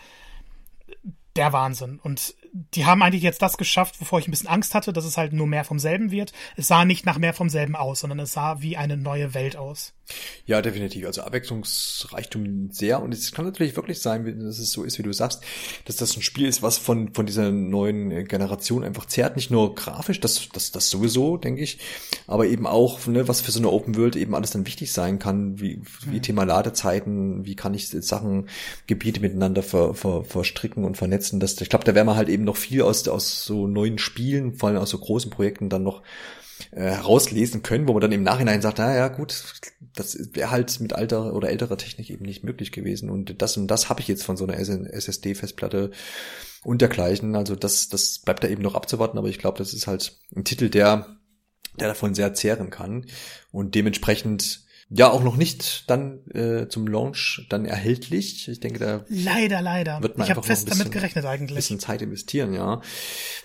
Der 1.34 1.52
Wahnsinn. 1.52 1.98
Und 1.98 2.34
die 2.52 2.86
haben 2.86 3.02
eigentlich 3.02 3.22
jetzt 3.22 3.42
das 3.42 3.58
geschafft, 3.58 4.00
wovor 4.00 4.18
ich 4.18 4.28
ein 4.28 4.30
bisschen 4.30 4.48
Angst 4.48 4.74
hatte, 4.74 4.92
dass 4.92 5.04
es 5.04 5.18
halt 5.18 5.32
nur 5.32 5.46
mehr 5.46 5.64
vom 5.64 5.78
selben 5.78 6.10
wird. 6.10 6.32
Es 6.56 6.68
sah 6.68 6.84
nicht 6.84 7.04
nach 7.04 7.18
mehr 7.18 7.34
vom 7.34 7.48
selben 7.48 7.76
aus, 7.76 8.00
sondern 8.00 8.20
es 8.20 8.32
sah 8.32 8.62
wie 8.62 8.76
eine 8.76 8.96
neue 8.96 9.34
Welt 9.34 9.56
aus. 9.56 9.95
Ja, 10.44 10.62
definitiv. 10.62 11.06
Also 11.06 11.22
Abwechslungsreichtum 11.22 12.70
sehr. 12.70 13.02
Und 13.02 13.12
es 13.12 13.32
kann 13.32 13.44
natürlich 13.44 13.74
wirklich 13.74 14.00
sein, 14.00 14.24
dass 14.44 14.58
es 14.58 14.70
so 14.70 14.84
ist, 14.84 14.98
wie 14.98 15.02
du 15.02 15.12
sagst, 15.12 15.42
dass 15.84 15.96
das 15.96 16.16
ein 16.16 16.22
Spiel 16.22 16.46
ist, 16.46 16.62
was 16.62 16.78
von, 16.78 17.12
von 17.12 17.26
dieser 17.26 17.50
neuen 17.50 18.24
Generation 18.26 18.84
einfach 18.84 19.06
zehrt. 19.06 19.36
Nicht 19.36 19.50
nur 19.50 19.74
grafisch, 19.74 20.20
das, 20.20 20.48
das, 20.52 20.70
das 20.70 20.88
sowieso, 20.88 21.36
denke 21.36 21.62
ich, 21.62 21.78
aber 22.26 22.46
eben 22.46 22.66
auch, 22.66 23.06
ne, 23.06 23.26
was 23.26 23.40
für 23.40 23.50
so 23.50 23.58
eine 23.58 23.70
Open 23.70 23.96
World 23.96 24.14
eben 24.14 24.34
alles 24.34 24.52
dann 24.52 24.66
wichtig 24.66 24.92
sein 24.92 25.18
kann, 25.18 25.60
wie, 25.60 25.80
wie 26.04 26.16
mhm. 26.16 26.22
Thema 26.22 26.44
Ladezeiten, 26.44 27.44
wie 27.44 27.56
kann 27.56 27.74
ich 27.74 27.88
Sachen, 27.88 28.48
Gebiete 28.86 29.20
miteinander 29.20 29.62
ver, 29.62 29.94
ver, 29.94 30.24
verstricken 30.24 30.84
und 30.84 30.96
vernetzen. 30.96 31.40
Das, 31.40 31.60
ich 31.60 31.68
glaube, 31.68 31.84
da 31.84 31.94
werden 31.94 32.06
wir 32.06 32.16
halt 32.16 32.28
eben 32.28 32.44
noch 32.44 32.56
viel 32.56 32.82
aus, 32.82 33.08
aus 33.08 33.44
so 33.44 33.66
neuen 33.66 33.98
Spielen, 33.98 34.54
vor 34.54 34.68
allem 34.68 34.78
aus 34.78 34.90
so 34.90 34.98
großen 34.98 35.30
Projekten 35.30 35.68
dann 35.68 35.82
noch 35.82 36.02
äh, 36.70 36.82
herauslesen 36.82 37.62
können, 37.62 37.88
wo 37.88 37.92
man 37.92 38.00
dann 38.00 38.12
im 38.12 38.22
Nachhinein 38.22 38.62
sagt, 38.62 38.78
na 38.78 38.94
ja, 38.94 39.08
gut, 39.08 39.44
das 39.94 40.18
wäre 40.34 40.50
halt 40.50 40.80
mit 40.80 40.92
alter 40.92 41.34
oder 41.34 41.50
älterer 41.50 41.78
Technik 41.78 42.10
eben 42.10 42.24
nicht 42.24 42.44
möglich 42.44 42.72
gewesen. 42.72 43.10
Und 43.10 43.40
das 43.42 43.56
und 43.56 43.68
das 43.68 43.88
habe 43.88 44.00
ich 44.00 44.08
jetzt 44.08 44.24
von 44.24 44.36
so 44.36 44.46
einer 44.46 44.58
SSD-Festplatte 44.58 45.90
und 46.62 46.80
dergleichen. 46.80 47.36
Also 47.36 47.56
das, 47.56 47.88
das 47.88 48.18
bleibt 48.18 48.44
da 48.44 48.48
eben 48.48 48.62
noch 48.62 48.74
abzuwarten, 48.74 49.18
aber 49.18 49.28
ich 49.28 49.38
glaube, 49.38 49.58
das 49.58 49.72
ist 49.72 49.86
halt 49.86 50.18
ein 50.34 50.44
Titel, 50.44 50.68
der, 50.68 51.16
der 51.78 51.88
davon 51.88 52.14
sehr 52.14 52.34
zehren 52.34 52.70
kann. 52.70 53.06
Und 53.52 53.74
dementsprechend 53.74 54.66
ja 54.88 55.10
auch 55.10 55.22
noch 55.22 55.36
nicht 55.36 55.90
dann 55.90 56.20
äh, 56.30 56.68
zum 56.68 56.86
Launch 56.86 57.46
dann 57.48 57.64
erhältlich. 57.64 58.48
Ich 58.48 58.60
denke, 58.60 58.78
da 58.78 59.04
leider, 59.08 59.60
leider. 59.60 60.02
Wird 60.02 60.16
man 60.16 60.26
ich 60.26 60.30
habe 60.30 60.42
fest 60.42 60.66
bisschen, 60.66 60.78
damit 60.78 60.92
gerechnet 60.92 61.24
eigentlich. 61.24 61.56
Bisschen 61.56 61.80
Zeit 61.80 62.02
investieren, 62.02 62.52
ja. 62.52 62.80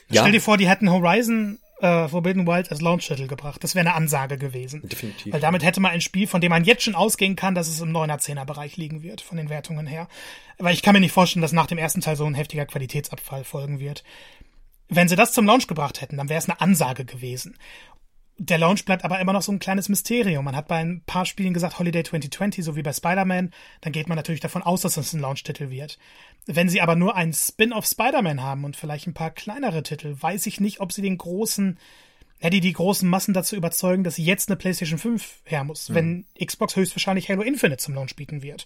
ja. 0.10 0.22
Stell 0.22 0.34
dir 0.34 0.42
vor, 0.42 0.58
die 0.58 0.70
hätten 0.70 0.92
Horizon 0.92 1.60
äh, 1.82 2.08
Forbidden 2.08 2.46
Wild 2.46 2.70
als 2.70 2.82
Launch-Titel 2.82 3.28
gebracht. 3.28 3.64
Das 3.64 3.74
wäre 3.76 3.86
eine 3.86 3.96
Ansage 3.96 4.38
gewesen. 4.38 4.88
Definitiv. 4.88 5.34
Weil 5.34 5.42
damit 5.42 5.64
hätte 5.64 5.82
man 5.82 5.92
ein 5.92 6.02
Spiel, 6.02 6.28
von 6.28 6.40
dem 6.40 6.52
man 6.52 6.64
jetzt 6.64 6.84
schon 6.84 6.96
ausgehen 6.96 7.36
kann, 7.36 7.56
dass 7.56 7.68
es 7.68 7.82
im 7.82 7.92
9er, 7.92 8.20
10er 8.20 8.46
Bereich 8.46 8.78
liegen 8.78 9.02
wird, 9.02 9.22
von 9.22 9.38
den 9.38 9.50
Wertungen 9.50 9.88
her. 9.88 10.08
Weil 10.60 10.74
ich 10.74 10.84
kann 10.84 10.94
mir 10.94 11.00
nicht 11.00 11.12
vorstellen, 11.12 11.42
dass 11.42 11.54
nach 11.54 11.68
dem 11.68 11.80
ersten 11.80 12.02
Teil 12.02 12.16
so 12.16 12.26
ein 12.26 12.36
heftiger 12.36 12.66
Qualitätsabfall 12.66 13.44
folgen 13.44 13.80
wird. 13.80 14.04
Wenn 14.90 15.08
sie 15.08 15.16
das 15.16 15.32
zum 15.32 15.46
Launch 15.46 15.68
gebracht 15.68 16.02
hätten, 16.02 16.18
dann 16.18 16.30
wäre 16.30 16.38
es 16.40 16.50
eine 16.50 16.60
Ansage 16.60 17.06
gewesen. 17.06 17.58
Der 18.44 18.58
Launch 18.58 18.86
bleibt 18.86 19.06
aber 19.06 19.20
immer 19.20 19.34
noch 19.34 19.44
so 19.44 19.52
ein 19.52 19.60
kleines 19.60 19.88
Mysterium. 19.88 20.44
Man 20.44 20.56
hat 20.56 20.68
bei 20.68 20.78
ein 20.78 21.04
paar 21.06 21.28
Spielen 21.28 21.54
gesagt 21.54 21.78
Holiday 21.78 22.02
2020, 22.02 22.66
so 22.66 22.76
wie 22.76 22.82
bei 22.82 22.92
Spider-Man. 22.92 23.52
Dann 23.82 23.94
geht 23.94 24.10
man 24.10 24.16
natürlich 24.16 24.40
davon 24.42 24.64
aus, 24.64 24.82
dass 24.82 24.98
es 24.98 25.14
ein 25.14 25.20
Launch-Titel 25.20 25.70
wird. 25.70 26.00
Wenn 26.48 26.68
sie 26.68 26.82
aber 26.82 26.96
nur 26.96 27.16
ein 27.16 27.34
Spin-off 27.34 27.86
Spider-Man 27.86 28.42
haben 28.42 28.64
und 28.64 28.76
vielleicht 28.76 29.06
ein 29.06 29.14
paar 29.14 29.30
kleinere 29.30 29.84
Titel, 29.84 30.16
weiß 30.20 30.48
ich 30.48 30.60
nicht, 30.60 30.80
ob 30.80 30.92
sie 30.92 31.04
den 31.04 31.20
großen, 31.20 31.78
ja, 32.42 32.50
die, 32.50 32.62
die 32.62 32.74
großen 32.74 33.08
Massen 33.08 33.36
dazu 33.36 33.56
überzeugen, 33.56 34.04
dass 34.04 34.18
jetzt 34.18 34.50
eine 34.50 34.56
PlayStation 34.56 34.98
5 34.98 35.42
her 35.44 35.64
muss, 35.64 35.90
mhm. 35.90 35.94
wenn 35.94 36.26
Xbox 36.44 36.76
höchstwahrscheinlich 36.76 37.30
Halo 37.30 37.44
Infinite 37.44 37.78
zum 37.78 37.94
Launch 37.94 38.16
bieten 38.16 38.42
wird. 38.42 38.66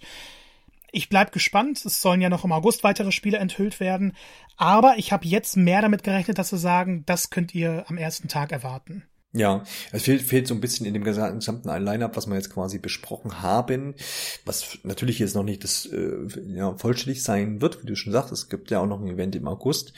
Ich 0.94 1.10
bleib 1.10 1.34
gespannt. 1.34 1.84
Es 1.84 2.02
sollen 2.02 2.22
ja 2.22 2.30
noch 2.30 2.46
im 2.46 2.54
August 2.54 2.86
weitere 2.86 3.12
Spiele 3.12 3.40
enthüllt 3.40 3.82
werden. 3.82 4.14
Aber 4.56 4.94
ich 4.96 5.12
habe 5.12 5.28
jetzt 5.28 5.58
mehr 5.58 5.82
damit 5.82 6.04
gerechnet, 6.04 6.38
dass 6.38 6.52
sie 6.52 6.58
sagen, 6.58 7.04
das 7.06 7.30
könnt 7.30 7.54
ihr 7.54 7.84
am 7.90 7.98
ersten 7.98 8.30
Tag 8.30 8.54
erwarten. 8.54 9.04
Ja, 9.36 9.64
es 9.92 10.04
fehlt, 10.04 10.22
fehlt 10.22 10.48
so 10.48 10.54
ein 10.54 10.62
bisschen 10.62 10.86
in 10.86 10.94
dem 10.94 11.04
gesamten 11.04 11.68
Line-Up, 11.68 12.16
was 12.16 12.26
wir 12.26 12.36
jetzt 12.36 12.54
quasi 12.54 12.80
besprochen 12.80 13.42
haben, 13.42 13.94
was 14.46 14.78
natürlich 14.84 15.20
jetzt 15.20 15.36
noch 15.36 15.44
nicht 15.44 15.66
das 15.66 15.86
äh, 15.88 16.26
ja, 16.48 16.74
vollständig 16.78 17.22
sein 17.22 17.60
wird, 17.60 17.84
wie 17.84 17.88
du 17.88 17.98
schon 17.98 18.14
sagst, 18.14 18.32
es 18.32 18.48
gibt 18.48 18.72
ja 18.72 18.80
auch 18.80 18.88
noch 18.88 19.02
ein 19.02 19.10
Event 19.10 19.36
im 19.36 19.50
August 19.50 19.92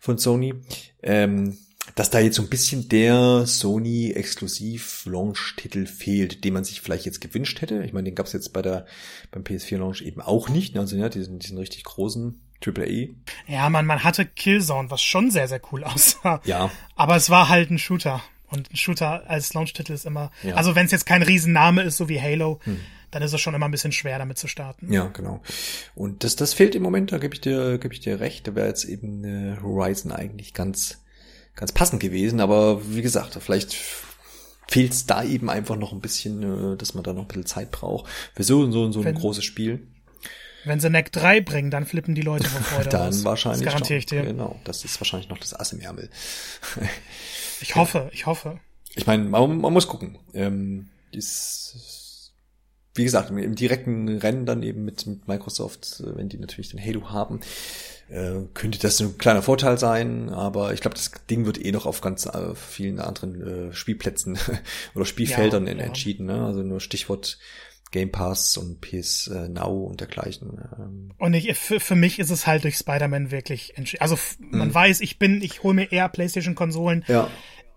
von 0.00 0.16
Sony, 0.16 0.54
ähm, 1.02 1.58
dass 1.96 2.08
da 2.08 2.18
jetzt 2.18 2.36
so 2.36 2.42
ein 2.42 2.48
bisschen 2.48 2.88
der 2.88 3.46
Sony 3.46 4.12
exklusiv 4.12 5.04
Launch-Titel 5.04 5.84
fehlt, 5.84 6.42
den 6.44 6.54
man 6.54 6.64
sich 6.64 6.80
vielleicht 6.80 7.04
jetzt 7.04 7.20
gewünscht 7.20 7.60
hätte. 7.60 7.82
Ich 7.84 7.92
meine, 7.92 8.04
den 8.04 8.14
gab 8.14 8.24
es 8.24 8.32
jetzt 8.32 8.54
bei 8.54 8.62
der 8.62 8.86
beim 9.30 9.42
PS4 9.42 9.76
Launch 9.76 10.00
eben 10.00 10.22
auch 10.22 10.48
nicht, 10.48 10.78
also 10.78 10.96
ja, 10.96 11.10
diesen, 11.10 11.38
diesen 11.40 11.58
richtig 11.58 11.84
großen 11.84 12.40
Triple 12.62 12.86
E. 12.86 13.14
Ja, 13.46 13.68
man, 13.68 13.84
man 13.84 14.02
hatte 14.02 14.24
Killzone, 14.24 14.90
was 14.90 15.02
schon 15.02 15.30
sehr, 15.30 15.46
sehr 15.46 15.60
cool 15.72 15.84
aussah. 15.84 16.40
Ja. 16.44 16.70
Aber 16.96 17.16
es 17.16 17.28
war 17.28 17.50
halt 17.50 17.70
ein 17.70 17.78
Shooter. 17.78 18.22
Und 18.50 18.70
ein 18.70 18.76
Shooter 18.76 19.28
als 19.28 19.52
Launch-Titel 19.54 19.92
ist 19.92 20.06
immer, 20.06 20.30
ja. 20.42 20.54
also 20.54 20.74
wenn 20.74 20.86
es 20.86 20.92
jetzt 20.92 21.06
kein 21.06 21.22
Riesenname 21.22 21.82
ist, 21.82 21.96
so 21.96 22.08
wie 22.08 22.20
Halo, 22.20 22.60
hm. 22.64 22.80
dann 23.10 23.22
ist 23.22 23.32
es 23.32 23.40
schon 23.40 23.54
immer 23.54 23.66
ein 23.66 23.70
bisschen 23.70 23.92
schwer, 23.92 24.18
damit 24.18 24.38
zu 24.38 24.48
starten. 24.48 24.92
Ja, 24.92 25.06
genau. 25.06 25.42
Und 25.94 26.24
das, 26.24 26.36
das 26.36 26.54
fehlt 26.54 26.74
im 26.74 26.82
Moment, 26.82 27.12
da 27.12 27.18
gebe 27.18 27.34
ich 27.34 27.40
dir, 27.40 27.78
gebe 27.78 27.92
ich 27.92 28.00
dir 28.00 28.20
recht. 28.20 28.46
Da 28.48 28.54
wäre 28.54 28.68
jetzt 28.68 28.84
eben 28.84 29.24
äh, 29.24 29.56
Horizon 29.62 30.12
eigentlich 30.12 30.54
ganz, 30.54 30.98
ganz 31.54 31.72
passend 31.72 32.00
gewesen. 32.00 32.40
Aber 32.40 32.80
wie 32.94 33.02
gesagt, 33.02 33.36
vielleicht 33.40 33.76
fehlt 34.68 34.92
es 34.92 35.06
da 35.06 35.24
eben 35.24 35.50
einfach 35.50 35.76
noch 35.76 35.92
ein 35.92 36.00
bisschen, 36.00 36.74
äh, 36.74 36.76
dass 36.76 36.94
man 36.94 37.04
da 37.04 37.12
noch 37.12 37.22
ein 37.22 37.28
bisschen 37.28 37.46
Zeit 37.46 37.70
braucht 37.70 38.10
für 38.34 38.44
so 38.44 38.60
und 38.60 38.72
so 38.72 38.82
und 38.82 38.92
so 38.92 39.02
ein 39.02 39.14
großes 39.14 39.44
Spiel. 39.44 39.86
Wenn 40.64 40.80
sie 40.80 40.90
Neck 40.90 41.12
3 41.12 41.40
bringen, 41.40 41.70
dann 41.70 41.86
flippen 41.86 42.14
die 42.14 42.20
Leute 42.20 42.48
vor 42.48 42.60
Freude 42.60 42.88
Dann 42.90 43.08
aus. 43.08 43.24
wahrscheinlich. 43.24 43.64
Das 43.64 43.72
garantiere 43.72 43.98
ich 43.98 44.06
dir. 44.06 44.22
Genau, 44.22 44.60
das 44.64 44.84
ist 44.84 45.00
wahrscheinlich 45.00 45.28
noch 45.28 45.38
das 45.38 45.54
Ass 45.54 45.72
im 45.72 45.80
Ärmel. 45.80 46.10
Ich 47.60 47.76
hoffe, 47.76 48.10
ich 48.12 48.26
hoffe. 48.26 48.60
Ich 48.94 49.06
meine, 49.06 49.24
man, 49.24 49.60
man, 49.60 49.72
muss 49.72 49.88
gucken. 49.88 50.18
Ähm, 50.34 50.88
ist, 51.12 52.32
wie 52.94 53.04
gesagt, 53.04 53.30
im, 53.30 53.54
direkten 53.54 54.08
Rennen 54.18 54.46
dann 54.46 54.62
eben 54.62 54.84
mit, 54.84 55.06
mit 55.06 55.28
Microsoft, 55.28 56.00
äh, 56.00 56.16
wenn 56.16 56.28
die 56.28 56.38
natürlich 56.38 56.70
den 56.70 56.84
Halo 56.84 57.10
haben, 57.10 57.40
äh, 58.08 58.40
könnte 58.54 58.78
das 58.78 59.00
ein 59.00 59.18
kleiner 59.18 59.42
Vorteil 59.42 59.78
sein, 59.78 60.30
aber 60.30 60.72
ich 60.72 60.80
glaube, 60.80 60.96
das 60.96 61.12
Ding 61.30 61.46
wird 61.46 61.64
eh 61.64 61.72
noch 61.72 61.86
auf 61.86 62.00
ganz 62.00 62.26
äh, 62.26 62.54
vielen 62.54 63.00
anderen 63.00 63.68
äh, 63.68 63.72
Spielplätzen 63.72 64.38
oder 64.94 65.04
Spielfeldern 65.04 65.66
ja, 65.66 65.74
ja. 65.74 65.80
entschieden. 65.80 66.26
Ne? 66.26 66.44
Also 66.44 66.62
nur 66.62 66.80
Stichwort 66.80 67.38
Game 67.90 68.12
Pass 68.12 68.56
und 68.56 68.80
PS 68.80 69.28
äh, 69.28 69.48
Now 69.48 69.84
und 69.84 70.00
dergleichen. 70.00 70.58
Ähm. 70.78 71.12
Und 71.18 71.34
ich, 71.34 71.56
für, 71.56 71.80
für 71.80 71.94
mich 71.94 72.18
ist 72.18 72.30
es 72.30 72.46
halt 72.46 72.64
durch 72.64 72.76
Spider-Man 72.76 73.30
wirklich 73.30 73.76
entschieden. 73.76 74.02
Also 74.02 74.18
man 74.38 74.68
mhm. 74.68 74.74
weiß, 74.74 75.00
ich 75.00 75.18
bin, 75.18 75.42
ich 75.42 75.62
hole 75.62 75.74
mir 75.74 75.90
eher 75.90 76.08
PlayStation-Konsolen. 76.08 77.04
Ja. 77.08 77.30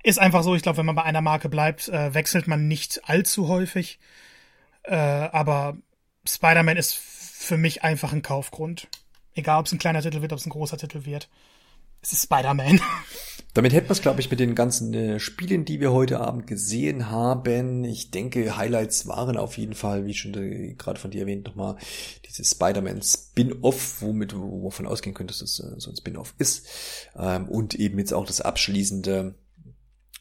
Ist 0.03 0.19
einfach 0.19 0.43
so, 0.43 0.55
ich 0.55 0.63
glaube, 0.63 0.79
wenn 0.79 0.85
man 0.85 0.95
bei 0.95 1.03
einer 1.03 1.21
Marke 1.21 1.47
bleibt, 1.47 1.87
äh, 1.87 2.13
wechselt 2.13 2.47
man 2.47 2.67
nicht 2.67 3.01
allzu 3.05 3.47
häufig. 3.47 3.99
Äh, 4.83 4.95
aber 4.95 5.77
Spider-Man 6.27 6.77
ist 6.77 6.95
für 6.95 7.57
mich 7.57 7.83
einfach 7.83 8.11
ein 8.11 8.21
Kaufgrund. 8.21 8.87
Egal, 9.33 9.59
ob 9.59 9.67
es 9.67 9.71
ein 9.71 9.79
kleiner 9.79 10.01
Titel 10.01 10.21
wird, 10.21 10.33
ob 10.33 10.39
es 10.39 10.45
ein 10.45 10.51
großer 10.51 10.77
Titel 10.77 11.05
wird. 11.05 11.29
Es 12.01 12.11
ist 12.13 12.23
Spider-Man. 12.23 12.81
Damit 13.53 13.73
hätten 13.73 13.89
wir 13.89 13.91
es, 13.91 14.01
glaube 14.01 14.21
ich, 14.21 14.31
mit 14.31 14.39
den 14.39 14.55
ganzen 14.55 14.93
äh, 14.93 15.19
Spielen, 15.19 15.65
die 15.65 15.81
wir 15.81 15.91
heute 15.91 16.21
Abend 16.21 16.47
gesehen 16.47 17.09
haben. 17.09 17.83
Ich 17.83 18.09
denke, 18.09 18.55
Highlights 18.55 19.07
waren 19.07 19.35
auf 19.35 19.57
jeden 19.57 19.73
Fall, 19.73 20.05
wie 20.05 20.13
schon 20.13 20.33
äh, 20.35 20.73
gerade 20.75 20.99
von 20.99 21.11
dir 21.11 21.21
erwähnt, 21.21 21.47
nochmal 21.47 21.75
dieses 22.25 22.51
Spider-Man 22.51 23.01
Spin-off, 23.01 24.01
womit 24.01 24.33
wo 24.35 24.71
man 24.77 24.87
ausgehen 24.87 25.13
könnte, 25.13 25.33
dass 25.33 25.41
es 25.41 25.59
äh, 25.59 25.79
so 25.79 25.89
ein 25.89 25.97
Spin-off 25.97 26.33
ist. 26.37 26.65
Ähm, 27.17 27.49
und 27.49 27.75
eben 27.75 27.99
jetzt 27.99 28.13
auch 28.13 28.25
das 28.25 28.39
abschließende 28.39 29.35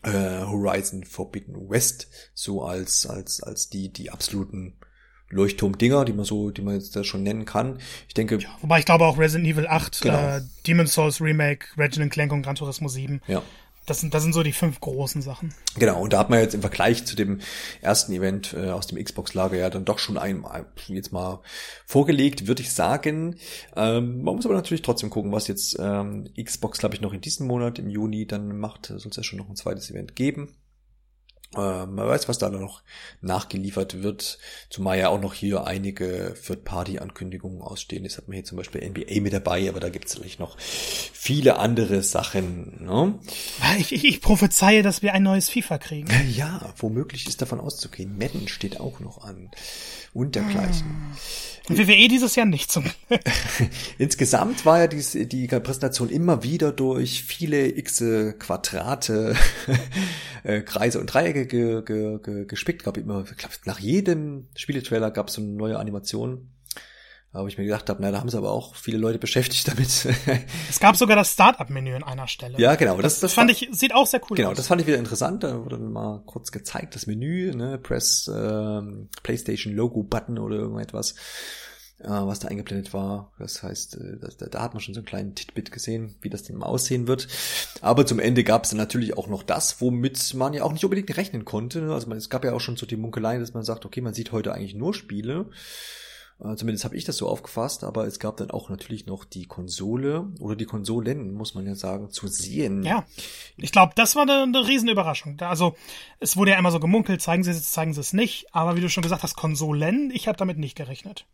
äh, 0.03 0.11
Horizon 0.11 1.05
Forbidden 1.05 1.71
West, 1.71 2.09
so 2.35 2.63
als, 2.63 3.07
als, 3.07 3.43
als 3.45 3.69
die, 3.69 3.93
die 3.93 4.11
absoluten 4.11 4.75
Leuchtturm-Dinger, 5.31 6.05
die 6.05 6.13
man 6.13 6.25
so, 6.25 6.51
die 6.51 6.63
man 6.63 6.75
jetzt 6.75 6.95
da 6.95 7.05
schon 7.05 7.23
nennen 7.23 7.45
kann. 7.45 7.79
Ich 8.09 8.15
denke. 8.15 8.39
Ja, 8.39 8.49
wobei 8.61 8.81
ich 8.81 8.85
glaube 8.85 9.07
auch 9.07 9.19
Resident 9.19 9.49
Evil 9.49 9.67
8, 9.67 10.03
genau. 10.03 10.19
äh, 10.19 10.41
Demon's 10.67 10.93
Souls 10.93 11.21
Remake, 11.21 11.67
Resident 11.77 12.13
Clank 12.13 12.33
und 12.33 12.43
Gran 12.43 12.57
Turismo 12.57 12.89
7. 12.89 13.23
Ja. 13.27 13.43
Das 13.87 13.99
sind, 13.99 14.15
das 14.15 14.23
sind 14.23 14.35
so 14.35 14.43
die 14.43 14.53
fünf 14.53 14.79
großen 14.79 15.21
Sachen. 15.21 15.53
Genau, 15.77 16.03
und 16.03 16.13
da 16.13 16.19
hat 16.19 16.31
man 16.31 16.39
jetzt 16.39 16.55
im 16.55 16.61
Vergleich 16.61 17.07
zu 17.07 17.17
dem 17.17 17.41
ersten 17.81 18.13
Event 18.13 18.53
äh, 18.53 18.71
aus 18.71 18.87
dem 18.87 19.03
Xbox-Lager 19.03 19.57
ja 19.57 19.71
dann 19.71 19.85
doch 19.85 19.99
schon 19.99 20.19
ein, 20.19 20.45
jetzt 20.87 21.13
mal 21.13 21.41
vorgelegt, 21.87 22.47
würde 22.47 22.63
ich 22.63 22.73
sagen. 22.73 23.37
Ähm, 23.75 24.23
man 24.23 24.37
muss 24.37 24.45
aber 24.45 24.55
natürlich 24.55 24.83
trotzdem 24.83 25.11
gucken, 25.11 25.33
was 25.33 25.49
jetzt 25.49 25.77
ähm, 25.81 26.29
Xbox, 26.41 26.79
glaube 26.79 26.95
ich, 26.95 27.01
noch 27.01 27.13
in 27.13 27.21
diesem 27.21 27.47
Monat, 27.49 27.79
im 27.79 27.89
Juni, 27.89 28.27
dann 28.27 28.59
macht. 28.59 28.87
Soll 28.87 29.11
es 29.11 29.17
ja 29.17 29.25
schon 29.25 29.39
noch 29.39 29.49
ein 29.49 29.57
zweites 29.57 29.91
Event 29.91 30.15
geben. 30.15 30.55
Äh, 31.57 31.87
man 31.87 32.07
weiß, 32.07 32.29
was 32.29 32.39
da 32.39 32.49
noch 32.49 32.83
nachgeliefert 33.23 34.03
wird, 34.03 34.39
zumal 34.69 34.99
ja 34.99 35.09
auch 35.09 35.21
noch 35.21 35.35
hier 35.35 35.67
einige 35.67 36.35
Third-Party-Ankündigungen 36.47 37.61
ausstehen. 37.61 38.05
Jetzt 38.05 38.19
hat 38.19 38.29
man 38.29 38.35
hier 38.35 38.45
zum 38.45 38.57
Beispiel 38.57 38.89
NBA 38.89 39.21
mit 39.21 39.33
dabei, 39.33 39.69
aber 39.69 39.81
da 39.81 39.89
gibt 39.89 40.07
es 40.07 40.15
natürlich 40.15 40.39
noch 40.39 40.57
viele 40.59 41.59
andere 41.59 42.03
Sachen. 42.03 42.85
Ne? 42.85 43.19
Ich, 43.79 43.93
ich, 43.93 44.05
ich 44.05 44.21
prophezeie, 44.21 44.83
dass 44.83 45.03
wir 45.03 45.13
ein 45.13 45.25
neues 45.25 45.49
FIFA 45.49 45.79
kriegen. 45.79 46.09
Ja, 46.31 46.73
womöglich 46.77 47.27
ist 47.27 47.43
davon 47.43 47.61
auszugehen. 47.61 48.17
Madden 48.17 48.47
steht 48.47 48.79
auch 48.79 49.01
noch 49.01 49.25
an 49.25 49.51
und 50.13 50.35
dergleichen. 50.35 50.87
Hm. 50.87 51.79
WWE 51.79 52.09
dieses 52.09 52.35
Jahr 52.35 52.47
nicht 52.47 52.71
zum 52.71 52.85
Insgesamt 53.99 54.67
war 54.67 54.81
ja 54.81 54.87
die, 54.89 55.29
die 55.29 55.47
Präsentation 55.47 56.09
immer 56.09 56.43
wieder 56.43 56.73
durch 56.73 57.23
viele 57.23 57.69
x 57.77 58.03
Quadrate, 58.39 59.37
äh, 60.43 60.63
Kreise 60.63 60.99
und 60.99 61.07
Dreiecke 61.07 61.47
ge, 61.47 61.83
ge, 61.85 62.19
ge, 62.23 62.45
gespickt. 62.47 62.83
Gab 62.83 62.97
immer, 62.97 63.23
glaub, 63.23 63.53
nach 63.67 63.79
jedem 63.79 64.49
Spieletrailer 64.57 65.11
gab 65.11 65.29
es 65.29 65.35
so 65.35 65.43
eine 65.43 65.51
neue 65.53 65.79
Animation. 65.79 66.49
Aber 67.33 67.47
ich 67.47 67.57
mir 67.57 67.65
gedacht 67.65 67.89
habe, 67.89 68.03
na, 68.03 68.11
da 68.11 68.19
haben 68.19 68.29
sie 68.29 68.37
aber 68.37 68.51
auch 68.51 68.75
viele 68.75 68.99
Leute 68.99 69.19
beschäftigt 69.19 69.69
damit. 69.69 69.89
es 70.69 70.81
gab 70.81 70.97
sogar 70.97 71.15
das 71.15 71.33
Startup-Menü 71.33 71.95
an 71.95 72.03
einer 72.03 72.27
Stelle. 72.27 72.59
Ja, 72.59 72.75
genau. 72.75 72.97
Das, 72.97 73.15
das, 73.15 73.21
das 73.21 73.33
fand 73.35 73.53
ich, 73.53 73.69
sieht 73.71 73.95
auch 73.95 74.07
sehr 74.07 74.21
cool 74.23 74.37
genau, 74.37 74.49
aus. 74.49 74.55
Genau, 74.55 74.57
das 74.57 74.67
fand 74.67 74.81
ich 74.81 74.89
wieder 74.89 74.99
interessant. 74.99 75.45
Da 75.45 75.65
wurde 75.65 75.79
mal 75.79 76.23
kurz 76.27 76.51
gezeigt, 76.51 76.97
das 76.97 77.07
Menü, 77.07 77.53
ne, 77.55 77.79
Press, 77.79 78.29
ähm, 78.35 79.11
PlayStation 79.23 79.75
Logo 79.75 80.03
Button 80.03 80.41
oder 80.41 80.57
irgendetwas, 80.57 81.15
äh, 82.01 82.09
was 82.09 82.41
da 82.41 82.49
eingeblendet 82.49 82.93
war. 82.93 83.33
Das 83.39 83.63
heißt, 83.63 83.99
äh, 83.99 84.19
das, 84.21 84.37
da, 84.37 84.47
da 84.47 84.63
hat 84.63 84.75
man 84.75 84.81
schon 84.81 84.95
so 84.95 84.99
einen 84.99 85.07
kleinen 85.07 85.37
Titbit 85.37 85.71
gesehen, 85.71 86.17
wie 86.23 86.31
das 86.31 86.43
denn 86.43 86.57
mal 86.57 86.67
aussehen 86.67 87.07
wird. 87.07 87.29
Aber 87.81 88.07
zum 88.07 88.19
Ende 88.19 88.43
gab 88.43 88.65
es 88.65 88.71
dann 88.71 88.79
natürlich 88.79 89.17
auch 89.17 89.29
noch 89.29 89.45
das, 89.45 89.81
womit 89.81 90.35
man 90.35 90.53
ja 90.53 90.65
auch 90.65 90.73
nicht 90.73 90.85
unbedingt 90.85 91.17
rechnen 91.17 91.45
konnte. 91.45 91.93
Also 91.93 92.09
man, 92.09 92.19
es 92.19 92.29
gab 92.29 92.45
ja 92.45 92.55
auch 92.55 92.61
schon 92.61 92.77
so 92.77 92.87
die 92.87 92.97
Munkelei, 92.97 93.39
dass 93.39 93.55
man 93.55 93.63
sagt, 93.63 93.87
okay, 93.87 94.01
man 94.01 94.15
sieht 94.15 94.33
heute 94.33 94.53
eigentlich 94.53 94.75
nur 94.75 94.95
Spiele. 94.95 95.47
Äh, 96.43 96.57
zumindest 96.57 96.85
habe 96.85 96.97
ich 96.97 97.05
das 97.05 97.17
so 97.17 97.29
aufgefasst, 97.29 97.85
aber 97.85 98.07
es 98.07 98.19
gab 98.19 98.37
dann 98.39 98.51
auch 98.51 98.71
natürlich 98.71 99.07
noch 99.07 99.25
die 99.25 99.45
Konsole 99.45 100.29
oder 100.39 100.57
die 100.57 100.65
Konsolen, 100.65 101.35
muss 101.35 101.55
man 101.55 101.67
ja 101.67 101.75
sagen, 101.75 102.11
zu 102.11 102.29
sehen. 102.29 102.83
Ja, 102.83 103.05
ich 103.57 103.73
glaube, 103.73 103.93
das 103.97 104.17
war 104.17 104.23
eine, 104.23 104.43
eine 104.43 104.67
Riesenüberraschung. 104.67 105.39
Also 105.41 105.75
es 106.19 106.37
wurde 106.37 106.53
ja 106.53 106.59
immer 106.59 106.71
so 106.71 106.81
gemunkelt, 106.81 107.21
zeigen 107.21 107.45
sie 107.45 107.51
es 107.51 107.59
jetzt, 107.59 107.73
zeigen 107.73 107.93
sie 107.93 108.01
es 108.01 108.13
nicht. 108.13 108.47
Aber 108.53 108.77
wie 108.77 108.81
du 108.81 108.89
schon 108.89 109.03
gesagt 109.03 109.23
hast, 109.23 109.37
Konsolen, 109.37 110.11
ich 110.13 110.29
habe 110.29 110.39
damit 110.39 110.59
nicht 110.59 110.77
gerechnet. 110.77 111.27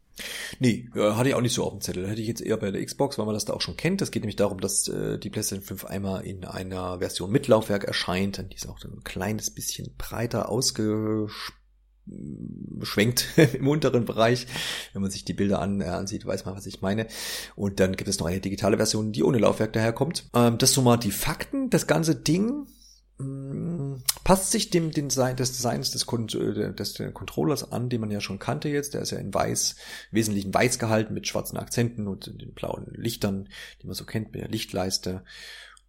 Nee, 0.60 0.88
hatte 0.94 1.28
ich 1.28 1.34
auch 1.34 1.42
nicht 1.42 1.52
so 1.52 1.64
auf 1.64 1.72
dem 1.72 1.82
Zettel. 1.82 2.08
Hätte 2.08 2.22
ich 2.22 2.28
jetzt 2.28 2.40
eher 2.40 2.56
bei 2.56 2.70
der 2.70 2.84
Xbox, 2.84 3.18
weil 3.18 3.26
man 3.26 3.34
das 3.34 3.44
da 3.44 3.52
auch 3.52 3.60
schon 3.60 3.76
kennt. 3.76 4.00
Es 4.00 4.10
geht 4.10 4.22
nämlich 4.22 4.36
darum, 4.36 4.60
dass 4.60 4.88
äh, 4.88 5.18
die 5.18 5.28
PlayStation 5.28 5.64
5 5.64 5.84
einmal 5.84 6.24
in 6.24 6.44
einer 6.44 7.00
Version 7.00 7.30
mit 7.30 7.48
Laufwerk 7.48 7.84
erscheint. 7.84 8.38
Dann 8.38 8.48
die 8.48 8.56
ist 8.56 8.66
auch 8.66 8.82
ein 8.82 9.04
kleines 9.04 9.50
bisschen 9.50 9.94
breiter 9.98 10.48
ausgespielt 10.48 11.54
beschwenkt 12.06 13.26
im 13.54 13.68
unteren 13.68 14.04
Bereich. 14.04 14.46
Wenn 14.92 15.02
man 15.02 15.10
sich 15.10 15.24
die 15.24 15.34
Bilder 15.34 15.60
an, 15.60 15.80
äh, 15.80 15.84
ansieht, 15.84 16.24
weiß 16.24 16.44
man, 16.44 16.56
was 16.56 16.66
ich 16.66 16.82
meine. 16.82 17.06
Und 17.54 17.80
dann 17.80 17.96
gibt 17.96 18.08
es 18.08 18.18
noch 18.18 18.26
eine 18.26 18.40
digitale 18.40 18.76
Version, 18.76 19.12
die 19.12 19.24
ohne 19.24 19.38
Laufwerk 19.38 19.72
daherkommt. 19.72 20.28
Ähm, 20.34 20.58
das 20.58 20.72
so 20.72 20.82
mal 20.82 20.96
die 20.96 21.10
Fakten. 21.10 21.70
Das 21.70 21.86
ganze 21.86 22.14
Ding 22.14 22.66
mh, 23.18 23.26
mm, 23.26 24.02
passt 24.24 24.50
sich 24.50 24.70
dem, 24.70 24.90
dem 24.90 25.08
Design, 25.08 25.36
des 25.36 25.52
Designs 25.52 25.90
des, 25.90 26.06
äh, 26.34 26.72
des, 26.72 26.94
des 26.94 27.14
Controllers 27.14 27.72
an, 27.72 27.88
den 27.88 28.00
man 28.00 28.10
ja 28.10 28.20
schon 28.20 28.38
kannte 28.38 28.68
jetzt. 28.68 28.94
Der 28.94 29.02
ist 29.02 29.10
ja 29.10 29.18
in 29.18 29.32
weiß, 29.32 29.76
wesentlich 30.10 30.52
weiß 30.52 30.78
gehalten 30.78 31.14
mit 31.14 31.26
schwarzen 31.26 31.56
Akzenten 31.56 32.06
und 32.06 32.26
den 32.40 32.52
blauen 32.52 32.86
Lichtern, 32.94 33.48
die 33.82 33.86
man 33.86 33.94
so 33.94 34.04
kennt 34.04 34.32
mit 34.32 34.42
der 34.42 34.48
Lichtleiste. 34.48 35.22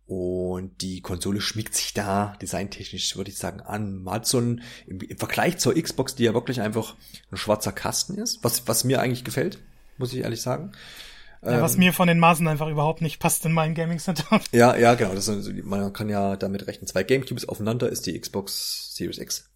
Und 0.08 0.82
die 0.82 1.01
Konsole 1.01 1.41
schmiegt 1.41 1.76
sich 1.76 1.93
da 1.93 2.38
designtechnisch, 2.41 3.18
würde 3.18 3.30
ich 3.30 3.38
sagen, 3.38 3.60
an. 3.60 4.03
Man 4.03 4.16
hat 4.16 4.28
so 4.28 4.39
ein, 4.39 4.62
im, 4.88 5.01
im, 5.01 5.18
Vergleich 5.18 5.58
zur 5.58 5.76
Xbox, 5.76 6.16
die 6.16 6.24
ja 6.24 6.34
wirklich 6.34 6.62
einfach 6.62 6.95
ein 7.30 7.36
schwarzer 7.36 7.74
Kasten 7.74 8.18
ist, 8.18 8.41
was, 8.41 8.68
was 8.70 8.86
mir 8.86 9.01
eigentlich 9.01 9.26
gefällt, 9.26 9.60
muss 9.97 10.14
ich 10.14 10.20
ehrlich 10.20 10.41
sagen. 10.41 10.72
Ja, 11.43 11.62
was 11.62 11.74
ähm, 11.74 11.80
mir 11.80 11.93
von 11.93 12.08
den 12.08 12.20
Maßen 12.20 12.47
einfach 12.47 12.70
überhaupt 12.70 13.01
nicht 13.01 13.20
passt 13.20 13.45
in 13.45 13.51
meinem 13.51 13.76
Gaming 13.76 13.99
Center. 13.99 14.39
Ja, 14.51 14.78
ja, 14.78 14.95
genau. 14.95 15.14
Das 15.14 15.30
man 15.64 15.91
kann 15.91 16.08
ja 16.08 16.38
damit 16.38 16.68
rechnen. 16.68 16.88
Zwei 16.88 17.03
Gamecubes 17.03 17.47
aufeinander 17.47 17.89
ist 17.89 18.05
die 18.05 18.18
Xbox 18.20 18.95
Series 18.95 19.18
X. 19.18 19.49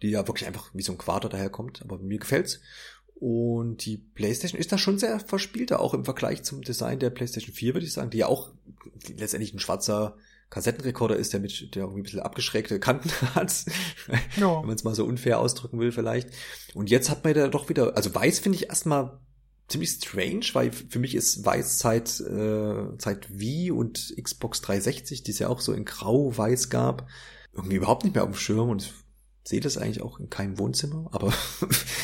Die 0.00 0.10
ja 0.10 0.26
wirklich 0.26 0.46
einfach 0.46 0.70
wie 0.72 0.82
so 0.82 0.92
ein 0.92 0.98
Quader 0.98 1.28
daherkommt, 1.28 1.82
aber 1.82 1.98
mir 1.98 2.18
gefällt's. 2.18 2.60
Und 3.20 3.84
die 3.84 3.96
PlayStation 3.96 4.60
ist 4.60 4.70
da 4.70 4.78
schon 4.78 4.98
sehr 4.98 5.18
verspielter, 5.18 5.80
auch 5.80 5.92
im 5.92 6.04
Vergleich 6.04 6.44
zum 6.44 6.62
Design 6.62 7.00
der 7.00 7.10
PlayStation 7.10 7.52
4, 7.52 7.74
würde 7.74 7.86
ich 7.86 7.92
sagen, 7.92 8.10
die 8.10 8.18
ja 8.18 8.28
auch 8.28 8.52
letztendlich 9.16 9.52
ein 9.52 9.58
schwarzer 9.58 10.16
Kassettenrekorder 10.50 11.16
ist, 11.16 11.32
der 11.32 11.40
mit 11.40 11.74
der 11.74 11.82
irgendwie 11.82 12.00
ein 12.00 12.04
bisschen 12.04 12.20
abgeschrägte 12.20 12.78
Kanten 12.78 13.10
hat, 13.34 13.64
ja. 14.36 14.60
wenn 14.60 14.66
man 14.66 14.76
es 14.76 14.84
mal 14.84 14.94
so 14.94 15.04
unfair 15.04 15.40
ausdrücken 15.40 15.80
will 15.80 15.90
vielleicht. 15.90 16.30
Und 16.74 16.90
jetzt 16.90 17.10
hat 17.10 17.24
man 17.24 17.34
da 17.34 17.48
doch 17.48 17.68
wieder, 17.68 17.96
also 17.96 18.14
weiß 18.14 18.38
finde 18.38 18.56
ich 18.56 18.68
erstmal 18.68 19.18
ziemlich 19.66 19.90
strange, 19.90 20.46
weil 20.52 20.70
für 20.70 21.00
mich 21.00 21.16
ist 21.16 21.44
weiß 21.44 21.78
Zeit, 21.78 22.20
äh, 22.20 22.96
Zeit 22.98 23.26
Wii 23.30 23.72
und 23.72 24.14
Xbox 24.22 24.60
360, 24.62 25.24
die 25.24 25.32
es 25.32 25.40
ja 25.40 25.48
auch 25.48 25.60
so 25.60 25.72
in 25.72 25.84
grau-weiß 25.84 26.70
gab, 26.70 27.08
irgendwie 27.52 27.76
überhaupt 27.76 28.04
nicht 28.04 28.14
mehr 28.14 28.22
auf 28.22 28.30
dem 28.30 28.36
Schirm 28.36 28.70
und 28.70 28.94
sehe 29.48 29.60
das 29.60 29.78
eigentlich 29.78 30.02
auch 30.02 30.20
in 30.20 30.28
keinem 30.28 30.58
Wohnzimmer, 30.58 31.08
aber 31.10 31.32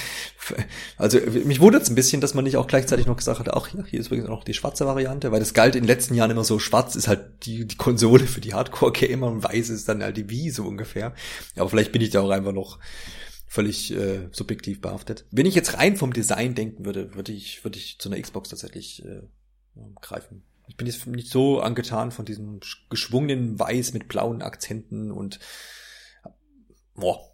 also 0.96 1.20
mich 1.44 1.60
wundert 1.60 1.82
es 1.82 1.90
ein 1.90 1.94
bisschen, 1.94 2.22
dass 2.22 2.32
man 2.32 2.44
nicht 2.44 2.56
auch 2.56 2.66
gleichzeitig 2.66 3.04
noch 3.04 3.18
gesagt 3.18 3.38
hat, 3.38 3.52
ach 3.52 3.68
ja, 3.74 3.84
hier 3.84 4.00
ist 4.00 4.06
übrigens 4.06 4.30
auch 4.30 4.44
die 4.44 4.54
schwarze 4.54 4.86
Variante, 4.86 5.30
weil 5.30 5.40
das 5.40 5.52
galt 5.52 5.74
in 5.74 5.82
den 5.82 5.88
letzten 5.88 6.14
Jahren 6.14 6.30
immer 6.30 6.44
so, 6.44 6.58
schwarz 6.58 6.96
ist 6.96 7.06
halt 7.06 7.44
die, 7.44 7.66
die 7.66 7.76
Konsole 7.76 8.26
für 8.26 8.40
die 8.40 8.54
Hardcore-Gamer 8.54 9.26
und 9.26 9.44
weiß 9.44 9.68
ist 9.68 9.86
dann 9.90 10.02
halt 10.02 10.16
die 10.16 10.30
Wii 10.30 10.50
so 10.50 10.64
ungefähr. 10.64 11.14
Aber 11.56 11.68
vielleicht 11.68 11.92
bin 11.92 12.00
ich 12.00 12.10
da 12.10 12.22
auch 12.22 12.30
einfach 12.30 12.52
noch 12.52 12.78
völlig 13.46 13.94
äh, 13.94 14.28
subjektiv 14.32 14.80
behaftet. 14.80 15.26
Wenn 15.30 15.44
ich 15.44 15.54
jetzt 15.54 15.76
rein 15.76 15.96
vom 15.96 16.14
Design 16.14 16.54
denken 16.54 16.86
würde, 16.86 17.14
würde 17.14 17.32
ich, 17.32 17.62
würde 17.62 17.78
ich 17.78 17.98
zu 17.98 18.08
einer 18.08 18.20
Xbox 18.20 18.48
tatsächlich 18.48 19.04
äh, 19.04 19.20
greifen. 20.00 20.44
Ich 20.66 20.78
bin 20.78 20.86
jetzt 20.86 21.06
nicht 21.06 21.30
so 21.30 21.60
angetan 21.60 22.10
von 22.10 22.24
diesem 22.24 22.60
geschwungenen 22.88 23.58
Weiß 23.58 23.92
mit 23.92 24.08
blauen 24.08 24.40
Akzenten 24.40 25.10
und 25.10 25.40
boah, 26.94 27.33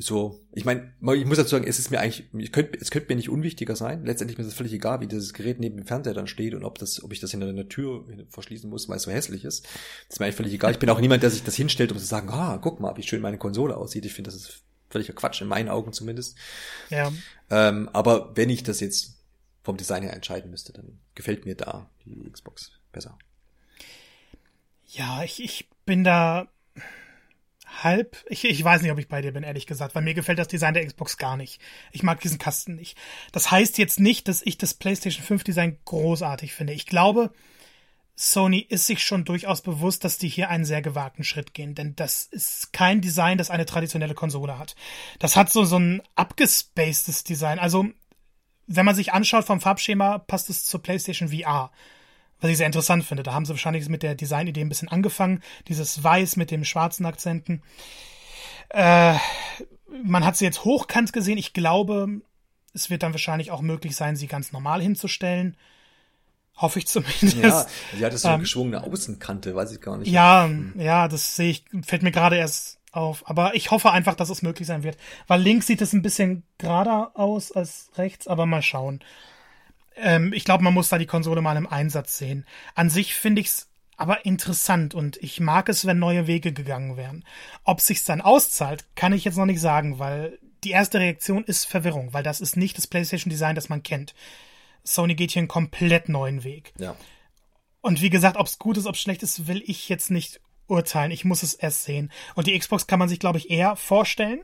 so, 0.00 0.40
ich 0.52 0.64
meine, 0.64 0.92
ich 1.16 1.26
muss 1.26 1.38
dazu 1.38 1.50
sagen, 1.50 1.66
es 1.66 1.80
ist 1.80 1.90
mir 1.90 1.98
eigentlich, 1.98 2.28
es 2.40 2.52
könnte, 2.52 2.78
es 2.80 2.92
könnte 2.92 3.08
mir 3.08 3.16
nicht 3.16 3.28
unwichtiger 3.28 3.74
sein. 3.74 4.04
Letztendlich 4.04 4.38
ist 4.38 4.46
es 4.46 4.54
völlig 4.54 4.72
egal, 4.72 5.00
wie 5.00 5.08
dieses 5.08 5.34
Gerät 5.34 5.58
neben 5.58 5.76
dem 5.76 5.86
Fernseher 5.86 6.14
dann 6.14 6.28
steht 6.28 6.54
und 6.54 6.64
ob 6.64 6.78
das, 6.78 7.02
ob 7.02 7.12
ich 7.12 7.18
das 7.18 7.32
hinter 7.32 7.48
einer 7.48 7.68
Tür 7.68 8.04
verschließen 8.28 8.70
muss, 8.70 8.88
weil 8.88 8.98
es 8.98 9.02
so 9.02 9.10
hässlich 9.10 9.44
ist. 9.44 9.64
Das 9.64 9.72
ist 10.14 10.20
mir 10.20 10.26
eigentlich 10.26 10.36
völlig 10.36 10.52
egal. 10.54 10.70
Ich 10.70 10.78
bin 10.78 10.88
auch 10.88 11.00
niemand, 11.00 11.24
der 11.24 11.30
sich 11.30 11.42
das 11.42 11.56
hinstellt, 11.56 11.90
um 11.90 11.98
zu 11.98 12.04
sagen, 12.04 12.28
ah, 12.30 12.58
guck 12.62 12.78
mal, 12.78 12.96
wie 12.96 13.02
schön 13.02 13.20
meine 13.20 13.38
Konsole 13.38 13.76
aussieht. 13.76 14.04
Ich 14.04 14.14
finde, 14.14 14.30
das 14.30 14.40
ist 14.40 14.62
völliger 14.88 15.14
Quatsch, 15.14 15.40
in 15.40 15.48
meinen 15.48 15.68
Augen 15.68 15.92
zumindest. 15.92 16.36
Ja. 16.90 17.12
Ähm, 17.50 17.88
aber 17.92 18.36
wenn 18.36 18.50
ich 18.50 18.62
das 18.62 18.78
jetzt 18.78 19.16
vom 19.64 19.76
Design 19.76 20.04
her 20.04 20.14
entscheiden 20.14 20.52
müsste, 20.52 20.72
dann 20.72 21.00
gefällt 21.16 21.44
mir 21.44 21.56
da 21.56 21.90
die 22.04 22.30
Xbox 22.30 22.70
besser. 22.92 23.18
Ja, 24.86 25.24
ich, 25.24 25.42
ich 25.42 25.68
bin 25.84 26.04
da 26.04 26.46
halb. 27.82 28.24
Ich, 28.28 28.44
ich 28.44 28.62
weiß 28.62 28.82
nicht, 28.82 28.92
ob 28.92 28.98
ich 28.98 29.08
bei 29.08 29.22
dir 29.22 29.32
bin, 29.32 29.42
ehrlich 29.42 29.66
gesagt, 29.66 29.94
weil 29.94 30.02
mir 30.02 30.14
gefällt 30.14 30.38
das 30.38 30.48
Design 30.48 30.74
der 30.74 30.86
Xbox 30.86 31.16
gar 31.16 31.36
nicht. 31.36 31.60
Ich 31.92 32.02
mag 32.02 32.20
diesen 32.20 32.38
Kasten 32.38 32.74
nicht. 32.74 32.96
Das 33.32 33.50
heißt 33.50 33.78
jetzt 33.78 34.00
nicht, 34.00 34.28
dass 34.28 34.42
ich 34.42 34.58
das 34.58 34.74
PlayStation 34.74 35.24
5 35.24 35.44
Design 35.44 35.78
großartig 35.84 36.54
finde. 36.54 36.72
Ich 36.72 36.86
glaube, 36.86 37.30
Sony 38.16 38.58
ist 38.58 38.86
sich 38.86 39.04
schon 39.04 39.24
durchaus 39.24 39.62
bewusst, 39.62 40.04
dass 40.04 40.18
die 40.18 40.28
hier 40.28 40.50
einen 40.50 40.64
sehr 40.64 40.82
gewagten 40.82 41.22
Schritt 41.22 41.54
gehen, 41.54 41.76
denn 41.76 41.94
das 41.94 42.24
ist 42.24 42.72
kein 42.72 43.00
Design, 43.00 43.38
das 43.38 43.50
eine 43.50 43.64
traditionelle 43.64 44.14
Konsole 44.14 44.58
hat. 44.58 44.74
Das 45.20 45.36
hat 45.36 45.52
so, 45.52 45.64
so 45.64 45.78
ein 45.78 46.02
abgespacedes 46.16 47.22
Design. 47.22 47.60
Also, 47.60 47.86
wenn 48.66 48.84
man 48.84 48.96
sich 48.96 49.12
anschaut 49.12 49.44
vom 49.44 49.60
Farbschema, 49.60 50.18
passt 50.18 50.50
es 50.50 50.64
zur 50.64 50.82
PlayStation 50.82 51.28
VR. 51.28 51.70
Was 52.40 52.50
ich 52.50 52.56
sehr 52.56 52.66
interessant 52.66 53.04
finde. 53.04 53.22
Da 53.22 53.32
haben 53.32 53.44
sie 53.44 53.50
wahrscheinlich 53.50 53.88
mit 53.88 54.02
der 54.02 54.14
Designidee 54.14 54.60
ein 54.60 54.68
bisschen 54.68 54.88
angefangen. 54.88 55.42
Dieses 55.66 56.02
Weiß 56.04 56.36
mit 56.36 56.50
dem 56.50 56.64
schwarzen 56.64 57.04
Akzenten. 57.04 57.62
Äh, 58.68 59.14
man 60.04 60.24
hat 60.24 60.36
sie 60.36 60.44
jetzt 60.44 60.64
hochkant 60.64 61.12
gesehen. 61.12 61.38
Ich 61.38 61.52
glaube, 61.52 62.20
es 62.74 62.90
wird 62.90 63.02
dann 63.02 63.12
wahrscheinlich 63.12 63.50
auch 63.50 63.60
möglich 63.60 63.96
sein, 63.96 64.16
sie 64.16 64.26
ganz 64.26 64.52
normal 64.52 64.80
hinzustellen. 64.80 65.56
Hoffe 66.56 66.80
ich 66.80 66.86
zumindest. 66.86 67.36
Ja, 67.36 67.66
sie 67.96 68.04
hat 68.04 68.18
so 68.18 68.28
eine 68.28 68.36
ähm, 68.36 68.40
geschwungene 68.42 68.82
Außenkante, 68.82 69.54
weiß 69.54 69.72
ich 69.72 69.80
gar 69.80 69.96
nicht. 69.96 70.10
Ja, 70.10 70.44
hm. 70.44 70.74
ja, 70.78 71.08
das 71.08 71.36
sehe 71.36 71.50
ich, 71.50 71.64
fällt 71.82 72.02
mir 72.02 72.10
gerade 72.10 72.36
erst 72.36 72.78
auf. 72.92 73.28
Aber 73.28 73.54
ich 73.54 73.70
hoffe 73.70 73.92
einfach, 73.92 74.14
dass 74.14 74.30
es 74.30 74.42
möglich 74.42 74.66
sein 74.66 74.82
wird. 74.82 74.96
Weil 75.26 75.40
links 75.40 75.66
sieht 75.66 75.80
es 75.80 75.92
ein 75.92 76.02
bisschen 76.02 76.42
gerader 76.58 77.12
aus 77.14 77.52
als 77.52 77.90
rechts, 77.96 78.26
aber 78.26 78.46
mal 78.46 78.62
schauen. 78.62 79.00
Ähm, 80.00 80.32
ich 80.32 80.44
glaube, 80.44 80.64
man 80.64 80.74
muss 80.74 80.88
da 80.88 80.98
die 80.98 81.06
Konsole 81.06 81.40
mal 81.40 81.56
im 81.56 81.66
Einsatz 81.66 82.18
sehen. 82.18 82.46
An 82.74 82.90
sich 82.90 83.14
finde 83.14 83.40
ich 83.40 83.48
es 83.48 83.68
aber 83.96 84.24
interessant 84.24 84.94
und 84.94 85.16
ich 85.18 85.40
mag 85.40 85.68
es, 85.68 85.84
wenn 85.84 85.98
neue 85.98 86.26
Wege 86.26 86.52
gegangen 86.52 86.96
wären. 86.96 87.24
Ob 87.64 87.80
sich's 87.80 88.04
dann 88.04 88.20
auszahlt, 88.20 88.86
kann 88.94 89.12
ich 89.12 89.24
jetzt 89.24 89.36
noch 89.36 89.46
nicht 89.46 89.60
sagen, 89.60 89.98
weil 89.98 90.38
die 90.64 90.70
erste 90.70 91.00
Reaktion 91.00 91.44
ist 91.44 91.64
Verwirrung, 91.64 92.12
weil 92.12 92.22
das 92.22 92.40
ist 92.40 92.56
nicht 92.56 92.78
das 92.78 92.86
PlayStation 92.86 93.30
Design, 93.30 93.56
das 93.56 93.68
man 93.68 93.82
kennt. 93.82 94.14
Sony 94.84 95.14
geht 95.14 95.32
hier 95.32 95.40
einen 95.40 95.48
komplett 95.48 96.08
neuen 96.08 96.44
Weg. 96.44 96.72
Ja. 96.78 96.96
Und 97.80 98.00
wie 98.00 98.10
gesagt, 98.10 98.36
ob 98.36 98.46
es 98.46 98.58
gut 98.58 98.76
ist, 98.76 98.86
ob 98.86 98.94
es 98.94 99.00
schlecht 99.00 99.22
ist, 99.22 99.46
will 99.46 99.62
ich 99.66 99.88
jetzt 99.88 100.10
nicht 100.10 100.40
urteilen. 100.68 101.10
Ich 101.10 101.24
muss 101.24 101.42
es 101.42 101.54
erst 101.54 101.84
sehen. 101.84 102.12
Und 102.34 102.46
die 102.46 102.58
Xbox 102.58 102.86
kann 102.86 102.98
man 102.98 103.08
sich, 103.08 103.18
glaube 103.18 103.38
ich, 103.38 103.50
eher 103.50 103.76
vorstellen 103.76 104.42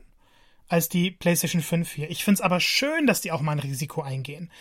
als 0.67 0.89
die 0.89 1.11
PlayStation 1.11 1.61
5 1.61 1.91
hier. 1.91 2.09
Ich 2.09 2.23
finde 2.23 2.35
es 2.35 2.41
aber 2.41 2.59
schön, 2.59 3.07
dass 3.07 3.21
die 3.21 3.31
auch 3.31 3.41
mal 3.41 3.53
ein 3.53 3.59
Risiko 3.59 4.01
eingehen. 4.01 4.51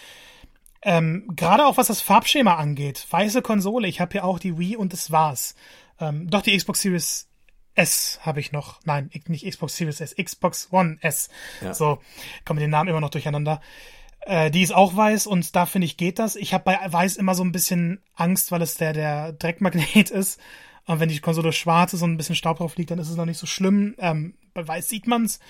Ähm, 0.84 1.24
Gerade 1.34 1.66
auch 1.66 1.78
was 1.78 1.88
das 1.88 2.00
Farbschema 2.00 2.54
angeht. 2.54 3.06
Weiße 3.10 3.42
Konsole. 3.42 3.88
Ich 3.88 4.00
habe 4.00 4.12
hier 4.12 4.24
auch 4.24 4.38
die 4.38 4.58
Wii 4.58 4.76
und 4.76 4.92
das 4.92 5.10
war's. 5.10 5.54
Ähm, 5.98 6.28
doch 6.30 6.42
die 6.42 6.56
Xbox 6.56 6.82
Series 6.82 7.28
S 7.74 8.20
habe 8.22 8.40
ich 8.40 8.52
noch. 8.52 8.80
Nein, 8.84 9.10
nicht 9.28 9.48
Xbox 9.48 9.76
Series 9.76 10.00
S, 10.00 10.14
Xbox 10.14 10.68
One 10.70 10.98
S. 11.00 11.28
Ja. 11.60 11.74
So, 11.74 11.98
kommen 12.44 12.60
den 12.60 12.70
Namen 12.70 12.88
immer 12.88 13.00
noch 13.00 13.10
durcheinander. 13.10 13.60
Äh, 14.20 14.50
die 14.50 14.62
ist 14.62 14.74
auch 14.74 14.94
weiß 14.96 15.26
und 15.26 15.56
da 15.56 15.66
finde 15.66 15.86
ich 15.86 15.96
geht 15.96 16.18
das. 16.18 16.36
Ich 16.36 16.54
habe 16.54 16.64
bei 16.64 16.78
weiß 16.86 17.16
immer 17.16 17.34
so 17.34 17.42
ein 17.42 17.52
bisschen 17.52 18.02
Angst, 18.14 18.52
weil 18.52 18.62
es 18.62 18.76
der, 18.76 18.92
der 18.92 19.32
Dreckmagnet 19.32 20.10
ist. 20.10 20.40
Und 20.86 21.00
wenn 21.00 21.08
die 21.08 21.18
Konsole 21.20 21.52
schwarz 21.52 21.94
ist 21.94 22.02
und 22.02 22.12
ein 22.12 22.16
bisschen 22.18 22.36
Staub 22.36 22.58
drauf 22.58 22.76
liegt, 22.76 22.90
dann 22.90 22.98
ist 22.98 23.08
es 23.08 23.16
noch 23.16 23.24
nicht 23.24 23.38
so 23.38 23.46
schlimm. 23.46 23.94
Ähm, 23.98 24.34
bei 24.52 24.66
weiß 24.66 24.88
sieht 24.88 25.06
man's. 25.06 25.40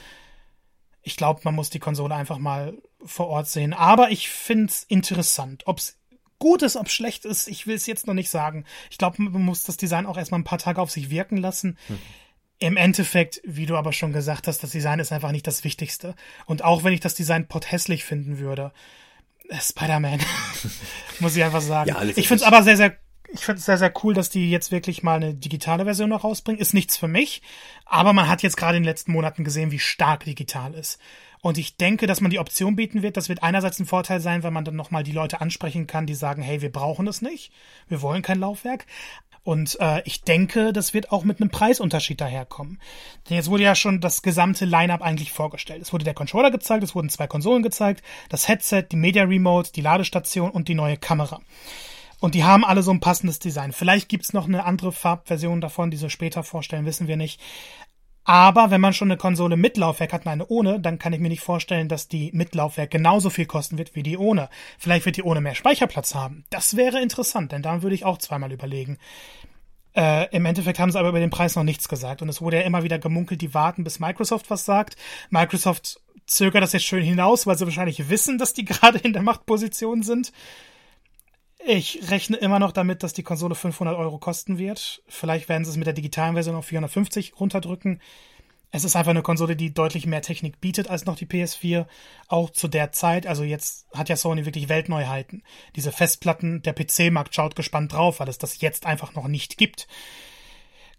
Ich 1.05 1.17
glaube, 1.17 1.43
man 1.45 1.55
muss 1.55 1.71
die 1.71 1.79
Konsole 1.79 2.15
einfach 2.15 2.39
mal 2.39 2.75
vor 3.05 3.29
Ort 3.29 3.49
sehen. 3.49 3.73
Aber 3.73 4.11
ich 4.11 4.29
finde 4.29 4.67
es 4.67 4.83
interessant. 4.85 5.63
Ob's 5.67 5.99
gut 6.39 6.63
ist, 6.63 6.77
ob 6.77 6.91
schlecht 6.91 7.25
ist, 7.25 7.49
ich 7.49 7.67
will 7.67 7.77
es 7.77 7.87
jetzt 7.87 8.07
noch 8.07 8.15
nicht 8.15 8.31
sagen. 8.31 8.65
Ich 8.91 8.99
glaube, 8.99 9.23
man 9.23 9.43
muss 9.43 9.63
das 9.63 9.77
Design 9.77 10.07
auch 10.07 10.17
erstmal 10.17 10.41
ein 10.41 10.45
paar 10.45 10.59
Tage 10.59 10.81
auf 10.81 10.91
sich 10.91 11.11
wirken 11.11 11.37
lassen. 11.37 11.79
Hm. 11.87 11.99
Im 12.59 12.77
Endeffekt, 12.77 13.41
wie 13.45 13.67
du 13.67 13.77
aber 13.77 13.93
schon 13.93 14.13
gesagt 14.13 14.47
hast, 14.47 14.63
das 14.63 14.71
Design 14.71 14.99
ist 14.99 15.13
einfach 15.13 15.33
nicht 15.33 15.47
das 15.47 15.65
Wichtigste. 15.65 16.15
Und 16.47 16.63
auch 16.63 16.85
wenn 16.85 16.93
ich 16.93 17.01
das 17.01 17.15
Design 17.15 17.49
pothässlich 17.49 18.05
finden 18.05 18.39
würde, 18.39 18.73
äh, 19.49 19.61
Spider-Man, 19.61 20.21
muss 21.21 21.37
ich 21.37 21.45
einfach 21.45 21.61
sagen. 21.61 21.89
Ja, 21.89 22.03
ich 22.03 22.29
finde 22.29 22.43
es 22.43 22.47
aber 22.47 22.63
sehr, 22.63 22.77
sehr, 22.77 22.97
ich 23.35 23.45
finde 23.45 23.59
es 23.59 23.67
sehr, 23.67 23.79
sehr 23.79 23.93
cool, 24.03 24.15
dass 24.15 24.31
die 24.31 24.51
jetzt 24.51 24.71
wirklich 24.71 25.03
mal 25.03 25.17
eine 25.17 25.35
digitale 25.35 25.85
Version 25.85 26.09
noch 26.09 26.25
rausbringen. 26.25 26.61
Ist 26.61 26.73
nichts 26.73 26.97
für 26.97 27.09
mich, 27.09 27.43
aber 27.85 28.13
man 28.13 28.29
hat 28.29 28.43
jetzt 28.43 28.57
gerade 28.57 28.77
in 28.77 28.85
den 28.85 28.89
letzten 28.89 29.13
Monaten 29.13 29.45
gesehen, 29.45 29.73
wie 29.73 29.81
stark 29.81 30.25
digital 30.25 30.73
ist. 30.75 31.01
Und 31.43 31.59
ich 31.59 31.77
denke, 31.77 32.07
dass 32.07 32.23
man 32.23 32.31
die 32.31 32.39
Option 32.39 32.77
bieten 32.77 33.03
wird. 33.03 33.19
Das 33.19 33.29
wird 33.29 33.43
einerseits 33.43 33.79
ein 33.79 33.87
Vorteil 33.87 34.21
sein, 34.21 34.43
weil 34.43 34.51
man 34.51 34.65
dann 34.65 34.77
nochmal 34.77 35.03
die 35.03 35.13
Leute 35.13 35.43
ansprechen 35.43 35.87
kann, 35.87 36.07
die 36.07 36.15
sagen, 36.15 36.41
hey, 36.41 36.63
wir 36.63 36.73
brauchen 36.73 37.07
es 37.07 37.21
nicht. 37.21 37.53
Wir 37.87 38.01
wollen 38.01 38.23
kein 38.23 38.41
Laufwerk. 38.41 38.87
Und 39.43 39.79
äh, 39.79 40.01
ich 40.07 40.23
denke, 40.23 40.73
das 40.73 40.95
wird 40.95 41.13
auch 41.13 41.23
mit 41.23 41.41
einem 41.41 41.51
Preisunterschied 41.51 42.19
daherkommen. 42.19 42.81
Denn 43.29 43.37
jetzt 43.37 43.51
wurde 43.51 43.65
ja 43.65 43.75
schon 43.75 44.01
das 44.01 44.23
gesamte 44.23 44.65
Line-up 44.65 45.03
eigentlich 45.03 45.33
vorgestellt. 45.33 45.83
Es 45.83 45.93
wurde 45.93 46.05
der 46.05 46.15
Controller 46.15 46.51
gezeigt, 46.51 46.83
es 46.83 46.95
wurden 46.95 47.11
zwei 47.11 47.27
Konsolen 47.27 47.63
gezeigt, 47.63 48.03
das 48.31 48.49
Headset, 48.49 48.85
die 48.91 48.97
Media 48.97 49.25
Remote, 49.25 49.71
die 49.73 49.83
Ladestation 49.83 50.51
und 50.51 50.69
die 50.69 50.75
neue 50.75 50.97
Kamera. 50.97 51.43
Und 52.25 52.35
die 52.35 52.45
haben 52.45 52.65
alle 52.65 52.83
so 52.83 52.91
ein 52.91 53.01
passendes 53.01 53.39
Design. 53.39 53.73
Vielleicht 53.73 54.09
gibt's 54.09 54.33
noch 54.33 54.49
eine 54.49 54.65
andere 54.65 54.93
Farbversion 54.93 55.61
davon, 55.61 55.91
die 55.91 55.99
sie 55.99 56.09
später 56.09 56.43
vorstellen, 56.43 56.87
wissen 56.87 57.07
wir 57.07 57.19
nicht. 57.19 57.39
Aber 58.25 58.71
wenn 58.71 58.81
man 58.81 58.95
schon 58.95 59.11
eine 59.11 59.19
Konsole 59.19 59.59
mit 59.59 59.77
Laufwerk 59.77 60.15
hat 60.15 60.25
und 60.25 60.33
eine 60.33 60.47
ohne, 60.47 60.81
dann 60.81 60.99
kann 60.99 61.13
ich 61.13 61.21
mir 61.21 61.29
nicht 61.29 61.43
vorstellen, 61.43 61.87
dass 61.87 62.09
die 62.09 62.31
mit 62.33 62.55
Laufwerk 62.55 62.91
genauso 62.91 63.29
viel 63.29 63.45
kosten 63.45 63.77
wird 63.77 63.95
wie 63.95 64.03
die 64.03 64.17
ohne. 64.17 64.49
Vielleicht 64.79 65.05
wird 65.05 65.19
die 65.19 65.23
ohne 65.23 65.43
mehr 65.43 65.55
Speicherplatz 65.55 66.15
haben. 66.15 66.47
Das 66.49 66.79
wäre 66.79 67.03
interessant, 67.03 67.53
denn 67.53 67.61
da 67.61 67.83
würde 67.83 67.95
ich 67.95 68.07
auch 68.07 68.17
zweimal 68.17 68.53
überlegen. 68.53 68.97
Äh, 69.95 70.35
Im 70.35 70.47
Endeffekt 70.47 70.79
haben 70.79 70.93
sie 70.93 70.99
aber 70.99 71.11
über 71.11 71.21
den 71.21 71.29
Preis 71.29 71.57
noch 71.57 71.63
nichts 71.63 71.91
gesagt. 71.91 72.23
Und 72.23 72.31
es 72.31 72.41
wurde 72.41 72.57
ja 72.57 72.63
immer 72.63 72.85
wieder 72.85 72.99
gemunkelt, 72.99 73.43
die 73.43 73.53
warten, 73.53 73.85
bis 73.85 74.01
Microsoft 74.01 74.49
was 74.49 74.65
sagt. 74.65 74.97
Microsoft 75.29 76.01
zögert 76.27 76.63
das 76.63 76.73
jetzt 76.73 76.87
schön 76.87 77.05
hinaus, 77.05 77.47
weil 77.47 77.59
sie 77.59 77.67
wahrscheinlich 77.67 78.09
wissen, 78.09 78.39
dass 78.39 78.55
die 78.55 78.65
gerade 78.65 78.97
in 78.97 79.13
der 79.13 79.21
Machtposition 79.21 80.03
sind. 80.03 80.33
Ich 81.67 82.11
rechne 82.11 82.37
immer 82.37 82.59
noch 82.59 82.73
damit, 82.73 83.03
dass 83.03 83.15
die 83.15 83.23
Konsole 83.23 83.55
500 83.55 83.97
Euro 83.97 84.19
kosten 84.19 84.59
wird. 84.59 85.03
Vielleicht 85.09 85.49
werden 85.49 85.65
sie 85.65 85.71
es 85.71 85.79
mit 85.79 85.87
der 85.87 85.95
digitalen 85.95 86.35
Version 86.35 86.57
auf 86.57 86.67
450 86.67 87.41
runterdrücken. 87.41 88.03
Es 88.71 88.85
ist 88.85 88.97
einfach 88.97 89.13
eine 89.13 89.23
Konsole, 89.23 89.57
die 89.57 89.73
deutlich 89.73 90.05
mehr 90.05 90.21
Technik 90.21 90.61
bietet 90.61 90.91
als 90.91 91.07
noch 91.07 91.17
die 91.17 91.27
PS4. 91.27 91.87
Auch 92.29 92.51
zu 92.51 92.69
der 92.69 92.93
Zeit. 92.93 93.27
Also 93.27 93.45
jetzt 93.45 93.87
hat 93.95 94.11
ja 94.11 94.17
Sony 94.17 94.45
wirklich 94.45 94.69
Weltneuheiten. 94.69 95.43
Diese 95.75 95.91
Festplatten, 95.91 96.61
der 96.61 96.75
PC-Markt 96.75 97.35
schaut 97.35 97.57
gespannt 97.57 97.93
drauf, 97.93 98.21
weil 98.21 98.29
es 98.29 98.39
das 98.39 98.61
jetzt 98.61 98.85
einfach 98.85 99.15
noch 99.15 99.29
nicht 99.29 99.57
gibt. 99.57 99.87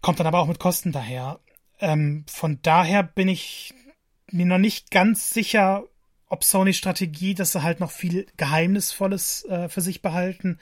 Kommt 0.00 0.18
dann 0.18 0.26
aber 0.26 0.40
auch 0.40 0.48
mit 0.48 0.58
Kosten 0.58 0.90
daher. 0.90 1.38
Ähm, 1.78 2.24
von 2.26 2.58
daher 2.62 3.04
bin 3.04 3.28
ich 3.28 3.72
mir 4.32 4.46
noch 4.46 4.58
nicht 4.58 4.90
ganz 4.90 5.30
sicher, 5.30 5.84
ob 6.28 6.44
Sonys 6.44 6.76
Strategie, 6.76 7.34
dass 7.34 7.52
sie 7.52 7.62
halt 7.62 7.80
noch 7.80 7.90
viel 7.90 8.26
Geheimnisvolles 8.36 9.44
äh, 9.44 9.68
für 9.68 9.80
sich 9.80 10.02
behalten, 10.02 10.58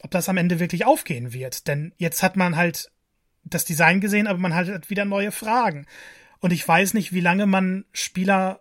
ob 0.00 0.10
das 0.10 0.28
am 0.28 0.36
Ende 0.36 0.60
wirklich 0.60 0.84
aufgehen 0.86 1.32
wird. 1.32 1.68
Denn 1.68 1.92
jetzt 1.98 2.22
hat 2.22 2.36
man 2.36 2.56
halt 2.56 2.90
das 3.44 3.64
Design 3.64 4.00
gesehen, 4.00 4.26
aber 4.26 4.38
man 4.38 4.54
hat 4.54 4.90
wieder 4.90 5.04
neue 5.04 5.32
Fragen. 5.32 5.86
Und 6.40 6.52
ich 6.52 6.66
weiß 6.66 6.94
nicht, 6.94 7.12
wie 7.12 7.20
lange 7.20 7.46
man 7.46 7.84
Spieler 7.92 8.60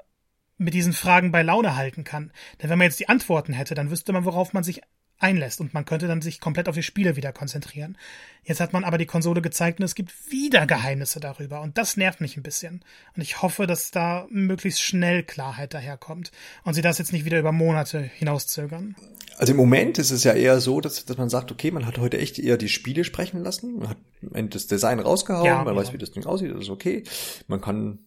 mit 0.57 0.73
diesen 0.73 0.93
Fragen 0.93 1.31
bei 1.31 1.43
Laune 1.43 1.75
halten 1.75 2.03
kann. 2.03 2.31
Denn 2.61 2.69
wenn 2.69 2.79
man 2.79 2.85
jetzt 2.85 2.99
die 2.99 3.09
Antworten 3.09 3.53
hätte, 3.53 3.75
dann 3.75 3.91
wüsste 3.91 4.13
man, 4.13 4.25
worauf 4.25 4.53
man 4.53 4.63
sich 4.63 4.81
einlässt 5.19 5.59
und 5.61 5.73
man 5.73 5.85
könnte 5.85 6.07
dann 6.07 6.21
sich 6.21 6.39
komplett 6.39 6.69
auf 6.69 6.75
die 6.75 6.83
Spiele 6.83 7.15
wieder 7.15 7.33
konzentrieren. 7.33 7.97
Jetzt 8.43 8.59
hat 8.59 8.71
man 8.71 8.83
aber 8.83 8.97
die 8.97 9.05
Konsole 9.05 9.41
gezeigt 9.41 9.79
und 9.79 9.85
es 9.85 9.95
gibt 9.95 10.13
wieder 10.31 10.65
Geheimnisse 10.65 11.19
darüber 11.19 11.61
und 11.61 11.77
das 11.77 11.97
nervt 11.97 12.21
mich 12.21 12.37
ein 12.37 12.43
bisschen. 12.43 12.83
Und 13.15 13.21
ich 13.21 13.41
hoffe, 13.41 13.67
dass 13.67 13.91
da 13.91 14.27
möglichst 14.29 14.81
schnell 14.81 15.23
Klarheit 15.23 15.73
daherkommt 15.73 16.31
und 16.63 16.73
sie 16.73 16.81
das 16.81 16.97
jetzt 16.99 17.13
nicht 17.13 17.25
wieder 17.25 17.39
über 17.39 17.51
Monate 17.51 17.99
hinauszögern. 17.99 18.95
Also 19.37 19.51
im 19.51 19.57
Moment 19.57 19.97
ist 19.97 20.11
es 20.11 20.23
ja 20.23 20.33
eher 20.33 20.59
so, 20.59 20.81
dass, 20.81 21.05
dass 21.05 21.17
man 21.17 21.29
sagt, 21.29 21.51
okay, 21.51 21.71
man 21.71 21.85
hat 21.85 21.97
heute 21.97 22.17
echt 22.17 22.39
eher 22.39 22.57
die 22.57 22.69
Spiele 22.69 23.03
sprechen 23.03 23.43
lassen, 23.43 23.79
man 23.79 23.89
hat 23.89 24.55
das 24.55 24.67
Design 24.67 24.99
rausgehauen, 24.99 25.45
ja, 25.45 25.63
man 25.63 25.75
ja. 25.75 25.81
weiß, 25.81 25.93
wie 25.93 25.97
das 25.97 26.11
Ding 26.11 26.25
aussieht, 26.25 26.51
das 26.51 26.61
ist 26.61 26.69
okay. 26.69 27.03
Man 27.47 27.61
kann, 27.61 27.99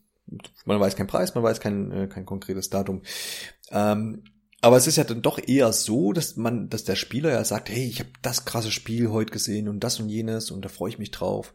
man 0.65 0.81
weiß 0.81 0.97
keinen 0.97 1.07
Preis, 1.07 1.35
man 1.35 1.45
weiß 1.45 1.61
kein, 1.61 1.93
äh, 1.93 2.07
kein 2.09 2.27
konkretes 2.27 2.71
Datum. 2.71 3.03
Ähm, 3.71 4.25
aber 4.61 4.77
es 4.77 4.87
ist 4.87 4.97
ja 4.97 5.05
dann 5.05 5.23
doch 5.23 5.39
eher 5.45 5.73
so, 5.73 6.13
dass 6.13 6.37
man, 6.37 6.69
dass 6.69 6.85
der 6.85 6.97
Spieler 6.97 7.31
ja 7.31 7.45
sagt, 7.45 7.71
hey, 7.71 7.87
ich 7.87 8.01
habe 8.01 8.11
das 8.23 8.45
krasse 8.45 8.71
Spiel 8.71 9.11
heute 9.11 9.33
gesehen 9.33 9.69
und 9.69 9.81
das 9.81 10.01
und 10.01 10.09
jenes 10.09 10.51
und 10.51 10.65
da 10.65 10.69
freue 10.69 10.91
ich 10.91 10.99
mich 10.99 11.11
drauf. 11.11 11.55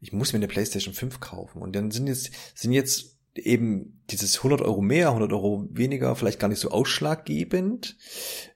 Ich 0.00 0.12
muss 0.12 0.32
mir 0.32 0.38
eine 0.38 0.48
PlayStation 0.48 0.94
5 0.94 1.20
kaufen. 1.20 1.60
Und 1.60 1.74
dann 1.74 1.90
sind 1.90 2.06
jetzt, 2.06 2.30
sind 2.54 2.72
jetzt 2.72 3.16
eben 3.34 4.00
dieses 4.10 4.38
100 4.38 4.62
Euro 4.62 4.80
mehr, 4.80 5.08
100 5.08 5.32
Euro 5.32 5.66
weniger 5.70 6.16
vielleicht 6.16 6.38
gar 6.38 6.48
nicht 6.48 6.60
so 6.60 6.70
ausschlaggebend. 6.70 7.96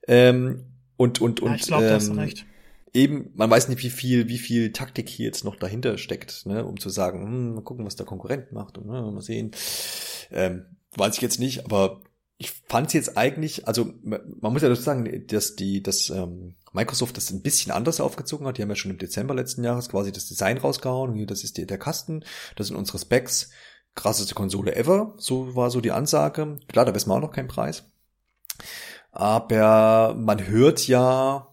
Ähm, 0.06 0.64
und, 0.96 1.20
und, 1.20 1.40
und, 1.40 1.50
ja, 1.50 1.56
ich 1.56 1.62
glaub, 1.62 1.82
ähm, 1.82 2.18
recht. 2.18 2.46
eben, 2.92 3.30
man 3.34 3.50
weiß 3.50 3.68
nicht, 3.68 3.82
wie 3.82 3.90
viel, 3.90 4.28
wie 4.28 4.38
viel 4.38 4.72
Taktik 4.72 5.08
hier 5.08 5.26
jetzt 5.26 5.44
noch 5.44 5.56
dahinter 5.56 5.98
steckt, 5.98 6.46
ne, 6.46 6.64
um 6.64 6.78
zu 6.78 6.90
sagen, 6.90 7.22
hm, 7.22 7.54
mal 7.54 7.62
gucken, 7.62 7.86
was 7.86 7.96
der 7.96 8.06
Konkurrent 8.06 8.52
macht 8.52 8.78
und 8.78 8.86
ne, 8.86 9.00
mal 9.00 9.22
sehen. 9.22 9.50
Ähm, 10.30 10.66
weiß 10.96 11.16
ich 11.16 11.22
jetzt 11.22 11.40
nicht, 11.40 11.64
aber 11.64 12.02
ich 12.40 12.52
fand 12.68 12.86
es 12.86 12.94
jetzt 12.94 13.18
eigentlich, 13.18 13.68
also 13.68 13.92
man 14.02 14.52
muss 14.52 14.62
ja 14.62 14.70
dazu 14.70 14.80
sagen, 14.80 15.26
dass 15.26 15.56
die, 15.56 15.82
dass 15.82 16.08
ähm, 16.08 16.54
Microsoft 16.72 17.18
das 17.18 17.30
ein 17.30 17.42
bisschen 17.42 17.70
anders 17.70 18.00
aufgezogen 18.00 18.46
hat. 18.46 18.56
Die 18.56 18.62
haben 18.62 18.70
ja 18.70 18.76
schon 18.76 18.90
im 18.90 18.96
Dezember 18.96 19.34
letzten 19.34 19.62
Jahres 19.62 19.90
quasi 19.90 20.10
das 20.10 20.26
Design 20.26 20.56
rausgehauen. 20.56 21.12
Hier, 21.12 21.26
das 21.26 21.44
ist 21.44 21.58
die, 21.58 21.66
der 21.66 21.76
Kasten, 21.76 22.24
das 22.56 22.68
sind 22.68 22.76
unsere 22.76 22.98
Specs, 22.98 23.50
krasseste 23.94 24.34
Konsole 24.34 24.74
ever. 24.74 25.12
So 25.18 25.54
war 25.54 25.70
so 25.70 25.82
die 25.82 25.92
Ansage. 25.92 26.56
Klar, 26.66 26.86
da 26.86 26.94
wissen 26.94 27.10
wir 27.10 27.16
auch 27.16 27.20
noch 27.20 27.32
keinen 27.32 27.48
Preis. 27.48 27.92
Aber 29.12 30.14
man 30.18 30.46
hört 30.46 30.88
ja 30.88 31.46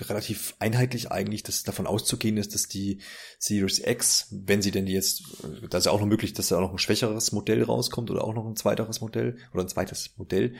relativ 0.00 0.54
einheitlich 0.58 1.10
eigentlich, 1.10 1.42
dass 1.42 1.62
davon 1.62 1.86
auszugehen 1.86 2.36
ist, 2.36 2.54
dass 2.54 2.68
die 2.68 3.00
Series 3.38 3.78
X, 3.78 4.28
wenn 4.30 4.62
sie 4.62 4.70
denn 4.70 4.86
jetzt, 4.86 5.22
da 5.70 5.78
ist 5.78 5.86
ja 5.86 5.92
auch 5.92 6.00
noch 6.00 6.06
möglich, 6.06 6.32
dass 6.32 6.48
da 6.48 6.56
auch 6.56 6.62
noch 6.62 6.72
ein 6.72 6.78
schwächeres 6.78 7.32
Modell 7.32 7.62
rauskommt 7.62 8.10
oder 8.10 8.24
auch 8.24 8.34
noch 8.34 8.46
ein 8.46 8.56
zweiteres 8.56 9.00
Modell 9.00 9.38
oder 9.52 9.62
ein 9.62 9.68
zweites 9.68 10.16
Modell 10.16 10.54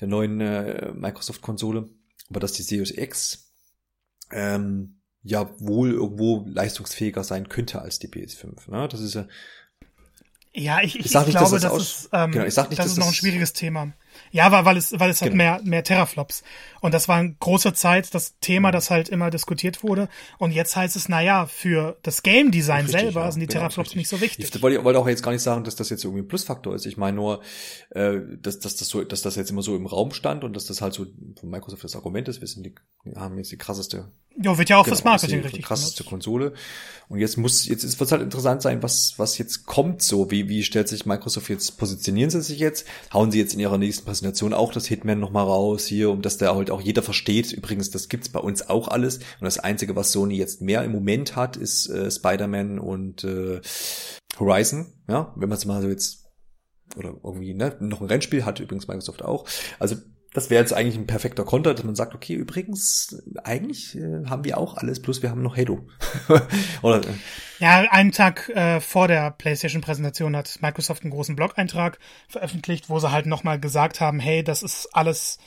der 0.00 0.08
neuen 0.08 0.40
äh, 0.40 0.92
Microsoft-Konsole, 0.92 1.88
aber 2.28 2.40
dass 2.40 2.52
die 2.52 2.62
Series 2.62 2.90
X 2.90 3.52
ähm, 4.30 5.00
ja 5.22 5.50
wohl 5.58 5.92
irgendwo 5.92 6.44
leistungsfähiger 6.46 7.24
sein 7.24 7.48
könnte 7.48 7.80
als 7.80 7.98
die 7.98 8.08
PS5. 8.08 8.70
Ne? 8.70 8.88
Das 8.88 9.00
ist 9.00 9.14
ja 9.14 9.26
ja, 10.56 10.80
ich, 10.82 10.94
ich, 10.94 11.06
ich, 11.06 11.06
ich 11.06 11.10
glaube, 11.10 11.32
das, 11.32 11.62
das 11.62 11.82
ist, 11.82 12.08
ähm, 12.12 12.30
genau, 12.30 12.44
ich 12.44 12.54
sag 12.54 12.70
nicht, 12.70 12.78
das 12.78 12.86
ist 12.86 12.98
noch 12.98 13.08
ein 13.08 13.12
schwieriges 13.12 13.52
Thema. 13.54 13.92
Ja, 14.34 14.50
weil, 14.50 14.64
weil 14.64 14.76
es, 14.76 14.98
weil 14.98 15.10
es 15.10 15.22
halt 15.22 15.30
genau. 15.30 15.44
mehr, 15.44 15.60
mehr 15.62 15.84
Terraflops. 15.84 16.42
Und 16.80 16.92
das 16.92 17.06
war 17.06 17.18
eine 17.18 17.36
große 17.38 17.72
Zeit 17.72 18.12
das 18.16 18.36
Thema, 18.40 18.68
mhm. 18.68 18.72
das 18.72 18.90
halt 18.90 19.08
immer 19.08 19.30
diskutiert 19.30 19.84
wurde. 19.84 20.08
Und 20.38 20.50
jetzt 20.50 20.74
heißt 20.74 20.96
es, 20.96 21.08
naja, 21.08 21.46
für 21.46 21.96
das 22.02 22.24
Game 22.24 22.50
Design 22.50 22.86
richtig, 22.86 23.00
selber 23.00 23.20
ja, 23.20 23.30
sind 23.30 23.42
die 23.42 23.46
genau, 23.46 23.60
Terraflops 23.60 23.94
nicht 23.94 24.08
so 24.08 24.20
wichtig. 24.20 24.52
Ich 24.52 24.60
wollte, 24.60 24.82
wollte 24.82 24.98
auch 24.98 25.06
jetzt 25.06 25.22
gar 25.22 25.30
nicht 25.30 25.40
sagen, 25.42 25.62
dass 25.62 25.76
das 25.76 25.88
jetzt 25.88 26.02
irgendwie 26.02 26.24
ein 26.24 26.26
Plusfaktor 26.26 26.74
ist. 26.74 26.84
Ich 26.84 26.96
meine 26.96 27.16
nur, 27.16 27.42
äh, 27.90 28.16
dass, 28.42 28.58
dass 28.58 28.74
das 28.74 28.88
so, 28.88 29.04
dass 29.04 29.22
das 29.22 29.36
jetzt 29.36 29.52
immer 29.52 29.62
so 29.62 29.76
im 29.76 29.86
Raum 29.86 30.12
stand 30.12 30.42
und 30.42 30.56
dass 30.56 30.64
das 30.66 30.80
halt 30.80 30.94
so 30.94 31.06
von 31.38 31.48
Microsoft 31.48 31.84
das 31.84 31.94
Argument 31.94 32.26
ist. 32.26 32.40
Wir 32.40 32.48
sind 32.48 32.66
die, 32.66 32.74
haben 33.14 33.38
jetzt 33.38 33.52
die 33.52 33.56
krasseste. 33.56 34.10
Ja, 34.36 34.58
wird 34.58 34.68
ja 34.68 34.78
auch 34.78 34.84
genau, 34.84 34.96
fürs 34.96 35.04
Marketing 35.04 35.38
die, 35.38 35.44
richtig. 35.44 35.62
Die 35.62 35.66
krasseste 35.68 36.02
benutzt. 36.02 36.10
Konsole. 36.10 36.54
Und 37.08 37.20
jetzt 37.20 37.36
muss, 37.36 37.66
jetzt 37.66 37.84
wird 37.84 38.00
es 38.00 38.10
halt 38.10 38.22
interessant 38.22 38.62
sein, 38.62 38.82
was, 38.82 39.14
was 39.16 39.38
jetzt 39.38 39.64
kommt 39.64 40.02
so. 40.02 40.32
Wie, 40.32 40.48
wie 40.48 40.64
stellt 40.64 40.88
sich 40.88 41.06
Microsoft 41.06 41.48
jetzt, 41.48 41.78
positionieren 41.78 42.30
sie 42.30 42.42
sich 42.42 42.58
jetzt? 42.58 42.84
Hauen 43.12 43.30
sie 43.30 43.38
jetzt 43.38 43.54
in 43.54 43.60
ihrer 43.60 43.78
nächsten 43.78 44.04
Präsentation 44.04 44.23
Präsentation 44.24 44.54
auch 44.54 44.72
das 44.72 44.86
Hitman 44.86 45.20
nochmal 45.20 45.44
raus 45.44 45.84
hier, 45.84 46.08
um 46.10 46.22
dass 46.22 46.38
da 46.38 46.54
halt 46.54 46.70
auch 46.70 46.80
jeder 46.80 47.02
versteht. 47.02 47.52
Übrigens, 47.52 47.90
das 47.90 48.08
gibt's 48.08 48.30
bei 48.30 48.40
uns 48.40 48.68
auch 48.68 48.88
alles. 48.88 49.18
Und 49.18 49.42
das 49.42 49.58
Einzige, 49.58 49.94
was 49.96 50.12
Sony 50.12 50.36
jetzt 50.36 50.62
mehr 50.62 50.82
im 50.82 50.92
Moment 50.92 51.36
hat, 51.36 51.58
ist 51.58 51.90
äh, 51.90 52.10
Spider-Man 52.10 52.78
und 52.78 53.22
äh, 53.24 53.60
Horizon. 54.38 54.86
Ja, 55.08 55.34
wenn 55.36 55.50
man 55.50 55.58
es 55.58 55.66
mal 55.66 55.82
so 55.82 55.88
jetzt 55.88 56.24
oder 56.96 57.14
irgendwie 57.22 57.52
ne, 57.52 57.76
noch 57.80 58.00
ein 58.00 58.06
Rennspiel 58.06 58.46
hat, 58.46 58.60
übrigens 58.60 58.88
Microsoft 58.88 59.22
auch. 59.22 59.46
Also 59.78 59.96
das 60.34 60.50
wäre 60.50 60.60
jetzt 60.60 60.74
eigentlich 60.74 60.96
ein 60.96 61.06
perfekter 61.06 61.44
Konter, 61.44 61.74
dass 61.74 61.84
man 61.84 61.94
sagt, 61.94 62.12
okay, 62.14 62.34
übrigens, 62.34 63.22
eigentlich 63.44 63.96
äh, 63.96 64.26
haben 64.26 64.44
wir 64.44 64.58
auch 64.58 64.76
alles, 64.76 65.00
plus 65.00 65.22
wir 65.22 65.30
haben 65.30 65.42
noch 65.42 65.56
Halo. 65.56 65.86
Oder, 66.82 66.98
äh. 67.08 67.12
Ja, 67.60 67.84
einen 67.90 68.10
Tag 68.10 68.48
äh, 68.48 68.80
vor 68.80 69.06
der 69.06 69.30
PlayStation-Präsentation 69.30 70.36
hat 70.36 70.58
Microsoft 70.60 71.04
einen 71.04 71.12
großen 71.12 71.36
Blog-Eintrag 71.36 72.00
veröffentlicht, 72.28 72.90
wo 72.90 72.98
sie 72.98 73.12
halt 73.12 73.26
nochmal 73.26 73.60
gesagt 73.60 74.00
haben, 74.00 74.18
hey, 74.18 74.42
das 74.42 74.64
ist 74.64 74.88
alles, 74.92 75.38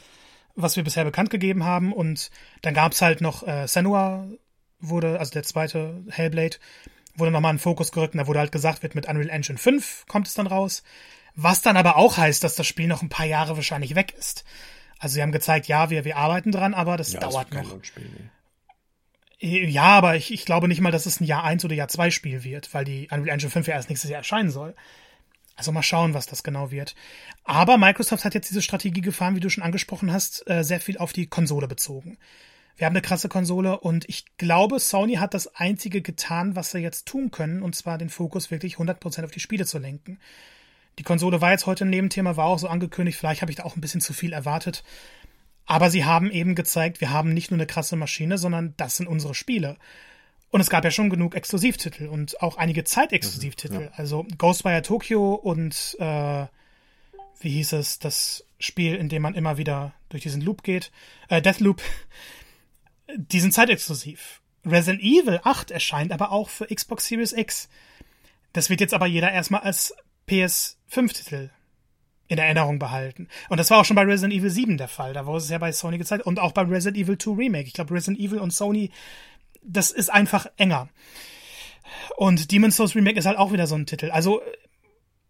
was 0.56 0.78
wir 0.78 0.86
bisher 0.86 1.04
bekannt 1.04 1.32
gegeben 1.32 1.66
haben. 1.66 1.92
Und 1.92 2.32
dann 2.62 2.74
gab's 2.74 3.02
halt 3.02 3.20
noch 3.20 3.46
äh, 3.46 3.68
Senua, 3.68 4.26
wurde, 4.80 5.20
also 5.20 5.32
der 5.34 5.44
zweite 5.44 6.02
Hellblade, 6.08 6.58
wurde 7.14 7.32
nochmal 7.32 7.52
in 7.52 7.60
Fokus 7.60 7.92
gerückt 7.92 8.14
und 8.14 8.20
da 8.20 8.28
wurde 8.28 8.40
halt 8.40 8.54
gesagt 8.54 8.84
wird, 8.84 8.96
mit 8.96 9.10
Unreal 9.10 9.30
Engine 9.30 9.58
5 9.58 10.06
kommt 10.08 10.28
es 10.28 10.34
dann 10.34 10.48
raus. 10.48 10.82
Was 11.36 11.62
dann 11.62 11.76
aber 11.76 11.98
auch 11.98 12.18
heißt, 12.18 12.42
dass 12.44 12.56
das 12.56 12.66
Spiel 12.66 12.88
noch 12.88 13.02
ein 13.02 13.10
paar 13.10 13.26
Jahre 13.26 13.58
wahrscheinlich 13.58 13.96
weg 13.96 14.14
ist. 14.18 14.46
Also 15.00 15.16
sie 15.16 15.22
haben 15.22 15.32
gezeigt, 15.32 15.68
ja, 15.68 15.90
wir, 15.90 16.06
wir 16.06 16.18
arbeiten 16.18 16.52
dran, 16.52 16.74
aber 16.74 16.98
das 16.98 17.14
ja, 17.14 17.20
dauert 17.20 17.54
das 17.54 17.68
noch. 17.68 17.80
Nee. 17.96 18.30
Ja, 19.40 19.84
aber 19.84 20.16
ich, 20.16 20.34
ich 20.34 20.46
glaube 20.46 20.68
nicht 20.68 20.82
mal, 20.82 20.92
dass 20.92 21.06
es 21.06 21.22
ein 21.22 21.26
Jahr 21.26 21.44
1 21.44 21.64
oder 21.64 21.76
Jahr 21.76 21.88
2 21.88 22.10
Spiel 22.10 22.44
wird, 22.44 22.74
weil 22.74 22.86
die 22.86 23.08
Unreal 23.12 23.36
Engine 23.36 23.52
5 23.52 23.68
ja 23.68 23.76
erst 23.76 23.90
nächstes 23.90 24.10
Jahr 24.10 24.20
erscheinen 24.20 24.50
soll. 24.50 24.74
Also 25.56 25.72
mal 25.72 25.84
schauen, 25.84 26.14
was 26.14 26.28
das 26.28 26.44
genau 26.44 26.72
wird. 26.72 26.96
Aber 27.44 27.78
Microsoft 27.78 28.26
hat 28.26 28.34
jetzt 28.34 28.50
diese 28.50 28.62
Strategie 28.62 29.02
gefahren, 29.02 29.36
wie 29.36 29.40
du 29.40 29.50
schon 29.50 29.64
angesprochen 29.64 30.12
hast, 30.12 30.48
äh, 30.50 30.64
sehr 30.64 30.80
viel 30.80 30.98
auf 30.98 31.14
die 31.14 31.28
Konsole 31.28 31.68
bezogen. 31.68 32.18
Wir 32.78 32.86
haben 32.86 32.94
eine 32.94 33.02
krasse 33.02 33.28
Konsole 33.28 33.80
und 33.80 34.08
ich 34.08 34.26
glaube, 34.38 34.80
Sony 34.80 35.16
hat 35.16 35.34
das 35.34 35.56
einzige 35.56 36.04
getan, 36.04 36.56
was 36.56 36.72
sie 36.72 36.78
jetzt 36.78 37.08
tun 37.08 37.32
können, 37.32 37.64
und 37.64 37.76
zwar 37.76 37.98
den 37.98 38.10
Fokus 38.10 38.52
wirklich 38.52 38.76
100% 38.76 39.24
auf 39.24 39.32
die 39.32 39.40
Spiele 39.40 39.66
zu 39.66 39.80
lenken. 39.80 40.20
Die 41.00 41.04
Konsole 41.04 41.42
war 41.42 41.52
jetzt 41.52 41.66
heute 41.66 41.86
ein 41.86 41.90
Nebenthema, 41.90 42.38
war 42.38 42.48
auch 42.48 42.60
so 42.60 42.68
angekündigt. 42.68 43.18
Vielleicht 43.18 43.42
habe 43.42 43.52
ich 43.52 43.58
da 43.58 43.64
auch 43.64 43.76
ein 43.76 43.82
bisschen 43.82 44.02
zu 44.02 44.14
viel 44.14 44.34
erwartet. 44.34 44.84
Aber 45.66 45.90
sie 45.90 46.06
haben 46.06 46.32
eben 46.32 46.56
gezeigt, 46.56 47.02
wir 47.02 47.10
haben 47.10 47.34
nicht 47.34 47.52
nur 47.52 47.58
eine 47.58 47.68
krasse 47.68 47.96
Maschine, 47.96 48.38
sondern 48.38 48.74
das 48.78 48.98
sind 48.98 49.08
unsere 49.08 49.36
Spiele. 49.36 49.78
Und 50.50 50.62
es 50.62 50.70
gab 50.70 50.86
ja 50.86 50.92
schon 50.92 51.10
genug 51.10 51.36
Exklusivtitel 51.36 52.08
und 52.08 52.42
auch 52.42 52.58
einige 52.58 52.86
Zeitexklusivtitel. 52.86 53.82
Ja. 53.82 53.92
Also 53.96 54.26
Ghostwire 54.38 54.82
Tokyo 54.82 55.34
und 55.34 55.98
äh, 56.00 56.46
wie 57.40 57.50
hieß 57.50 57.74
es, 57.74 58.00
das 58.00 58.46
Spiel, 58.58 58.96
in 58.96 59.10
dem 59.10 59.22
man 59.22 59.36
immer 59.36 59.58
wieder 59.58 59.94
durch 60.10 60.24
diesen 60.24 60.42
Loop 60.42 60.64
geht, 60.64 60.92
äh, 61.28 61.42
Deathloop, 61.42 61.82
die 63.16 63.42
sind 63.42 63.54
zeitexklusiv. 63.54 64.42
Resident 64.66 65.02
Evil 65.02 65.42
8 65.44 65.72
erscheint 65.72 66.12
aber 66.12 66.32
auch 66.32 66.50
für 66.50 66.66
Xbox 66.68 67.08
Series 67.08 67.34
X. 67.34 67.68
Das 68.54 68.70
wird 68.70 68.82
jetzt 68.82 68.94
aber 68.94 69.06
jeder 69.06 69.32
erstmal 69.32 69.62
als 69.62 69.94
PS5-Titel 70.28 71.50
in 72.28 72.38
Erinnerung 72.38 72.80
behalten. 72.80 73.28
Und 73.50 73.58
das 73.58 73.70
war 73.72 73.80
auch 73.80 73.86
schon 73.86 73.96
bei 73.96 74.04
Resident 74.04 74.34
Evil 74.34 74.50
7 74.50 74.78
der 74.78 74.88
Fall. 74.88 75.14
Da 75.14 75.26
wurde 75.26 75.38
es 75.38 75.50
ja 75.50 75.58
bei 75.58 75.72
Sony 75.72 75.98
gezeigt. 75.98 76.26
Und 76.26 76.40
auch 76.40 76.52
bei 76.52 76.64
Resident 76.64 76.98
Evil 76.98 77.18
2 77.18 77.32
Remake. 77.32 77.68
Ich 77.68 77.74
glaube, 77.74 77.94
Resident 77.94 78.20
Evil 78.20 78.40
und 78.40 78.52
Sony, 78.52 78.92
das 79.64 79.92
ist 79.92 80.12
einfach 80.12 80.48
enger. 80.58 80.90
Und 82.18 82.52
Demon's 82.52 82.76
Souls 82.76 82.96
Remake 82.96 83.18
ist 83.18 83.26
halt 83.26 83.38
auch 83.38 83.54
wieder 83.54 83.68
so 83.68 83.76
ein 83.76 83.86
Titel. 83.86 84.12
Also, 84.12 84.42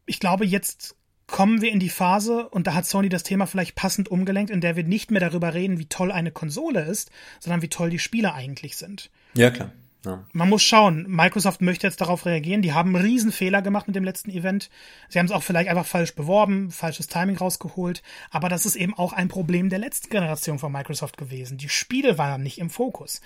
ich 0.07 0.19
glaube, 0.19 0.45
jetzt 0.45 0.95
kommen 1.27 1.61
wir 1.61 1.71
in 1.71 1.79
die 1.79 1.89
Phase, 1.89 2.47
und 2.49 2.67
da 2.67 2.73
hat 2.73 2.85
Sony 2.85 3.09
das 3.09 3.23
Thema 3.23 3.45
vielleicht 3.45 3.75
passend 3.75 4.09
umgelenkt, 4.09 4.49
in 4.49 4.61
der 4.61 4.75
wir 4.75 4.83
nicht 4.83 5.11
mehr 5.11 5.19
darüber 5.19 5.53
reden, 5.53 5.77
wie 5.77 5.87
toll 5.87 6.11
eine 6.11 6.31
Konsole 6.31 6.81
ist, 6.81 7.11
sondern 7.39 7.61
wie 7.61 7.67
toll 7.67 7.89
die 7.89 7.99
Spiele 7.99 8.33
eigentlich 8.33 8.77
sind. 8.77 9.11
Ja, 9.33 9.51
klar. 9.51 9.71
Ja. 10.05 10.23
Man 10.31 10.49
muss 10.49 10.63
schauen. 10.63 11.05
Microsoft 11.07 11.61
möchte 11.61 11.87
jetzt 11.87 12.01
darauf 12.01 12.25
reagieren. 12.25 12.61
Die 12.61 12.73
haben 12.73 12.95
einen 12.95 13.03
riesen 13.03 13.31
Fehler 13.31 13.61
gemacht 13.61 13.87
mit 13.87 13.95
dem 13.95 14.03
letzten 14.03 14.29
Event. 14.29 14.69
Sie 15.09 15.19
haben 15.19 15.25
es 15.25 15.31
auch 15.31 15.43
vielleicht 15.43 15.69
einfach 15.69 15.85
falsch 15.85 16.15
beworben, 16.15 16.71
falsches 16.71 17.07
Timing 17.07 17.37
rausgeholt. 17.37 18.03
Aber 18.29 18.47
das 18.49 18.65
ist 18.65 18.75
eben 18.75 18.93
auch 18.93 19.13
ein 19.13 19.27
Problem 19.27 19.69
der 19.69 19.79
letzten 19.79 20.09
Generation 20.09 20.59
von 20.59 20.71
Microsoft 20.71 21.17
gewesen. 21.17 21.57
Die 21.57 21.69
Spiele 21.69 22.17
waren 22.17 22.43
nicht 22.43 22.59
im 22.59 22.69
Fokus. 22.69 23.21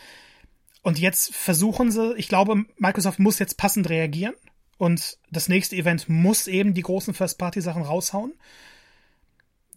Und 0.82 0.98
jetzt 0.98 1.36
versuchen 1.36 1.92
sie, 1.92 2.16
ich 2.16 2.28
glaube, 2.28 2.66
Microsoft 2.78 3.20
muss 3.20 3.40
jetzt 3.40 3.58
passend 3.58 3.90
reagieren. 3.90 4.34
Und 4.78 5.20
das 5.30 5.48
nächste 5.48 5.76
Event 5.76 6.10
muss 6.10 6.48
eben 6.48 6.74
die 6.74 6.82
großen 6.82 7.14
First-Party-Sachen 7.14 7.84
raushauen, 7.84 8.34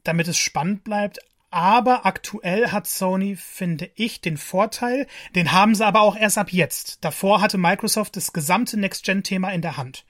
damit 0.03 0.29
es 0.29 0.39
spannend 0.39 0.83
bleibt. 0.85 1.19
Aber 1.55 2.05
aktuell 2.05 2.73
hat 2.73 2.89
Sony, 2.89 3.37
finde 3.37 3.89
ich, 3.95 4.21
den 4.21 4.39
Vorteil, 4.39 5.07
den 5.37 5.53
haben 5.53 5.77
sie 5.77 5.87
aber 5.87 6.01
auch 6.01 6.17
erst 6.17 6.37
ab 6.37 6.53
jetzt. 6.53 7.05
Davor 7.05 7.41
hatte 7.41 7.59
Microsoft 7.59 8.17
das 8.17 8.33
gesamte 8.33 8.77
Next-Gen-Thema 8.77 9.51
in 9.51 9.63
der 9.63 9.77
Hand. 9.77 10.05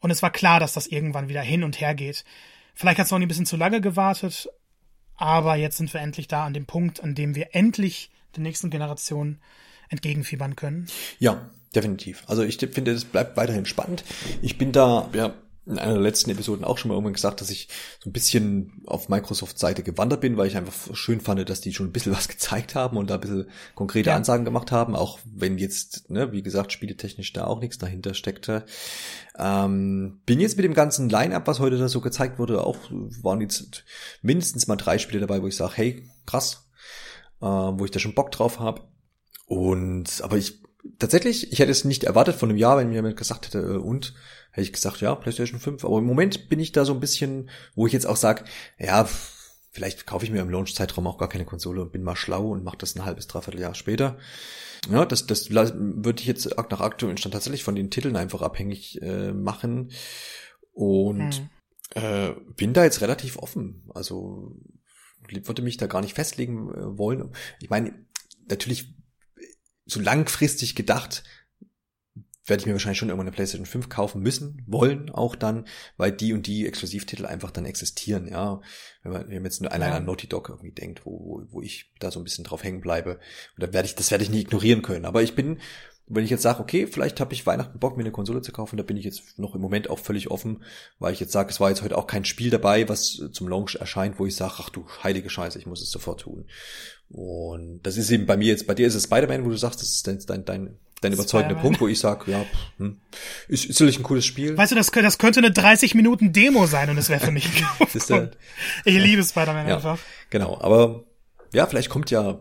Und 0.00 0.10
es 0.10 0.22
war 0.22 0.30
klar, 0.30 0.60
dass 0.60 0.72
das 0.72 0.86
irgendwann 0.86 1.28
wieder 1.28 1.42
hin 1.42 1.64
und 1.64 1.82
her 1.82 1.94
geht. 1.94 2.24
Vielleicht 2.74 2.98
hat 2.98 3.08
Sony 3.08 3.26
ein 3.26 3.28
bisschen 3.28 3.44
zu 3.44 3.58
lange 3.58 3.82
gewartet, 3.82 4.48
aber 5.16 5.56
jetzt 5.56 5.76
sind 5.76 5.92
wir 5.92 6.00
endlich 6.00 6.28
da 6.28 6.46
an 6.46 6.54
dem 6.54 6.64
Punkt, 6.64 7.04
an 7.04 7.14
dem 7.14 7.34
wir 7.34 7.54
endlich 7.54 8.10
der 8.34 8.42
nächsten 8.42 8.70
Generation 8.70 9.40
entgegenfiebern 9.90 10.56
können. 10.56 10.86
Ja, 11.18 11.50
definitiv. 11.74 12.24
Also 12.26 12.42
ich 12.42 12.56
finde, 12.56 12.92
es 12.92 13.04
bleibt 13.04 13.36
weiterhin 13.36 13.66
spannend. 13.66 14.02
Ich 14.40 14.56
bin 14.56 14.72
da, 14.72 15.10
ja, 15.12 15.34
in 15.66 15.78
einer 15.78 15.94
der 15.94 16.02
letzten 16.02 16.30
Episoden 16.30 16.64
auch 16.64 16.76
schon 16.76 16.90
mal 16.90 16.94
irgendwann 16.94 17.14
gesagt, 17.14 17.40
dass 17.40 17.50
ich 17.50 17.68
so 18.02 18.10
ein 18.10 18.12
bisschen 18.12 18.82
auf 18.86 19.08
Microsoft 19.08 19.58
Seite 19.58 19.82
gewandert 19.82 20.20
bin, 20.20 20.36
weil 20.36 20.46
ich 20.46 20.56
einfach 20.56 20.94
schön 20.94 21.20
fand, 21.20 21.48
dass 21.48 21.62
die 21.62 21.72
schon 21.72 21.86
ein 21.86 21.92
bisschen 21.92 22.12
was 22.16 22.28
gezeigt 22.28 22.74
haben 22.74 22.96
und 22.96 23.08
da 23.08 23.14
ein 23.14 23.20
bisschen 23.20 23.48
konkrete 23.74 24.10
ja. 24.10 24.16
Ansagen 24.16 24.44
gemacht 24.44 24.72
haben, 24.72 24.94
auch 24.94 25.18
wenn 25.24 25.56
jetzt, 25.56 26.10
ne, 26.10 26.32
wie 26.32 26.42
gesagt, 26.42 26.72
spieletechnisch 26.72 27.32
da 27.32 27.46
auch 27.46 27.60
nichts 27.60 27.78
dahinter 27.78 28.14
steckte. 28.14 28.64
Ähm, 29.38 30.20
bin 30.26 30.40
jetzt 30.40 30.56
mit 30.56 30.64
dem 30.64 30.74
ganzen 30.74 31.08
Line-Up, 31.08 31.46
was 31.46 31.60
heute 31.60 31.78
da 31.78 31.88
so 31.88 32.00
gezeigt 32.00 32.38
wurde, 32.38 32.64
auch 32.64 32.76
waren 32.90 33.40
jetzt 33.40 33.84
mindestens 34.20 34.66
mal 34.66 34.76
drei 34.76 34.98
Spiele 34.98 35.20
dabei, 35.20 35.42
wo 35.42 35.46
ich 35.46 35.56
sage, 35.56 35.72
hey, 35.76 36.10
krass, 36.26 36.68
äh, 37.40 37.46
wo 37.46 37.84
ich 37.84 37.90
da 37.90 37.98
schon 37.98 38.14
Bock 38.14 38.30
drauf 38.32 38.60
habe. 38.60 38.82
Und 39.46 40.20
aber 40.22 40.36
ich 40.36 40.63
tatsächlich, 40.98 41.52
ich 41.52 41.58
hätte 41.58 41.70
es 41.70 41.84
nicht 41.84 42.04
erwartet 42.04 42.36
von 42.36 42.48
einem 42.48 42.58
Jahr, 42.58 42.76
wenn 42.76 42.88
mir 42.88 42.96
jemand 42.96 43.16
gesagt 43.16 43.46
hätte, 43.46 43.58
äh, 43.58 43.76
und 43.76 44.14
hätte 44.50 44.62
ich 44.62 44.72
gesagt, 44.72 45.00
ja, 45.00 45.14
PlayStation 45.14 45.60
5. 45.60 45.84
Aber 45.84 45.98
im 45.98 46.04
Moment 46.04 46.48
bin 46.48 46.60
ich 46.60 46.72
da 46.72 46.84
so 46.84 46.94
ein 46.94 47.00
bisschen, 47.00 47.50
wo 47.74 47.86
ich 47.86 47.92
jetzt 47.92 48.06
auch 48.06 48.16
sage, 48.16 48.44
ja, 48.78 49.08
vielleicht 49.70 50.06
kaufe 50.06 50.24
ich 50.24 50.30
mir 50.30 50.40
im 50.40 50.50
Launch-Zeitraum 50.50 51.06
auch 51.06 51.18
gar 51.18 51.28
keine 51.28 51.44
Konsole 51.44 51.82
und 51.82 51.92
bin 51.92 52.04
mal 52.04 52.16
schlau 52.16 52.50
und 52.50 52.62
mache 52.62 52.78
das 52.78 52.94
ein 52.94 53.04
halbes, 53.04 53.26
dreiviertel 53.26 53.60
Jahr 53.60 53.74
später. 53.74 54.18
Ja, 54.90 55.04
das, 55.04 55.26
das 55.26 55.50
würde 55.50 56.20
ich 56.20 56.26
jetzt 56.26 56.48
nach 56.56 56.80
aktuellem 56.80 57.16
Stand 57.16 57.32
tatsächlich 57.32 57.64
von 57.64 57.74
den 57.74 57.90
Titeln 57.90 58.16
einfach 58.16 58.42
abhängig 58.42 59.00
äh, 59.02 59.32
machen. 59.32 59.90
Und 60.72 61.48
hm. 61.94 62.02
äh, 62.02 62.32
bin 62.56 62.72
da 62.72 62.84
jetzt 62.84 63.00
relativ 63.00 63.38
offen. 63.38 63.90
Also 63.94 64.56
würde 65.28 65.62
mich 65.62 65.78
da 65.78 65.86
gar 65.86 66.02
nicht 66.02 66.14
festlegen 66.14 66.70
äh, 66.70 66.98
wollen. 66.98 67.32
Ich 67.60 67.70
meine, 67.70 67.94
natürlich 68.48 68.94
so 69.86 70.00
langfristig 70.00 70.74
gedacht, 70.74 71.24
werde 72.46 72.60
ich 72.60 72.66
mir 72.66 72.72
wahrscheinlich 72.72 72.98
schon 72.98 73.08
irgendwann 73.08 73.28
eine 73.28 73.34
PlayStation 73.34 73.66
5 73.66 73.88
kaufen 73.88 74.20
müssen, 74.20 74.62
wollen 74.66 75.08
auch 75.10 75.34
dann, 75.34 75.66
weil 75.96 76.12
die 76.12 76.34
und 76.34 76.46
die 76.46 76.66
Exklusivtitel 76.66 77.24
einfach 77.24 77.50
dann 77.50 77.64
existieren, 77.64 78.28
ja. 78.28 78.60
Wenn 79.02 79.12
man, 79.12 79.22
wenn 79.28 79.36
man 79.36 79.44
jetzt 79.44 79.62
nur 79.62 79.72
allein 79.72 79.90
Ja. 79.90 79.96
an 79.96 80.04
Naughty 80.04 80.26
Dog 80.26 80.50
irgendwie 80.50 80.72
denkt, 80.72 81.06
wo, 81.06 81.18
wo, 81.18 81.42
wo 81.52 81.62
ich 81.62 81.92
da 82.00 82.10
so 82.10 82.20
ein 82.20 82.24
bisschen 82.24 82.44
drauf 82.44 82.62
hängen 82.62 82.82
bleibe. 82.82 83.14
Und 83.56 83.62
da 83.62 83.72
werde 83.72 83.86
ich, 83.86 83.94
das 83.94 84.10
werde 84.10 84.24
ich 84.24 84.30
nie 84.30 84.40
ignorieren 84.42 84.82
können. 84.82 85.06
Aber 85.06 85.22
ich 85.22 85.34
bin, 85.34 85.58
wenn 86.06 86.22
ich 86.24 86.30
jetzt 86.30 86.42
sage, 86.42 86.60
okay, 86.60 86.86
vielleicht 86.86 87.18
habe 87.18 87.32
ich 87.32 87.46
Weihnachten 87.46 87.78
Bock, 87.78 87.96
mir 87.96 88.02
eine 88.02 88.10
Konsole 88.12 88.42
zu 88.42 88.52
kaufen, 88.52 88.76
da 88.76 88.82
bin 88.82 88.96
ich 88.98 89.04
jetzt 89.06 89.38
noch 89.38 89.54
im 89.54 89.60
Moment 89.62 89.88
auch 89.88 89.98
völlig 89.98 90.30
offen, 90.30 90.62
weil 90.98 91.14
ich 91.14 91.20
jetzt 91.20 91.32
sage, 91.32 91.50
es 91.50 91.60
war 91.60 91.70
jetzt 91.70 91.82
heute 91.82 91.96
auch 91.96 92.06
kein 92.06 92.24
Spiel 92.26 92.50
dabei, 92.50 92.88
was 92.88 93.22
zum 93.32 93.48
Launch 93.48 93.76
erscheint, 93.76 94.18
wo 94.18 94.26
ich 94.26 94.36
sage, 94.36 94.54
ach 94.58 94.68
du 94.68 94.86
heilige 95.02 95.30
Scheiße, 95.30 95.58
ich 95.58 95.66
muss 95.66 95.80
es 95.82 95.90
sofort 95.90 96.20
tun. 96.20 96.46
Und 97.10 97.80
das 97.82 97.96
ist 97.96 98.10
eben 98.10 98.26
bei 98.26 98.36
mir 98.36 98.48
jetzt, 98.48 98.66
bei 98.66 98.74
dir 98.74 98.86
ist 98.86 98.94
es 98.94 99.04
Spider-Man, 99.04 99.44
wo 99.44 99.48
du 99.50 99.56
sagst, 99.56 99.80
das 99.80 99.90
ist 99.90 100.06
dein, 100.06 100.18
dein, 100.26 100.44
dein, 100.44 100.78
dein 101.00 101.12
überzeugender. 101.12 101.54
Punkt, 101.56 101.80
wo 101.80 101.88
ich 101.88 101.98
sage, 101.98 102.30
ja, 102.30 102.44
hm, 102.78 103.00
ist, 103.48 103.64
ist 103.66 103.76
sicherlich 103.78 103.98
ein 103.98 104.02
cooles 104.02 104.24
Spiel. 104.26 104.56
Weißt 104.56 104.72
du, 104.72 104.76
das, 104.76 104.90
das 104.90 105.18
könnte 105.18 105.40
eine 105.40 105.52
30 105.52 105.94
Minuten 105.94 106.32
Demo 106.32 106.66
sein 106.66 106.90
und 106.90 106.98
es 106.98 107.08
wäre 107.08 107.24
für 107.24 107.30
mich 107.32 107.48
der- 108.08 108.30
Ich 108.84 108.98
liebe 108.98 109.22
Spider-Man 109.22 109.68
Ja, 109.68 109.76
einfach. 109.76 109.98
genau. 110.30 110.58
Aber 110.60 111.04
ja, 111.52 111.66
vielleicht 111.66 111.88
kommt 111.88 112.10
ja 112.10 112.40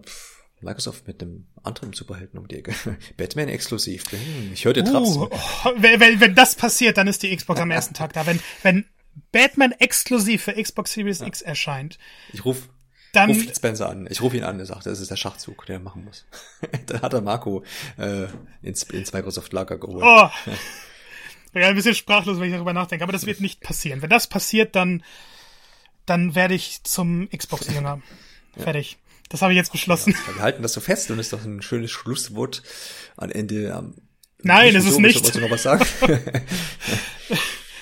Microsoft 0.64 1.08
mit 1.08 1.22
einem 1.22 1.46
anderen 1.62 1.94
Superhelden 1.94 2.40
um 2.40 2.48
die 2.48 2.58
Ecke. 2.58 2.74
Batman 3.18 3.50
exklusiv. 3.50 4.06
Ich 4.54 4.66
höre 4.66 4.74
dir 4.74 4.84
Traps. 4.84 5.16
Uh, 5.16 5.30
oh, 5.32 5.72
wenn, 5.78 6.00
wenn, 6.00 6.20
wenn 6.20 6.36
das 6.36 6.56
passiert, 6.56 6.98
dann 6.98 7.08
ist 7.08 7.24
die 7.24 7.36
Xbox 7.36 7.60
am 7.60 7.72
ersten 7.72 7.94
Tag 7.94 8.14
da. 8.14 8.26
Wenn, 8.26 8.40
wenn 8.62 8.86
Batman 9.32 9.72
exklusiv 9.74 10.44
für 10.44 10.54
Xbox 10.54 10.94
Series 10.94 11.22
X 11.22 11.42
erscheint, 11.42 12.00
Ich 12.34 12.46
ruf, 12.46 12.70
dann 13.14 13.30
ruf 13.30 13.44
Spencer 13.56 13.90
an. 13.90 14.08
Ich 14.10 14.22
rufe 14.22 14.38
ihn 14.38 14.44
an. 14.44 14.60
Er 14.60 14.66
sagt, 14.66 14.86
das 14.86 15.00
ist 15.00 15.12
der 15.12 15.18
Schachzug, 15.18 15.66
den 15.68 15.76
er 15.76 15.80
machen 15.80 16.04
muss. 16.04 16.26
Dann 16.88 17.02
hat 17.02 17.14
er 17.14 17.22
Marco 17.22 17.64
äh, 17.98 18.26
ins, 18.64 18.84
ins 18.84 19.14
Microsoft-Lager 19.14 19.78
geholt. 19.78 20.04
Oh. 20.06 20.30
Ich 21.46 21.60
bin 21.60 21.68
ein 21.68 21.76
bisschen 21.76 21.94
sprachlos, 21.94 22.40
wenn 22.40 22.48
ich 22.48 22.56
darüber 22.56 22.74
nachdenke, 22.74 23.04
aber 23.04 23.14
das 23.14 23.28
wird 23.28 23.40
nicht 23.40 23.62
passieren. 23.62 24.02
Wenn 24.02 24.10
das 24.10 24.26
passiert, 24.26 24.76
dann, 24.76 25.04
dann 26.08 26.34
werde 26.34 26.56
ich 26.56 26.82
zum 26.84 27.30
Xbox-Jünger. 27.30 28.02
Fertig. 28.58 28.98
Das 29.34 29.42
habe 29.42 29.52
ich 29.52 29.58
jetzt 29.58 29.72
beschlossen. 29.72 30.16
Wir 30.36 30.44
halten 30.44 30.62
das 30.62 30.74
so 30.74 30.80
fest 30.80 31.10
und 31.10 31.18
ist 31.18 31.34
doch 31.34 31.44
ein 31.44 31.64
schönes 31.64 31.90
Schlusswort 31.90 32.62
am 33.18 33.32
Ende. 33.32 33.76
Ähm, 33.76 33.96
Nein, 34.44 34.76
ist 34.76 34.86
es 34.86 34.94
so, 34.94 35.00
nicht. 35.00 35.16
Wolltest 35.16 35.34
du 35.34 35.40
noch 35.40 35.50
was 35.50 35.64
sagen? 35.64 35.84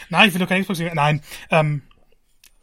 Nein, 0.10 0.30
ich 0.30 0.34
will 0.34 0.40
doch 0.40 0.48
kein 0.48 0.62
Xbox-Jünger. 0.62 0.96
Nein, 0.96 1.22
ähm, 1.50 1.82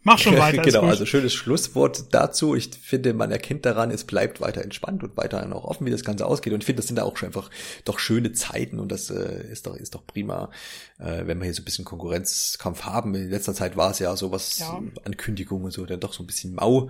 mach 0.05 0.19
schon 0.19 0.39
weiter. 0.39 0.63
genau, 0.63 0.85
also 0.85 1.05
schönes 1.05 1.35
Schlusswort 1.35 2.15
dazu. 2.15 2.55
Ich 2.55 2.71
finde, 2.81 3.13
man 3.13 3.31
erkennt 3.31 3.67
daran, 3.67 3.91
es 3.91 4.05
bleibt 4.05 4.41
weiter 4.41 4.63
entspannt 4.63 5.03
und 5.03 5.19
weiterhin 5.19 5.53
auch 5.53 5.65
offen, 5.65 5.87
wie 5.87 5.91
das 5.91 6.03
Ganze 6.03 6.25
ausgeht. 6.25 6.55
Und 6.55 6.61
ich 6.61 6.67
finde, 6.67 6.81
das 6.81 6.87
sind 6.87 6.97
da 6.97 7.03
auch 7.03 7.19
schon 7.19 7.27
einfach 7.27 7.51
doch 7.85 7.99
schöne 7.99 8.33
Zeiten 8.33 8.81
und 8.81 8.91
das 8.91 9.11
äh, 9.11 9.47
ist 9.53 9.67
doch 9.67 9.77
ist 9.77 9.97
doch 9.97 10.07
prima, 10.07 10.51
äh, 10.99 11.27
wenn 11.27 11.37
wir 11.41 11.45
hier 11.45 11.53
so 11.53 11.61
ein 11.61 11.67
bisschen 11.67 11.85
Konkurrenzkampf 11.85 12.85
haben. 12.85 13.15
In 13.15 13.29
letzter 13.29 13.53
Zeit 13.53 13.77
war 13.77 13.91
es 13.91 13.99
ja 13.99 14.17
sowas 14.17 14.59
Ja. 14.61 14.81
Ankündigungen 15.05 15.67
und 15.67 15.73
so, 15.73 15.85
dann 15.85 16.01
doch 16.01 16.15
so 16.15 16.23
ein 16.23 16.27
bisschen 16.27 16.55
mau, 16.55 16.89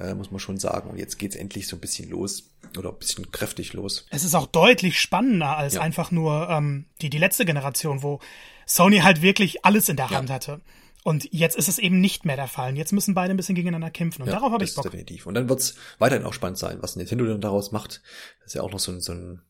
äh, 0.00 0.14
muss 0.14 0.30
man 0.30 0.40
schon 0.40 0.58
sagen. 0.58 0.90
Und 0.90 0.98
jetzt 0.98 1.18
geht's 1.18 1.36
endlich 1.36 1.68
so 1.68 1.76
ein 1.76 1.80
bisschen 1.80 2.08
los 2.10 2.50
oder 2.78 2.90
ein 2.90 2.98
bisschen 2.98 3.30
kräftig 3.30 3.72
los. 3.74 4.06
es 4.10 4.24
ist 4.24 4.34
auch 4.34 4.46
deutlich 4.46 5.00
spannender 5.00 5.56
als 5.56 5.74
Ja. 5.74 5.80
einfach 5.82 6.10
nur 6.10 6.48
ähm, 6.50 6.86
die, 7.02 7.10
die 7.10 7.18
letzte 7.18 7.44
Generation, 7.44 8.02
wo 8.02 8.20
Sony 8.66 8.98
halt 8.98 9.22
wirklich 9.22 9.64
alles 9.64 9.88
in 9.88 9.96
der 9.96 10.06
Ja. 10.06 10.18
Hand 10.18 10.30
hatte. 10.30 10.60
Und 11.02 11.28
jetzt 11.32 11.56
ist 11.56 11.68
es 11.68 11.78
eben 11.78 11.98
nicht 12.00 12.26
mehr 12.26 12.36
der 12.36 12.46
Fall. 12.46 12.70
Und 12.70 12.76
Jetzt 12.76 12.92
müssen 12.92 13.14
beide 13.14 13.32
ein 13.32 13.36
bisschen 13.38 13.54
gegeneinander 13.54 13.90
kämpfen. 13.90 14.20
Und 14.22 14.28
Ja, 14.28 14.34
darauf 14.34 14.52
habe 14.52 14.64
ich 14.64 14.74
Bock. 14.74 14.84
definitiv. 14.84 15.24
Und 15.26 15.32
dann 15.34 15.48
wird's 15.48 15.74
weiterhin 15.98 16.26
auch 16.26 16.34
spannend 16.34 16.58
sein, 16.58 16.76
was 16.82 16.94
Nintendo 16.96 17.24
dann 17.24 17.40
daraus 17.40 17.72
macht. 17.72 18.02
Das 18.40 18.48
ist 18.48 18.54
ja 18.54 18.62
auch 18.62 18.70
noch 18.70 18.80
so 18.80 18.92
ein, 18.92 19.00
so 19.00 19.12
ein 19.12 19.40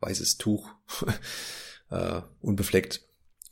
weißes 0.00 0.36
Tuch, 0.36 0.68
äh, 1.90 2.20
unbefleckt. 2.40 3.02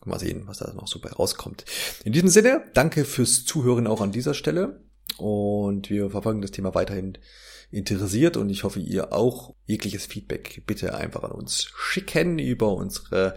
Mal 0.04 0.18
sehen, 0.18 0.46
was 0.46 0.58
da 0.58 0.72
noch 0.72 0.86
so 0.88 0.98
bei 1.00 1.10
rauskommt. 1.10 1.64
In 2.04 2.12
diesem 2.12 2.28
Sinne, 2.30 2.64
danke 2.72 3.04
fürs 3.04 3.44
Zuhören 3.44 3.86
auch 3.86 4.00
an 4.00 4.12
dieser 4.12 4.32
Stelle. 4.34 4.82
Und 5.18 5.90
wir 5.90 6.10
verfolgen 6.10 6.42
das 6.42 6.50
Thema 6.50 6.74
weiterhin 6.74 7.18
interessiert 7.72 8.36
und 8.36 8.50
ich 8.50 8.64
hoffe, 8.64 8.80
ihr 8.80 9.12
auch 9.12 9.54
jegliches 9.66 10.06
Feedback 10.06 10.62
bitte 10.66 10.94
einfach 10.94 11.22
an 11.22 11.30
uns 11.30 11.70
schicken 11.76 12.38
über 12.38 12.74
unsere 12.74 13.36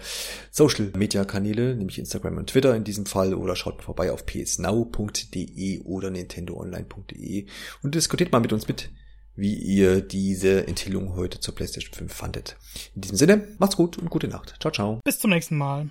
Social 0.49 0.91
Media 0.97 1.23
Kanäle, 1.23 1.75
nämlich 1.75 1.99
Instagram 1.99 2.37
und 2.37 2.49
Twitter 2.49 2.75
in 2.75 2.83
diesem 2.83 3.05
Fall 3.05 3.35
oder 3.35 3.55
schaut 3.55 3.77
mal 3.77 3.83
vorbei 3.83 4.11
auf 4.11 4.25
psnow.de 4.25 5.81
oder 5.81 6.09
nintendoonline.de 6.09 7.45
und 7.83 7.95
diskutiert 7.95 8.31
mal 8.31 8.39
mit 8.39 8.53
uns 8.53 8.67
mit, 8.67 8.89
wie 9.35 9.53
ihr 9.53 10.01
diese 10.01 10.67
Enthüllung 10.67 11.15
heute 11.15 11.39
zur 11.39 11.53
PlayStation 11.53 11.93
5 11.93 12.11
fandet. 12.11 12.57
In 12.95 13.01
diesem 13.01 13.17
Sinne, 13.17 13.47
macht's 13.59 13.77
gut 13.77 13.97
und 13.97 14.09
gute 14.09 14.27
Nacht. 14.27 14.55
Ciao, 14.59 14.71
ciao. 14.71 14.99
Bis 15.03 15.19
zum 15.19 15.29
nächsten 15.29 15.57
Mal. 15.57 15.89